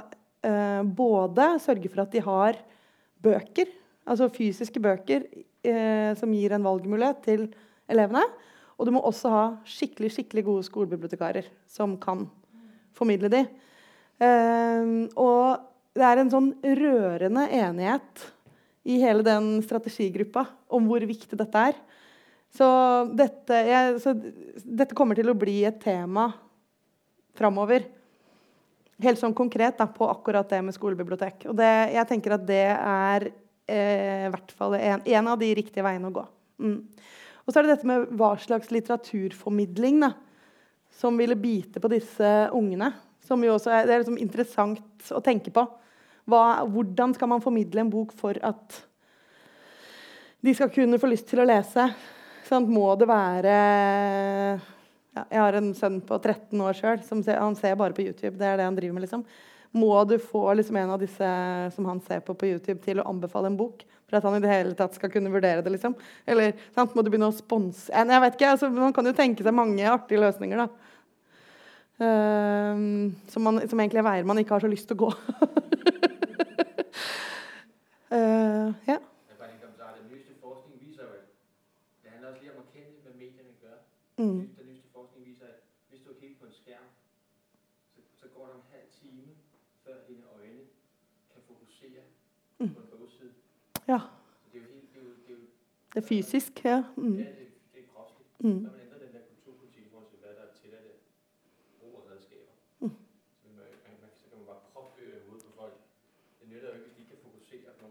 uh, 0.00 0.82
både 0.82 1.46
sørge 1.62 1.90
for 1.92 2.02
at 2.02 2.14
de 2.14 2.24
har 2.24 2.58
bøker, 3.22 3.70
altså 4.08 4.30
fysiske 4.32 4.82
bøker 4.82 5.26
eh, 5.66 6.12
som 6.18 6.32
gir 6.34 6.54
en 6.54 6.66
valgmulighet 6.66 7.22
til 7.26 7.46
elevene. 7.90 8.24
Og 8.80 8.88
du 8.88 8.94
må 8.96 9.02
også 9.04 9.32
ha 9.32 9.44
skikkelig, 9.68 10.12
skikkelig 10.14 10.46
gode 10.46 10.66
skolebibliotekarer 10.68 11.50
som 11.68 11.98
kan 12.00 12.24
formidle 12.96 13.30
de. 13.32 13.44
Eh, 14.20 14.92
og 15.20 15.66
det 15.96 16.06
er 16.06 16.22
en 16.22 16.32
sånn 16.32 16.52
rørende 16.64 17.46
enighet 17.52 18.28
i 18.88 19.00
hele 19.02 19.24
den 19.26 19.58
strategigruppa 19.64 20.46
om 20.72 20.86
hvor 20.88 21.04
viktig 21.04 21.36
dette 21.38 21.64
er. 21.70 21.80
Så 22.50 22.66
dette, 23.14 23.54
jeg, 23.68 23.98
så 24.02 24.14
dette 24.64 24.96
kommer 24.98 25.18
til 25.18 25.30
å 25.30 25.38
bli 25.38 25.60
et 25.68 25.78
tema 25.82 26.30
framover. 27.38 27.84
Helt 29.00 29.20
sånn 29.20 29.36
konkret 29.36 29.78
da, 29.78 29.86
på 29.88 30.08
akkurat 30.10 30.48
det 30.50 30.60
med 30.64 30.76
skolebibliotek. 30.76 31.46
Og 31.50 31.56
det, 31.60 31.70
jeg 31.94 32.08
tenker 32.10 32.36
at 32.36 32.48
det 32.48 32.64
er 32.74 33.28
eh, 33.70 34.28
hvert 34.32 34.54
fall 34.56 34.76
en, 34.78 35.04
en 35.04 35.30
av 35.32 35.38
de 35.40 35.50
riktige 35.56 35.84
veiene 35.86 36.10
å 36.10 36.16
gå. 36.18 36.24
Mm. 36.60 36.78
Og 37.44 37.52
så 37.52 37.60
er 37.60 37.66
det 37.66 37.76
dette 37.76 37.88
med 37.88 38.10
hva 38.18 38.34
slags 38.38 38.70
litteraturformidling 38.74 40.02
da, 40.04 40.12
som 41.00 41.16
ville 41.18 41.38
bite 41.38 41.80
på 41.82 41.90
disse 41.92 42.32
ungene. 42.56 42.92
Som 43.26 43.44
jo 43.46 43.54
også 43.56 43.72
er, 43.72 43.86
det 43.86 43.94
er 43.94 44.02
liksom 44.02 44.20
interessant 44.20 45.12
å 45.14 45.22
tenke 45.24 45.52
på. 45.54 45.64
Hva, 46.30 46.62
hvordan 46.68 47.14
skal 47.16 47.30
man 47.32 47.42
formidle 47.42 47.82
en 47.84 47.92
bok 47.92 48.12
for 48.18 48.38
at 48.46 48.80
de 50.40 50.54
skal 50.56 50.70
kunne 50.72 50.98
få 51.00 51.10
lyst 51.10 51.28
til 51.30 51.42
å 51.42 51.48
lese? 51.48 51.88
Sant? 52.48 52.70
Må 52.70 52.92
det 52.98 53.06
være 53.10 53.54
ja, 53.54 55.22
Jeg 55.22 55.40
har 55.40 55.58
en 55.58 55.72
sønn 55.76 56.00
på 56.06 56.18
13 56.18 56.62
år 56.64 56.78
sjøl. 56.78 57.02
Han 57.30 57.56
ser 57.58 57.78
bare 57.78 57.96
på 57.96 58.04
YouTube. 58.06 58.36
Det 58.38 58.46
er 58.46 58.60
det 58.60 58.66
han 58.68 58.78
driver 58.78 58.96
med. 58.96 59.06
liksom. 59.06 59.24
Må 59.72 60.04
du 60.04 60.16
få 60.18 60.54
liksom, 60.58 60.76
en 60.80 60.90
av 60.96 61.00
disse 61.02 61.30
som 61.74 61.86
han 61.86 62.00
ser 62.02 62.20
på 62.26 62.34
på 62.34 62.48
YouTube, 62.50 62.80
til 62.82 63.00
å 63.00 63.06
anbefale 63.10 63.46
en 63.50 63.58
bok? 63.58 63.84
For 64.10 64.18
at 64.18 64.26
han 64.26 64.36
i 64.36 64.42
det 64.42 64.50
hele 64.50 64.74
tatt 64.78 64.96
skal 64.98 65.12
kunne 65.12 65.30
vurdere 65.30 65.62
det? 65.62 65.70
liksom? 65.76 65.94
Eller 66.26 66.56
sant? 66.74 66.94
må 66.94 67.02
du 67.02 67.10
begynne 67.12 67.30
å 67.30 67.36
sponse 67.36 67.92
en? 67.94 68.10
Jeg 68.10 68.24
vet 68.24 68.34
ikke, 68.38 68.54
altså, 68.56 68.70
Man 68.74 68.94
kan 68.96 69.06
jo 69.06 69.14
tenke 69.14 69.46
seg 69.46 69.54
mange 69.54 69.86
artige 69.86 70.22
løsninger. 70.24 70.64
da. 70.64 70.68
Ehm, 72.00 73.14
som, 73.28 73.44
man, 73.44 73.60
som 73.68 73.80
egentlig 73.80 74.00
er 74.00 74.08
veier 74.08 74.24
man 74.26 74.38
ikke 74.40 74.56
har 74.56 74.64
så 74.64 74.70
lyst 74.72 74.88
til 74.88 74.96
å 74.98 75.02
gå. 75.04 75.10
uh, 78.16 78.74
medierne 83.20 83.54
gør. 83.64 83.76
Mm. 84.18 84.48
Den 84.58 84.66
nyeste 84.70 84.88
forskning 84.96 85.26
viser, 85.28 85.46
at 85.46 85.60
hvis 85.90 86.02
du 86.06 86.10
kigger 86.20 86.36
på 86.40 86.46
en 86.46 86.56
skærm, 86.60 86.88
så, 87.94 88.00
så 88.20 88.26
går 88.34 88.44
det 88.46 88.54
en 88.54 88.66
halv 88.72 88.88
time, 89.00 89.28
før 89.84 89.96
dine 90.08 90.24
øjne 90.36 90.60
kan 91.32 91.40
fokusere 91.50 92.02
Mm. 92.60 92.74
på 92.74 92.80
en 92.80 92.88
bagside. 92.92 93.32
ja. 93.92 93.98
Så 94.42 94.46
det 94.52 94.58
er 94.58 94.62
jo 94.64 94.68
helt, 94.74 94.88
det 94.94 95.00
er 95.00 95.04
jo, 95.04 95.10
det 95.26 95.30
er 95.34 95.38
jo 95.40 95.44
Det 95.94 95.98
er 96.02 96.06
fysisk. 96.12 96.52
Ja. 96.64 96.78
Mm. 96.96 97.14
ja, 97.18 97.28
det, 97.40 97.46
det 97.72 97.78
er 97.82 97.86
kropsligt. 97.92 98.28
Mm. 98.44 98.58
Så 98.64 98.68
man 98.70 98.80
ændrer 98.84 98.98
den 99.04 99.12
der 99.16 99.22
kulturpolitik 99.30 99.82
i 99.86 99.90
forhold 99.92 100.08
til, 100.12 100.18
hvad 100.22 100.32
der 100.38 100.42
er 100.48 100.52
tilladte 100.60 100.92
brug 101.78 101.92
og 102.00 102.04
redskaber. 102.10 102.52
Mm. 102.80 102.92
Så, 103.42 103.46
man, 103.56 103.66
man, 103.84 103.94
man, 104.02 104.10
så 104.20 104.24
kan 104.28 104.36
man 104.40 104.46
bare 104.50 104.60
proppe 104.72 104.90
bøger 104.96 105.16
i 105.20 105.22
hovedet 105.26 105.44
på 105.48 105.52
folk. 105.60 105.74
Det 106.40 106.46
nytter 106.52 106.68
jo 106.68 106.74
ikke, 106.76 106.86
hvis 106.86 106.94
de 106.96 107.00
ikke 107.02 107.12
kan 107.14 107.22
fokusere 107.28 107.70
på, 107.80 107.86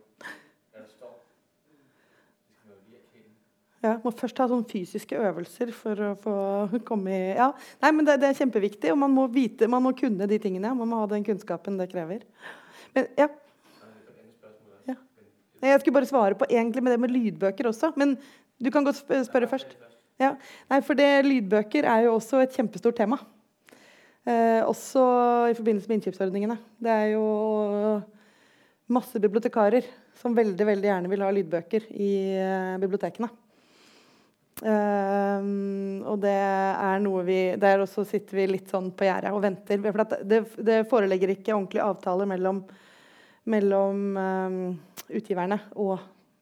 hvad 0.71 0.81
der 0.85 0.91
står. 0.97 1.13
Det 2.47 2.51
skal 2.55 2.65
man 2.69 2.77
jo 2.77 2.83
lige 2.87 2.97
erkende. 3.03 3.31
Ja, 3.79 3.93
må 4.03 4.11
først 4.11 4.39
ha 4.41 4.47
sånne 4.51 4.67
fysiske 4.67 5.15
øvelser 5.15 5.69
for 5.71 6.01
å 6.03 6.15
få 6.19 6.33
komme 6.87 7.13
i 7.15 7.19
ja. 7.37 7.47
Nei, 7.79 7.93
men 7.95 8.07
det, 8.07 8.17
det 8.19 8.27
er 8.27 8.39
kjempeviktig, 8.41 8.91
og 8.91 8.99
man 9.05 9.13
må 9.15 9.23
vite, 9.31 9.69
man 9.71 9.85
må 9.85 9.93
kunne 9.95 10.27
de 10.27 10.39
tingene. 10.41 10.73
Man 10.75 10.91
må 10.91 10.99
ha 10.99 11.07
den 11.07 11.23
kunnskapen 11.23 11.79
det 11.79 11.87
krever. 11.93 12.25
Men 12.97 13.07
ja. 13.19 13.29
Ja. 14.89 14.97
Jeg 15.63 15.79
skulle 15.79 15.95
bare 15.95 16.11
svare 16.11 16.35
på 16.35 16.49
egentlig 16.51 16.83
med 16.83 16.95
det 16.95 16.99
med 17.05 17.15
lydbøker 17.15 17.71
også. 17.71 17.93
Men 17.99 18.17
du 18.59 18.71
kan 18.73 18.83
godt 18.83 18.99
spørre 18.99 19.47
først. 19.47 19.77
Ja. 20.19 20.33
Nei, 20.67 20.83
for 20.83 20.99
det, 20.99 21.07
lydbøker 21.23 21.87
er 21.87 22.09
jo 22.09 22.17
også 22.17 22.43
et 22.43 22.59
kjempestort 22.59 22.99
tema. 22.99 23.21
Eh, 24.27 24.59
også 24.67 25.01
i 25.47 25.55
forbindelse 25.55 25.87
med 25.87 26.01
innkjøpsordningene. 26.01 26.59
Det 26.83 26.91
er 26.91 27.11
jo 27.15 27.23
masse 28.91 29.21
bibliotekarer 29.23 29.87
som 30.19 30.35
veldig 30.35 30.65
veldig 30.67 30.89
gjerne 30.89 31.11
vil 31.11 31.23
ha 31.23 31.29
lydbøker 31.31 31.93
i 31.95 32.09
eh, 32.35 32.75
bibliotekene. 32.81 33.29
Eh, 34.59 35.45
og 36.09 36.17
det 36.19 36.35
er 36.35 36.97
noe 36.99 37.21
vi 37.23 37.37
Der 37.55 37.79
også 37.79 38.03
sitter 38.03 38.41
vi 38.41 38.47
litt 38.49 38.71
sånn 38.71 38.89
på 38.91 39.07
gjerdet 39.07 39.31
og 39.31 39.43
venter. 39.45 39.79
For 39.85 40.17
det, 40.27 40.41
det 40.67 40.81
foreligger 40.91 41.33
ikke 41.35 41.55
ordentlige 41.55 41.85
avtaler 41.85 42.27
mellom, 42.29 42.63
mellom 43.49 44.19
eh, 44.19 44.59
utgiverne 45.19 45.61
og 45.79 45.97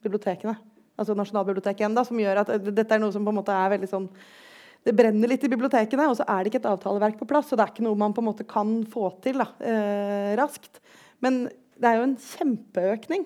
bibliotekene. 0.05 0.57
Altså 0.97 1.13
Nasjonalbiblioteket 1.17 1.93
da, 1.93 2.03
som 2.07 2.17
gjør 2.17 2.41
at 2.41 2.51
dette 2.71 2.95
er 2.95 3.01
noe 3.01 3.13
som 3.13 3.25
på 3.25 3.33
en 3.33 3.37
måte 3.41 3.53
er 3.53 3.75
veldig 3.75 3.89
sånn 3.91 4.11
det 4.87 4.93
brenner 4.95 5.27
litt 5.27 5.43
i 5.43 5.49
bibliotekene, 5.51 6.05
og 6.07 6.15
så 6.15 6.23
er 6.31 6.43
det 6.43 6.51
ikke 6.51 6.61
et 6.61 6.69
avtaleverk 6.69 7.17
på 7.19 7.27
plass. 7.27 7.49
Så 7.49 7.57
det 7.59 7.65
er 7.65 7.71
ikke 7.73 7.83
noe 7.83 7.99
man 7.99 8.13
på 8.15 8.23
en 8.23 8.29
måte 8.29 8.45
kan 8.47 8.69
få 8.87 9.09
til 9.23 9.41
da, 9.41 9.49
eh, 9.59 10.31
raskt. 10.39 10.79
Men 11.19 11.47
det 11.75 11.89
er 11.89 11.97
jo 11.97 12.05
en 12.07 12.15
kjempeøkning 12.23 13.25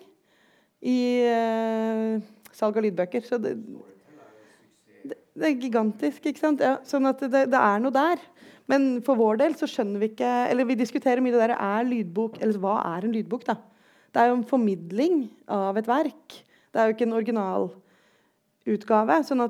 i 0.90 0.98
eh, 1.30 2.16
salg 2.58 2.80
av 2.80 2.88
lydbøker. 2.88 3.28
Så 3.28 3.38
det, 3.44 3.54
det, 5.36 5.48
er 5.48 5.60
gigantisk, 5.62 6.26
ikke 6.26 6.41
sant? 6.41 6.62
Ja, 6.64 6.78
sånn 6.88 7.08
at 7.10 7.22
det, 7.24 7.45
det 7.52 7.60
er 7.60 7.82
noe 7.84 7.94
der. 7.95 8.22
Men 8.72 9.02
for 9.06 9.20
vår 9.20 9.41
del 9.41 9.53
så 9.60 9.68
skjønner 9.68 9.99
vi 9.99 10.08
ikke 10.12 10.30
Eller 10.52 10.68
vi 10.70 10.76
diskuterer 10.80 11.20
mye 11.24 11.34
det 11.34 11.41
der 11.41 11.56
er 11.58 11.82
lydbok 11.84 12.38
Eller 12.40 12.62
hva 12.62 12.76
er 12.94 13.03
en 13.03 13.16
lydbok, 13.16 13.44
da? 13.49 13.56
Det 14.14 14.22
er 14.22 14.28
jo 14.30 14.38
en 14.38 14.48
formidling 14.48 15.16
av 15.52 15.78
et 15.80 15.88
verk. 15.88 16.28
Det 16.72 16.80
er 16.80 16.86
jo 16.88 16.94
ikke 16.95 17.08
en 17.08 17.18
originalutgave. 17.18 19.16
Sånn 19.28 19.44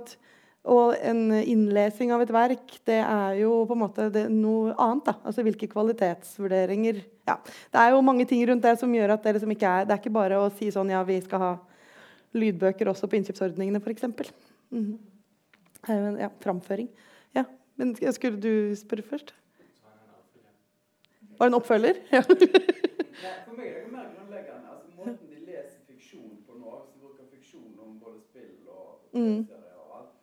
og 0.69 0.93
en 1.01 1.31
innlesing 1.33 2.11
av 2.13 2.21
et 2.21 2.33
verk, 2.33 2.75
det 2.85 2.99
er 3.01 3.39
jo 3.39 3.65
på 3.65 3.73
en 3.73 3.81
måte 3.81 4.09
noe 4.29 4.75
annet. 4.75 5.07
da. 5.07 5.15
Altså 5.25 5.41
hvilke 5.45 5.69
kvalitetsvurderinger 5.71 7.01
ja. 7.25 7.39
Det 7.73 7.79
er 7.81 7.95
jo 7.95 8.03
mange 8.05 8.25
ting 8.29 8.43
rundt 8.45 8.63
det 8.65 8.75
som 8.77 8.93
gjør 8.93 9.15
at 9.15 9.23
det 9.25 9.33
liksom 9.37 9.53
ikke 9.55 9.71
er 9.71 9.85
Det 9.85 9.95
er 9.95 10.01
ikke 10.03 10.13
bare 10.13 10.37
å 10.37 10.51
si 10.53 10.69
sånn 10.73 10.93
ja, 10.93 11.01
vi 11.07 11.17
skal 11.21 11.41
ha 11.41 11.51
lydbøker 12.37 12.87
også 12.87 13.09
på 13.09 13.17
innkjøpsordningene, 13.17 13.81
f.eks. 13.81 14.05
Mm. 14.69 14.93
En 14.95 15.10
ja, 15.87 16.29
framføring. 16.41 16.89
Ja. 17.35 17.43
Men 17.75 17.95
skulle 18.13 18.41
du 18.41 18.75
spørre 18.75 19.01
først? 19.03 19.35
Var 21.39 21.45
det 21.47 21.53
en 21.53 21.57
oppfølger? 21.57 21.95
Ja. 22.11 22.21
For 23.45 23.53
meg 23.57 23.67
er 23.67 23.83
det 23.85 23.91
mer 23.93 24.07
grunnleggende. 24.15 24.67
Altså, 24.71 24.87
måten 24.97 25.27
de 25.31 25.39
leser 25.45 25.79
fiksjon 25.87 26.37
på 26.47 26.53
nå, 26.61 26.69
hvis 26.81 26.91
de 26.93 26.99
bruker 27.01 27.25
fiksjon 27.33 27.73
om 27.81 27.99
både 28.03 28.19
spill 28.29 28.67
og 28.69 28.87
Mm. 29.13 29.47
og 29.49 29.97
alt, 29.97 30.13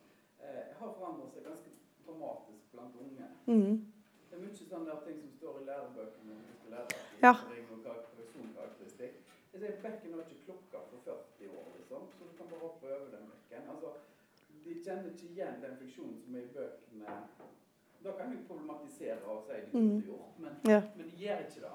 eh, 0.40 0.62
har 0.80 0.90
forandret 0.98 1.30
seg 1.34 1.42
ganske 1.44 1.70
dramatisk 2.06 2.62
blant 2.72 2.94
unge. 3.02 3.26
Mm. 3.46 3.74
Det 4.30 4.34
er 4.38 4.42
mye 4.44 4.54
sånne 4.56 4.86
der 4.90 5.00
ting 5.06 5.18
som 5.20 5.30
står 5.40 5.54
i 5.60 5.64
lærebøkene 5.70 6.36
Ja. 7.22 7.34
og 7.34 7.80
karak- 7.84 8.08
personkarakteristikk. 8.16 9.14
Jeg 9.52 9.58
sier 9.60 9.74
Bekken 9.84 10.12
har 10.14 10.22
ikke 10.24 10.40
klokka 10.46 10.78
for 10.90 10.98
40 11.04 11.50
år, 11.60 11.66
liksom, 11.78 12.00
så 12.16 12.22
du 12.30 12.32
kan 12.38 12.46
bare 12.50 12.60
hoppe 12.66 12.86
over 12.96 13.10
den 13.16 13.24
bekken. 13.32 13.62
Altså, 13.74 13.88
de 14.68 14.76
kjenner 14.84 15.10
ikke 15.12 15.28
igjen 15.32 15.60
den 15.62 15.76
funksjonen 15.80 16.20
som 16.22 16.34
er 16.36 16.46
i 16.46 16.52
bøkene. 16.54 17.16
Da 18.04 18.12
kan 18.18 18.30
vi 18.30 18.44
problematisere 18.46 19.24
og 19.26 19.44
si 19.46 19.56
de 19.64 19.70
kunne 19.72 20.02
gjort, 20.06 20.38
men, 20.38 20.52
Ja. 20.68 20.80
men 20.96 21.10
de 21.10 21.16
gjør 21.24 21.38
ikke 21.46 21.60
det. 21.60 21.72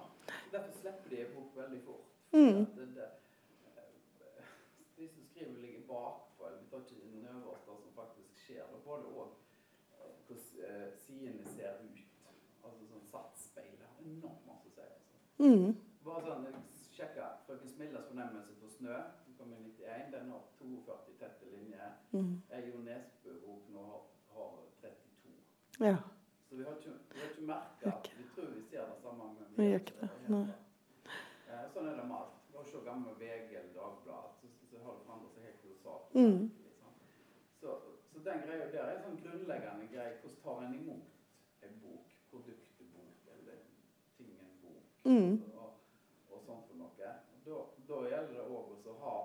Derfor 0.52 0.72
slipper 0.80 1.10
de 1.10 1.26
bok 1.36 1.56
veldig 1.56 1.82
fort. 1.84 2.06
Mm. 2.34 2.66
Det, 2.76 2.88
det, 2.96 3.10
eh, 4.28 4.44
de 4.98 5.08
som 5.10 5.24
skriver, 5.26 5.58
ligger 5.62 5.82
bakpå. 5.88 6.44
Vi 6.60 6.70
tar 6.72 6.78
ikke 6.86 7.02
inn 7.06 7.28
over 7.28 7.56
det 7.56 7.62
som 7.66 7.92
faktisk 7.96 8.32
skjer. 8.46 8.64
Får 8.86 8.98
du 8.98 9.08
òg 9.08 9.30
hvordan 10.28 10.92
sidene 10.98 11.44
ser 11.56 11.74
ut. 11.84 12.00
Altså 12.64 12.86
sånn 12.88 13.06
satsspeil. 13.12 13.74
Det 13.80 13.88
har 13.88 14.06
enormt 14.08 14.46
masse 14.48 14.68
å 14.68 14.76
si. 14.76 14.82
Altså. 14.82 15.16
Mm. 15.44 15.76
Bare 16.06 16.22
sånn, 16.26 16.64
sjekka 16.96 17.28
Frøken 17.48 17.70
Smillas 17.70 18.08
fornemmelse 18.08 18.56
på 18.62 18.70
snø. 18.78 18.96
Den 19.26 19.36
kom 19.38 19.52
i 19.54 19.60
91. 19.60 20.12
Den 20.12 20.30
har 20.32 20.42
42 20.60 20.84
tette 20.88 21.12
linjer. 21.12 21.13
Mm. 22.14 22.42
Jeg 22.50 22.74
og 22.78 22.82
Nesbø-bok 22.86 23.70
nå 23.74 23.84
har, 23.92 24.02
har 24.34 24.50
32. 24.82 25.32
Ja. 25.88 25.96
Så 26.50 26.56
vi 26.56 26.64
har 26.64 26.76
ikke, 26.78 26.92
vi 27.14 27.20
har 27.20 27.30
ikke 27.30 27.46
merka. 27.52 27.94
Vi 28.18 28.26
tror 28.36 28.52
vi 28.58 28.62
ser 28.70 28.86
det 28.92 28.98
samme, 29.02 29.24
men 29.38 29.48
Vi 29.58 29.64
gjør 29.70 29.80
ikke 29.80 29.96
det, 30.02 30.10
nei. 30.36 30.44
Eh, 31.50 31.64
Sånn 31.74 31.90
er 31.90 31.98
det 31.98 32.06
med 32.12 32.18
alt. 32.20 32.36
Bare 32.54 32.70
se 32.70 32.84
gamle 32.86 33.16
VG 33.18 33.50
eller 33.58 33.74
Dagbladet, 33.80 34.32
så, 34.42 34.52
så 34.70 34.84
har 34.84 34.94
det 35.00 35.06
forandret 35.08 35.34
seg 35.34 35.48
helt 35.48 35.60
kolossalt. 35.64 36.14
Mm. 36.14 36.40
Liksom. 36.68 36.94
Så, 37.62 37.76
så 38.12 38.24
den 38.30 38.46
greia 38.46 38.70
der 38.76 38.86
er 38.86 38.96
en 39.00 39.04
sånn 39.08 39.20
grunnleggende 39.26 39.90
greie. 39.96 40.16
Hvordan 40.22 40.40
tar 40.46 40.64
en 40.68 40.80
imot 40.80 41.66
en 41.66 41.80
bok? 41.82 42.16
Produktet 42.30 42.94
bok, 42.94 43.28
eller 43.38 43.58
tingen 44.18 44.54
bok? 44.62 44.86
Mm. 45.10 45.42
og, 45.58 45.70
og 46.30 46.46
sånt 46.46 46.70
for 46.70 46.78
noe. 46.78 47.14
Da, 47.46 47.64
da 47.90 48.04
gjelder 48.14 48.38
det 48.38 48.46
òg 48.46 48.92
å 48.94 49.00
ha 49.02 49.16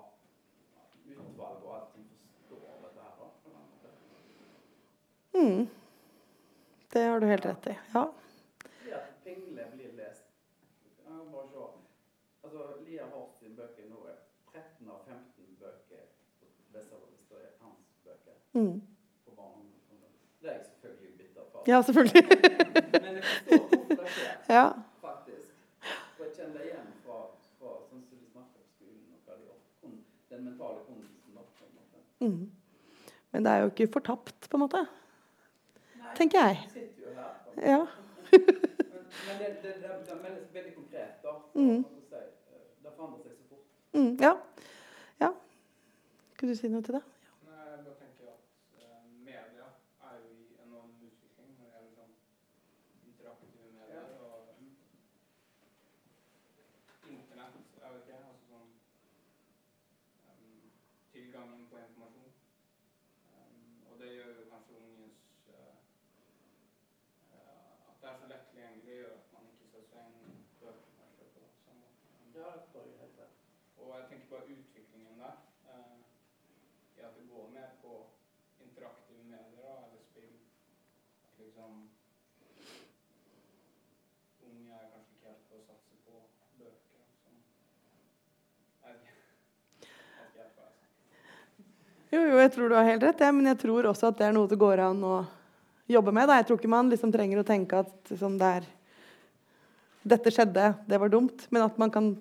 utvalg 1.09 1.65
og 1.65 1.75
alt 1.77 1.93
som 1.93 2.09
forstår 2.49 2.65
dette 2.65 3.03
her. 3.05 3.13
da, 3.21 3.29
på 3.43 3.51
den 3.53 3.65
måten. 3.71 3.95
Mm. 5.39 5.69
Det 6.93 7.01
har 7.05 7.21
du 7.21 7.27
helt 7.27 7.47
rett 7.47 7.67
i. 7.67 7.79
Ja. 7.95 8.13
Det 8.85 9.01
Pingle 9.25 9.65
blir 9.75 9.93
lest 9.93 10.25
ja, 11.07 11.13
Bare 11.33 11.49
se. 11.49 11.65
Altså, 12.43 12.65
Lia 12.87 13.05
Hort 13.13 13.37
sine 13.39 13.55
bøker 13.57 13.87
nå 13.91 14.01
er 14.09 14.17
13 14.53 14.89
av 14.91 15.03
15 15.07 15.59
bøker 15.61 16.05
på 17.29 17.37
er 17.37 17.51
hans 17.61 17.87
bøker 18.05 18.35
Mm. 18.55 18.81
på 19.27 19.31
barne- 19.37 19.65
Det 20.43 20.51
er 20.51 20.55
jeg 20.57 20.65
selvfølgelig 20.67 21.19
bitter 21.19 21.43
for. 21.53 21.63
ja, 21.67 21.83
selvfølgelig. 21.83 22.23
Men 23.05 23.15
jeg 23.17 23.25
forstår 23.25 23.69
hvorfor 23.69 24.03
det 24.03 24.09
skjer. 24.09 24.55
ja. 24.57 24.67
faktisk. 25.01 25.49
Og 26.19 26.25
jeg 26.27 26.33
kjenner 26.37 26.59
det 26.59 26.65
igjen 26.71 26.93
fra, 27.05 27.19
fra 27.59 27.71
sånn 27.91 28.03
som 28.09 28.19
de 28.19 28.27
snakker 28.33 28.59
på 28.63 28.71
skolen 28.75 29.13
og 29.15 29.21
hva 29.27 29.37
de 29.39 29.45
gjør. 29.45 29.61
Den 30.31 30.45
mentale 30.45 30.81
kunsten. 30.87 31.15
Mm. 32.21 32.51
Men 33.33 33.45
det 33.45 33.51
er 33.53 33.61
jo 33.63 33.67
ikke 33.71 33.93
fortapt, 33.93 34.49
på 34.51 34.57
en 34.57 34.61
måte. 34.65 34.81
Tenker 36.17 36.39
jeg. 36.39 36.69
Ja. 37.57 37.87
Men, 39.27 39.39
det, 39.39 39.47
det, 39.63 39.63
det, 39.63 39.73
det 39.83 40.13
er 40.13 40.23
veldig, 40.55 40.75
konkret, 40.75 41.23
da. 41.23 41.33
Mm. 41.55 41.79
Eh, 41.79 41.85
Det 42.85 42.93
forandrer 42.97 43.23
seg 43.23 43.33
så 43.39 43.45
fort. 43.51 43.67
Mm. 43.95 44.17
Ja. 44.21 44.33
ja. 45.21 45.31
Skulle 46.35 46.53
du 46.55 46.59
si 46.61 46.69
noe 46.73 46.83
til 46.87 46.95
det? 46.99 47.03
Nei, 47.49 47.65
jeg 47.71 47.81
bare 47.87 47.99
tenker 48.03 48.25
at 48.33 48.43
eh, 48.83 49.01
media 49.27 49.67
er 50.11 50.15
jo 50.23 50.29
i 50.35 50.45
enorm 50.67 50.93
utvikling 51.09 51.51
når 51.59 51.67
det 51.67 51.73
gjelder 51.75 51.95
sånn 51.99 52.15
interaktive 53.09 53.69
medier 53.75 54.07
og 54.23 54.39
internett, 57.09 57.57
jeg 57.83 57.91
vet 57.95 58.03
ikke, 58.05 58.21
altså 58.31 58.47
sånn 58.53 58.71
em, 60.29 60.47
tilgangen 61.15 61.63
på 61.73 61.77
informasjon. 61.83 62.33
Em, 63.35 63.63
og 63.91 63.95
det 64.03 64.09
gjør 64.15 64.31
jo 64.39 64.47
kanskje 64.53 64.79
unges 64.85 65.19
eh, 65.57 65.77
eh, 67.35 67.73
At 67.89 67.97
det 68.03 68.09
er 68.13 68.21
så 68.23 68.31
lett 68.33 68.47
tilgjengelig, 68.53 68.95
gjør 69.03 69.17
at 69.19 69.33
man 69.35 69.49
ikke 69.53 69.67
setter 69.73 69.89
seg 69.91 70.03
inn 70.13 70.19
i 70.29 70.47
bøkene 70.63 71.03
og 71.09 71.17
kjøper 71.19 71.41
det 71.43 71.51
på 71.57 71.65
samme 71.67 71.81
måte. 71.83 71.97
Ja, 72.39 72.49
det 72.55 72.67
tror 72.71 72.87
jeg 72.87 73.01
helt 73.03 73.19
rett. 73.25 73.37
Og 73.79 73.87
jeg 73.97 74.05
tenker 74.11 74.31
bare 74.33 74.55
utviklingen 74.59 75.17
der. 75.25 75.37
Eh, 75.73 75.97
I 76.99 77.03
at 77.07 77.15
det 77.19 77.25
går 77.31 77.45
mer 77.55 77.71
på 77.83 77.93
interaktive 78.65 79.23
medier 79.33 79.63
da, 79.63 79.75
eller 79.87 80.03
spill. 80.09 80.35
At 81.29 81.33
liksom 81.43 81.73
Unge 84.49 84.73
er 84.81 84.89
kanskje 84.95 85.15
ikke 85.15 85.29
helt 85.29 85.45
på 85.51 85.59
å 85.61 85.67
satse 85.69 85.95
på 86.07 86.15
bøker. 86.59 87.03
Som, 87.23 87.35
jeg 88.83 88.95
vet 88.95 89.01
ikke. 89.03 89.17
Jeg 89.83 89.91
vet 90.19 90.29
ikke 90.29 90.43
helt 90.43 90.57
hva 90.59 90.67
jeg 90.69 90.75
sier. 90.79 90.89
Jo, 92.11 92.21
jo, 92.25 92.39
jeg 92.41 92.53
tror 92.55 92.71
du 92.73 92.75
har 92.79 92.87
helt 92.89 93.03
rett, 93.05 93.21
ja, 93.21 93.33
men 93.37 93.51
jeg 93.51 93.59
tror 93.61 93.85
også 93.91 94.09
at 94.09 94.17
det 94.21 94.27
er 94.31 94.33
noe 94.37 94.49
det 94.49 94.57
går 94.61 94.81
an 94.81 95.03
å 95.05 95.17
jobbe 95.93 96.13
med. 96.17 96.29
Da. 96.31 96.39
Jeg 96.41 96.47
tror 96.49 96.59
ikke 96.61 96.71
man 96.73 96.89
liksom 96.93 97.13
trenger 97.13 97.43
å 97.43 97.47
tenke 97.49 97.83
at 97.85 98.13
liksom, 98.13 98.39
det 98.41 98.53
er 98.61 98.69
Dette 100.09 100.31
skjedde, 100.33 100.63
det 100.89 100.97
var 101.03 101.11
dumt. 101.13 101.43
Men 101.53 101.67
at 101.67 101.77
man 101.77 101.91
kan 101.93 102.13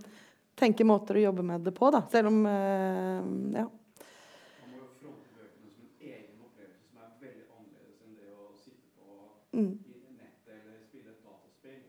tenke 0.59 0.83
måter 0.83 1.15
å 1.15 1.21
jobbe 1.29 1.43
med 1.45 1.61
det 1.63 1.71
på, 1.77 1.87
da. 1.93 2.01
Selv 2.11 2.27
om 2.33 2.41
eh, 2.49 3.61
Ja. 3.61 3.63
Man 3.69 4.73
må 4.73 4.81
jo 4.81 4.87
fronte 4.97 5.29
bøkene 5.37 5.69
som 5.71 5.85
en 5.85 5.93
egen 6.09 6.41
opplevelse 6.43 6.83
som 6.89 6.99
er 7.05 7.13
veldig 7.21 7.45
annerledes 7.53 8.01
enn 8.03 8.17
det 8.17 8.33
å 8.33 8.49
sitte 8.59 8.89
på 8.97 9.07
Mm. 9.55 9.71
i 9.87 10.17
nettet 10.17 10.51
eller 10.57 10.81
spille 10.89 11.13
et 11.13 11.21
dataspill. 11.23 11.79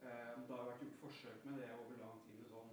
Eh, 0.00 0.32
det 0.46 0.54
har 0.54 0.64
vært 0.70 0.86
gjort 0.86 1.02
forsøk 1.02 1.44
med 1.44 1.60
det 1.60 1.68
over 1.76 2.00
lang 2.00 2.16
tid 2.24 2.38
med 2.40 2.48
sånn 2.54 2.72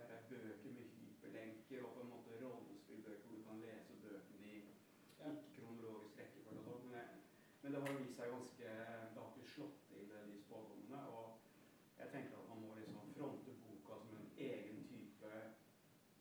eh, 0.00 0.18
bøker 0.32 0.74
med 0.74 0.90
hyperlenker 0.98 1.84
og 1.84 1.92
på 1.94 2.02
en 2.02 2.10
måte 2.16 2.40
rollespillbøker 2.42 3.28
hvor 3.28 3.38
du 3.38 3.44
kan 3.46 3.62
lese 3.62 3.92
bøkene 4.02 4.50
i 4.50 4.58
ikke-kronologisk 4.64 6.18
rekkefølge 6.18 6.58
og 6.58 6.66
sånn. 6.66 6.82
Men, 6.90 6.98
det- 6.98 7.22
men 7.62 7.68
det 7.76 7.80
har 7.86 7.96
vist 8.02 8.16
seg 8.18 8.28
ganske 8.34 8.66
Det 9.14 9.20
har 9.20 9.30
ikke 9.30 9.52
slått 9.54 9.78
til 9.92 10.04
eh, 10.10 10.26
de 10.32 10.36
spådommene. 10.42 11.00
Og 11.14 11.26
jeg 11.98 12.08
tenker 12.12 12.34
at 12.36 12.48
man 12.50 12.58
må 12.64 12.74
liksom 12.76 13.06
fronte 13.16 13.52
boka 13.64 13.94
som 14.02 14.12
en 14.18 14.28
egen 14.36 14.78
type 14.90 15.30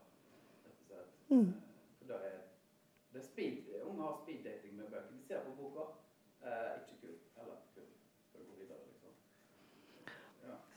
Mm. 1.32 1.52
For 1.98 2.08
det 2.08 2.22
er, 2.30 2.40
det 3.12 3.20
er 3.20 3.28
speed, 3.28 3.68
Unge 3.84 4.02
har 4.08 4.22
speeddating 4.24 4.76
med 4.80 4.94
bøker. 4.94 5.12
De 5.12 5.28
ser 5.28 5.44
på 5.48 5.56
boka. 5.60 5.90
Eh, 6.44 6.82
ikke 6.82 7.02
kult. 7.02 7.24
Eller 7.42 7.58
kult. 7.76 7.98
For 8.32 8.42
å 8.42 8.48
gå 8.50 8.56
videre, 8.62 8.82
liksom. 8.88 9.14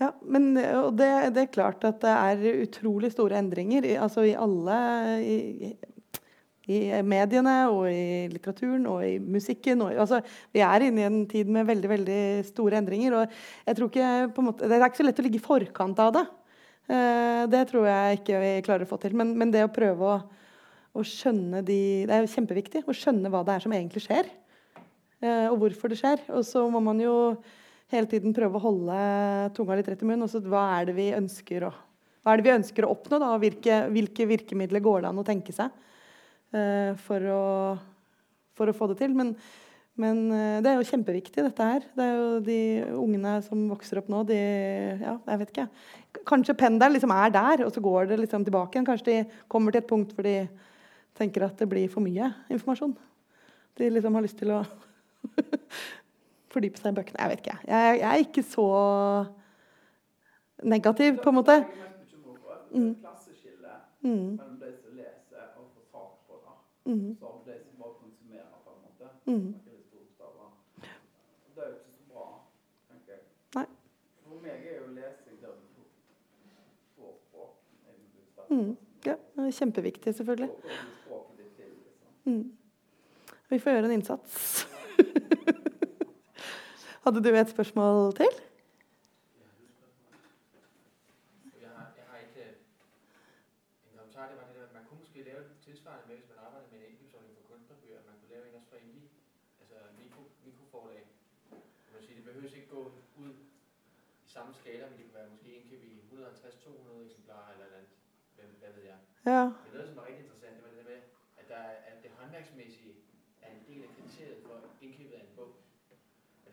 Ja. 0.02 0.10
Men 0.26 0.52
det, 0.54 1.08
det 1.36 1.42
er 1.44 1.52
klart 1.54 1.84
at 1.86 2.00
det 2.02 2.12
er 2.12 2.62
utrolig 2.64 3.12
store 3.14 3.38
endringer 3.38 3.86
altså 4.02 4.24
i 4.26 4.34
alle 4.34 4.78
i, 5.22 5.68
i 6.70 6.78
mediene 7.04 7.56
og 7.70 7.86
i 7.90 8.26
litteraturen 8.32 8.86
og 8.90 9.04
i 9.06 9.18
musikken. 9.18 9.82
Og, 9.84 9.96
altså, 10.04 10.20
vi 10.54 10.62
er 10.64 10.86
inne 10.86 11.02
i 11.02 11.08
en 11.08 11.20
tid 11.30 11.50
med 11.52 11.68
veldig 11.68 11.90
veldig 11.92 12.22
store 12.48 12.80
endringer. 12.80 13.18
og 13.20 13.66
jeg 13.66 13.76
tror 13.76 13.90
ikke 13.90 14.12
på 14.34 14.42
en 14.42 14.48
måte, 14.50 14.68
Det 14.68 14.78
er 14.78 14.86
ikke 14.88 15.02
så 15.02 15.08
lett 15.08 15.20
å 15.20 15.26
ligge 15.26 15.40
i 15.40 15.48
forkant 15.48 16.00
av 16.00 16.14
det. 16.16 16.24
Eh, 16.88 17.42
det 17.48 17.66
tror 17.70 17.88
jeg 17.88 18.20
ikke 18.20 18.40
vi 18.40 18.54
klarer 18.64 18.84
å 18.84 18.90
få 18.90 19.00
til. 19.00 19.16
Men, 19.16 19.34
men 19.38 19.52
det 19.52 19.64
å 19.64 19.72
prøve 19.72 20.14
å, 20.14 20.16
å 20.94 21.04
skjønne 21.04 21.62
de 21.64 21.80
Det 22.08 22.14
er 22.14 22.24
jo 22.24 22.32
kjempeviktig 22.34 22.84
å 22.88 22.96
skjønne 22.96 23.32
hva 23.32 23.44
det 23.44 23.56
er 23.56 23.64
som 23.64 23.76
egentlig 23.76 24.04
skjer. 24.06 24.30
eh, 25.20 25.46
og 25.50 25.58
hvorfor 25.60 25.92
det 25.92 26.00
skjer. 26.00 26.24
Og 26.32 26.44
så 26.48 26.64
må 26.70 26.80
man 26.80 27.00
jo 27.00 27.14
hele 27.92 28.08
tiden 28.10 28.34
prøve 28.36 28.58
å 28.58 28.64
holde 28.64 29.00
tunga 29.56 29.78
litt 29.78 29.90
rett 29.90 30.04
i 30.04 30.08
munnen. 30.08 30.26
Og 30.26 30.32
så 30.32 30.40
hva 30.44 30.66
er 30.78 30.88
det 30.88 30.96
vi 30.96 31.10
å, 31.12 31.72
hva 32.24 32.32
er 32.32 32.40
det 32.40 32.46
vi 32.46 32.54
ønsker 32.54 32.86
å 32.86 32.94
oppnå? 32.94 33.18
Da? 33.18 33.34
og 33.34 33.42
Hvilke, 33.44 33.82
hvilke 33.92 34.28
virkemidler 34.30 34.84
går 34.84 35.04
det 35.04 35.10
an 35.10 35.20
å 35.20 35.26
tenke 35.26 35.54
seg 35.56 35.74
uh, 36.54 36.94
for, 37.04 37.28
å, 37.28 37.44
for 38.56 38.70
å 38.70 38.76
få 38.76 38.90
det 38.92 38.98
til? 39.02 39.14
Men, 39.16 39.34
Men 40.00 40.24
uh, 40.32 40.60
det 40.64 40.72
er 40.72 40.80
jo 40.80 40.88
kjempeviktig, 40.88 41.44
dette 41.44 41.70
her. 41.70 41.88
Det 41.94 42.06
er 42.06 42.14
jo 42.16 42.30
de 42.48 42.60
ungene 42.98 43.36
som 43.46 43.66
vokser 43.70 44.00
opp 44.00 44.08
nå, 44.12 44.24
de 44.28 44.38
Ja, 44.38 45.18
jeg 45.30 45.42
vet 45.42 45.54
ikke. 45.54 45.68
Kanskje 46.26 46.58
pendelen 46.58 46.96
liksom 46.96 47.12
er 47.14 47.34
der, 47.34 47.66
og 47.66 47.74
så 47.74 47.82
går 47.84 48.10
det 48.10 48.22
liksom 48.24 48.46
tilbake 48.46 48.78
igjen. 48.78 48.88
Kanskje 48.88 49.10
de 49.10 49.42
kommer 49.50 49.74
til 49.74 49.84
et 49.84 49.90
punkt 49.90 50.16
hvor 50.16 50.26
de 50.26 50.38
tenker 51.14 51.46
at 51.46 51.60
det 51.60 51.70
blir 51.70 51.90
for 51.92 52.02
mye 52.02 52.32
informasjon. 52.50 52.96
De 53.78 53.90
liksom 53.90 54.16
har 54.16 54.24
lyst 54.24 54.38
til 54.40 54.50
å 54.54 54.64
fordype 56.54 56.78
seg 56.80 56.92
i 56.92 56.96
bøkene. 57.00 57.20
Jeg 57.20 57.30
vet 57.34 57.42
ikke. 57.44 57.58
Jeg, 57.68 57.98
jeg 58.00 58.08
er 58.10 58.22
ikke 58.24 58.42
så 58.46 58.66
negativ, 60.62 61.18
på 61.22 61.28
en 61.32 61.38
måte. 61.40 61.58
Klasseskille 62.74 63.70
Mm. 64.04 64.10
mellom 64.36 64.56
de 64.60 64.70
som 64.82 64.96
leser 64.98 65.44
og 65.56 65.66
får 65.74 65.84
tak 65.92 66.12
på 66.28 66.34
det, 66.44 66.54
Mm. 66.92 67.16
så 67.20 67.28
de 67.46 67.54
som 67.64 67.74
bare 67.80 67.94
konsumerer, 68.02 68.56
på 68.64 68.70
en 68.74 68.80
måte. 68.86 69.06
Mm. 69.26 69.52
Det. 69.52 69.60
Er 71.56 71.68
jo 71.68 71.74
ikke 71.78 71.92
så 71.96 72.02
bra, 72.12 72.26
tenker 72.90 73.12
jeg. 73.12 73.22
Nei. 73.54 73.66
For 74.26 74.40
meg 74.42 74.50
er 74.50 74.76
jo 74.80 74.86
lesing 74.98 75.36
der 75.40 75.48
du 75.48 75.64
får- 76.96 77.18
på 77.32 77.40
Mm. 78.54 78.76
Ja, 79.06 79.14
det 79.36 79.46
er 79.46 79.50
kjempeviktig, 79.50 80.14
selvfølgelig. 80.14 80.50
Til, 81.56 81.66
liksom. 81.66 82.32
Mm. 82.32 82.52
Vi 83.50 83.58
får 83.58 83.70
gjøre 83.70 83.84
en 83.84 83.92
innsats. 83.92 84.66
Hadde 87.04 87.16
du 87.24 87.28
et 87.42 87.48
spørsmål 87.56 88.12
til? 88.20 88.30
Jeg 91.64 91.70
har, 91.76 92.16
ikke 92.24 92.32
en 93.90 93.96
kommentar. 93.98 94.24
Det 94.30 94.36
var 94.40 94.46
det 94.50 94.56
der, 94.58 94.66
at 94.70 94.74
man 94.78 94.84
kunne 94.88 95.00
måske 95.04 95.18
lave 95.30 95.42
tilsvarende 95.66 96.04
med, 96.08 96.16
hvis 96.18 96.28
man 96.32 96.38
arbejder 96.46 96.68
med 96.72 96.78
en 96.80 96.86
indkøbsordning 96.90 97.32
for 97.38 97.44
kunstnerbøger. 97.50 98.00
Man 98.10 98.16
kunne 98.20 98.32
lave 98.34 98.44
en 98.48 98.54
også 98.58 98.68
for 98.72 98.76
indie, 98.84 99.06
mikroforlag. 100.46 101.04
Det 102.08 102.24
behøver 102.24 102.56
ikke 102.60 102.68
gå 102.76 102.82
ud 103.22 103.32
i 104.24 104.28
samme 104.36 104.50
skala, 104.60 104.84
men 104.88 104.96
det 104.98 105.04
kunne 105.06 105.18
være 105.20 105.30
måske 105.34 105.50
indkøb 105.58 105.82
i 105.84 105.92
150-200 106.12 107.08
eksemplarer 107.08 107.50
eller 107.52 107.64
eller 107.68 107.78
andet. 107.80 107.92
Hvad, 108.36 108.46
hvad 108.60 108.72
ved 108.76 108.84
jeg. 108.92 108.98
Ja. 109.30 109.42
Men 109.64 109.70
noget, 109.74 109.88
som 109.88 109.96
var 109.96 110.06
rigtig 110.08 110.22
interessant, 110.24 110.54
det 110.56 110.62
var 110.66 110.70
det 110.80 110.86
med, 110.92 111.00
at, 111.40 111.46
der, 111.52 111.56
er- 111.56 111.80
at 111.90 111.96
det 112.02 112.10
håndværksmæssige 112.18 112.94
er 113.44 113.50
en 113.56 113.62
del 113.68 113.80
af 113.86 113.90
kriteriet 113.98 114.38
for 114.46 114.56
indkøbet 114.86 115.14
af 115.20 115.20
en 115.28 115.32
bog. 115.36 115.52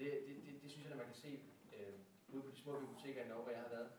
Det, 0.01 0.11
det, 0.27 0.35
det, 0.45 0.53
det 0.63 0.69
synes 0.71 0.85
jeg, 0.85 0.91
at 0.95 0.97
man 1.03 1.09
kan 1.11 1.15
se 1.25 1.31
øh, 1.77 1.93
ude 2.33 2.41
på 2.45 2.49
de 2.51 2.57
små 2.63 2.79
biblioteker 2.79 3.19
i 3.25 3.27
Norge, 3.27 3.43
hvor 3.43 3.51
jeg 3.57 3.61
har 3.65 3.69
været, 3.77 3.89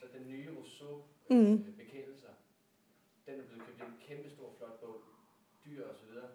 så 0.00 0.04
den 0.16 0.24
nye 0.32 0.48
Rousseau 0.58 0.94
Mm. 1.30 1.52
øh, 1.54 1.76
bekendelser, 1.82 2.32
den 3.26 3.34
er 3.40 3.44
blevet 3.46 3.62
købt 3.66 3.78
i 3.80 3.84
en 3.92 3.98
kæmpe 4.08 4.28
stor 4.30 4.48
flot 4.58 4.80
bog, 4.80 4.96
dyr 5.64 5.82
og 5.90 5.94
så 6.00 6.04
videre, 6.10 6.30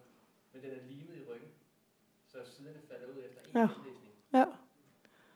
men 0.52 0.62
den 0.62 0.70
er 0.78 0.82
limet 0.90 1.16
i 1.20 1.24
ryggen, 1.30 1.50
så 2.26 2.38
siderne 2.44 2.80
falder 2.88 3.06
ud 3.12 3.18
efter 3.26 3.40
en 3.42 3.50
Ja. 3.54 3.68
indlæsning. 3.76 4.14
Ja. 4.38 4.44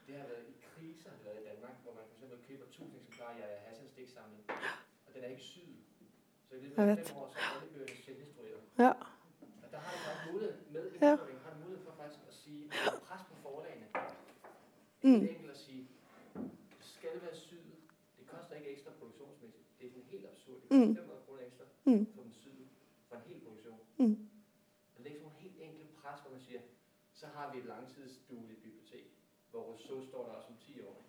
Det 0.06 0.14
har 0.20 0.26
været 0.32 0.44
i 0.52 0.54
kriser, 0.70 1.10
har 1.10 1.22
været 1.24 1.40
i 1.42 1.44
Danmark, 1.50 1.74
hvor 1.82 1.92
man 1.94 2.04
eksempel 2.12 2.38
køber 2.48 2.64
1000 2.66 2.96
eksemplarer 3.00 3.46
af 3.46 3.60
Hassans 3.66 3.92
digtsamling, 3.96 4.44
og 5.06 5.10
den 5.14 5.24
er 5.24 5.28
ikke 5.34 5.42
syet. 5.42 5.80
Så 6.48 6.54
i 6.56 6.60
løbet 6.60 6.76
af 6.78 6.98
fem 7.06 7.16
år, 7.16 7.28
så 7.32 7.38
er 7.38 7.60
alle 7.60 7.72
bøgerne 7.74 7.96
selvdestrueret. 8.06 8.62
Ja. 8.78 8.90
Og 9.64 9.68
der 9.72 9.78
har 9.84 9.90
det 9.96 10.02
bare 10.08 10.32
modet 10.32 10.54
med 10.74 10.82
Ja. 11.02 11.10
indføring, 11.12 11.38
har 11.44 11.50
du 11.54 11.58
mulighed 11.64 11.84
for 11.86 11.92
faktisk 12.00 12.22
at 12.28 12.34
sige, 12.34 12.62
at 12.64 13.02
pres 13.08 13.22
på 13.30 13.34
forlagene. 13.42 13.86
Mm. 15.02 15.14
Enkelt 15.14 15.50
at 15.50 15.56
sige, 15.56 15.88
skal 16.80 17.10
det 17.14 17.22
være 17.22 17.36
syet. 17.36 17.74
Det 18.18 18.26
koster 18.26 18.56
ikke 18.56 18.70
ekstra 18.70 18.90
produktionsmæssigt. 18.98 19.64
Det 19.78 19.86
er 19.86 19.90
sådan 19.90 20.06
helt 20.14 20.26
absurd. 20.26 20.56
Det 20.60 20.68
koster 20.68 20.86
Mm. 20.86 20.94
500 20.96 21.20
kroner 21.26 21.42
ekstra 21.46 21.64
Mm. 21.84 22.06
for 22.14 22.22
den 22.22 22.32
syet 22.32 22.66
for 23.08 23.16
en 23.16 23.22
hel 23.28 23.40
produktion. 23.40 23.78
Mm. 23.98 24.28
Og 24.96 25.04
det 25.04 25.12
er 25.12 25.16
sådan 25.16 25.28
en 25.32 25.42
helt 25.44 25.58
enkelt 25.60 25.94
pres, 25.96 26.20
hvor 26.20 26.30
man 26.30 26.40
siger, 26.40 26.60
så 27.14 27.26
har 27.26 27.52
vi 27.52 27.58
et 27.58 27.64
langtidsdueligt 27.64 28.62
bibliotek, 28.62 29.06
hvor 29.50 29.60
Rousseau 29.62 30.02
står 30.08 30.22
der 30.26 30.32
også 30.32 30.48
om 30.48 30.56
10 30.58 30.80
år. 30.80 31.04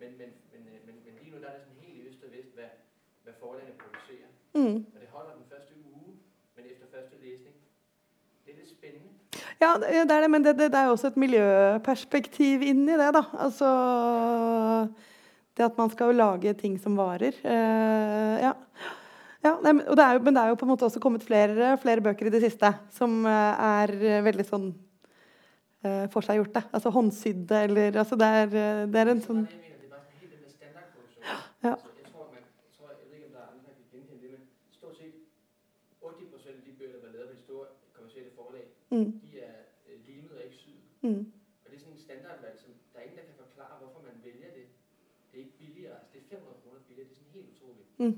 Men, 0.00 0.18
men, 0.18 0.30
men, 0.52 0.68
øh, 0.68 0.86
men, 0.86 0.94
men 1.04 1.14
lige 1.22 1.30
nu 1.30 1.38
der 1.42 1.46
er 1.48 1.56
det 1.58 1.62
sådan 1.66 1.82
helt 1.82 1.96
i 1.96 2.08
øst 2.08 2.22
og 2.24 2.30
vest, 2.32 2.48
hvad, 2.54 2.68
hvad 3.22 3.34
forlagene 3.40 3.78
producerer. 3.78 4.28
Mm. 4.54 4.76
Og 4.94 5.00
det 5.00 5.08
holder 5.08 5.34
den 5.36 5.44
første 5.52 5.74
uge, 5.94 6.18
men 6.56 6.64
efter 6.66 6.86
første 6.86 7.16
læsning. 7.18 7.54
Det 8.46 8.52
er 8.52 8.56
lidt 8.58 8.70
spændende. 8.70 9.10
Ja, 9.58 9.72
det 9.82 9.90
er 10.04 10.22
det, 10.22 10.30
men 10.30 10.44
det, 10.44 10.54
det, 10.58 10.70
det 10.70 10.78
er 10.78 10.86
jo 10.86 10.94
også 10.94 11.10
et 11.10 11.18
miljøperspektiv 11.18 12.62
inni 12.62 12.94
det, 12.94 13.10
da. 13.16 13.24
Altså 13.42 13.68
Det 15.56 15.66
at 15.66 15.78
man 15.78 15.90
skal 15.90 16.12
jo 16.12 16.18
lage 16.20 16.54
ting 16.54 16.76
som 16.78 16.94
varer. 16.96 17.34
Eh, 17.42 18.34
ja. 18.44 18.52
ja 19.42 19.56
nei, 19.64 19.72
men, 19.72 19.82
det 19.82 20.10
jo, 20.14 20.20
men 20.22 20.36
det 20.36 20.44
er 20.44 20.52
jo 20.52 20.60
på 20.60 20.68
en 20.68 20.72
måte 20.74 20.86
også 20.86 21.02
kommet 21.02 21.26
flere, 21.26 21.72
flere 21.82 22.04
bøker 22.04 22.30
i 22.30 22.34
det 22.36 22.44
siste 22.46 22.70
som 22.94 23.24
eh, 23.26 23.64
er 23.82 23.96
eh, 23.98 24.22
veldig 24.28 24.46
sånn 24.46 24.68
uh, 25.84 26.44
det. 26.54 26.62
Altså 26.72 26.90
håndsydde 26.90 27.62
eller 27.62 27.98
altså 27.98 28.16
det, 28.16 28.26
er, 28.26 28.46
eh, 28.46 28.86
det 28.86 29.00
er 29.00 29.08
en 29.08 29.22
sånn. 29.22 29.48
Ja. 31.62 31.74
Jeg 31.74 32.06
tror, 32.12 32.30
man, 32.32 32.42
jeg, 32.62 32.70
tror, 32.76 32.90
ikke, 32.94 33.26
om 33.26 33.32
der 33.34 33.42
andre, 33.50 33.62
der 33.66 33.74
kan 33.74 33.86
genkende 33.92 34.22
det, 34.22 34.30
men 34.30 34.42
stort 34.70 34.96
set 34.96 35.14
80 36.00 36.30
procent 36.32 36.56
af 36.56 36.64
de 36.66 36.72
bøger, 36.78 36.92
der 36.94 37.02
var 37.06 37.12
lavet 37.16 37.28
på 37.28 37.34
de 37.34 37.42
store 37.42 37.66
kommercielle 37.96 38.30
forlag, 38.38 38.64
mm, 38.90 39.10
de 39.32 39.38
er 39.40 39.58
øh, 39.88 39.96
limet 40.06 40.32
og 40.36 40.42
ikke 40.44 40.56
syet. 40.56 40.88
Mm, 41.08 41.22
Og 41.64 41.66
det 41.70 41.74
er 41.78 41.80
sådan 41.84 41.96
en 41.98 42.02
standardvalg, 42.06 42.56
som 42.64 42.70
der 42.92 42.98
er 43.00 43.04
ingen, 43.06 43.18
der 43.20 43.26
kan 43.30 43.36
forklare, 43.44 43.74
hvorfor 43.80 44.00
man 44.08 44.16
vælger 44.28 44.50
det. 44.58 44.66
Det 45.28 45.34
er 45.38 45.42
ikke 45.44 45.56
billigere, 45.62 45.94
altså 46.00 46.10
det 46.14 46.20
er 46.24 46.26
500 46.36 46.60
kroner 46.62 46.80
billigere, 46.88 47.06
det 47.08 47.14
er 47.14 47.18
sådan 47.20 47.34
helt 47.38 47.48
utroligt. 47.54 47.88
Mm. 48.02 48.14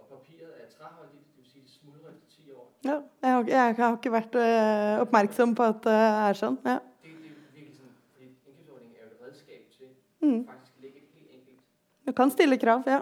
Og 0.00 0.04
papiret 0.14 0.52
er 0.62 0.66
træholdigt, 0.76 1.24
det 1.28 1.36
vil 1.40 1.46
sige, 1.52 1.62
det 1.66 1.72
smuldrer 1.80 2.10
efter 2.14 2.26
10 2.36 2.52
år. 2.58 2.66
ja. 2.88 2.96
Jeg 3.22 3.30
har, 3.34 3.40
jeg 3.56 3.74
har 3.86 3.92
ikke 3.98 4.12
vært 4.18 4.34
øh, 4.44 5.00
oppmerksom 5.04 5.50
på 5.58 5.62
at 5.72 5.78
det 5.86 5.96
er 6.28 6.32
sånn. 6.42 6.58
Ja. 6.72 6.76
Det, 6.78 6.80
det 7.02 7.10
er 7.10 7.52
virkelig 7.56 7.74
sådan, 7.80 7.94
fordi 8.12 8.24
indkøbsordningen 8.30 8.94
er 9.00 9.04
jo 9.06 9.10
et 9.16 9.20
redskab 9.26 9.62
til 9.76 9.86
Mm. 10.20 10.40
faktisk 10.50 10.72
at 10.76 10.82
lægge 10.84 10.98
et 10.98 11.10
helt 11.18 11.30
enkelt, 11.38 11.58
Du 12.06 12.12
kan 12.20 12.30
stille 12.36 12.56
krav, 12.58 12.80
ja. 12.86 13.00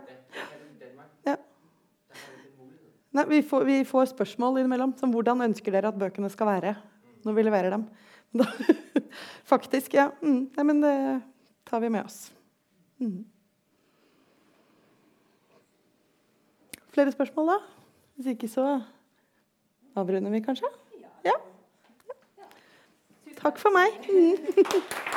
ja. 1.27 1.37
Nei, 3.17 3.25
vi, 3.29 3.39
får, 3.43 3.65
vi 3.65 3.77
får 3.89 4.05
spørsmål 4.13 4.59
innimellom 4.61 4.93
som 5.01 5.11
hvordan 5.15 5.41
ønsker 5.47 5.73
dere 5.73 5.89
at 5.89 5.99
bøkene 5.99 6.29
skal 6.33 6.47
være 6.51 6.75
når 7.25 7.33
vi 7.33 7.43
leverer 7.47 7.71
dem. 7.73 7.87
Da, 8.33 8.47
faktisk, 9.53 9.95
ja. 9.95 10.11
Mm, 10.23 10.51
nei, 10.57 10.65
men 10.65 10.83
det 10.83 10.97
tar 11.69 11.81
vi 11.81 11.91
med 11.93 12.05
oss. 12.05 12.33
Mm. 12.99 13.25
Flere 16.97 17.13
spørsmål, 17.13 17.47
da? 17.47 17.59
Hvis 18.17 18.33
ikke, 18.33 18.49
så 18.49 18.81
avrunder 19.97 20.31
vi 20.33 20.41
kanskje? 20.41 20.71
Ja. 21.25 21.37
Takk 23.37 23.59
for 23.61 23.71
meg. 23.71 23.93
Mm. 24.09 25.13